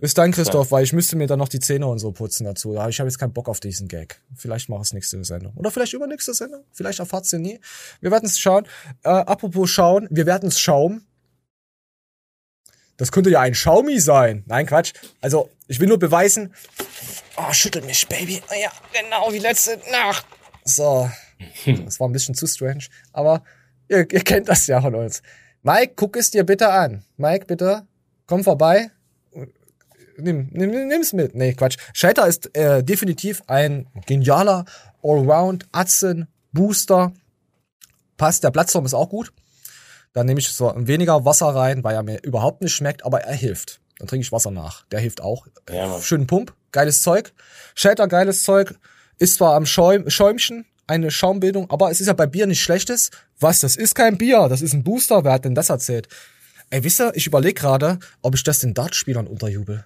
Bis 0.00 0.14
dann, 0.14 0.30
Christoph, 0.30 0.70
weil 0.70 0.84
ich 0.84 0.92
müsste 0.92 1.16
mir 1.16 1.26
dann 1.26 1.40
noch 1.40 1.48
die 1.48 1.58
Zähne 1.58 1.86
und 1.86 1.98
so 1.98 2.12
putzen 2.12 2.44
dazu. 2.44 2.78
Aber 2.78 2.88
ich 2.88 3.00
habe 3.00 3.08
jetzt 3.08 3.18
keinen 3.18 3.32
Bock 3.32 3.48
auf 3.48 3.58
diesen 3.58 3.88
Gag. 3.88 4.20
Vielleicht 4.34 4.68
mache 4.68 4.82
ich 4.82 4.88
es 4.88 4.92
nächste 4.92 5.22
Sendung. 5.24 5.52
Oder 5.56 5.70
vielleicht 5.70 5.92
übernächste 5.92 6.32
Sendung. 6.32 6.62
Vielleicht 6.72 7.00
erfahrt's 7.00 7.32
ihr 7.32 7.40
nie. 7.40 7.60
Wir 8.00 8.12
werden 8.12 8.26
es 8.26 8.38
schauen. 8.38 8.66
Äh, 9.02 9.08
apropos 9.08 9.70
schauen, 9.70 10.06
wir 10.10 10.26
werden 10.26 10.48
es 10.48 10.60
schauen. 10.60 11.04
Das 12.96 13.12
könnte 13.12 13.30
ja 13.30 13.40
ein 13.40 13.52
Xiaomi 13.52 13.98
sein. 14.00 14.44
Nein, 14.46 14.66
Quatsch. 14.66 14.92
Also, 15.20 15.50
ich 15.66 15.80
will 15.80 15.88
nur 15.88 15.98
beweisen. 15.98 16.54
Oh, 17.36 17.52
schüttel 17.52 17.82
mich, 17.82 18.06
Baby. 18.08 18.42
Ah 18.48 18.54
Ja, 18.54 18.72
genau 18.92 19.32
wie 19.32 19.38
letzte 19.38 19.78
Nacht. 19.90 20.26
So. 20.64 21.10
Das 21.84 22.00
war 22.00 22.08
ein 22.08 22.12
bisschen 22.12 22.34
zu 22.34 22.46
strange. 22.46 22.84
Aber 23.12 23.42
ihr, 23.88 24.10
ihr 24.10 24.20
kennt 24.20 24.48
das 24.48 24.66
ja 24.66 24.80
von 24.80 24.94
uns. 24.94 25.22
Mike, 25.62 25.94
guck 25.96 26.16
es 26.16 26.30
dir 26.30 26.44
bitte 26.44 26.70
an. 26.70 27.04
Mike, 27.16 27.46
bitte, 27.46 27.86
komm 28.26 28.44
vorbei. 28.44 28.90
Nimm, 30.16 30.48
nimm, 30.52 30.88
nimm's 30.88 31.12
mit. 31.12 31.34
Nee, 31.34 31.54
Quatsch. 31.54 31.76
Shatter 31.92 32.26
ist 32.26 32.56
äh, 32.56 32.84
definitiv 32.84 33.42
ein 33.46 33.88
genialer 34.06 34.64
Allround 35.02 35.66
Atzen 35.72 36.28
Booster. 36.52 37.12
Passt, 38.16 38.44
der 38.44 38.52
Platzraum 38.52 38.86
ist 38.86 38.94
auch 38.94 39.08
gut. 39.08 39.32
Dann 40.14 40.26
nehme 40.26 40.40
ich 40.40 40.48
so 40.48 40.72
weniger 40.76 41.24
Wasser 41.24 41.48
rein, 41.48 41.84
weil 41.84 41.94
er 41.94 42.02
mir 42.02 42.22
überhaupt 42.22 42.62
nicht 42.62 42.72
schmeckt, 42.72 43.04
aber 43.04 43.22
er 43.22 43.34
hilft. 43.34 43.80
Dann 43.98 44.08
trinke 44.08 44.22
ich 44.24 44.32
Wasser 44.32 44.50
nach. 44.50 44.86
Der 44.86 45.00
hilft 45.00 45.20
auch. 45.20 45.46
Ja. 45.70 46.00
Schönen 46.00 46.26
Pump, 46.26 46.54
geiles 46.72 47.02
Zeug. 47.02 47.32
Shatter, 47.74 48.08
geiles 48.08 48.44
Zeug. 48.44 48.74
Ist 49.18 49.36
zwar 49.36 49.54
am 49.54 49.66
Schäum, 49.66 50.08
Schäumchen, 50.08 50.66
eine 50.86 51.10
Schaumbildung, 51.10 51.68
aber 51.70 51.90
es 51.90 52.00
ist 52.00 52.06
ja 52.06 52.12
bei 52.12 52.26
Bier 52.26 52.46
nicht 52.46 52.62
schlechtes. 52.62 53.10
Was, 53.40 53.60
das 53.60 53.76
ist 53.76 53.94
kein 53.94 54.16
Bier, 54.16 54.48
das 54.48 54.62
ist 54.62 54.72
ein 54.72 54.84
Booster. 54.84 55.24
Wer 55.24 55.32
hat 55.32 55.44
denn 55.44 55.54
das 55.54 55.68
erzählt? 55.68 56.08
Ey, 56.70 56.84
wisst 56.84 57.00
ihr, 57.00 57.12
ich 57.14 57.26
überlege 57.26 57.60
gerade, 57.60 57.98
ob 58.22 58.34
ich 58.34 58.42
das 58.44 58.60
den 58.60 58.74
Dartspielern 58.74 59.26
unterjubel. 59.26 59.84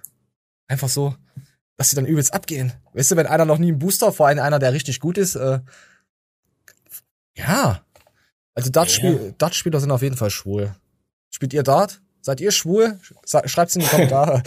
Einfach 0.67 0.89
so, 0.89 1.15
dass 1.77 1.89
sie 1.89 1.95
dann 1.95 2.05
übelst 2.05 2.33
abgehen. 2.33 2.73
Weißt 2.93 3.11
du, 3.11 3.15
wenn 3.15 3.27
einer 3.27 3.45
noch 3.45 3.57
nie 3.57 3.69
einen 3.69 3.79
Booster, 3.79 4.11
vor 4.11 4.27
allem 4.27 4.39
einer, 4.39 4.59
der 4.59 4.73
richtig 4.73 4.99
gut 4.99 5.17
ist, 5.17 5.35
äh, 5.35 5.59
ja. 7.35 7.81
Also 8.55 8.69
Dartspiel, 8.69 9.35
Dartspieler 9.37 9.79
sind 9.79 9.91
auf 9.91 10.01
jeden 10.01 10.17
Fall 10.17 10.29
schwul. 10.29 10.75
Spielt 11.29 11.53
ihr 11.53 11.63
Dart? 11.63 12.01
Seid 12.21 12.41
ihr 12.41 12.51
schwul? 12.51 12.99
Schreibt's 13.45 13.75
in 13.75 13.81
die 13.81 13.87
Kommentare. 13.87 14.43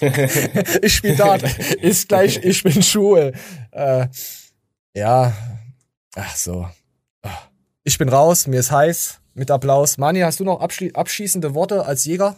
ich 0.82 0.94
spiele 0.94 1.16
Dart. 1.16 1.42
Ist 1.80 2.08
gleich, 2.08 2.36
ich 2.44 2.62
bin 2.62 2.82
schwul. 2.82 3.32
Äh, 3.72 4.06
ja. 4.94 5.36
Ach 6.14 6.36
so. 6.36 6.68
Ah. 7.22 7.30
Ich 7.82 7.98
bin 7.98 8.08
raus, 8.08 8.46
mir 8.46 8.60
ist 8.60 8.70
heiß. 8.70 9.20
Mit 9.34 9.50
Applaus. 9.50 9.98
Mani, 9.98 10.20
hast 10.20 10.38
du 10.38 10.44
noch 10.44 10.60
abschli 10.60 10.92
abschließende 10.94 11.54
Worte 11.54 11.84
als 11.84 12.04
Jäger? 12.04 12.36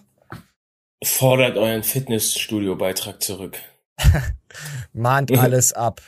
Fordert 1.05 1.59
euren 1.59 1.83
Fitnessstudio-Beitrag 1.83 3.23
zurück. 3.23 3.59
Mahnt 4.95 5.31
alles 5.37 5.75
ab. 5.75 6.01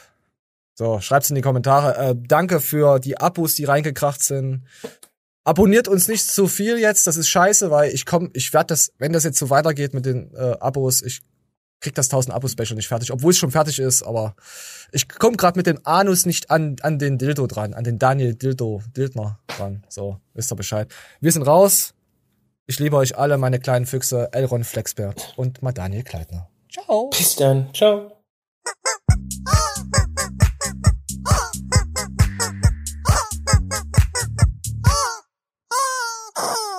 So, 0.79 1.01
schreibt's 1.01 1.29
in 1.29 1.35
die 1.35 1.43
Kommentare. 1.43 1.97
Äh, 1.97 2.15
danke 2.17 2.61
für 2.61 3.01
die 3.01 3.19
Abos, 3.19 3.57
die 3.57 3.65
reingekracht 3.65 4.23
sind. 4.23 4.63
Abonniert 5.43 5.89
uns 5.89 6.07
nicht 6.07 6.31
zu 6.31 6.47
viel 6.47 6.79
jetzt, 6.79 7.09
das 7.09 7.17
ist 7.17 7.29
scheiße, 7.29 7.73
weil 7.73 7.93
ich 7.93 8.07
komm, 8.07 8.31
ich 8.33 8.53
werde 8.53 8.69
das, 8.69 8.93
wenn 8.97 9.13
das 9.13 9.25
jetzt 9.25 9.41
so 9.41 9.51
weitergeht 9.51 9.93
mit 9.93 10.07
den 10.07 10.33
äh, 10.37 10.55
Abos, 10.61 11.03
ich 11.03 11.23
krieg 11.81 11.97
das 11.97 12.07
1000 12.07 12.33
Abo 12.33 12.47
Special 12.47 12.77
nicht 12.77 12.87
fertig, 12.87 13.11
obwohl 13.11 13.33
es 13.33 13.39
schon 13.39 13.51
fertig 13.51 13.81
ist, 13.81 14.05
aber 14.05 14.37
ich 14.93 15.09
komme 15.09 15.37
gerade 15.37 15.59
mit 15.59 15.67
dem 15.67 15.81
Anus 15.83 16.27
nicht 16.27 16.49
an 16.49 16.77
an 16.83 17.01
den 17.01 17.19
Dildo 17.19 17.49
dran, 17.49 17.75
an 17.75 17.83
den 17.83 17.99
Daniel 17.99 18.37
Dildo 18.37 18.81
Dildner 18.97 19.41
dran. 19.49 19.85
So, 19.89 20.21
wisst 20.35 20.53
ihr 20.53 20.57
Bescheid. 20.57 20.95
Wir 21.21 21.33
sind 21.33 21.43
raus. 21.43 21.93
Ich 22.67 22.79
liebe 22.79 22.97
euch 22.97 23.19
alle, 23.19 23.37
meine 23.37 23.59
kleinen 23.59 23.87
Füchse, 23.87 24.29
Elron 24.33 24.63
Flexbert 24.63 25.35
und 25.37 25.61
mal 25.61 25.73
Daniel 25.73 26.05
Kleitner. 26.05 26.49
Ciao. 26.71 27.11
Bis 27.11 27.35
dann. 27.35 27.75
Ciao. 27.75 28.13
Oh! 36.41 36.75